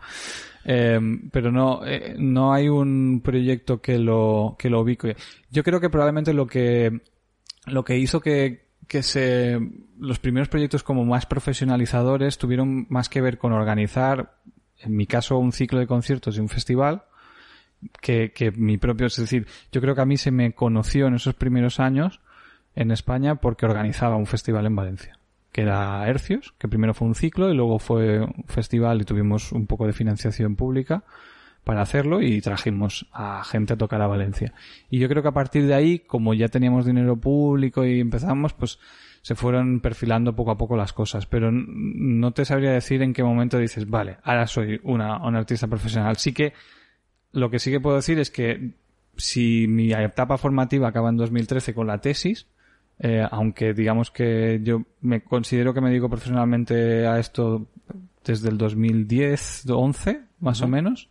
Eh, 0.63 0.99
pero 1.31 1.51
no, 1.51 1.85
eh, 1.85 2.15
no 2.17 2.53
hay 2.53 2.69
un 2.69 3.21
proyecto 3.23 3.81
que 3.81 3.97
lo, 3.97 4.55
que 4.57 4.69
lo 4.69 4.81
ubique. 4.81 5.15
Yo 5.49 5.63
creo 5.63 5.79
que 5.79 5.89
probablemente 5.89 6.33
lo 6.33 6.47
que, 6.47 7.01
lo 7.65 7.83
que 7.83 7.97
hizo 7.97 8.21
que, 8.21 8.69
que 8.87 9.03
se, 9.03 9.59
los 9.99 10.19
primeros 10.19 10.49
proyectos 10.49 10.83
como 10.83 11.05
más 11.05 11.25
profesionalizadores 11.25 12.37
tuvieron 12.37 12.87
más 12.89 13.09
que 13.09 13.21
ver 13.21 13.37
con 13.37 13.53
organizar, 13.53 14.37
en 14.79 14.95
mi 14.95 15.07
caso, 15.07 15.37
un 15.37 15.51
ciclo 15.51 15.79
de 15.79 15.87
conciertos 15.87 16.37
y 16.37 16.39
un 16.39 16.49
festival, 16.49 17.03
que, 18.01 18.31
que 18.31 18.51
mi 18.51 18.77
propio, 18.77 19.07
es 19.07 19.15
decir, 19.15 19.47
yo 19.71 19.81
creo 19.81 19.95
que 19.95 20.01
a 20.01 20.05
mí 20.05 20.17
se 20.17 20.31
me 20.31 20.53
conoció 20.53 21.07
en 21.07 21.15
esos 21.15 21.35
primeros 21.35 21.79
años 21.79 22.19
en 22.75 22.91
España 22.91 23.35
porque 23.35 23.65
organizaba 23.65 24.15
un 24.15 24.25
festival 24.25 24.65
en 24.65 24.75
Valencia, 24.75 25.19
que 25.51 25.61
era 25.61 26.07
Hercios, 26.07 26.53
que 26.57 26.67
primero 26.67 26.93
fue 26.93 27.07
un 27.07 27.15
ciclo 27.15 27.49
y 27.49 27.55
luego 27.55 27.79
fue 27.79 28.19
un 28.19 28.45
festival 28.47 29.01
y 29.01 29.05
tuvimos 29.05 29.51
un 29.51 29.67
poco 29.67 29.87
de 29.87 29.93
financiación 29.93 30.55
pública 30.55 31.03
para 31.63 31.81
hacerlo 31.81 32.21
y 32.21 32.41
trajimos 32.41 33.07
a 33.11 33.43
gente 33.43 33.73
a 33.73 33.77
tocar 33.77 34.01
a 34.01 34.07
Valencia. 34.07 34.53
Y 34.89 34.99
yo 34.99 35.07
creo 35.07 35.21
que 35.21 35.29
a 35.29 35.33
partir 35.33 35.67
de 35.67 35.73
ahí, 35.73 35.99
como 35.99 36.33
ya 36.33 36.47
teníamos 36.47 36.85
dinero 36.85 37.17
público 37.17 37.85
y 37.85 37.99
empezamos, 37.99 38.53
pues 38.53 38.79
se 39.21 39.35
fueron 39.35 39.79
perfilando 39.79 40.35
poco 40.35 40.51
a 40.51 40.57
poco 40.57 40.75
las 40.75 40.93
cosas. 40.93 41.25
Pero 41.27 41.51
no 41.51 42.31
te 42.31 42.45
sabría 42.45 42.71
decir 42.71 43.01
en 43.01 43.13
qué 43.13 43.23
momento 43.23 43.57
dices, 43.57 43.87
vale, 43.87 44.17
ahora 44.23 44.47
soy 44.47 44.79
una, 44.83 45.23
una 45.25 45.39
artista 45.39 45.67
profesional. 45.67 46.17
Sí 46.17 46.33
que, 46.33 46.53
lo 47.33 47.49
que 47.49 47.59
sí 47.59 47.71
que 47.71 47.79
puedo 47.79 47.95
decir 47.95 48.19
es 48.19 48.31
que 48.31 48.71
si 49.17 49.67
mi 49.67 49.91
etapa 49.91 50.37
formativa 50.37 50.87
acaba 50.87 51.09
en 51.09 51.17
2013 51.17 51.73
con 51.73 51.87
la 51.87 51.99
tesis, 51.99 52.47
eh, 52.99 53.25
aunque 53.29 53.73
digamos 53.73 54.11
que 54.11 54.59
yo 54.63 54.83
me 55.01 55.21
considero 55.21 55.73
que 55.73 55.81
me 55.81 55.89
dedico 55.89 56.09
profesionalmente 56.09 57.07
a 57.07 57.19
esto 57.19 57.67
desde 58.23 58.49
el 58.49 58.57
2010, 58.57 59.69
11, 59.69 60.21
más 60.39 60.61
o 60.61 60.67
menos, 60.67 61.09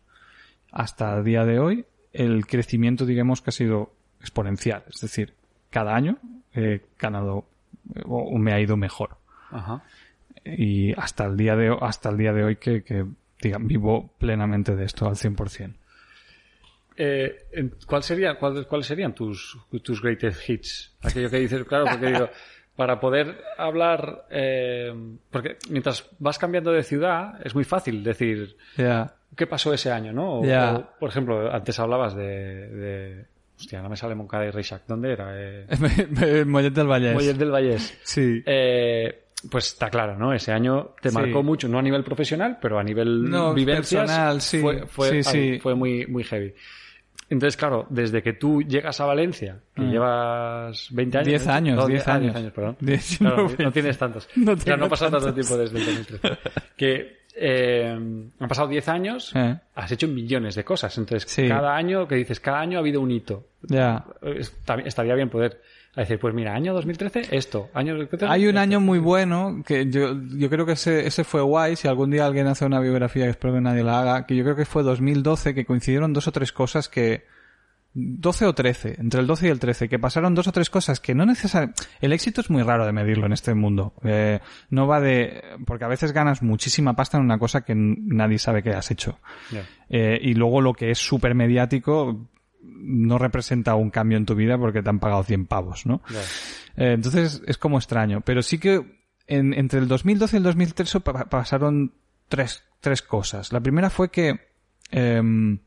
hasta 0.71 1.17
el 1.17 1.25
día 1.25 1.45
de 1.45 1.59
hoy, 1.59 1.85
el 2.13 2.47
crecimiento, 2.47 3.07
digamos, 3.07 3.43
que 3.43 3.51
ha 3.51 3.53
sido 3.53 3.93
exponencial. 4.21 4.85
Es 4.89 5.01
decir, 5.01 5.35
cada 5.71 5.95
año 5.95 6.19
he 6.55 6.83
ganado 6.99 7.47
o 8.05 8.39
me 8.39 8.53
ha 8.53 8.61
ido 8.61 8.77
mejor. 8.77 9.17
Ajá. 9.51 9.83
Y 10.45 10.93
hasta 10.93 11.27
el 11.27 11.37
día 11.37 11.57
de, 11.57 11.77
hasta 11.81 12.11
el 12.11 12.17
día 12.19 12.33
de 12.33 12.45
hoy 12.45 12.57
que, 12.57 12.83
que 12.83 13.05
vivo 13.61 14.11
plenamente 14.19 14.77
de 14.77 14.85
esto 14.85 15.07
al 15.07 15.17
100%. 15.17 15.75
Eh, 17.03 17.71
¿cuál 17.87 18.03
sería, 18.03 18.35
cuál- 18.35 18.67
¿Cuáles 18.67 18.87
serían 18.87 19.15
tus, 19.15 19.57
tus 19.83 20.03
greatest 20.03 20.49
hits? 20.49 20.97
Aquello 21.03 21.31
que 21.31 21.39
dices, 21.39 21.65
claro, 21.65 21.87
porque 21.91 22.07
digo, 22.07 22.29
para 22.77 23.01
poder 23.01 23.43
hablar, 23.57 24.27
eh, 24.31 24.93
porque 25.31 25.57
mientras 25.71 26.09
vas 26.19 26.39
cambiando 26.39 26.73
de 26.73 26.83
ciudad, 26.83 27.41
es 27.45 27.55
muy 27.55 27.65
fácil 27.65 28.05
decir, 28.05 28.57
Ya. 28.77 29.15
¿qué 29.37 29.47
pasó 29.47 29.73
ese 29.73 29.91
año, 29.91 30.13
no? 30.13 30.41
O- 30.41 30.87
por 30.99 31.09
ejemplo, 31.09 31.51
antes 31.53 31.79
hablabas 31.79 32.15
de, 32.15 32.69
de 32.69 33.25
hostia, 33.59 33.81
no 33.83 33.89
me 33.89 33.97
sale 33.97 34.15
Moncada 34.15 34.47
y 34.47 34.51
Reixac. 34.51 34.83
¿Dónde 34.87 35.13
era? 35.13 35.31
Eh, 35.35 35.67
Mollet 36.47 36.73
del 36.73 36.87
Vallès. 36.87 37.15
Mollet 37.15 37.37
del 37.37 37.51
Vallès. 37.51 37.99
Sí. 38.03 38.43
Eh, 38.47 39.25
pues 39.51 39.69
está 39.69 39.89
claro, 39.89 40.17
¿no? 40.19 40.33
Ese 40.35 40.53
año 40.53 40.95
te 41.01 41.09
Sí. 41.11 41.15
marcó 41.15 41.43
mucho, 41.43 41.67
no 41.69 41.79
a 41.79 41.83
nivel 41.83 42.05
profesional, 42.05 42.59
pero 42.61 42.79
a 42.79 42.83
nivel 42.85 43.23
No, 43.31 43.55
vivencias 43.55 44.03
personal, 44.07 44.41
sí. 44.43 44.61
fue, 44.61 44.87
fue, 44.87 45.09
Sí, 45.09 45.17
ay, 45.17 45.53
sí. 45.55 45.59
fue 45.61 45.75
muy, 45.75 46.07
muy 46.07 46.25
heavy. 46.25 46.53
Entonces, 47.31 47.57
claro, 47.57 47.87
desde 47.89 48.23
que 48.23 48.33
tú 48.35 48.61
llegas 48.63 49.01
a 49.01 49.07
Valencia, 49.07 49.59
que 49.75 49.83
Mm. 49.83 49.91
llevas 49.93 50.89
20 50.91 51.19
años. 51.19 51.29
10 51.29 51.47
¿no? 51.47 51.53
años, 51.53 51.77
No, 51.79 51.87
10 51.87 52.09
ah, 52.09 52.15
años. 52.15 52.23
10 52.35 52.37
años, 52.37 52.53
perdón. 52.53 52.77
Claro, 53.19 53.51
no, 53.59 53.73
tienes 53.73 53.97
tantos. 53.99 54.29
No 54.37 54.53
o 54.53 54.57
sea, 54.57 54.77
no 54.77 54.85
ha 54.87 54.89
pasado 54.89 55.13
tanto 55.13 55.33
tiempo 55.33 55.57
desde 55.57 55.79
el 55.79 55.87
2013. 55.87 56.39
que 56.77 57.21
eh, 57.37 57.89
han 57.93 58.49
pasado 58.49 58.67
10 58.69 58.89
años, 58.89 59.33
Eh, 59.37 59.57
has 59.77 59.93
hecho 59.93 60.09
millones 60.09 60.57
de 60.57 60.65
cosas. 60.65 60.97
Entonces, 60.99 61.31
Sí. 61.31 61.47
cada 61.49 61.75
año, 61.77 62.07
que 62.09 62.17
dices, 62.17 62.41
cada 62.41 62.61
año 62.61 62.79
ha 62.79 62.81
habido 62.81 63.01
un 63.01 63.11
hito. 63.13 63.47
ya. 63.63 64.05
Está- 64.23 64.75
estaría 64.81 65.15
bien 65.15 65.31
poder 65.31 65.63
A 65.97 66.01
decir, 66.01 66.19
pues 66.21 66.33
mira, 66.35 66.55
año 66.55 66.73
2013, 66.73 67.37
esto. 67.37 67.69
Año 67.75 67.95
2013, 67.95 68.33
Hay 68.33 68.45
un 68.45 68.51
esto. 68.51 68.61
año 68.61 68.81
muy 68.81 69.01
bueno 69.01 69.63
que 69.67 69.91
yo, 69.91 70.15
yo 70.37 70.49
creo 70.49 70.65
que 70.65 70.73
ese, 70.73 71.07
ese 71.07 71.25
fue 71.25 71.43
guay. 71.43 71.75
Si 71.75 71.89
algún 71.89 72.11
día 72.11 72.27
alguien 72.27 72.47
hace 72.47 72.65
una 72.65 72.79
biografía, 72.81 73.25
que 73.25 73.31
espero 73.31 73.55
que 73.55 73.61
nadie 73.61 73.83
la 73.83 74.01
haga, 74.01 74.27
que 74.27 74.37
yo 74.37 74.45
creo 74.45 74.55
que 74.57 74.65
fue 74.67 74.83
2012, 74.85 75.53
que 75.55 75.65
coincidieron 75.65 76.13
dos 76.13 76.29
o 76.29 76.33
tres 76.33 76.53
cosas 76.53 76.89
que. 76.89 77.25
12 77.93 78.47
o 78.47 78.55
13, 78.55 79.01
entre 79.01 79.21
el 79.21 79.27
12 79.27 79.49
y 79.49 79.51
el 79.51 79.59
13, 79.59 79.89
que 79.89 79.99
pasaron 79.99 80.33
dos 80.33 80.47
o 80.47 80.53
tres 80.53 80.71
cosas 80.71 81.01
que 81.01 81.13
no 81.13 81.27
necesariamente... 81.27 81.83
El 82.01 82.13
éxito 82.13 82.41
es 82.41 82.49
muy 82.49 82.63
raro 82.63 82.87
de 82.87 82.93
medirlo 82.93 83.27
en 83.27 83.33
este 83.33 83.53
mundo. 83.53 83.95
Eh, 84.05 84.39
no 84.69 84.87
va 84.87 85.01
de... 85.01 85.43
Porque 85.67 85.87
a 85.87 85.89
veces 85.89 86.13
ganas 86.13 86.41
muchísima 86.41 86.95
pasta 86.95 87.19
en 87.19 87.25
una 87.25 87.41
cosa 87.41 87.63
que 87.63 87.75
nadie 87.75 88.39
sabe 88.39 88.63
que 88.63 88.71
has 88.71 88.93
hecho. 88.93 89.19
Eh, 89.89 90.21
y 90.23 90.35
luego 90.35 90.61
lo 90.61 90.73
que 90.73 90.93
es 90.93 90.99
súper 90.99 91.35
mediático 91.35 92.29
no 92.63 93.19
representa 93.19 93.75
un 93.75 93.91
cambio 93.91 94.19
en 94.19 94.27
tu 94.27 94.35
vida 94.35 94.59
porque 94.59 94.83
te 94.83 94.89
han 94.91 94.99
pagado 95.01 95.23
100 95.25 95.47
pavos, 95.47 95.87
¿no? 95.87 96.03
Eh, 96.77 96.93
entonces 96.93 97.43
es 97.47 97.59
como 97.59 97.79
extraño. 97.79 98.21
Pero 98.23 98.43
sí 98.43 98.59
que 98.59 98.99
en- 99.27 99.55
entre 99.55 99.79
el 99.81 99.89
2012 99.89 100.37
y 100.37 100.39
el 100.39 100.43
2013 100.45 101.01
pa- 101.01 101.27
pasaron 101.29 101.93
tres, 102.29 102.65
tres 102.81 103.03
cosas. 103.03 103.53
La 103.53 103.61
primera 103.61 103.91
fue 103.91 104.11
que 104.11 104.41
em, 104.91 105.59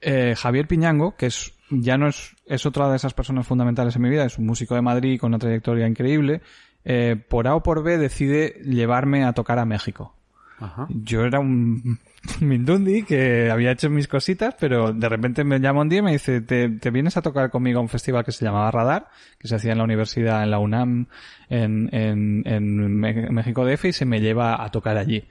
eh, 0.00 0.34
Javier 0.36 0.66
Piñango, 0.66 1.16
que 1.16 1.26
es 1.26 1.52
ya 1.70 1.96
no 1.98 2.08
es, 2.08 2.34
es 2.46 2.64
otra 2.66 2.88
de 2.90 2.96
esas 2.96 3.12
personas 3.14 3.46
fundamentales 3.46 3.96
en 3.96 4.02
mi 4.02 4.08
vida, 4.08 4.24
es 4.24 4.38
un 4.38 4.46
músico 4.46 4.74
de 4.76 4.82
Madrid 4.82 5.18
con 5.18 5.30
una 5.30 5.38
trayectoria 5.38 5.86
increíble, 5.88 6.40
eh, 6.84 7.16
por 7.28 7.48
A 7.48 7.54
o 7.56 7.62
por 7.62 7.82
B 7.82 7.98
decide 7.98 8.60
llevarme 8.64 9.24
a 9.24 9.32
tocar 9.32 9.58
a 9.58 9.64
México. 9.64 10.14
Ajá. 10.58 10.86
Yo 10.90 11.22
era 11.24 11.40
un 11.40 11.98
Mindundi 12.40 13.02
que 13.02 13.50
había 13.50 13.72
hecho 13.72 13.90
mis 13.90 14.08
cositas, 14.08 14.54
pero 14.58 14.92
de 14.92 15.08
repente 15.08 15.44
me 15.44 15.60
llama 15.60 15.82
un 15.82 15.88
día 15.88 16.00
y 16.00 16.02
me 16.02 16.12
dice, 16.12 16.40
¿te, 16.40 16.68
te 16.68 16.90
vienes 16.90 17.16
a 17.16 17.22
tocar 17.22 17.50
conmigo 17.50 17.78
a 17.78 17.82
un 17.82 17.88
festival 17.88 18.24
que 18.24 18.32
se 18.32 18.44
llamaba 18.44 18.70
Radar, 18.70 19.08
que 19.38 19.48
se 19.48 19.56
hacía 19.56 19.72
en 19.72 19.78
la 19.78 19.84
universidad, 19.84 20.42
en 20.42 20.50
la 20.50 20.58
UNAM, 20.58 21.06
en, 21.48 21.88
en, 21.94 22.42
en 22.46 23.34
México 23.34 23.64
DF, 23.64 23.86
y 23.86 23.92
se 23.92 24.04
me 24.04 24.20
lleva 24.20 24.62
a 24.62 24.70
tocar 24.70 24.96
allí. 24.96 25.24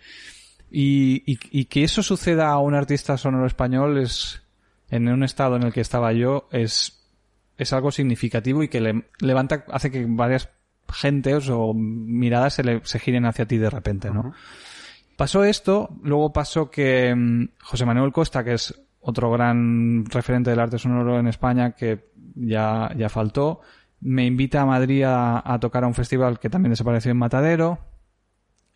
Y, 0.72 1.24
y, 1.26 1.39
y 1.52 1.66
que 1.66 1.84
eso 1.84 2.04
suceda 2.04 2.50
a 2.50 2.60
un 2.60 2.76
artista 2.76 3.18
sonoro 3.18 3.46
español 3.46 3.98
es, 3.98 4.43
en 4.89 5.08
un 5.08 5.24
estado 5.24 5.56
en 5.56 5.64
el 5.64 5.74
que 5.74 5.82
estaba 5.82 6.14
yo, 6.14 6.48
es, 6.52 7.06
es 7.58 7.74
algo 7.74 7.91
significativo 7.91 8.64
y 8.64 8.68
que 8.68 8.82
le, 8.82 9.06
levanta, 9.20 9.66
hace 9.72 9.91
que 9.91 10.06
varias 10.08 10.50
gentes 10.89 11.50
o 11.50 11.74
miradas 11.74 12.56
se, 12.56 12.64
le, 12.64 12.82
se 12.84 13.00
giren 13.00 13.26
hacia 13.26 13.46
ti 13.46 13.58
de 13.58 13.70
repente, 13.70 14.12
¿no? 14.12 14.34
Pasó 15.16 15.43
esto, 15.43 15.89
luego 16.03 16.34
pasó 16.34 16.70
que 16.70 17.13
mm, 17.16 17.49
José 17.61 17.86
Manuel 17.86 18.11
Costa, 18.11 18.43
que 18.43 18.53
es 18.53 18.74
otro 18.99 19.32
gran 19.32 20.05
referente 20.05 20.49
del 20.49 20.59
arte 20.59 20.80
sonoro 20.80 21.20
en 21.20 21.28
España, 21.28 21.72
que 21.72 22.09
ya, 22.36 22.91
ya 22.97 23.07
faltó, 23.07 23.61
me 24.01 24.26
invita 24.26 24.61
a 24.61 24.66
Madrid 24.66 25.03
a, 25.03 25.41
a 25.45 25.59
tocar 25.59 25.84
a 25.84 25.88
un 25.88 25.93
festival 25.93 26.39
que 26.39 26.49
también 26.49 26.72
desapareció 26.72 27.11
en 27.11 27.18
Matadero. 27.18 27.80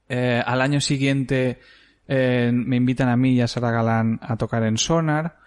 Eh, 0.08 0.42
al 0.46 0.62
año 0.62 0.82
siguiente 0.82 1.60
eh, 2.08 2.52
me 2.54 2.78
invitan 2.78 3.10
a 3.10 3.16
mí 3.18 3.34
y 3.34 3.42
a 3.42 3.48
Sara 3.48 3.72
Galán 3.72 4.20
a 4.22 4.38
tocar 4.38 4.64
en 4.64 4.78
Sonar. 4.78 5.38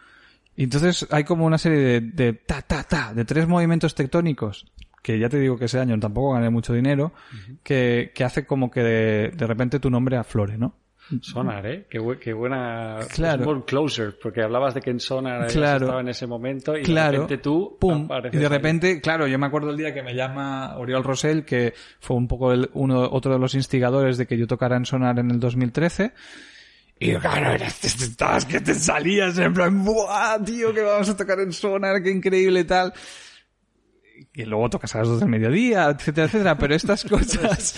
Y 0.54 0.64
entonces 0.64 1.06
hay 1.10 1.24
como 1.24 1.46
una 1.46 1.58
serie 1.58 1.78
de, 1.78 2.00
de 2.00 2.32
ta, 2.34 2.62
ta, 2.62 2.84
ta, 2.84 3.14
de 3.14 3.24
tres 3.24 3.48
movimientos 3.48 3.94
tectónicos, 3.94 4.70
que 5.02 5.18
ya 5.18 5.28
te 5.28 5.38
digo 5.38 5.58
que 5.58 5.64
ese 5.64 5.80
año 5.80 5.98
tampoco 5.98 6.34
gané 6.34 6.50
mucho 6.50 6.74
dinero, 6.74 7.12
que, 7.62 8.12
que 8.14 8.24
hace 8.24 8.46
como 8.46 8.70
que 8.70 8.82
de, 8.82 9.30
de 9.30 9.46
repente 9.46 9.80
tu 9.80 9.90
nombre 9.90 10.16
aflore, 10.16 10.58
¿no? 10.58 10.74
Sonar, 11.20 11.66
¿eh? 11.66 11.86
Qué, 11.90 11.98
bu- 12.00 12.18
qué 12.18 12.32
buena... 12.32 12.98
Claro. 13.14 13.44
buen 13.44 13.62
closer, 13.62 14.16
porque 14.22 14.42
hablabas 14.42 14.74
de 14.74 14.80
que 14.80 14.90
en 14.90 15.00
Sonar 15.00 15.48
Claro. 15.48 15.84
estaba 15.86 16.00
en 16.00 16.08
ese 16.08 16.26
momento 16.26 16.76
y 16.76 16.82
Claro. 16.82 17.12
de 17.12 17.18
repente 17.18 17.38
tú... 17.42 17.76
¡Pum! 17.78 18.08
Y 18.32 18.36
de 18.36 18.46
ahí. 18.46 18.48
repente, 18.48 19.00
claro, 19.00 19.26
yo 19.26 19.38
me 19.38 19.46
acuerdo 19.46 19.70
el 19.70 19.76
día 19.76 19.92
que 19.92 20.02
me 20.02 20.14
llama 20.14 20.76
Oriol 20.78 21.04
Rosell, 21.04 21.44
que 21.44 21.74
fue 22.00 22.16
un 22.16 22.28
poco 22.28 22.52
el, 22.52 22.70
uno, 22.74 23.02
otro 23.10 23.32
de 23.32 23.38
los 23.38 23.54
instigadores 23.54 24.16
de 24.16 24.26
que 24.26 24.38
yo 24.38 24.46
tocara 24.46 24.76
en 24.76 24.86
Sonar 24.86 25.18
en 25.18 25.30
el 25.30 25.38
2013. 25.40 26.12
Y 26.98 27.14
claro, 27.16 27.52
estabas 27.82 28.44
que 28.44 28.60
te 28.60 28.74
salías 28.74 29.36
en 29.38 29.52
plan, 29.52 29.84
¡buah, 29.84 30.38
tío, 30.44 30.72
que 30.72 30.82
vamos 30.82 31.08
a 31.08 31.16
tocar 31.16 31.40
en 31.40 31.52
Sonar, 31.52 32.00
qué 32.02 32.10
increíble 32.10 32.60
y 32.60 32.64
tal! 32.64 32.92
Y 34.34 34.44
luego 34.44 34.70
tocas 34.70 34.94
a 34.94 34.98
las 34.98 35.08
dos 35.08 35.20
del 35.20 35.28
mediodía, 35.28 35.90
etcétera, 35.90 36.26
etcétera, 36.26 36.58
pero 36.58 36.74
estas 36.74 37.04
cosas... 37.08 37.74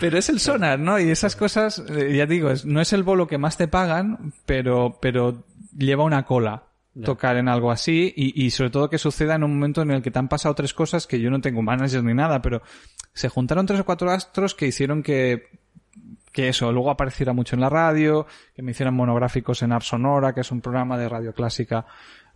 pero 0.00 0.18
es 0.18 0.28
el 0.28 0.40
sonar, 0.40 0.78
¿no? 0.78 0.98
Y 0.98 1.10
esas 1.10 1.36
cosas, 1.36 1.82
eh, 1.88 2.14
ya 2.16 2.26
digo, 2.26 2.50
no 2.64 2.80
es 2.80 2.92
el 2.92 3.02
bolo 3.02 3.26
que 3.26 3.38
más 3.38 3.56
te 3.56 3.68
pagan, 3.68 4.32
pero, 4.46 4.98
pero 5.00 5.44
lleva 5.76 6.04
una 6.04 6.24
cola 6.24 6.64
tocar 7.04 7.36
en 7.36 7.48
algo 7.48 7.72
así 7.72 8.12
y, 8.16 8.44
y 8.44 8.50
sobre 8.50 8.70
todo 8.70 8.88
que 8.88 8.98
suceda 8.98 9.34
en 9.34 9.42
un 9.42 9.54
momento 9.54 9.82
en 9.82 9.90
el 9.90 10.00
que 10.00 10.12
te 10.12 10.18
han 10.20 10.28
pasado 10.28 10.54
tres 10.54 10.72
cosas 10.72 11.08
que 11.08 11.18
yo 11.18 11.28
no 11.28 11.40
tengo 11.40 11.60
manager 11.60 12.04
ni 12.04 12.14
nada, 12.14 12.40
pero 12.40 12.62
se 13.12 13.28
juntaron 13.28 13.66
tres 13.66 13.80
o 13.80 13.84
cuatro 13.84 14.12
astros 14.12 14.54
que 14.54 14.68
hicieron 14.68 15.02
que 15.02 15.48
que 16.34 16.48
eso, 16.48 16.72
luego 16.72 16.90
apareciera 16.90 17.32
mucho 17.32 17.54
en 17.54 17.60
la 17.60 17.70
radio, 17.70 18.26
que 18.56 18.62
me 18.62 18.72
hicieran 18.72 18.92
monográficos 18.92 19.62
en 19.62 19.70
Art 19.70 19.84
Sonora, 19.84 20.34
que 20.34 20.40
es 20.40 20.50
un 20.50 20.60
programa 20.60 20.98
de 20.98 21.08
radio 21.08 21.32
clásica 21.32 21.86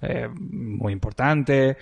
eh, 0.01 0.29
muy 0.33 0.93
importante, 0.93 1.77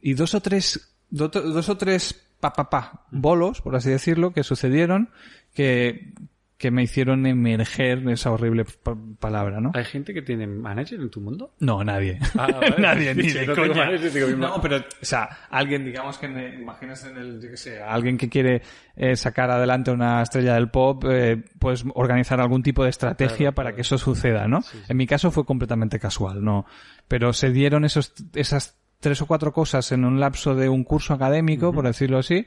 y 0.00 0.14
dos 0.14 0.34
o 0.34 0.40
tres, 0.40 0.97
do- 1.10 1.28
dos 1.28 1.68
o 1.68 1.76
tres 1.76 2.24
pa, 2.40 2.52
pa, 2.52 2.70
pa, 2.70 3.04
bolos, 3.10 3.60
por 3.60 3.74
así 3.76 3.90
decirlo, 3.90 4.32
que 4.32 4.42
sucedieron, 4.44 5.10
que, 5.54 6.12
que 6.56 6.70
me 6.70 6.82
hicieron 6.82 7.24
emerger 7.26 8.08
esa 8.08 8.30
horrible 8.30 8.64
pa- 8.64 8.96
palabra, 9.18 9.60
¿no? 9.60 9.72
¿Hay 9.74 9.84
gente 9.84 10.12
que 10.14 10.22
tiene 10.22 10.46
manager 10.46 11.00
en 11.00 11.10
tu 11.10 11.20
mundo? 11.20 11.54
No, 11.60 11.82
nadie. 11.82 12.18
Ah, 12.36 12.46
vale. 12.52 12.76
nadie, 12.78 13.14
ni 13.14 13.22
Sí, 13.30 13.38
de 13.38 13.46
no 13.46 13.54
coña. 13.56 13.74
manager, 13.86 14.12
digo, 14.12 14.28
No, 14.30 14.60
pero, 14.60 14.76
o 14.78 14.82
sea, 15.04 15.28
alguien, 15.50 15.84
digamos 15.84 16.18
que, 16.18 16.28
me- 16.28 16.54
imaginas 16.56 17.04
en 17.06 17.16
el, 17.16 17.40
yo 17.40 17.50
qué 17.50 17.56
sé, 17.56 17.82
alguien 17.82 18.16
que 18.18 18.28
quiere 18.28 18.62
eh, 18.96 19.16
sacar 19.16 19.50
adelante 19.50 19.90
una 19.90 20.22
estrella 20.22 20.54
del 20.54 20.68
pop, 20.70 21.04
eh, 21.08 21.42
pues 21.58 21.84
organizar 21.94 22.40
algún 22.40 22.62
tipo 22.62 22.84
de 22.84 22.90
estrategia 22.90 23.36
Claro, 23.36 23.54
para 23.54 23.66
claro. 23.70 23.76
que 23.76 23.82
eso 23.82 23.98
suceda, 23.98 24.46
¿no? 24.46 24.60
En 24.88 24.96
mi 24.96 25.06
caso 25.08 25.30
fue 25.32 25.44
completamente 25.44 25.98
casual, 25.98 26.44
¿no? 26.44 26.66
Pero 27.08 27.32
se 27.32 27.50
dieron 27.50 27.84
esos, 27.84 28.14
esas 28.34 28.76
tres 29.00 29.20
o 29.22 29.26
cuatro 29.26 29.52
cosas 29.52 29.92
en 29.92 30.04
un 30.04 30.20
lapso 30.20 30.54
de 30.54 30.68
un 30.68 30.84
curso 30.84 31.14
académico, 31.14 31.72
por 31.72 31.86
decirlo 31.86 32.18
así, 32.18 32.46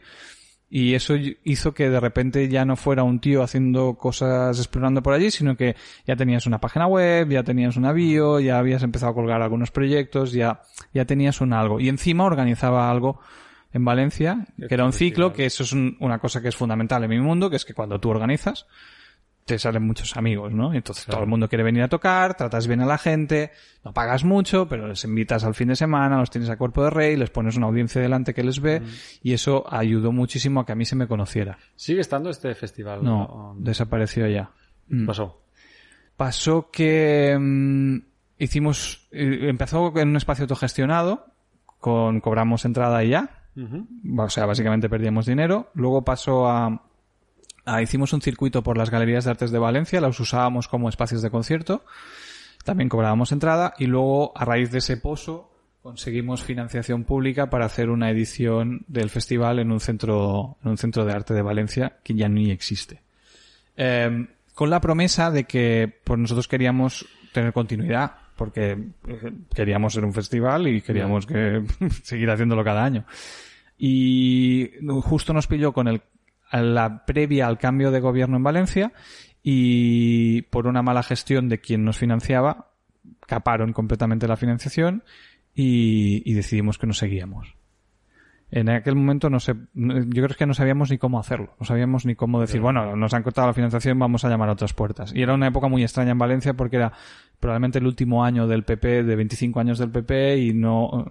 y 0.69 0.93
eso 0.93 1.15
hizo 1.43 1.73
que 1.73 1.89
de 1.89 1.99
repente 1.99 2.47
ya 2.47 2.63
no 2.63 2.77
fuera 2.77 3.03
un 3.03 3.19
tío 3.19 3.43
haciendo 3.43 3.95
cosas 3.95 4.57
explorando 4.57 5.03
por 5.03 5.13
allí, 5.13 5.29
sino 5.29 5.57
que 5.57 5.75
ya 6.07 6.15
tenías 6.15 6.45
una 6.45 6.59
página 6.61 6.87
web, 6.87 7.29
ya 7.29 7.43
tenías 7.43 7.75
una 7.75 7.91
bio, 7.91 8.39
ya 8.39 8.57
habías 8.57 8.81
empezado 8.83 9.11
a 9.11 9.15
colgar 9.15 9.41
algunos 9.41 9.69
proyectos, 9.71 10.31
ya, 10.31 10.61
ya 10.93 11.03
tenías 11.05 11.41
un 11.41 11.51
algo. 11.51 11.79
Y 11.81 11.89
encima 11.89 12.23
organizaba 12.23 12.89
algo 12.89 13.19
en 13.73 13.83
Valencia, 13.83 14.47
que 14.67 14.73
era 14.73 14.85
un 14.85 14.93
ciclo, 14.93 15.33
que 15.33 15.45
eso 15.45 15.63
es 15.63 15.73
un- 15.73 15.97
una 15.99 16.19
cosa 16.19 16.41
que 16.41 16.47
es 16.49 16.55
fundamental 16.55 17.03
en 17.03 17.09
mi 17.09 17.19
mundo, 17.19 17.49
que 17.49 17.57
es 17.57 17.65
que 17.65 17.73
cuando 17.73 17.99
tú 17.99 18.09
organizas, 18.09 18.65
te 19.45 19.57
salen 19.59 19.85
muchos 19.85 20.15
amigos, 20.17 20.53
¿no? 20.53 20.73
Entonces 20.73 21.05
todo 21.05 21.21
el 21.21 21.27
mundo 21.27 21.49
quiere 21.49 21.63
venir 21.63 21.83
a 21.83 21.87
tocar, 21.87 22.35
tratas 22.37 22.67
bien 22.67 22.79
a 22.81 22.85
la 22.85 22.97
gente, 22.97 23.51
no 23.83 23.91
pagas 23.93 24.23
mucho, 24.23 24.67
pero 24.67 24.87
les 24.87 25.03
invitas 25.03 25.43
al 25.43 25.55
fin 25.55 25.69
de 25.69 25.75
semana, 25.75 26.17
los 26.19 26.29
tienes 26.29 26.49
a 26.49 26.57
cuerpo 26.57 26.83
de 26.83 26.89
rey, 26.91 27.15
les 27.17 27.29
pones 27.29 27.57
una 27.57 27.67
audiencia 27.67 28.01
delante 28.01 28.33
que 28.33 28.43
les 28.43 28.59
ve, 28.61 28.81
y 29.23 29.33
eso 29.33 29.65
ayudó 29.69 30.11
muchísimo 30.11 30.59
a 30.61 30.65
que 30.65 30.71
a 30.71 30.75
mí 30.75 30.85
se 30.85 30.95
me 30.95 31.07
conociera. 31.07 31.57
¿Sigue 31.75 32.01
estando 32.01 32.29
este 32.29 32.53
festival? 32.55 33.03
No, 33.03 33.23
¿O- 33.23 33.55
desapareció 33.57 34.27
ya. 34.27 34.51
¿Qué 34.87 34.95
Mm. 34.95 35.05
pasó? 35.07 35.41
Pasó 36.17 36.69
que 36.71 37.35
mm, 37.39 37.97
hicimos, 38.37 39.07
eh, 39.11 39.47
empezó 39.49 39.91
en 39.97 40.09
un 40.09 40.15
espacio 40.17 40.43
autogestionado, 40.43 41.25
con 41.79 42.19
cobramos 42.21 42.63
entrada 42.65 43.03
y 43.03 43.09
ya, 43.09 43.29
o 44.17 44.29
sea, 44.29 44.45
básicamente 44.45 44.87
perdíamos 44.87 45.25
dinero. 45.25 45.71
Luego 45.73 46.03
pasó 46.03 46.47
a, 46.47 46.83
a- 47.65 47.81
hicimos 47.81 48.13
un 48.13 48.21
circuito 48.21 48.63
por 48.63 48.77
las 48.77 48.89
galerías 48.89 49.25
de 49.25 49.31
artes 49.31 49.51
de 49.51 49.59
Valencia, 49.59 50.01
las 50.01 50.19
usábamos 50.19 50.67
como 50.67 50.89
espacios 50.89 51.21
de 51.21 51.29
concierto. 51.29 51.83
También 52.63 52.89
cobrábamos 52.89 53.31
entrada 53.31 53.73
y 53.77 53.87
luego, 53.87 54.33
a 54.35 54.45
raíz 54.45 54.71
de 54.71 54.79
ese 54.79 54.97
pozo, 54.97 55.51
conseguimos 55.81 56.43
financiación 56.43 57.03
pública 57.05 57.49
para 57.49 57.65
hacer 57.65 57.89
una 57.89 58.11
edición 58.11 58.85
del 58.87 59.09
festival 59.09 59.57
en 59.59 59.71
un 59.71 59.79
centro, 59.79 60.57
en 60.63 60.69
un 60.71 60.77
centro 60.77 61.03
de 61.05 61.13
arte 61.13 61.33
de 61.33 61.41
Valencia 61.41 61.97
que 62.03 62.13
ya 62.13 62.29
ni 62.29 62.51
existe. 62.51 63.01
Eh, 63.77 64.27
con 64.53 64.69
la 64.69 64.79
promesa 64.79 65.31
de 65.31 65.45
que 65.45 65.91
pues 66.03 66.19
nosotros 66.19 66.47
queríamos 66.47 67.07
tener 67.33 67.51
continuidad 67.51 68.11
porque 68.35 68.71
eh, 69.07 69.31
queríamos 69.55 69.93
ser 69.93 70.05
un 70.05 70.13
festival 70.13 70.67
y 70.67 70.81
queríamos 70.81 71.25
que 71.25 71.63
seguir 72.03 72.29
haciéndolo 72.29 72.63
cada 72.63 72.83
año. 72.83 73.05
Y 73.77 74.69
justo 75.01 75.33
nos 75.33 75.47
pilló 75.47 75.73
con 75.73 75.87
el, 75.87 76.01
la 76.51 77.05
previa 77.05 77.47
al 77.47 77.57
cambio 77.57 77.91
de 77.91 77.99
gobierno 77.99 78.37
en 78.37 78.43
Valencia 78.43 78.93
y 79.43 80.43
por 80.43 80.67
una 80.67 80.81
mala 80.81 81.03
gestión 81.03 81.49
de 81.49 81.59
quien 81.59 81.83
nos 81.85 81.97
financiaba, 81.97 82.71
caparon 83.25 83.73
completamente 83.73 84.27
la 84.27 84.37
financiación 84.37 85.03
y, 85.55 86.29
y 86.29 86.33
decidimos 86.33 86.77
que 86.77 86.87
no 86.87 86.93
seguíamos. 86.93 87.55
En 88.51 88.69
aquel 88.69 88.95
momento 88.95 89.29
no 89.29 89.39
sé, 89.39 89.55
yo 89.73 90.23
creo 90.23 90.35
que 90.37 90.45
no 90.45 90.53
sabíamos 90.53 90.91
ni 90.91 90.97
cómo 90.97 91.19
hacerlo. 91.19 91.55
No 91.57 91.65
sabíamos 91.65 92.05
ni 92.05 92.15
cómo 92.15 92.41
decir, 92.41 92.59
bueno, 92.59 92.97
nos 92.97 93.13
han 93.13 93.23
cortado 93.23 93.47
la 93.47 93.53
financiación, 93.53 93.97
vamos 93.97 94.25
a 94.25 94.29
llamar 94.29 94.49
a 94.49 94.53
otras 94.53 94.73
puertas. 94.73 95.13
Y 95.15 95.21
era 95.21 95.33
una 95.33 95.47
época 95.47 95.69
muy 95.69 95.83
extraña 95.83 96.11
en 96.11 96.17
Valencia 96.17 96.53
porque 96.53 96.75
era 96.75 96.91
probablemente 97.41 97.79
el 97.79 97.87
último 97.87 98.23
año 98.23 98.47
del 98.47 98.63
PP, 98.63 99.03
de 99.03 99.15
25 99.17 99.59
años 99.59 99.77
del 99.79 99.89
PP 99.89 100.37
y 100.37 100.53
no, 100.53 101.05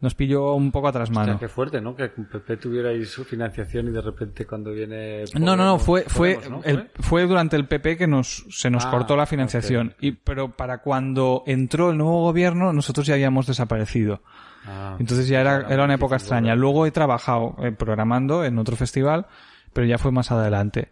nos 0.00 0.14
pilló 0.16 0.54
un 0.54 0.72
poco 0.72 0.88
atrás 0.88 1.10
mano. 1.10 1.32
sea, 1.34 1.38
qué 1.38 1.48
fuerte, 1.48 1.80
¿no? 1.80 1.94
Que 1.94 2.08
PP 2.08 2.56
tuvierais 2.56 3.08
su 3.08 3.24
financiación 3.24 3.86
y 3.86 3.90
de 3.92 4.00
repente 4.00 4.44
cuando 4.46 4.72
viene... 4.72 5.22
No, 5.34 5.54
no, 5.54 5.56
no, 5.56 5.78
Podemos- 5.78 5.82
fue, 5.84 6.02
fue, 6.08 6.34
Podemos, 6.36 6.64
¿no? 6.66 6.70
el- 6.72 6.90
fue 6.98 7.26
durante 7.26 7.54
el 7.56 7.66
PP 7.66 7.96
que 7.98 8.06
nos, 8.08 8.44
se 8.50 8.70
nos 8.70 8.84
Ah, 8.86 8.90
cortó 8.90 9.16
la 9.16 9.26
financiación. 9.26 9.94
Y, 10.00 10.12
pero 10.12 10.56
para 10.56 10.78
cuando 10.78 11.44
entró 11.46 11.90
el 11.90 11.98
nuevo 11.98 12.22
gobierno, 12.22 12.72
nosotros 12.72 13.06
ya 13.06 13.14
habíamos 13.14 13.46
desaparecido. 13.46 14.22
Ah, 14.66 14.96
Entonces 14.98 15.28
ya 15.28 15.42
era, 15.42 15.66
Era 15.68 15.84
una 15.84 15.94
época 15.94 16.16
extraña. 16.16 16.54
Luego 16.56 16.86
he 16.86 16.90
trabajado 16.90 17.54
eh, 17.62 17.70
programando 17.70 18.44
en 18.44 18.58
otro 18.58 18.74
festival, 18.76 19.26
pero 19.72 19.86
ya 19.86 19.98
fue 19.98 20.10
más 20.10 20.32
adelante. 20.32 20.88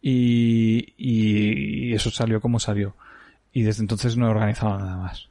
Y, 0.00 0.94
y, 0.96 1.88
y 1.90 1.94
eso 1.94 2.10
salió 2.10 2.40
como 2.40 2.60
salió. 2.60 2.94
Y 3.58 3.62
desde 3.62 3.82
entonces 3.82 4.16
no 4.16 4.28
he 4.28 4.30
organizado 4.30 4.78
nada 4.78 4.96
más. 4.96 5.28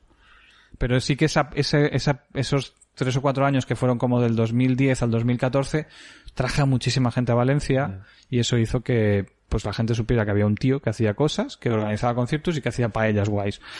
Pero 0.78 0.99
sí 0.99 1.16
que 1.16 1.24
esa, 1.24 1.49
ese, 1.56 1.95
esa, 1.95 2.26
esos 2.34 2.74
tres 2.94 3.16
o 3.16 3.22
cuatro 3.22 3.45
años 3.45 3.66
que 3.66 3.78
fueron 3.78 3.98
como 3.98 4.20
del 4.20 4.36
2010 4.36 5.02
al 5.02 5.12
2014, 5.12 5.88
traje 6.34 6.62
a 6.62 6.66
muchísima 6.66 7.10
gente 7.10 7.32
a 7.32 7.36
Valencia 7.36 8.02
y 8.30 8.40
eso 8.40 8.58
hizo 8.58 8.82
que 8.82 9.38
pues 9.48 9.64
la 9.64 9.72
gente 9.72 9.95
supiera 9.95 10.26
que 10.26 10.32
había 10.32 10.45
un 10.45 10.56
tío 10.56 10.82
que 10.82 10.90
hacía 10.90 11.14
cosas, 11.14 11.56
que 11.56 11.70
organizaba 11.70 12.16
conciertos 12.16 12.58
y 12.58 12.62
que 12.62 12.68
hacía 12.68 12.90
paellas 12.90 13.30
guays. 13.30 13.62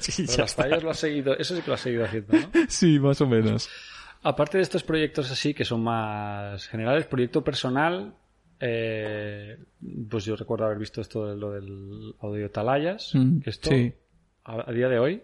Sí, 0.00 0.24
Pero 0.26 0.36
ya 0.36 0.42
las 0.42 0.54
fallas 0.54 0.82
lo 0.82 0.90
has 0.90 0.98
seguido, 0.98 1.36
eso 1.38 1.56
sí 1.56 1.62
que 1.62 1.68
lo 1.68 1.74
has 1.74 1.80
seguido 1.80 2.04
haciendo, 2.04 2.38
¿no? 2.38 2.50
Sí, 2.68 2.98
más 2.98 3.20
o 3.20 3.26
menos. 3.26 3.68
Aparte 4.22 4.58
de 4.58 4.62
estos 4.62 4.82
proyectos 4.82 5.30
así 5.30 5.52
que 5.52 5.64
son 5.64 5.82
más 5.82 6.66
generales, 6.68 7.06
proyecto 7.06 7.42
personal, 7.44 8.14
eh, 8.60 9.58
pues 10.10 10.24
yo 10.24 10.36
recuerdo 10.36 10.64
haber 10.66 10.78
visto 10.78 11.00
esto 11.00 11.26
de 11.28 11.36
lo 11.36 11.52
del 11.52 12.14
audio 12.20 12.50
Talayas, 12.50 13.14
Mm, 13.14 13.40
que 13.40 13.50
esto 13.50 13.70
sí. 13.70 13.92
a, 14.44 14.68
a 14.70 14.72
día 14.72 14.88
de 14.88 14.98
hoy 14.98 15.22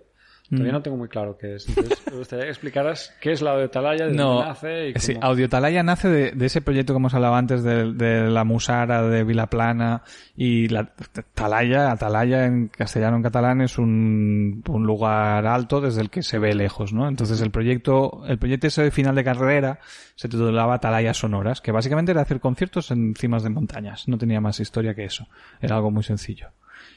todavía 0.50 0.72
Mm. 0.72 0.74
no 0.74 0.82
tengo 0.82 0.96
muy 0.96 1.08
claro 1.08 1.36
qué 1.38 1.54
es. 1.56 1.68
Entonces 1.68 2.02
me 2.10 2.18
gustaría 2.18 2.44
que 2.44 2.50
explicaras 2.50 3.14
qué 3.20 3.32
es 3.32 3.40
la 3.42 3.52
audio 3.52 3.70
Talaya, 3.70 4.06
de 4.06 4.12
No, 4.14 4.28
dónde 4.34 4.44
nace 4.48 4.88
y 4.90 4.94
sí, 4.98 5.14
cómo- 5.14 5.26
Audiotalaya 5.26 5.82
nace 5.82 6.08
de, 6.08 6.30
de 6.32 6.46
ese 6.46 6.60
proyecto 6.60 6.92
que 6.92 6.98
hemos 6.98 7.14
hablado 7.14 7.34
antes 7.34 7.62
de, 7.62 7.92
de 7.94 8.30
la 8.30 8.44
Musara 8.44 9.02
de 9.02 9.24
Vilaplana 9.24 10.02
y 10.36 10.68
la 10.68 10.92
Talaya, 11.34 11.90
Atalaya 11.92 12.44
en 12.46 12.68
castellano 12.68 13.16
en 13.16 13.22
catalán 13.22 13.60
es 13.62 13.78
un, 13.78 14.62
un 14.68 14.86
lugar 14.86 15.46
alto 15.46 15.80
desde 15.80 16.02
el 16.02 16.10
que 16.10 16.22
se 16.22 16.38
ve 16.38 16.54
lejos, 16.54 16.92
¿no? 16.92 17.08
Entonces 17.08 17.40
el 17.40 17.50
proyecto, 17.50 18.22
el 18.26 18.38
proyecto 18.38 18.66
ese 18.66 18.82
de 18.82 18.90
final 18.90 19.14
de 19.14 19.24
carrera 19.24 19.78
se 20.14 20.28
titulaba 20.28 20.74
Atalaya 20.74 21.14
Sonoras, 21.14 21.60
que 21.60 21.72
básicamente 21.72 22.12
era 22.12 22.20
hacer 22.20 22.40
conciertos 22.40 22.90
en 22.90 23.14
cimas 23.16 23.42
de 23.42 23.50
montañas, 23.50 24.06
no 24.08 24.18
tenía 24.18 24.40
más 24.40 24.60
historia 24.60 24.94
que 24.94 25.04
eso, 25.04 25.26
era 25.60 25.76
algo 25.76 25.90
muy 25.90 26.02
sencillo. 26.02 26.48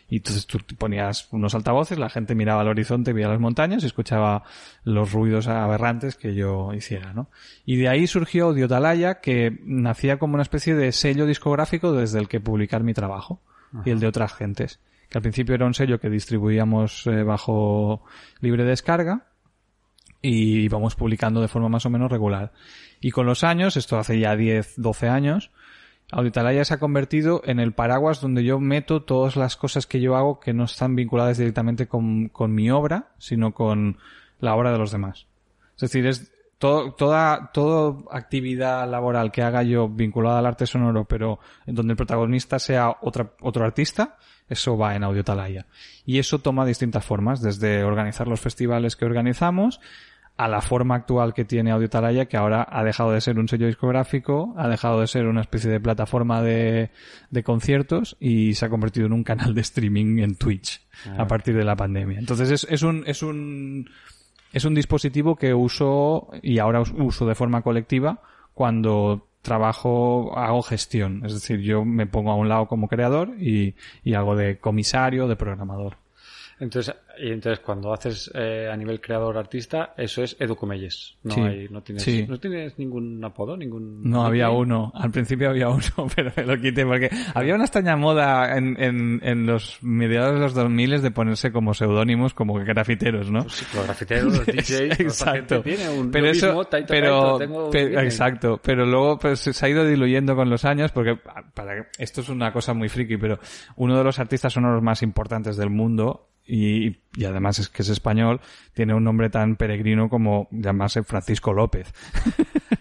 Y 0.09 0.17
entonces 0.17 0.47
tú 0.47 0.59
ponías 0.77 1.27
unos 1.31 1.53
altavoces, 1.53 1.99
la 1.99 2.09
gente 2.09 2.33
miraba 2.33 2.61
al 2.61 2.69
horizonte, 2.69 3.11
veía 3.11 3.27
las 3.27 3.41
montañas 3.41 3.83
y 3.83 3.87
escuchaba 3.87 4.43
los 4.83 5.11
ruidos 5.11 5.47
aberrantes 5.47 6.15
que 6.15 6.33
yo 6.33 6.73
hiciera, 6.73 7.13
¿no? 7.13 7.29
Y 7.65 7.75
de 7.75 7.89
ahí 7.89 8.07
surgió 8.07 8.45
Audiotalaya, 8.45 9.19
que 9.19 9.59
nacía 9.63 10.17
como 10.17 10.35
una 10.35 10.43
especie 10.43 10.75
de 10.75 10.93
sello 10.93 11.25
discográfico 11.25 11.91
desde 11.91 12.19
el 12.19 12.29
que 12.29 12.39
publicar 12.39 12.83
mi 12.83 12.93
trabajo 12.93 13.41
y 13.83 13.89
el 13.89 13.99
de 13.99 14.07
otras 14.07 14.33
gentes. 14.33 14.79
Que 15.09 15.17
al 15.17 15.21
principio 15.21 15.55
era 15.55 15.65
un 15.65 15.73
sello 15.73 15.99
que 15.99 16.09
distribuíamos 16.09 17.05
eh, 17.07 17.23
bajo 17.23 18.03
libre 18.39 18.63
descarga 18.63 19.27
y 20.21 20.61
íbamos 20.61 20.95
publicando 20.95 21.41
de 21.41 21.47
forma 21.47 21.69
más 21.69 21.85
o 21.85 21.89
menos 21.89 22.11
regular. 22.11 22.53
Y 22.99 23.11
con 23.11 23.25
los 23.25 23.43
años, 23.43 23.77
esto 23.77 23.97
hace 23.97 24.19
ya 24.19 24.35
10, 24.35 24.75
12 24.77 25.09
años, 25.09 25.51
Auditalaya 26.11 26.63
se 26.63 26.73
ha 26.73 26.79
convertido 26.79 27.41
en 27.45 27.59
el 27.59 27.73
paraguas 27.73 28.21
donde 28.21 28.43
yo 28.43 28.59
meto 28.59 29.03
todas 29.03 29.35
las 29.35 29.57
cosas 29.57 29.85
que 29.87 29.99
yo 29.99 30.15
hago 30.15 30.39
que 30.39 30.53
no 30.53 30.63
están 30.63 30.95
vinculadas 30.95 31.37
directamente 31.37 31.87
con, 31.87 32.29
con 32.29 32.53
mi 32.55 32.71
obra, 32.71 33.09
sino 33.17 33.53
con 33.53 33.97
la 34.39 34.55
obra 34.55 34.71
de 34.71 34.77
los 34.77 34.91
demás. 34.91 35.27
Es 35.75 35.81
decir, 35.81 36.07
es 36.07 36.31
todo, 36.57 36.93
toda, 36.93 37.51
toda 37.53 38.03
actividad 38.11 38.89
laboral 38.89 39.31
que 39.31 39.43
haga 39.43 39.63
yo 39.63 39.89
vinculada 39.89 40.39
al 40.39 40.45
arte 40.45 40.65
sonoro, 40.65 41.05
pero 41.05 41.39
en 41.65 41.75
donde 41.75 41.91
el 41.91 41.97
protagonista 41.97 42.57
sea 42.57 42.97
otra, 43.01 43.33
otro 43.41 43.65
artista, 43.65 44.17
eso 44.49 44.77
va 44.77 44.95
en 44.95 45.03
Audiotalaya. 45.03 45.65
Y 46.05 46.19
eso 46.19 46.39
toma 46.39 46.65
distintas 46.65 47.05
formas, 47.05 47.41
desde 47.41 47.83
organizar 47.83 48.27
los 48.27 48.39
festivales 48.39 48.95
que 48.95 49.05
organizamos, 49.05 49.81
a 50.37 50.47
la 50.47 50.61
forma 50.61 50.93
actual 50.95 51.33
que 51.33 51.45
tiene 51.45 51.71
Audiotalaya, 51.71 52.27
que 52.27 52.37
ahora 52.37 52.67
ha 52.69 52.83
dejado 52.83 53.11
de 53.11 53.21
ser 53.21 53.39
un 53.39 53.47
sello 53.47 53.65
discográfico, 53.67 54.53
ha 54.57 54.67
dejado 54.67 55.01
de 55.01 55.07
ser 55.07 55.25
una 55.25 55.41
especie 55.41 55.69
de 55.71 55.79
plataforma 55.79 56.41
de, 56.43 56.91
de 57.31 57.43
conciertos 57.43 58.15
y 58.19 58.53
se 58.53 58.65
ha 58.65 58.69
convertido 58.69 59.07
en 59.07 59.13
un 59.13 59.23
canal 59.23 59.55
de 59.55 59.61
streaming 59.61 60.19
en 60.19 60.35
Twitch 60.35 60.81
a 61.17 61.25
partir 61.27 61.55
de 61.55 61.63
la 61.63 61.75
pandemia. 61.75 62.19
Entonces 62.19 62.51
es, 62.51 62.67
es 62.69 62.83
un, 62.83 63.03
es 63.07 63.23
un, 63.23 63.89
es 64.53 64.63
un 64.65 64.75
dispositivo 64.75 65.35
que 65.35 65.53
uso 65.55 66.29
y 66.43 66.59
ahora 66.59 66.81
us- 66.81 66.93
uso 66.95 67.25
de 67.25 67.33
forma 67.35 67.61
colectiva 67.63 68.21
cuando 68.53 69.27
trabajo, 69.41 70.37
hago 70.37 70.61
gestión. 70.61 71.25
Es 71.25 71.33
decir, 71.33 71.61
yo 71.61 71.83
me 71.85 72.05
pongo 72.05 72.31
a 72.31 72.35
un 72.35 72.49
lado 72.49 72.67
como 72.67 72.87
creador 72.87 73.33
y, 73.39 73.75
y 74.03 74.13
hago 74.13 74.35
de 74.35 74.59
comisario, 74.59 75.27
de 75.27 75.35
programador. 75.35 75.97
Entonces, 76.59 76.95
y 77.19 77.31
entonces 77.31 77.59
cuando 77.59 77.93
haces 77.93 78.31
eh, 78.33 78.69
a 78.71 78.75
nivel 78.75 78.99
creador 78.99 79.37
artista, 79.37 79.93
eso 79.97 80.23
es 80.23 80.35
Edu 80.39 80.55
Comelles. 80.55 81.17
No 81.23 81.33
Sí, 81.33 81.41
hay, 81.41 81.67
no 81.69 81.81
tienes, 81.83 82.03
sí. 82.03 82.25
no 82.27 82.39
tienes 82.39 82.77
ningún 82.79 83.23
apodo, 83.23 83.55
ningún. 83.55 84.01
No, 84.03 84.25
había 84.25 84.49
uno. 84.49 84.91
Al 84.95 85.11
principio 85.11 85.49
había 85.49 85.69
uno, 85.69 86.07
pero 86.15 86.31
me 86.35 86.43
lo 86.43 86.57
quité 86.59 86.85
porque 86.85 87.09
había 87.33 87.55
una 87.55 87.65
extraña 87.65 87.95
moda 87.95 88.57
en, 88.57 88.81
en, 88.81 89.19
en 89.23 89.45
los 89.45 89.77
mediados 89.81 90.35
de 90.35 90.39
los 90.39 90.53
2000 90.53 91.01
de 91.01 91.11
ponerse 91.11 91.51
como 91.51 91.73
seudónimos, 91.73 92.33
como 92.33 92.53
grafiteros, 92.53 93.29
¿no? 93.31 93.41
Pues 93.41 93.53
sí, 93.53 93.65
los 93.75 93.85
grafiteros, 93.85 94.37
los 94.37 94.45
DJs, 94.45 94.99
exacto. 94.99 95.61
tiene 95.61 95.89
un 95.89 96.11
pero 96.11 96.29
eso, 96.29 96.47
mismo, 96.47 96.65
Taito 96.65 96.87
pero, 96.87 97.37
Taito, 97.37 97.69
tengo 97.69 97.99
exacto. 97.99 98.59
Pero 98.63 98.85
luego 98.85 99.19
pues 99.19 99.39
se 99.39 99.65
ha 99.65 99.69
ido 99.69 99.85
diluyendo 99.85 100.35
con 100.35 100.49
los 100.49 100.65
años 100.65 100.91
porque 100.91 101.17
para 101.53 101.87
esto 101.97 102.21
es 102.21 102.29
una 102.29 102.51
cosa 102.51 102.73
muy 102.73 102.89
friki, 102.89 103.17
pero 103.17 103.39
uno 103.75 103.97
de 103.97 104.03
los 104.03 104.19
artistas 104.19 104.53
sonoros 104.53 104.81
más 104.81 105.01
importantes 105.03 105.57
del 105.57 105.69
mundo 105.69 106.29
y, 106.45 106.91
y 107.15 107.25
además 107.25 107.59
es 107.59 107.69
que 107.69 107.81
es 107.81 107.89
español, 107.89 108.41
tiene 108.73 108.93
un 108.93 109.03
nombre 109.03 109.29
tan 109.29 109.55
peregrino 109.55 110.09
como 110.09 110.47
llamarse 110.51 111.03
Francisco 111.03 111.53
López. 111.53 111.93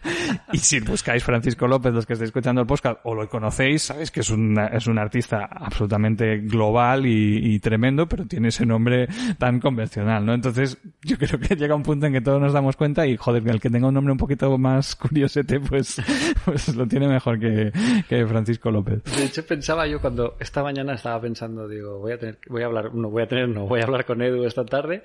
y 0.52 0.58
si 0.58 0.80
buscáis 0.80 1.24
Francisco 1.24 1.66
López, 1.66 1.92
los 1.92 2.06
que 2.06 2.14
estáis 2.14 2.28
escuchando 2.28 2.60
el 2.60 2.66
podcast, 2.66 3.00
o 3.04 3.14
lo 3.14 3.28
conocéis, 3.28 3.82
sabéis 3.82 4.10
que 4.10 4.20
es 4.20 4.30
un, 4.30 4.58
es 4.58 4.86
un 4.86 4.98
artista 4.98 5.48
absolutamente 5.50 6.38
global 6.38 7.06
y, 7.06 7.58
tremendo, 7.60 8.08
pero 8.08 8.26
tiene 8.26 8.48
ese 8.48 8.66
nombre 8.66 9.08
tan 9.38 9.60
convencional, 9.60 10.24
¿no? 10.24 10.34
Entonces, 10.34 10.78
yo 11.02 11.16
creo 11.18 11.38
que 11.40 11.56
llega 11.56 11.74
un 11.74 11.82
punto 11.82 12.06
en 12.06 12.12
que 12.12 12.20
todos 12.20 12.40
nos 12.40 12.52
damos 12.52 12.76
cuenta 12.76 13.06
y, 13.06 13.16
joder, 13.16 13.46
el 13.48 13.60
que 13.60 13.70
tenga 13.70 13.88
un 13.88 13.94
nombre 13.94 14.12
un 14.12 14.18
poquito 14.18 14.56
más 14.58 14.94
curiosete, 14.94 15.60
pues, 15.60 16.00
pues 16.44 16.74
lo 16.74 16.86
tiene 16.86 17.08
mejor 17.08 17.38
que, 17.38 17.72
que 18.08 18.26
Francisco 18.26 18.70
López. 18.70 19.02
De 19.04 19.24
hecho, 19.24 19.44
pensaba 19.46 19.86
yo 19.86 20.00
cuando 20.00 20.36
esta 20.38 20.62
mañana 20.62 20.94
estaba 20.94 21.20
pensando, 21.20 21.68
digo, 21.68 21.98
voy 21.98 22.12
a 22.12 22.18
tener, 22.18 22.38
voy 22.48 22.62
a 22.62 22.66
hablar, 22.66 22.94
no 22.94 23.10
voy 23.10 23.22
a 23.22 23.28
tener, 23.28 23.48
no, 23.48 23.66
voy 23.66 23.80
a 23.80 23.84
hablar 23.84 24.04
con 24.04 24.22
Edu 24.22 24.44
esta 24.44 24.64
tarde. 24.64 25.02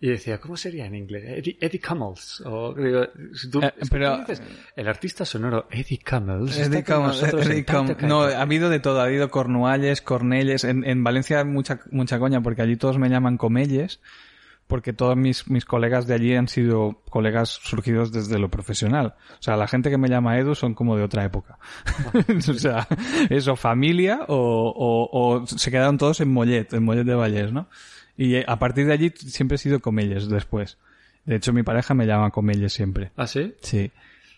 Y 0.00 0.10
decía, 0.10 0.38
¿cómo 0.38 0.56
sería 0.56 0.86
en 0.86 0.94
inglés? 0.94 1.24
Eddie, 1.26 1.58
Eddie 1.60 1.80
Cummels. 1.80 2.40
O, 2.46 2.72
digo, 2.72 3.00
si 3.34 3.50
tú, 3.50 3.60
Eh, 3.60 3.72
pero- 3.90 4.18
dices, 4.18 4.40
el 4.76 4.86
artista 4.86 5.24
sonoro 5.24 5.66
Eddie 5.72 5.98
Cummels. 6.08 6.56
está 6.56 6.78
Eddie 6.78 6.98
nosotros 7.02 7.46
en 7.46 7.52
Eddie 7.52 7.62
Taito 7.64 8.06
no, 8.06 8.20
ha 8.22 8.40
habido 8.40 8.70
de 8.70 8.78
todo, 8.78 9.00
ha 9.00 9.04
habido 9.04 9.28
Cornualles, 9.30 10.00
Cornelles, 10.00 10.62
en, 10.62 10.84
en 10.84 11.02
Valencia 11.02 11.38
hay 11.40 11.44
mucha, 11.46 11.80
mucha 11.90 12.20
coña 12.20 12.40
porque 12.42 12.62
allí 12.62 12.76
todos 12.76 12.96
me 12.96 13.08
llaman 13.08 13.38
Comelles, 13.38 14.00
porque 14.68 14.92
todos 14.92 15.16
mis, 15.16 15.48
mis 15.50 15.64
colegas 15.64 16.06
de 16.06 16.14
allí 16.14 16.34
han 16.36 16.46
sido 16.46 17.02
colegas 17.10 17.48
surgidos 17.48 18.12
desde 18.12 18.38
lo 18.38 18.50
profesional. 18.50 19.14
O 19.32 19.42
sea, 19.42 19.56
la 19.56 19.66
gente 19.66 19.90
que 19.90 19.98
me 19.98 20.08
llama 20.08 20.38
Edu 20.38 20.54
son 20.54 20.74
como 20.74 20.96
de 20.96 21.02
otra 21.02 21.24
época. 21.24 21.58
o 22.48 22.52
sea, 22.54 22.86
eso, 23.30 23.56
familia 23.56 24.20
o, 24.28 24.36
o, 24.36 25.38
o 25.40 25.46
se 25.46 25.70
quedaron 25.72 25.98
todos 25.98 26.20
en 26.20 26.32
Mollet, 26.32 26.72
en 26.74 26.84
Mollet 26.84 27.04
de 27.04 27.14
Vallés, 27.14 27.52
¿no? 27.52 27.68
Y 28.18 28.34
eh, 28.34 28.44
a 28.46 28.58
partir 28.58 28.86
de 28.86 28.92
allí 28.92 29.12
siempre 29.16 29.54
he 29.54 29.58
sido 29.58 29.80
Comelles 29.80 30.28
después. 30.28 30.76
De 31.24 31.36
hecho, 31.36 31.54
mi 31.54 31.62
pareja 31.62 31.94
me 31.94 32.06
llama 32.06 32.30
Comelles 32.30 32.72
siempre. 32.72 33.12
¿Ah, 33.16 33.26
sí? 33.26 33.54
Sí. 33.62 33.90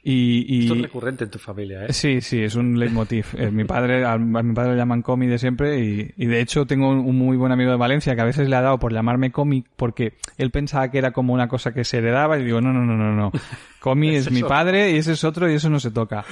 Y, 0.02 0.44
y... 0.48 0.62
Esto 0.62 0.74
es 0.76 0.82
recurrente 0.82 1.24
en 1.24 1.30
tu 1.30 1.38
familia, 1.38 1.84
¿eh? 1.84 1.92
Sí, 1.92 2.20
sí, 2.20 2.42
es 2.42 2.54
un 2.54 2.78
leitmotiv. 2.78 3.26
Eh, 3.36 3.50
mi 3.50 3.64
padre, 3.64 4.04
a, 4.04 4.12
a 4.12 4.18
mi 4.18 4.54
padre 4.54 4.72
le 4.72 4.78
llaman 4.78 5.02
Comi 5.02 5.26
de 5.26 5.38
siempre 5.38 5.78
y, 5.80 6.10
y 6.16 6.26
de 6.26 6.40
hecho 6.40 6.66
tengo 6.66 6.88
un, 6.88 6.98
un 6.98 7.16
muy 7.16 7.36
buen 7.36 7.52
amigo 7.52 7.70
de 7.70 7.76
Valencia 7.76 8.14
que 8.14 8.20
a 8.22 8.24
veces 8.24 8.48
le 8.48 8.56
ha 8.56 8.62
dado 8.62 8.78
por 8.78 8.94
llamarme 8.94 9.30
Comi 9.30 9.64
porque 9.76 10.14
él 10.38 10.50
pensaba 10.50 10.90
que 10.90 10.96
era 10.98 11.12
como 11.12 11.34
una 11.34 11.48
cosa 11.48 11.74
que 11.74 11.84
se 11.84 11.98
heredaba 11.98 12.38
y 12.38 12.44
digo, 12.44 12.62
no, 12.62 12.72
no, 12.72 12.84
no, 12.86 12.96
no, 12.96 13.14
no. 13.14 13.32
Comi 13.78 14.14
es 14.16 14.30
mi 14.30 14.42
padre 14.42 14.90
y 14.92 14.96
ese 14.96 15.12
es 15.12 15.24
otro 15.24 15.50
y 15.50 15.54
eso 15.54 15.68
no 15.68 15.80
se 15.80 15.90
toca. 15.90 16.24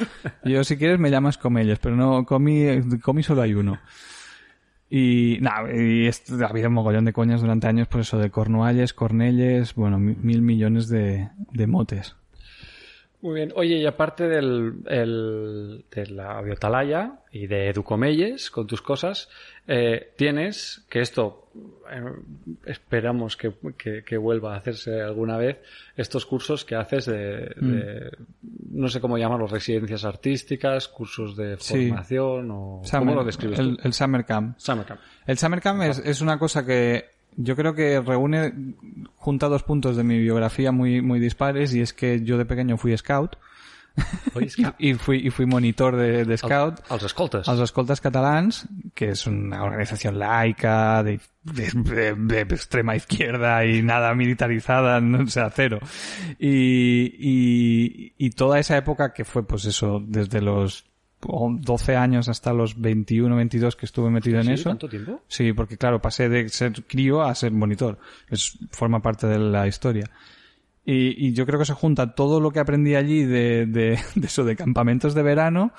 Y 0.44 0.52
yo 0.52 0.64
si 0.64 0.78
quieres 0.78 0.98
me 0.98 1.10
llamas 1.10 1.36
Comelles, 1.36 1.78
pero 1.78 1.94
no, 1.94 2.24
Comi, 2.24 2.98
Comi 3.02 3.22
solo 3.22 3.42
hay 3.42 3.52
uno. 3.52 3.78
Y 4.90 5.38
nada, 5.42 5.70
y 5.74 6.06
ha 6.08 6.46
habido 6.48 6.68
un 6.68 6.74
mogollón 6.74 7.04
de 7.04 7.12
coñas 7.12 7.40
durante 7.42 7.66
años, 7.66 7.88
por 7.88 8.00
eso 8.00 8.18
de 8.18 8.30
Cornualles, 8.30 8.94
Cornelles, 8.94 9.74
bueno, 9.74 9.98
mi- 9.98 10.16
mil 10.16 10.40
millones 10.42 10.88
de, 10.88 11.28
de 11.52 11.66
motes. 11.66 12.16
Muy 13.20 13.34
bien. 13.34 13.52
Oye, 13.56 13.76
y 13.78 13.86
aparte 13.86 14.28
del, 14.28 14.74
el, 14.86 15.84
de 15.90 16.06
la 16.06 16.40
biotalaya 16.40 17.18
y 17.32 17.48
de 17.48 17.68
Educomelles 17.68 18.48
con 18.48 18.68
tus 18.68 18.80
cosas, 18.80 19.28
eh, 19.66 20.12
tienes, 20.16 20.84
que 20.88 21.00
esto 21.00 21.48
eh, 21.90 22.00
esperamos 22.64 23.36
que, 23.36 23.52
que, 23.76 24.04
que, 24.04 24.16
vuelva 24.16 24.54
a 24.54 24.58
hacerse 24.58 25.00
alguna 25.00 25.36
vez, 25.36 25.58
estos 25.96 26.26
cursos 26.26 26.64
que 26.64 26.76
haces 26.76 27.06
de, 27.06 27.54
mm. 27.60 27.72
de 27.72 28.10
no 28.70 28.88
sé 28.88 29.00
cómo 29.00 29.18
llamarlos, 29.18 29.50
residencias 29.50 30.04
artísticas, 30.04 30.86
cursos 30.86 31.36
de 31.36 31.56
formación 31.56 32.44
sí. 32.44 32.52
o... 32.52 32.80
Summer, 32.84 33.00
¿Cómo 33.00 33.14
lo 33.16 33.24
describes 33.24 33.58
el, 33.58 33.78
tú? 33.78 33.82
el 33.82 33.92
Summer 33.94 34.24
Camp. 34.24 34.56
Summer 34.58 34.86
Camp. 34.86 35.00
El 35.26 35.38
Summer 35.38 35.60
Camp 35.60 35.82
es, 35.82 35.98
es 35.98 36.20
una 36.20 36.38
cosa 36.38 36.64
que 36.64 37.17
yo 37.40 37.54
creo 37.54 37.74
que 37.74 38.00
reúne, 38.00 38.52
junta 39.16 39.48
dos 39.48 39.62
puntos 39.62 39.96
de 39.96 40.02
mi 40.02 40.18
biografía 40.18 40.72
muy, 40.72 41.00
muy 41.00 41.20
dispares 41.20 41.72
y 41.72 41.80
es 41.80 41.92
que 41.92 42.22
yo 42.24 42.36
de 42.36 42.44
pequeño 42.44 42.76
fui 42.76 42.96
scout. 42.96 43.36
I, 44.78 44.94
fui, 44.98 45.26
y 45.26 45.30
fui 45.30 45.46
monitor 45.46 45.96
de, 45.96 46.24
de 46.24 46.36
scout. 46.36 46.82
Els 46.90 47.04
escoltes. 47.06 47.46
Els 47.48 47.62
escoltes 47.62 48.02
catalans, 48.02 48.64
que 48.94 49.10
es 49.14 49.24
una 49.26 49.62
organización 49.62 50.18
laica, 50.18 51.04
de, 51.04 51.20
de, 51.44 51.70
de, 51.74 52.14
de 52.16 52.40
extrema 52.40 52.96
izquierda 52.96 53.64
y 53.64 53.82
nada 53.82 54.14
militarizada, 54.14 55.00
no, 55.00 55.26
sea, 55.28 55.48
cero. 55.50 55.78
Y, 56.40 57.14
y, 57.18 58.14
y 58.18 58.30
toda 58.30 58.58
esa 58.58 58.76
época 58.76 59.12
que 59.12 59.24
fue, 59.24 59.46
pues 59.46 59.64
eso, 59.64 60.02
desde 60.04 60.42
los 60.42 60.87
12 61.20 61.96
años 61.96 62.28
hasta 62.28 62.52
los 62.52 62.80
21, 62.80 63.34
22 63.34 63.76
que 63.76 63.86
estuve 63.86 64.10
metido 64.10 64.40
¿Sí? 64.40 64.48
en 64.48 64.54
eso. 64.54 64.70
¿Tanto 64.70 64.88
tiempo? 64.88 65.22
Sí, 65.26 65.52
porque 65.52 65.76
claro, 65.76 66.00
pasé 66.00 66.28
de 66.28 66.48
ser 66.48 66.84
crío 66.84 67.22
a 67.22 67.34
ser 67.34 67.52
monitor. 67.52 67.98
Es, 68.28 68.58
forma 68.70 69.02
parte 69.02 69.26
de 69.26 69.38
la 69.38 69.66
historia. 69.66 70.10
Y, 70.84 71.26
y, 71.26 71.32
yo 71.34 71.44
creo 71.44 71.58
que 71.58 71.66
se 71.66 71.74
junta 71.74 72.14
todo 72.14 72.40
lo 72.40 72.50
que 72.50 72.60
aprendí 72.60 72.94
allí 72.94 73.24
de, 73.24 73.66
de, 73.66 73.98
de 74.14 74.26
eso, 74.26 74.44
de 74.44 74.56
campamentos 74.56 75.14
de 75.14 75.22
verano, 75.22 75.72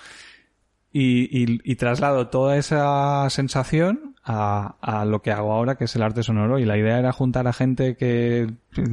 y, 0.92 1.22
y, 1.36 1.62
y, 1.64 1.76
traslado 1.76 2.28
toda 2.28 2.58
esa 2.58 3.28
sensación 3.30 4.16
a, 4.24 4.76
a 4.82 5.06
lo 5.06 5.22
que 5.22 5.32
hago 5.32 5.54
ahora, 5.54 5.76
que 5.76 5.86
es 5.86 5.96
el 5.96 6.04
arte 6.04 6.22
sonoro. 6.22 6.60
Y 6.60 6.66
la 6.66 6.78
idea 6.78 7.00
era 7.00 7.12
juntar 7.12 7.48
a 7.48 7.54
gente 7.54 7.96
que 7.96 8.52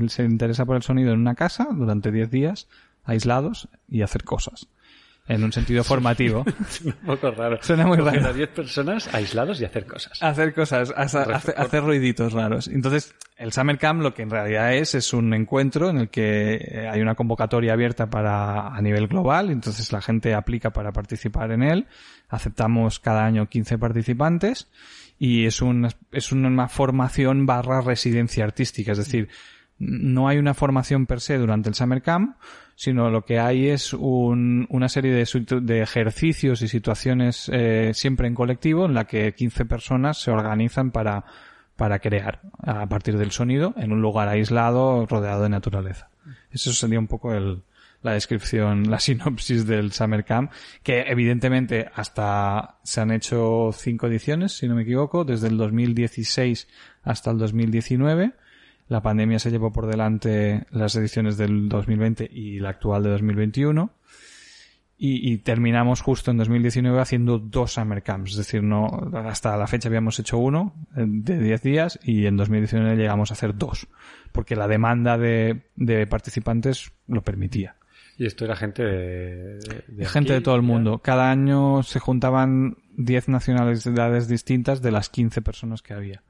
se 0.09 0.25
interesa 0.25 0.65
por 0.65 0.77
el 0.77 0.83
sonido 0.83 1.13
en 1.13 1.21
una 1.21 1.35
casa 1.35 1.69
durante 1.73 2.13
10 2.13 2.31
días, 2.31 2.69
aislados, 3.05 3.69
y 3.89 4.03
hacer 4.03 4.25
cosas 4.25 4.69
en 5.29 5.43
un 5.43 5.53
sentido 5.53 5.83
formativo. 5.85 6.45
un 6.85 6.93
poco 7.05 7.31
raro. 7.31 7.59
Suena 7.63 7.87
muy 7.87 7.99
raro. 7.99 8.29
a 8.29 8.33
10 8.33 8.49
personas 8.51 9.13
aislados 9.13 9.61
y 9.61 9.65
hacer 9.65 9.87
cosas. 9.87 10.23
Hacer 10.23 10.55
cosas, 10.55 10.93
hacer, 10.97 11.33
hacer, 11.33 11.83
ruiditos 11.83 12.33
raros. 12.33 12.69
Entonces, 12.69 13.15
el 13.37 13.53
Summer 13.53 13.79
Camp 13.79 14.03
lo 14.03 14.15
que 14.15 14.23
en 14.23 14.31
realidad 14.31 14.75
es, 14.75 14.95
es 14.95 15.13
un 15.13 15.35
encuentro 15.35 15.91
en 15.91 15.99
el 15.99 16.09
que 16.09 16.89
hay 16.91 17.01
una 17.01 17.15
convocatoria 17.15 17.73
abierta 17.73 18.09
para, 18.09 18.69
a 18.69 18.81
nivel 18.81 19.09
global, 19.09 19.51
entonces 19.51 19.93
la 19.93 20.01
gente 20.01 20.35
aplica 20.35 20.71
para 20.71 20.93
participar 20.93 21.51
en 21.53 21.63
él. 21.63 21.87
Aceptamos 22.29 22.99
cada 23.01 23.25
año 23.25 23.49
15 23.49 23.79
participantes 23.79 24.69
y 25.19 25.47
es 25.47 25.63
una, 25.63 25.89
es 26.13 26.33
una 26.33 26.69
formación 26.69 27.47
barra 27.47 27.81
residencia 27.81 28.45
artística, 28.45 28.93
es 28.93 28.99
decir, 28.99 29.29
no 29.79 30.29
hay 30.29 30.39
una 30.39 30.55
formación 30.55 31.07
per 31.07 31.21
se 31.21 31.39
durante 31.39 31.69
el 31.69 31.75
Summer 31.75 32.03
Camp, 32.03 32.37
sino 32.77 33.11
lo 33.11 33.25
que 33.25 33.41
hay 33.41 33.69
es 33.69 33.95
un, 33.95 34.67
una 34.69 34.89
serie 34.89 35.13
de, 35.13 35.61
de, 35.63 35.81
ejercicios 35.81 36.61
y 36.61 36.69
situaciones 36.69 37.51
eh, 37.53 37.93
siempre 37.95 38.29
en 38.29 38.35
colectivo 38.35 38.85
en 38.85 38.93
la 38.93 39.07
que 39.07 39.35
15 39.35 39.65
personas 39.65 40.21
se 40.21 40.31
organizan 40.31 40.91
para, 40.91 41.25
para 41.75 41.99
crear 41.99 42.43
a 42.63 42.87
partir 42.87 43.17
del 43.17 43.31
sonido 43.31 43.75
en 43.79 43.93
un 43.93 44.03
lugar 44.03 44.29
aislado 44.29 45.07
rodeado 45.07 45.43
de 45.43 45.49
naturaleza. 45.49 46.11
Eso 46.51 46.73
sería 46.75 46.99
un 46.99 47.07
poco 47.07 47.33
el, 47.33 47.63
la 48.03 48.13
descripción, 48.13 48.91
la 48.91 49.01
sinopsis 49.01 49.67
del 49.67 49.93
Summer 49.93 50.27
Camp, 50.27 50.53
que 50.83 51.01
evidentemente 51.09 51.91
hasta 51.95 52.77
se 52.83 53.01
han 53.01 53.11
hecho 53.11 53.71
cinco 53.73 54.07
ediciones, 54.07 54.53
si 54.53 54.69
no 54.69 54.75
me 54.75 54.83
equivoco, 54.83 55.25
desde 55.25 55.49
el 55.49 55.57
2016 55.57 56.69
hasta 57.05 57.31
el 57.31 57.39
2019 57.39 58.35
la 58.89 59.03
pandemia 59.03 59.39
se 59.39 59.51
llevó 59.51 59.73
por 59.73 59.87
delante 59.87 60.67
las 60.71 60.95
ediciones 60.97 61.37
del 61.37 61.69
2020 61.69 62.29
y 62.31 62.61
la 62.61 62.71
actual 62.71 63.03
de 63.03 63.11
2021. 63.11 63.91
Y, 64.99 65.31
y, 65.31 65.39
terminamos 65.39 66.01
justo 66.01 66.31
en 66.31 66.39
2019 66.39 66.99
haciendo 66.99 67.39
dos 67.39 67.73
Summer 67.73 68.03
Camps. 68.03 68.31
Es 68.31 68.37
decir, 68.39 68.63
no, 68.63 68.87
hasta 69.27 69.55
la 69.59 69.67
fecha 69.67 69.89
habíamos 69.89 70.19
hecho 70.19 70.39
uno 70.39 70.73
de 70.95 71.39
10 71.39 71.63
días 71.63 72.01
y 72.03 72.25
en 72.25 72.39
2019 72.39 72.97
llegamos 72.97 73.31
a 73.31 73.35
hacer 73.35 73.59
dos. 73.59 73.89
Porque 74.33 74.57
la 74.57 74.69
demanda 74.69 75.19
de, 75.19 75.67
de 75.75 76.07
participantes 76.07 76.93
lo 77.09 77.23
permitía. 77.23 77.77
Y 78.17 78.25
esto 78.25 78.47
era 78.47 78.57
gente 78.57 78.83
de, 78.83 79.59
de 79.87 80.07
gente 80.07 80.33
aquí, 80.33 80.39
de 80.39 80.41
todo 80.41 80.57
el 80.57 80.63
ya. 80.63 80.67
mundo. 80.67 80.99
Cada 81.01 81.31
año 81.31 81.83
se 81.83 82.01
juntaban 82.01 82.79
10 82.97 83.29
nacionalidades 83.29 84.29
distintas 84.29 84.81
de 84.81 84.93
las 84.93 85.11
15 85.11 85.43
personas 85.43 85.83
que 85.83 85.93
había 85.93 86.23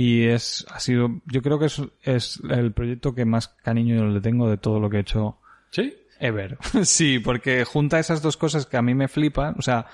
y 0.00 0.26
es 0.28 0.64
ha 0.70 0.78
sido 0.78 1.22
yo 1.26 1.42
creo 1.42 1.58
que 1.58 1.66
es, 1.66 1.82
es 2.04 2.40
el 2.48 2.72
proyecto 2.72 3.16
que 3.16 3.24
más 3.24 3.48
cariño 3.48 4.06
le 4.06 4.20
tengo 4.20 4.48
de 4.48 4.56
todo 4.56 4.78
lo 4.78 4.88
que 4.88 4.98
he 4.98 5.00
hecho 5.00 5.38
sí 5.72 5.92
ever 6.20 6.56
sí 6.84 7.18
porque 7.18 7.64
junta 7.64 7.98
esas 7.98 8.22
dos 8.22 8.36
cosas 8.36 8.64
que 8.66 8.76
a 8.76 8.82
mí 8.82 8.94
me 8.94 9.08
flipan 9.08 9.56
o 9.58 9.62
sea 9.62 9.86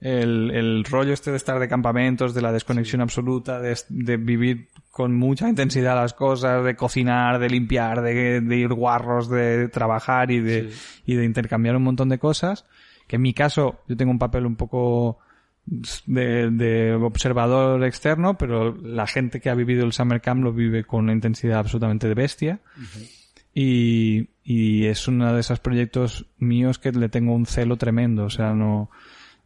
el, 0.00 0.50
el 0.52 0.84
rollo 0.84 1.12
este 1.12 1.32
de 1.32 1.36
estar 1.36 1.58
de 1.58 1.68
campamentos 1.68 2.32
de 2.32 2.40
la 2.40 2.50
desconexión 2.50 3.00
sí. 3.00 3.02
absoluta 3.02 3.60
de, 3.60 3.78
de, 3.90 4.16
vivir 4.16 4.68
con 4.90 5.14
mucha 5.14 5.50
intensidad 5.50 5.96
las 5.96 6.14
cosas 6.14 6.64
de 6.64 6.74
cocinar 6.74 7.38
de 7.38 7.50
limpiar 7.50 8.00
de, 8.00 8.40
de 8.40 8.56
ir 8.56 8.72
guarros 8.72 9.28
de 9.28 9.68
trabajar 9.68 10.30
y 10.30 10.40
de 10.40 10.70
sí. 10.70 11.02
y 11.04 11.14
de 11.14 11.26
intercambiar 11.26 11.76
un 11.76 11.82
montón 11.82 12.08
de 12.08 12.18
cosas 12.18 12.64
que 13.06 13.16
en 13.16 13.22
mi 13.22 13.34
caso 13.34 13.82
yo 13.86 13.98
tengo 13.98 14.12
un 14.12 14.18
papel 14.18 14.46
un 14.46 14.56
poco 14.56 15.18
de, 15.64 16.50
de, 16.50 16.94
observador 16.94 17.84
externo, 17.84 18.36
pero 18.36 18.74
la 18.76 19.06
gente 19.06 19.40
que 19.40 19.50
ha 19.50 19.54
vivido 19.54 19.84
el 19.84 19.92
Summer 19.92 20.20
Camp 20.20 20.42
lo 20.42 20.52
vive 20.52 20.84
con 20.84 21.04
una 21.04 21.12
intensidad 21.12 21.58
absolutamente 21.58 22.08
de 22.08 22.14
bestia. 22.14 22.60
Uh 22.76 22.80
-huh. 22.80 23.10
y, 23.54 24.28
y, 24.44 24.86
es 24.86 25.06
uno 25.08 25.32
de 25.32 25.40
esos 25.40 25.60
proyectos 25.60 26.26
míos 26.38 26.78
que 26.78 26.92
le 26.92 27.08
tengo 27.08 27.34
un 27.34 27.46
celo 27.46 27.76
tremendo. 27.76 28.24
O 28.24 28.30
sea, 28.30 28.54
no, 28.54 28.90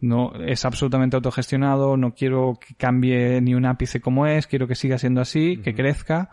no, 0.00 0.32
es 0.36 0.64
absolutamente 0.64 1.16
autogestionado, 1.16 1.96
no 1.96 2.14
quiero 2.14 2.58
que 2.60 2.74
cambie 2.74 3.40
ni 3.40 3.54
un 3.54 3.66
ápice 3.66 4.00
como 4.00 4.26
es, 4.26 4.46
quiero 4.46 4.66
que 4.66 4.74
siga 4.74 4.98
siendo 4.98 5.20
así, 5.20 5.52
uh 5.52 5.60
-huh. 5.60 5.62
que 5.62 5.74
crezca 5.74 6.30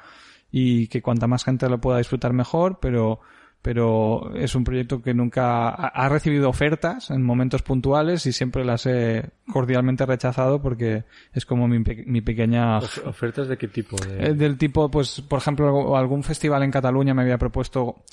y 0.52 0.88
que 0.88 1.02
cuanta 1.02 1.28
más 1.28 1.44
gente 1.44 1.68
lo 1.68 1.82
pueda 1.82 1.98
disfrutar 1.98 2.32
mejor, 2.32 2.80
pero 2.80 3.20
pero 3.64 4.36
es 4.36 4.56
un 4.56 4.66
proyecto 4.66 5.02
que 5.02 5.14
nunca 5.14 5.70
ha 5.70 6.10
recibido 6.10 6.50
ofertas 6.50 7.10
en 7.10 7.24
momentos 7.24 7.62
puntuales 7.62 8.26
y 8.26 8.34
siempre 8.34 8.66
las 8.66 8.86
he 8.86 9.30
cordialmente 9.52 10.06
rechazado 10.06 10.62
porque 10.62 11.06
es 11.32 11.46
como 11.46 11.70
mi, 11.70 11.80
mi 11.80 12.20
pequeña 12.20 12.80
ofertas 12.80 13.48
de 13.48 13.58
qué 13.58 13.70
tipo 13.70 13.96
de... 13.96 14.34
del 14.34 14.58
tipo 14.58 14.92
pues 14.92 15.22
por 15.22 15.40
ejemplo 15.40 15.96
algún 15.96 16.24
festival 16.24 16.62
en 16.64 16.72
Cataluña 16.72 17.14
me 17.14 17.22
había 17.22 17.38
propuesto 17.38 18.04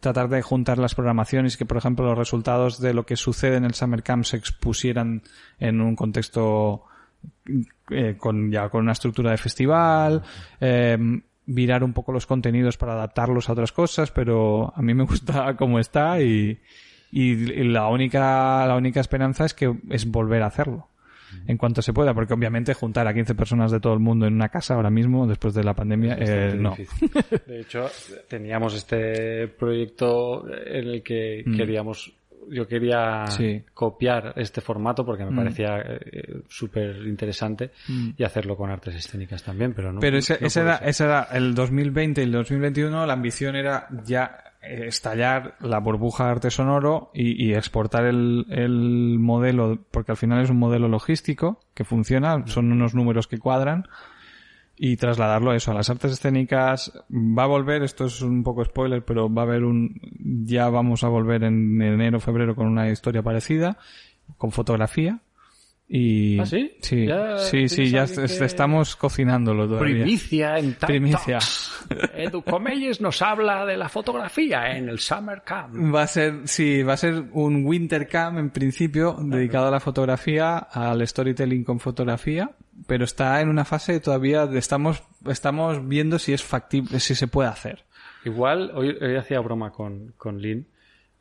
tratar 0.00 0.28
de 0.28 0.42
juntar 0.42 0.78
las 0.78 0.94
programaciones 0.94 1.56
que 1.56 1.64
por 1.64 1.78
ejemplo 1.78 2.04
los 2.04 2.18
resultados 2.18 2.78
de 2.78 2.92
lo 2.92 3.06
que 3.06 3.16
sucede 3.16 3.56
en 3.56 3.64
el 3.64 3.72
Summer 3.72 4.02
Camp 4.02 4.24
se 4.24 4.36
expusieran 4.36 5.22
en 5.58 5.80
un 5.80 5.96
contexto 5.96 6.84
eh, 7.90 8.16
con 8.18 8.52
ya 8.52 8.68
con 8.68 8.82
una 8.82 8.92
estructura 8.92 9.30
de 9.30 9.38
festival 9.38 10.22
eh, 10.60 10.98
virar 11.46 11.82
un 11.84 11.92
poco 11.92 12.12
los 12.12 12.26
contenidos 12.26 12.76
para 12.76 12.92
adaptarlos 12.92 13.48
a 13.48 13.52
otras 13.52 13.72
cosas, 13.72 14.10
pero 14.10 14.72
a 14.74 14.82
mí 14.82 14.94
me 14.94 15.04
gusta 15.06 15.56
como 15.56 15.78
está 15.78 16.20
y, 16.20 16.60
y 17.10 17.34
la 17.64 17.88
única, 17.88 18.66
la 18.66 18.76
única 18.76 19.00
esperanza 19.00 19.44
es 19.44 19.54
que 19.54 19.74
es 19.90 20.10
volver 20.10 20.42
a 20.42 20.46
hacerlo 20.46 20.90
en 21.46 21.56
cuanto 21.56 21.82
se 21.82 21.92
pueda, 21.92 22.14
porque 22.14 22.34
obviamente 22.34 22.74
juntar 22.74 23.06
a 23.06 23.14
15 23.14 23.34
personas 23.34 23.70
de 23.70 23.80
todo 23.80 23.94
el 23.94 24.00
mundo 24.00 24.26
en 24.26 24.34
una 24.34 24.48
casa 24.48 24.74
ahora 24.74 24.90
mismo, 24.90 25.26
después 25.26 25.54
de 25.54 25.64
la 25.64 25.74
pandemia, 25.74 26.16
eh, 26.18 26.54
no. 26.56 26.74
Difícil. 26.76 27.10
De 27.46 27.60
hecho, 27.60 27.86
teníamos 28.28 28.74
este 28.74 29.48
proyecto 29.48 30.46
en 30.48 30.88
el 30.88 31.02
que 31.02 31.44
mm. 31.46 31.56
queríamos 31.56 32.12
yo 32.48 32.66
quería 32.66 33.26
sí. 33.26 33.62
copiar 33.74 34.32
este 34.36 34.60
formato 34.60 35.04
porque 35.04 35.24
me 35.24 35.30
mm. 35.30 35.36
parecía 35.36 35.78
eh, 35.80 36.42
súper 36.48 36.96
interesante 37.06 37.70
mm. 37.88 38.10
y 38.16 38.24
hacerlo 38.24 38.56
con 38.56 38.70
artes 38.70 38.94
escénicas 38.94 39.42
también, 39.42 39.72
pero 39.74 39.92
no. 39.92 40.00
Pero 40.00 40.18
ese, 40.18 40.38
no 40.40 40.46
ese, 40.46 40.60
era, 40.60 40.76
ese, 40.76 41.04
era, 41.04 41.28
el 41.32 41.54
2020 41.54 42.20
y 42.20 42.24
el 42.24 42.32
2021, 42.32 43.06
la 43.06 43.12
ambición 43.12 43.56
era 43.56 43.86
ya 44.04 44.44
estallar 44.62 45.54
la 45.60 45.78
burbuja 45.80 46.26
de 46.26 46.30
arte 46.32 46.50
sonoro 46.50 47.10
y, 47.14 47.46
y 47.46 47.54
exportar 47.54 48.04
el, 48.04 48.46
el, 48.50 49.18
modelo, 49.18 49.78
porque 49.90 50.12
al 50.12 50.18
final 50.18 50.42
es 50.42 50.50
un 50.50 50.58
modelo 50.58 50.88
logístico 50.88 51.60
que 51.74 51.84
funciona, 51.84 52.46
son 52.46 52.70
unos 52.70 52.94
números 52.94 53.26
que 53.26 53.38
cuadran 53.38 53.86
y 54.82 54.96
trasladarlo 54.96 55.50
a 55.50 55.56
eso, 55.56 55.70
a 55.72 55.74
las 55.74 55.90
artes 55.90 56.12
escénicas. 56.12 56.90
Va 57.10 57.42
a 57.42 57.46
volver, 57.46 57.82
esto 57.82 58.06
es 58.06 58.22
un 58.22 58.42
poco 58.42 58.64
spoiler, 58.64 59.04
pero 59.04 59.30
va 59.32 59.42
a 59.42 59.44
haber 59.44 59.62
un, 59.62 60.00
ya 60.46 60.70
vamos 60.70 61.04
a 61.04 61.08
volver 61.08 61.44
en 61.44 61.82
enero, 61.82 62.18
febrero 62.18 62.54
con 62.54 62.66
una 62.66 62.88
historia 62.88 63.22
parecida, 63.22 63.76
con 64.38 64.52
fotografía. 64.52 65.20
Y... 65.92 66.38
¿Ah, 66.38 66.46
sí? 66.46 66.70
Sí, 66.80 67.04
¿Ya 67.04 67.38
sí, 67.38 67.68
sí, 67.68 67.90
ya 67.90 68.06
que- 68.06 68.22
estamos 68.44 68.94
cocinándolo 68.94 69.66
todavía. 69.66 70.04
Primicia 70.04 70.56
en 70.56 70.66
TikTok. 70.66 70.86
Primicia. 70.86 71.38
Edu 72.14 72.42
Comelles 72.42 73.00
nos 73.00 73.20
habla 73.22 73.66
de 73.66 73.76
la 73.76 73.88
fotografía 73.88 74.76
en 74.76 74.88
el 74.88 75.00
Summer 75.00 75.42
Camp. 75.44 75.74
Va 75.92 76.02
a 76.02 76.06
ser, 76.06 76.42
sí, 76.44 76.84
va 76.84 76.92
a 76.92 76.96
ser 76.96 77.24
un 77.32 77.66
Winter 77.66 78.06
Camp 78.06 78.38
en 78.38 78.50
principio, 78.50 79.16
dedicado 79.20 79.66
a 79.66 79.72
la 79.72 79.80
fotografía, 79.80 80.58
al 80.58 81.04
storytelling 81.04 81.64
con 81.64 81.80
fotografía, 81.80 82.52
pero 82.86 83.02
está 83.02 83.40
en 83.40 83.48
una 83.48 83.64
fase 83.64 83.98
todavía 83.98 84.46
de 84.46 84.60
estamos, 84.60 85.02
estamos 85.26 85.88
viendo 85.88 86.20
si 86.20 86.32
es 86.32 86.44
factible, 86.44 87.00
si 87.00 87.16
se 87.16 87.26
puede 87.26 87.48
hacer. 87.48 87.82
Igual, 88.24 88.70
hoy, 88.76 88.96
hoy 89.00 89.16
hacía 89.16 89.40
broma 89.40 89.72
con, 89.72 90.14
con 90.16 90.40
Lynn 90.40 90.68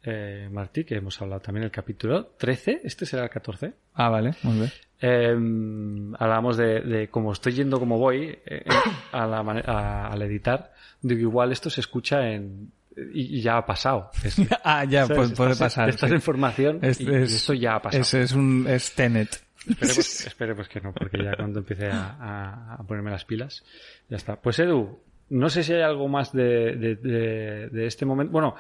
eh, 0.10 0.50
Martí, 0.52 0.84
que 0.84 0.96
hemos 0.96 1.22
hablado 1.22 1.42
también 1.42 1.64
el 1.66 1.72
capítulo 1.72 2.32
13, 2.38 2.82
este 2.84 3.06
será 3.06 3.24
el 3.24 3.30
14. 3.30 3.74
Ah, 3.94 4.10
vale, 4.10 4.34
muy 4.44 4.56
bien. 4.58 4.72
Eh, 5.02 6.14
hablábamos 6.20 6.58
de, 6.58 6.82
de 6.82 7.08
cómo 7.10 7.32
estoy 7.32 7.54
yendo 7.54 7.80
como 7.80 7.98
voy 7.98 8.38
eh, 8.46 8.66
a 9.12 9.26
la 9.26 9.38
a- 9.40 10.08
al 10.12 10.22
editar, 10.24 10.74
digo 11.02 11.22
igual 11.22 11.52
esto 11.52 11.70
se 11.70 11.80
escucha 11.82 12.28
en 12.30 12.72
y, 13.14 13.38
y 13.38 13.42
ya 13.42 13.58
ha 13.58 13.66
pasado. 13.66 14.12
Ah, 14.64 14.84
ya, 14.84 15.06
¿sabes? 15.06 15.18
puede, 15.18 15.36
puede 15.36 15.52
Estás- 15.52 15.60
pasar. 15.76 15.90
Estás 15.90 16.10
sí. 16.10 16.16
en 16.16 16.22
formación 16.22 16.80
Es- 16.82 17.00
y, 17.00 17.06
y 17.10 17.16
es- 17.16 17.34
esto 17.34 17.54
ya 17.54 17.76
ha 17.76 17.82
pasado. 17.82 18.02
Es, 18.02 18.14
es 18.14 18.32
un, 18.34 18.66
es 18.68 18.94
Tenet. 18.94 19.42
Esperemos, 19.68 19.98
esperemos 20.28 20.68
que 20.70 20.82
no, 20.82 20.94
porque 20.94 21.24
ya 21.24 21.36
cuando 21.38 21.60
empiece 21.60 21.88
a, 21.88 22.18
a- 22.20 22.74
a 22.76 22.84
ponerme 22.84 23.12
las 23.12 23.24
pilas, 23.24 23.64
ya 24.10 24.18
está. 24.18 24.36
Pues 24.36 24.60
Edu, 24.60 25.00
no 25.30 25.50
sé 25.50 25.64
si 25.64 25.74
hay 25.74 25.82
algo 25.82 26.08
más 26.10 26.34
de, 26.34 26.76
de- 26.76 26.96
de- 26.96 27.70
de 27.70 27.86
este 27.86 28.06
momento. 28.06 28.34
Bueno, 28.34 28.56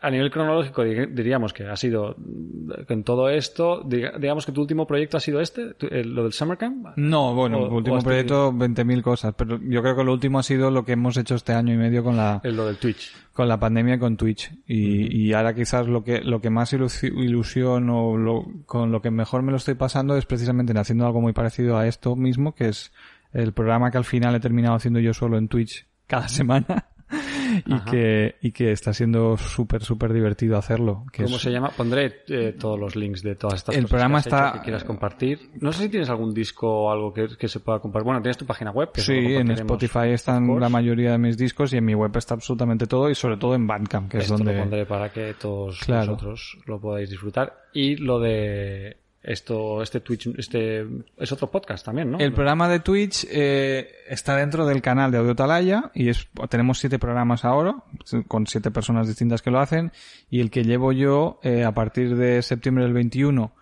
a 0.00 0.10
nivel 0.10 0.30
cronológico 0.30 0.84
dir- 0.84 1.08
diríamos 1.12 1.52
que 1.52 1.66
ha 1.66 1.76
sido 1.76 2.16
en 2.88 3.04
todo 3.04 3.28
esto, 3.28 3.82
diga- 3.84 4.18
digamos 4.18 4.44
que 4.46 4.52
tu 4.52 4.60
último 4.60 4.86
proyecto 4.86 5.16
ha 5.16 5.20
sido 5.20 5.40
este, 5.40 5.74
lo 6.04 6.22
del 6.24 6.32
Summer 6.32 6.58
Camp. 6.58 6.86
No, 6.96 7.34
bueno, 7.34 7.58
O- 7.58 7.68
o 7.68 7.74
último 7.76 7.96
has 7.96 8.04
proyecto, 8.04 8.52
20.000 8.52 9.02
cosas, 9.02 9.34
pero 9.36 9.58
yo 9.62 9.82
creo 9.82 9.96
que 9.96 10.04
lo 10.04 10.12
último 10.12 10.38
ha 10.38 10.42
sido 10.42 10.70
lo 10.70 10.84
que 10.84 10.92
hemos 10.92 11.16
hecho 11.16 11.34
este 11.34 11.52
año 11.52 11.72
y 11.72 11.76
medio 11.76 12.02
con 12.04 12.16
la, 12.16 12.40
El 12.44 12.56
lo 12.56 12.66
del 12.66 12.76
Twitch. 12.76 13.12
con 13.32 13.48
la 13.48 13.58
pandemia 13.60 13.94
y 13.94 13.98
con 13.98 14.16
Twitch. 14.16 14.50
Y, 14.66 15.16
y 15.28 15.32
ahora 15.32 15.54
quizás 15.54 15.86
lo 15.86 16.02
que, 16.04 16.20
lo 16.22 16.40
que 16.40 16.50
más 16.50 16.72
ilusi- 16.72 17.12
ilusión 17.12 17.88
o 17.90 18.16
lo, 18.16 18.44
con 18.66 18.90
lo 18.92 19.00
que 19.02 19.10
mejor 19.10 19.42
me 19.42 19.50
lo 19.52 19.56
estoy 19.58 19.74
pasando 19.74 20.16
es 20.16 20.26
precisamente 20.26 20.72
en 20.72 20.78
haciendo 20.78 21.06
algo 21.06 21.20
muy 21.20 21.32
parecido 21.32 21.76
a 21.78 21.86
esto 21.86 22.16
mismo, 22.16 22.54
que 22.54 22.68
es 22.68 22.92
el 23.32 23.52
programa 23.52 23.90
que 23.90 23.98
al 23.98 24.04
final 24.04 24.34
he 24.34 24.40
terminado 24.40 24.74
haciendo 24.74 25.00
yo 25.00 25.12
solo 25.14 25.36
en 25.38 25.48
Twitch 25.48 25.86
cada 26.06 26.28
semana. 26.28 26.86
Y 27.66 27.80
que, 27.90 28.36
y 28.40 28.52
que 28.52 28.72
está 28.72 28.92
siendo 28.92 29.36
súper, 29.36 29.82
súper 29.82 30.12
divertido 30.12 30.56
hacerlo. 30.56 31.04
Que 31.12 31.24
¿Cómo 31.24 31.36
es- 31.36 31.42
se 31.42 31.50
llama? 31.50 31.70
Pondré 31.76 32.22
eh, 32.28 32.54
todos 32.58 32.78
los 32.78 32.96
links 32.96 33.22
de 33.22 33.34
todas 33.36 33.54
estas 33.60 33.74
El 33.76 33.82
cosas 33.82 33.90
programa 33.90 34.14
que 34.14 34.18
has 34.18 34.26
está- 34.26 34.48
hecho 34.48 34.58
que 34.58 34.64
quieras 34.64 34.84
compartir. 34.84 35.50
No 35.60 35.72
sé 35.72 35.84
si 35.84 35.88
tienes 35.88 36.10
algún 36.10 36.32
disco 36.34 36.68
o 36.84 36.90
algo 36.90 37.12
que, 37.12 37.28
que 37.38 37.48
se 37.48 37.60
pueda 37.60 37.78
compartir. 37.80 38.04
Bueno, 38.04 38.22
tienes 38.22 38.36
tu 38.38 38.46
página 38.46 38.70
web. 38.70 38.90
Que 38.92 39.00
Sí, 39.00 39.12
en. 39.14 39.50
Spotify 39.50 40.10
están 40.10 40.58
la 40.60 40.68
mayoría 40.68 41.12
de 41.12 41.18
mis 41.18 41.36
discos 41.36 41.72
y 41.72 41.76
en 41.78 41.84
mi 41.84 41.94
web 41.94 42.16
está 42.16 42.34
absolutamente 42.34 42.86
todo 42.86 43.10
y 43.10 43.14
sobre 43.14 43.36
todo 43.36 43.54
en 43.54 43.66
Bandcamp, 43.66 44.10
que 44.10 44.18
es 44.18 44.28
donde... 44.28 44.52
lo 44.54 44.60
pondré 44.60 44.86
para 44.86 45.10
que 45.10 45.34
todos 45.34 45.78
Claro. 45.80 46.12
vosotros 46.12 46.58
lo 46.66 46.80
podáis 46.80 47.10
disfrutar. 47.10 47.52
Y 47.72 47.96
lo 47.96 48.18
de 48.20 48.96
esto, 49.22 49.82
este 49.82 50.00
Twitch, 50.00 50.28
este 50.38 50.86
es 51.16 51.32
otro 51.32 51.50
podcast 51.50 51.84
también, 51.84 52.10
¿no? 52.10 52.18
El 52.18 52.32
programa 52.32 52.68
de 52.68 52.80
Twitch 52.80 53.26
eh, 53.30 53.90
está 54.08 54.36
dentro 54.36 54.66
del 54.66 54.80
canal 54.80 55.10
de 55.10 55.18
Audio 55.18 55.34
Talaya 55.34 55.90
y 55.94 56.08
es, 56.08 56.28
tenemos 56.48 56.78
siete 56.78 56.98
programas 56.98 57.44
ahora 57.44 57.76
con 58.28 58.46
siete 58.46 58.70
personas 58.70 59.08
distintas 59.08 59.42
que 59.42 59.50
lo 59.50 59.60
hacen 59.60 59.92
y 60.30 60.40
el 60.40 60.50
que 60.50 60.64
llevo 60.64 60.92
yo 60.92 61.40
eh, 61.42 61.64
a 61.64 61.72
partir 61.72 62.16
de 62.16 62.42
septiembre 62.42 62.84
del 62.84 62.94
21 62.94 63.52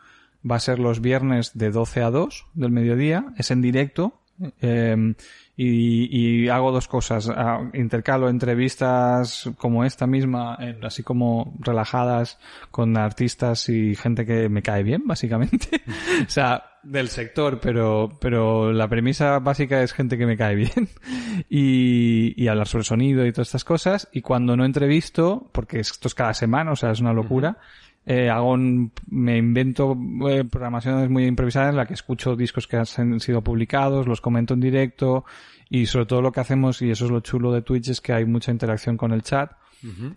va 0.49 0.57
a 0.57 0.61
ser 0.61 0.79
los 0.79 1.01
viernes 1.01 1.57
de 1.57 1.71
12 1.71 2.03
a 2.03 2.11
2 2.11 2.47
del 2.55 2.71
mediodía, 2.71 3.27
es 3.37 3.51
en 3.51 3.63
directo 3.63 4.21
eh, 4.61 5.15
y, 5.57 6.45
y 6.45 6.49
hago 6.49 6.71
dos 6.71 6.87
cosas, 6.87 7.31
Ah, 7.35 7.71
intercalo 7.75 8.29
entrevistas 8.29 9.51
como 9.57 9.85
esta 9.85 10.07
misma, 10.07 10.59
así 10.83 11.03
como 11.03 11.55
relajadas 11.61 12.39
con 12.71 12.97
artistas 12.97 13.69
y 13.69 13.95
gente 13.95 14.27
que 14.27 14.49
me 14.49 14.63
cae 14.63 14.83
bien, 14.83 15.03
básicamente. 15.07 15.83
o 16.27 16.31
sea, 16.31 16.65
del 16.83 17.09
sector, 17.09 17.59
pero, 17.61 18.11
pero 18.21 18.73
la 18.73 18.89
premisa 18.89 19.39
básica 19.39 19.83
es 19.83 19.93
gente 19.93 20.19
que 20.19 20.27
me 20.27 20.37
cae 20.37 20.55
bien. 20.55 20.89
y, 21.49 22.35
y 22.43 22.49
hablar 22.49 22.69
sobre 22.69 22.85
sonido 22.85 23.27
y 23.27 23.33
todas 23.33 23.49
estas 23.49 23.65
cosas. 23.65 24.09
Y 24.13 24.23
cuando 24.23 24.57
no 24.57 24.65
entrevisto, 24.65 25.51
porque 25.53 25.81
esto 25.81 26.09
es 26.09 26.15
cada 26.15 26.35
semana, 26.35 26.73
o 26.73 26.77
sea, 26.77 26.91
es 26.91 27.01
una 27.01 27.13
locura, 27.13 27.59
eh, 28.07 28.31
hago 28.31 28.53
un- 28.53 28.93
me 29.11 29.37
invento 29.37 29.97
eh, 30.31 30.45
programaciones 30.45 31.11
muy 31.11 31.27
improvisadas 31.27 31.71
en 31.71 31.77
la 31.77 31.87
que 31.87 31.95
escucho 31.95 32.37
discos 32.37 32.67
que 32.67 32.77
han 32.77 32.87
sido 33.21 33.43
publicados, 33.43 34.07
los 34.07 34.21
comento 34.21 34.55
en 34.55 34.61
directo 34.61 35.25
y 35.69 35.87
sobre 35.87 36.07
todo 36.07 36.23
lo 36.23 36.31
que 36.33 36.41
hacemos, 36.41 36.81
y 36.83 36.91
eso 36.91 37.07
es 37.07 37.11
lo 37.11 37.21
chulo 37.21 37.53
de 37.53 37.63
Twitch, 37.63 37.89
es 37.89 38.01
que 38.01 38.13
hay 38.13 38.25
mucha 38.25 38.53
interacción 38.53 38.97
con 38.97 39.13
el 39.13 39.23
chat 39.23 39.51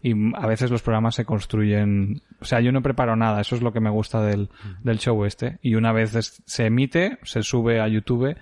y 0.01 0.13
a 0.35 0.47
veces 0.47 0.71
los 0.71 0.81
programas 0.81 1.15
se 1.15 1.25
construyen, 1.25 2.21
o 2.39 2.45
sea, 2.45 2.59
yo 2.61 2.71
no 2.71 2.81
preparo 2.81 3.15
nada, 3.15 3.41
eso 3.41 3.55
es 3.55 3.61
lo 3.61 3.73
que 3.73 3.79
me 3.81 3.89
gusta 3.89 4.21
del, 4.21 4.49
del 4.83 4.99
show 4.99 5.25
este. 5.25 5.59
Y 5.61 5.75
una 5.75 5.91
vez 5.91 6.41
se 6.45 6.65
emite, 6.65 7.19
se 7.23 7.43
sube 7.43 7.79
a 7.81 7.87
YouTube 7.87 8.35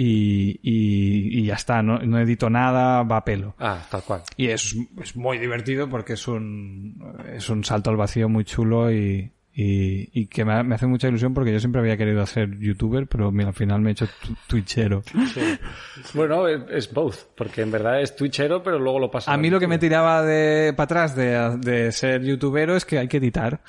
y, 0.00 0.60
y, 0.62 1.40
y 1.40 1.44
ya 1.46 1.54
está, 1.54 1.82
no, 1.82 1.98
no 1.98 2.20
edito 2.20 2.48
nada, 2.48 3.02
va 3.02 3.16
a 3.16 3.24
pelo. 3.24 3.56
Ah, 3.58 3.84
tal 3.90 4.02
cual. 4.04 4.22
Y 4.36 4.46
es, 4.46 4.76
es 5.02 5.16
muy 5.16 5.38
divertido 5.38 5.88
porque 5.88 6.12
es 6.12 6.28
un, 6.28 7.02
es 7.34 7.48
un 7.50 7.64
salto 7.64 7.90
al 7.90 7.96
vacío 7.96 8.28
muy 8.28 8.44
chulo 8.44 8.92
y, 8.92 9.32
y, 9.52 10.08
y 10.12 10.26
que 10.26 10.44
me, 10.44 10.62
me 10.62 10.76
hace 10.76 10.86
mucha 10.86 11.08
ilusión 11.08 11.34
porque 11.34 11.50
yo 11.52 11.58
siempre 11.58 11.80
había 11.80 11.96
querido 11.96 12.24
ser 12.26 12.60
youtuber, 12.60 13.08
pero 13.08 13.32
mira, 13.32 13.48
al 13.48 13.54
final 13.54 13.80
me 13.80 13.90
he 13.90 13.92
hecho 13.92 14.06
twitchero. 14.46 15.02
Bueno, 16.14 16.46
es, 16.46 16.60
es 16.70 16.92
both, 16.94 17.16
porque 17.36 17.62
en 17.62 17.70
verdad 17.72 18.00
es 18.00 18.14
twitchero, 18.14 18.62
pero 18.62 18.78
luego 18.78 19.00
lo 19.00 19.10
pasa. 19.10 19.32
A 19.32 19.36
mí 19.36 19.50
lo 19.50 19.58
que 19.58 19.66
me 19.66 19.78
tiraba 19.78 20.22
de 20.22 20.72
para 20.76 20.84
atrás 20.84 21.16
de, 21.16 21.58
de 21.58 21.90
ser 21.92 22.22
youtubero 22.22 22.76
es 22.76 22.84
que 22.84 22.98
hay 22.98 23.08
que 23.08 23.16
editar. 23.16 23.60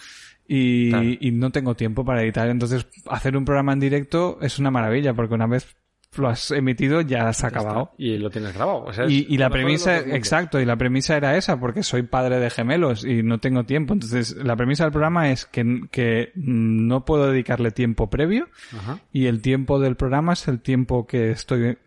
Y, 0.52 0.90
Claro. 0.90 1.06
y 1.20 1.32
no 1.32 1.52
tengo 1.52 1.76
tiempo 1.76 2.04
para 2.04 2.24
editar. 2.24 2.50
Entonces, 2.50 2.88
hacer 3.08 3.38
un 3.38 3.46
programa 3.46 3.74
en 3.74 3.80
directo 3.80 4.40
es 4.42 4.58
una 4.58 4.72
maravilla, 4.72 5.14
porque 5.14 5.36
una 5.36 5.46
vez 5.46 5.76
lo 6.18 6.28
has 6.28 6.52
emitido 6.52 7.02
ya 7.02 7.32
se 7.34 7.46
ha 7.46 7.50
acabado. 7.50 7.92
Y 7.98 8.18
lo 8.18 8.30
tienes 8.30 8.54
grabado. 8.54 8.84
O 8.84 8.94
sea, 8.94 9.06
Y, 9.08 9.26
y 9.30 9.38
la 9.38 9.50
premisa, 9.50 10.00
exacto, 10.00 10.60
y 10.60 10.66
la 10.66 10.76
premisa 10.76 11.16
era 11.16 11.38
esa, 11.38 11.60
porque 11.60 11.84
soy 11.84 12.04
padre 12.04 12.40
de 12.40 12.50
gemelos 12.50 13.06
y 13.06 13.22
no 13.24 13.40
tengo 13.40 13.64
tiempo. 13.66 13.94
Entonces, 13.94 14.36
la 14.36 14.56
premisa 14.56 14.84
del 14.84 14.92
programa 14.92 15.32
es 15.32 15.46
que, 15.46 15.82
que 15.92 16.32
no 16.36 17.06
puedo 17.06 17.32
dedicarle 17.32 17.72
tiempo 17.72 18.10
previo 18.10 18.48
Ajá. 18.76 19.00
y 19.14 19.28
el 19.28 19.42
tiempo 19.42 19.80
del 19.80 19.96
programa 19.96 20.34
es 20.34 20.48
el 20.48 20.60
tiempo 20.62 21.06
que 21.06 21.32
estoy 21.32 21.78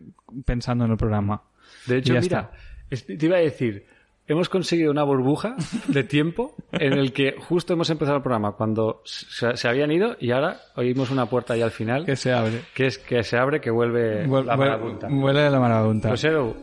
pensando 0.45 0.85
en 0.85 0.91
el 0.91 0.97
programa. 0.97 1.43
De 1.85 1.97
hecho, 1.97 2.13
mira, 2.13 2.51
está. 2.89 3.05
te 3.17 3.25
iba 3.25 3.37
a 3.37 3.41
decir, 3.41 3.85
hemos 4.27 4.49
conseguido 4.49 4.91
una 4.91 5.03
burbuja 5.03 5.55
de 5.87 6.03
tiempo 6.03 6.55
en 6.71 6.93
el 6.93 7.11
que 7.13 7.35
justo 7.37 7.73
hemos 7.73 7.89
empezado 7.89 8.17
el 8.17 8.23
programa 8.23 8.53
cuando 8.53 9.01
se, 9.05 9.55
se 9.57 9.67
habían 9.67 9.91
ido 9.91 10.15
y 10.19 10.31
ahora 10.31 10.57
oímos 10.75 11.11
una 11.11 11.25
puerta 11.25 11.53
ahí 11.53 11.61
al 11.61 11.71
final 11.71 12.05
Que 12.05 12.15
se 12.15 12.31
abre. 12.31 12.61
que 12.73 12.87
es 12.87 12.97
que 12.99 13.23
se 13.23 13.37
abre, 13.37 13.59
que 13.61 13.69
vuelve 13.71 14.25
Vuel- 14.27 14.45
la 14.45 14.55
marabunta. 14.57 15.07
Vuelve 15.09 15.49
la 15.49 15.59
marabunta. 15.59 16.07
Pues 16.09 16.23
Edu, 16.23 16.53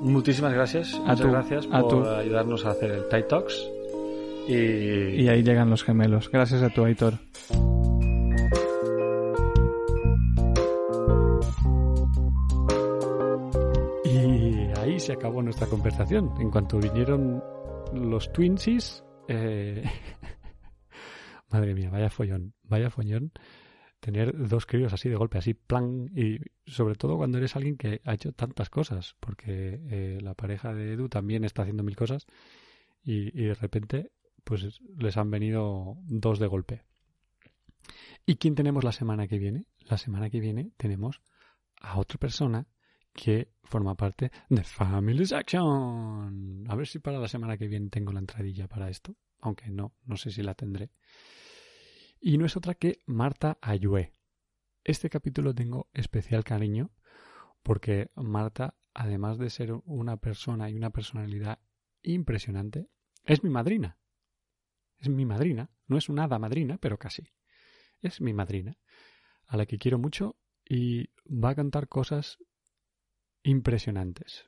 muchísimas 0.00 0.52
gracias. 0.54 0.94
Muchas 0.98 1.20
tú, 1.20 1.30
gracias 1.30 1.68
a 1.70 1.80
por 1.80 1.90
tú. 1.90 2.08
ayudarnos 2.08 2.64
a 2.64 2.70
hacer 2.70 2.90
el 2.92 3.08
Tide 3.08 3.22
Talks. 3.24 3.68
Y, 4.48 4.54
Y 5.22 5.28
ahí 5.28 5.42
llegan 5.42 5.70
los 5.70 5.84
gemelos. 5.84 6.30
Gracias 6.30 6.62
a 6.62 6.70
tu 6.70 6.84
Aitor. 6.84 7.14
Se 15.00 15.12
acabó 15.12 15.42
nuestra 15.42 15.66
conversación. 15.66 16.32
En 16.38 16.50
cuanto 16.50 16.78
vinieron 16.78 17.42
los 17.94 18.32
Twinsies, 18.32 19.02
eh... 19.28 19.82
madre 21.50 21.74
mía, 21.74 21.90
vaya 21.90 22.10
follón, 22.10 22.54
vaya 22.64 22.90
follón 22.90 23.32
tener 23.98 24.36
dos 24.48 24.66
críos 24.66 24.92
así 24.92 25.08
de 25.08 25.16
golpe, 25.16 25.38
así 25.38 25.54
plan, 25.54 26.10
y 26.14 26.38
sobre 26.66 26.94
todo 26.94 27.16
cuando 27.16 27.38
eres 27.38 27.56
alguien 27.56 27.76
que 27.76 28.00
ha 28.04 28.14
hecho 28.14 28.32
tantas 28.32 28.70
cosas, 28.70 29.16
porque 29.20 29.80
eh, 29.90 30.18
la 30.22 30.34
pareja 30.34 30.72
de 30.72 30.94
Edu 30.94 31.08
también 31.08 31.44
está 31.44 31.62
haciendo 31.62 31.82
mil 31.82 31.96
cosas 31.96 32.26
y, 33.02 33.28
y 33.38 33.46
de 33.46 33.54
repente 33.54 34.12
pues 34.44 34.80
les 34.98 35.16
han 35.16 35.30
venido 35.30 35.96
dos 36.06 36.38
de 36.38 36.46
golpe. 36.46 36.82
¿Y 38.26 38.36
quién 38.36 38.54
tenemos 38.54 38.84
la 38.84 38.92
semana 38.92 39.26
que 39.26 39.38
viene? 39.38 39.66
La 39.86 39.98
semana 39.98 40.30
que 40.30 40.40
viene 40.40 40.72
tenemos 40.76 41.20
a 41.80 41.98
otra 41.98 42.18
persona 42.18 42.66
que 43.12 43.52
forma 43.62 43.96
parte 43.96 44.30
de 44.48 44.64
Family 44.64 45.24
Action. 45.34 46.64
A 46.68 46.74
ver 46.74 46.86
si 46.86 46.98
para 46.98 47.18
la 47.18 47.28
semana 47.28 47.56
que 47.56 47.68
viene 47.68 47.90
tengo 47.90 48.12
la 48.12 48.20
entradilla 48.20 48.68
para 48.68 48.88
esto, 48.88 49.16
aunque 49.40 49.70
no, 49.70 49.94
no 50.04 50.16
sé 50.16 50.30
si 50.30 50.42
la 50.42 50.54
tendré. 50.54 50.90
Y 52.20 52.38
no 52.38 52.46
es 52.46 52.56
otra 52.56 52.74
que 52.74 52.98
Marta 53.06 53.58
Ayue. 53.60 54.12
Este 54.84 55.10
capítulo 55.10 55.54
tengo 55.54 55.88
especial 55.92 56.44
cariño 56.44 56.90
porque 57.62 58.10
Marta, 58.14 58.76
además 58.94 59.38
de 59.38 59.50
ser 59.50 59.72
una 59.84 60.16
persona 60.16 60.70
y 60.70 60.74
una 60.74 60.90
personalidad 60.90 61.60
impresionante, 62.02 62.88
es 63.24 63.44
mi 63.44 63.50
madrina. 63.50 63.98
Es 64.98 65.08
mi 65.08 65.26
madrina. 65.26 65.70
No 65.86 65.96
es 65.98 66.08
una 66.08 66.24
hada 66.24 66.38
madrina, 66.38 66.78
pero 66.78 66.98
casi. 66.98 67.32
Es 68.00 68.20
mi 68.20 68.32
madrina. 68.32 68.78
a 69.46 69.56
la 69.56 69.66
que 69.66 69.78
quiero 69.78 69.98
mucho 69.98 70.36
y 70.64 71.10
va 71.26 71.50
a 71.50 71.54
contar 71.56 71.88
cosas 71.88 72.38
impresionantes, 73.42 74.46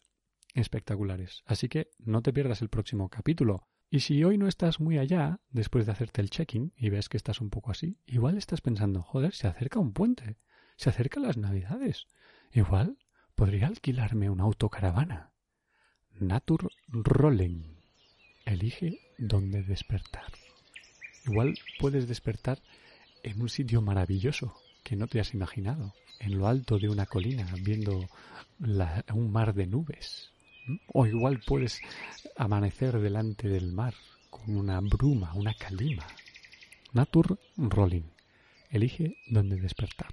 espectaculares. 0.54 1.42
Así 1.46 1.68
que 1.68 1.90
no 1.98 2.22
te 2.22 2.32
pierdas 2.32 2.62
el 2.62 2.68
próximo 2.68 3.08
capítulo. 3.08 3.68
Y 3.90 4.00
si 4.00 4.24
hoy 4.24 4.38
no 4.38 4.48
estás 4.48 4.80
muy 4.80 4.98
allá, 4.98 5.40
después 5.50 5.84
de 5.86 5.92
hacerte 5.92 6.22
el 6.22 6.30
check-in 6.30 6.72
y 6.76 6.88
ves 6.88 7.08
que 7.08 7.16
estás 7.16 7.40
un 7.40 7.50
poco 7.50 7.70
así, 7.70 7.98
igual 8.06 8.38
estás 8.38 8.60
pensando, 8.60 9.02
joder, 9.02 9.34
se 9.34 9.48
acerca 9.48 9.78
un 9.78 9.92
puente, 9.92 10.38
se 10.76 10.88
acercan 10.88 11.24
las 11.24 11.36
navidades. 11.36 12.06
Igual 12.52 12.96
podría 13.34 13.66
alquilarme 13.66 14.30
una 14.30 14.44
autocaravana. 14.44 15.32
Natur 16.12 16.70
Rolling. 16.88 17.76
Elige 18.46 18.98
dónde 19.18 19.62
despertar. 19.62 20.32
Igual 21.26 21.54
puedes 21.78 22.08
despertar 22.08 22.62
en 23.22 23.40
un 23.40 23.48
sitio 23.48 23.82
maravilloso 23.82 24.56
que 24.82 24.96
no 24.96 25.06
te 25.06 25.20
has 25.20 25.34
imaginado, 25.34 25.94
en 26.20 26.38
lo 26.38 26.46
alto 26.46 26.78
de 26.78 26.88
una 26.88 27.06
colina, 27.06 27.46
viendo 27.60 28.08
un 28.58 29.32
mar 29.32 29.54
de 29.54 29.66
nubes. 29.66 30.30
¿Mm? 30.66 30.76
O 30.92 31.06
igual 31.06 31.40
puedes 31.46 31.80
amanecer 32.36 32.98
delante 32.98 33.48
del 33.48 33.72
mar 33.72 33.94
con 34.30 34.56
una 34.56 34.80
bruma, 34.80 35.34
una 35.34 35.54
calima. 35.54 36.06
Natur 36.92 37.38
Rolling. 37.56 38.10
Elige 38.70 39.16
dónde 39.28 39.56
despertar. 39.56 40.12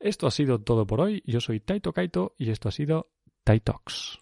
Esto 0.00 0.26
ha 0.26 0.30
sido 0.30 0.60
todo 0.60 0.86
por 0.86 1.00
hoy. 1.00 1.22
Yo 1.24 1.40
soy 1.40 1.60
Taito 1.60 1.92
Kaito 1.92 2.34
y 2.36 2.50
esto 2.50 2.68
ha 2.68 2.72
sido 2.72 3.10
Taitox. 3.44 4.18